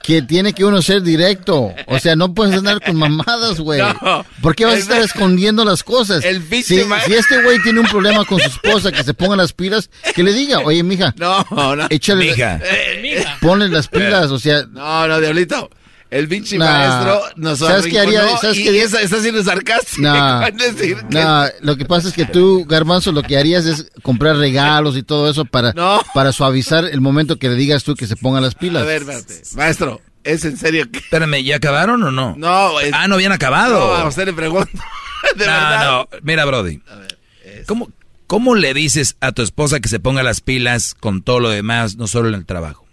[0.03, 1.73] que tiene que uno ser directo.
[1.87, 3.81] O sea, no puedes andar con mamadas, güey.
[3.81, 6.23] No, ¿Por qué vas a estar escondiendo las cosas?
[6.23, 9.53] El si, si, este güey tiene un problema con su esposa, que se ponga las
[9.53, 11.15] pilas, que le diga, oye, mija.
[11.17, 11.87] No, no.
[11.89, 12.25] Échale.
[12.25, 12.59] Mija.
[12.63, 14.65] Eh, ponle las pilas, o sea.
[14.69, 15.69] No, no, diablito.
[16.13, 18.37] El pinche maestro nos ¿Sabes qué haría?
[18.37, 18.81] ¿Sabes y, qué?
[18.83, 20.03] Está, está siendo sarcástico.
[20.03, 20.51] No,
[21.09, 25.01] no, lo que pasa es que tú, Garbanzo, lo que harías es comprar regalos y
[25.01, 25.73] todo eso para,
[26.13, 28.83] para suavizar el momento que le digas tú que se pongan las pilas.
[28.83, 29.41] A ver, espérate.
[29.55, 30.85] Maestro, ¿Es en serio?
[30.91, 32.35] Espérame, ¿ya acabaron o no?
[32.37, 32.71] No.
[32.93, 33.79] Ah, no habían acabado.
[33.79, 34.71] No, a usted le pregunto.
[35.35, 35.85] de no, verdad.
[35.85, 36.07] no.
[36.21, 36.79] Mira, Brody.
[36.87, 37.17] A ver,
[37.65, 37.91] ¿Cómo,
[38.27, 41.97] ¿Cómo le dices a tu esposa que se ponga las pilas con todo lo demás,
[41.97, 42.85] no solo en el trabajo?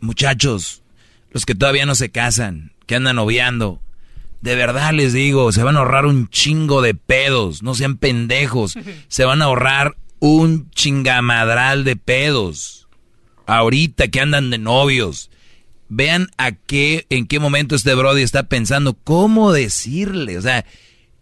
[0.00, 0.81] Muchachos,
[1.32, 3.80] los que todavía no se casan, que andan noviando,
[4.42, 8.74] de verdad les digo, se van a ahorrar un chingo de pedos, no sean pendejos,
[9.08, 12.88] se van a ahorrar un chingamadral de pedos.
[13.46, 15.30] Ahorita que andan de novios,
[15.88, 20.64] vean a qué, en qué momento este Brody está pensando, cómo decirle, o sea,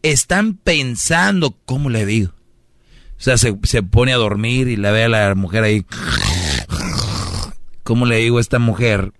[0.03, 2.33] están pensando, ¿cómo le digo?
[3.19, 5.85] O sea, se, se pone a dormir y la ve a la mujer ahí.
[7.83, 9.13] ¿Cómo le digo a esta mujer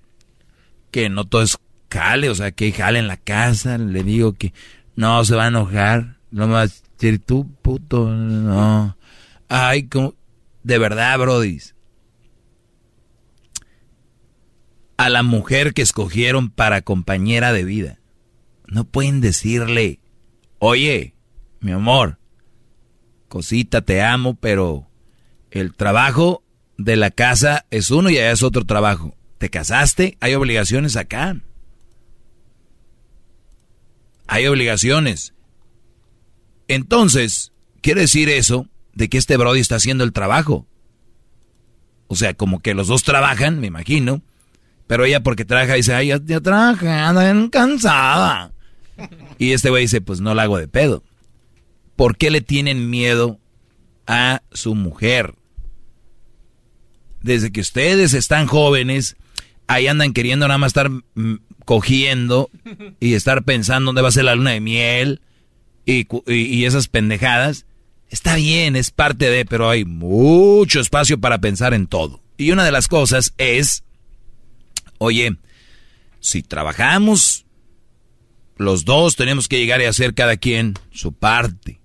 [0.91, 1.59] que no todo es
[1.91, 2.31] jale?
[2.31, 3.79] O sea, que jale en la casa.
[3.79, 4.53] Le digo que
[4.97, 6.19] no se va a enojar.
[6.31, 8.09] No me va a decir tú, puto.
[8.09, 8.97] No.
[9.49, 10.15] Ay, como.
[10.63, 11.59] De verdad, Brody.
[14.97, 17.99] A la mujer que escogieron para compañera de vida.
[18.67, 20.01] No pueden decirle,
[20.59, 21.15] oye,
[21.61, 22.19] mi amor,
[23.29, 24.89] cosita, te amo, pero
[25.51, 26.45] el trabajo
[26.77, 29.17] de la casa es uno y allá es otro trabajo.
[29.41, 31.35] Te casaste, hay obligaciones acá.
[34.27, 35.33] Hay obligaciones.
[36.69, 40.67] Entonces, quiere decir eso de que este Brody está haciendo el trabajo.
[42.07, 44.21] O sea, como que los dos trabajan, me imagino.
[44.87, 48.53] Pero ella porque trabaja dice, ay, ya, ya trabaja, anda cansada.
[49.39, 51.03] Y este güey dice, pues no la hago de pedo.
[51.97, 53.41] ¿Por qué le tienen miedo
[54.07, 55.35] a su mujer?
[57.23, 59.17] Desde que ustedes están jóvenes,
[59.71, 62.51] ahí andan queriendo nada más estar mm, cogiendo
[62.99, 65.21] y estar pensando dónde va a ser la luna de miel
[65.87, 67.67] y, y esas pendejadas.
[68.09, 72.21] Está bien, es parte de, pero hay mucho espacio para pensar en todo.
[72.37, 73.85] Y una de las cosas es,
[74.99, 75.37] oye,
[76.19, 77.47] si trabajamos,
[78.57, 81.81] los dos tenemos que llegar y hacer cada quien su parte.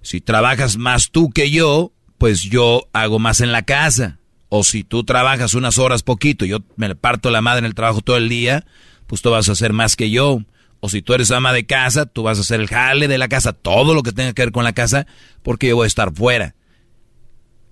[0.00, 4.20] Si trabajas más tú que yo, pues yo hago más en la casa.
[4.48, 8.00] O si tú trabajas unas horas poquito, yo me parto la madre en el trabajo
[8.00, 8.64] todo el día,
[9.06, 10.40] pues tú vas a hacer más que yo.
[10.80, 13.28] O si tú eres ama de casa, tú vas a hacer el jale de la
[13.28, 15.06] casa, todo lo que tenga que ver con la casa,
[15.42, 16.54] porque yo voy a estar fuera.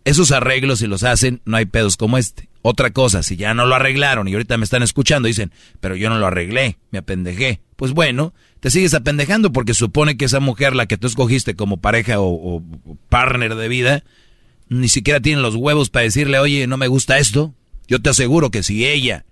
[0.05, 2.49] Esos arreglos, si los hacen, no hay pedos como este.
[2.61, 6.09] Otra cosa, si ya no lo arreglaron y ahorita me están escuchando, dicen, pero yo
[6.09, 7.61] no lo arreglé, me apendejé.
[7.77, 11.83] Pues bueno, te sigues apendejando porque supone que esa mujer, la que tú escogiste como
[11.83, 12.62] pareja o,
[13.09, 14.05] partner de vida,
[14.81, 17.55] ni siquiera tiene los huevos para decirle, oye, no me gusta esto.
[17.86, 19.25] Yo te aseguro que si ella,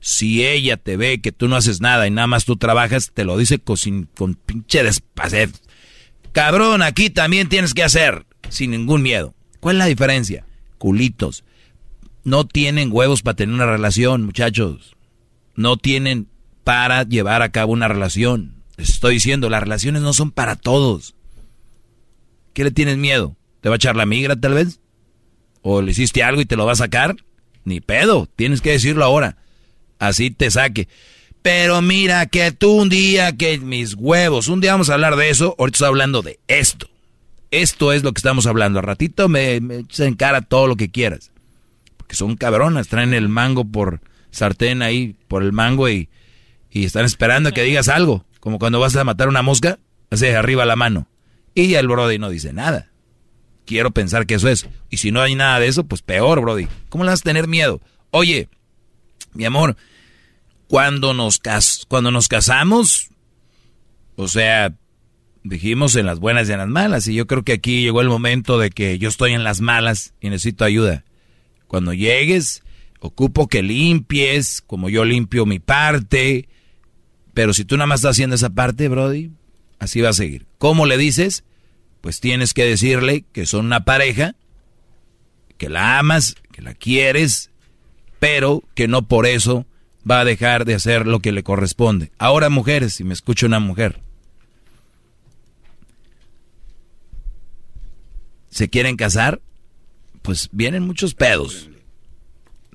[0.00, 3.24] si ella te ve que tú no haces nada y nada más tú trabajas, te
[3.24, 3.76] lo dice con,
[4.14, 5.50] con pinche despacet.
[6.32, 9.34] Cabrón, aquí también tienes que hacer, sin ningún miedo.
[9.60, 10.44] ¿Cuál es la diferencia?
[10.78, 11.44] Culitos
[12.26, 14.96] no tienen huevos para tener una relación, muchachos.
[15.54, 16.26] No tienen
[16.64, 18.64] para llevar a cabo una relación.
[18.76, 21.14] Les estoy diciendo, las relaciones no son para todos.
[22.52, 23.36] ¿Qué le tienes miedo?
[23.66, 24.78] ¿Te va a echar la migra tal vez?
[25.60, 27.16] ¿O le hiciste algo y te lo va a sacar?
[27.64, 29.38] Ni pedo, tienes que decirlo ahora.
[29.98, 30.86] Así te saque.
[31.42, 35.30] Pero mira que tú un día, que mis huevos, un día vamos a hablar de
[35.30, 36.88] eso, ahorita estoy hablando de esto.
[37.50, 38.78] Esto es lo que estamos hablando.
[38.78, 41.32] A ratito me, me en cara todo lo que quieras
[42.06, 46.08] que son cabronas, traen el mango por sartén ahí, por el mango y,
[46.70, 49.80] y están esperando que digas algo, como cuando vas a matar una mosca,
[50.12, 51.08] hace arriba la mano.
[51.52, 52.92] Y el Brody no dice nada.
[53.66, 54.66] Quiero pensar que eso es.
[54.88, 56.68] Y si no hay nada de eso, pues peor, Brody.
[56.88, 57.80] ¿Cómo le vas a tener miedo?
[58.10, 58.48] Oye,
[59.34, 59.76] mi amor,
[60.68, 63.10] cuando nos, cas cuando nos casamos,
[64.14, 64.72] o sea,
[65.42, 67.08] dijimos en las buenas y en las malas.
[67.08, 70.14] Y yo creo que aquí llegó el momento de que yo estoy en las malas
[70.20, 71.04] y necesito ayuda.
[71.66, 72.62] Cuando llegues,
[73.00, 76.48] ocupo que limpies, como yo limpio mi parte.
[77.34, 79.30] Pero si tú nada más estás haciendo esa parte, Brody,
[79.78, 80.46] así va a seguir.
[80.58, 81.44] ¿Cómo le dices?
[82.06, 84.36] Pues tienes que decirle que son una pareja,
[85.58, 87.50] que la amas, que la quieres,
[88.20, 89.66] pero que no por eso
[90.08, 92.12] va a dejar de hacer lo que le corresponde.
[92.16, 94.02] Ahora, mujeres, si me escucha una mujer,
[98.50, 99.40] ¿se quieren casar?
[100.22, 101.70] pues vienen muchos pedos.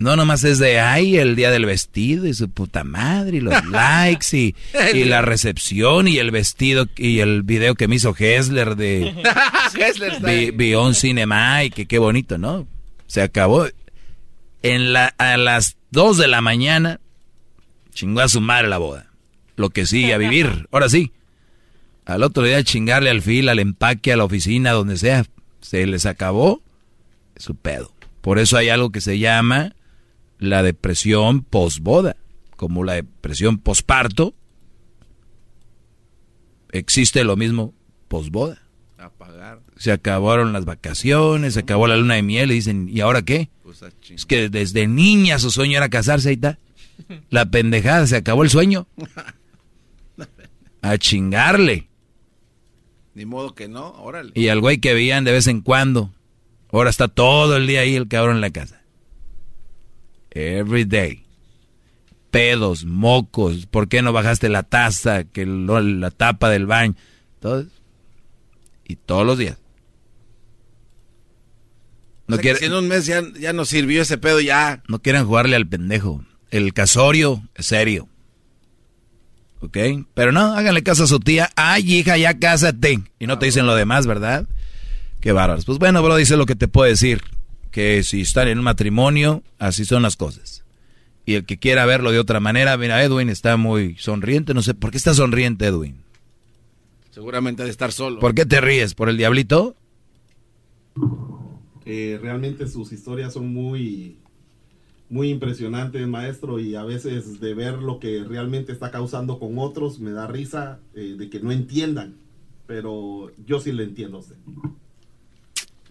[0.01, 3.63] No nomás es de, ay, el día del vestido y su puta madre, y los
[3.69, 4.55] likes y,
[4.95, 9.13] y la recepción y el vestido y el video que me hizo Hessler de
[10.55, 12.67] Beyond Cinema y que qué bonito, ¿no?
[13.05, 13.67] Se acabó.
[14.63, 16.99] En la, a las 2 de la mañana
[17.93, 19.11] chingó a su madre la boda.
[19.55, 21.11] Lo que sigue a vivir, ahora sí.
[22.05, 25.25] Al otro día chingarle al fil, al empaque, a la oficina, donde sea.
[25.61, 26.63] Se les acabó
[27.37, 27.93] su pedo.
[28.21, 29.75] Por eso hay algo que se llama
[30.41, 32.17] la depresión posboda,
[32.57, 34.33] como la depresión posparto.
[36.71, 37.73] Existe lo mismo
[38.07, 38.59] posboda.
[39.77, 43.49] Se acabaron las vacaciones, se acabó la luna de miel y dicen, ¿y ahora qué?
[43.63, 46.59] Pues es que desde niña su sueño era casarse ahí está.
[47.29, 48.87] La pendejada, se acabó el sueño.
[50.81, 51.87] A chingarle.
[53.13, 54.31] Ni modo que no, órale.
[54.35, 56.11] Y al güey que veían de vez en cuando.
[56.71, 58.80] Ahora está todo el día ahí el cabrón en la casa.
[60.31, 61.25] Every day.
[62.31, 66.95] Pedos, mocos, ¿por qué no bajaste la taza, que la tapa del baño?
[67.41, 67.65] Todo.
[68.85, 69.57] Y todos los días.
[72.27, 74.81] No quiere, si en un mes ya, ya nos sirvió ese pedo, ya.
[74.87, 76.23] No quieren jugarle al pendejo.
[76.49, 78.07] El casorio es serio.
[79.59, 79.77] ¿Ok?
[80.13, 81.49] Pero no, háganle caso a su tía.
[81.57, 83.01] Ay, hija, ya cásate.
[83.19, 84.47] Y no te dicen lo demás, ¿verdad?
[85.19, 85.65] Qué bárbaros.
[85.65, 87.21] Pues bueno, bro, dice lo que te puedo decir.
[87.71, 90.63] Que si están en un matrimonio, así son las cosas.
[91.25, 94.53] Y el que quiera verlo de otra manera, mira, Edwin está muy sonriente.
[94.53, 96.03] No sé, ¿por qué está sonriente, Edwin?
[97.11, 98.19] Seguramente de estar solo.
[98.19, 98.93] ¿Por qué te ríes?
[98.93, 99.75] ¿Por el diablito?
[101.85, 104.17] Eh, realmente sus historias son muy
[105.11, 109.99] muy impresionante, maestro, y a veces de ver lo que realmente está causando con otros
[109.99, 112.15] me da risa eh, de que no entiendan,
[112.65, 114.37] pero yo sí le entiendo a usted.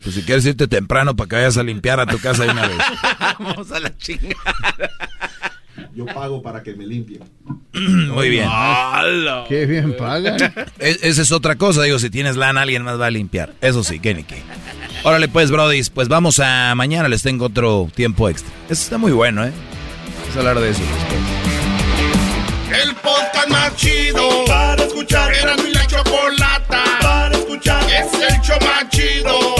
[0.03, 2.67] Pues si quieres irte temprano para que vayas a limpiar a tu casa de una
[2.67, 2.79] vez.
[3.39, 4.91] Vamos a la chingada.
[5.95, 7.23] Yo pago para que me limpien.
[7.73, 8.49] Muy bien.
[9.49, 10.37] Qué bien pagan.
[10.79, 13.55] esa es otra cosa, digo, si tienes lana, alguien más va a limpiar.
[13.61, 14.43] Eso sí, que ni qué.
[15.03, 18.51] Órale pues, Brody, pues vamos a mañana, les tengo otro tiempo extra.
[18.69, 19.53] Eso está muy bueno, ¿eh?
[20.21, 20.83] Vamos a hablar de eso
[22.83, 25.33] El podcast más chido para escuchar.
[25.35, 27.83] Era mi la chocolata para escuchar.
[27.91, 29.60] Es el show más chido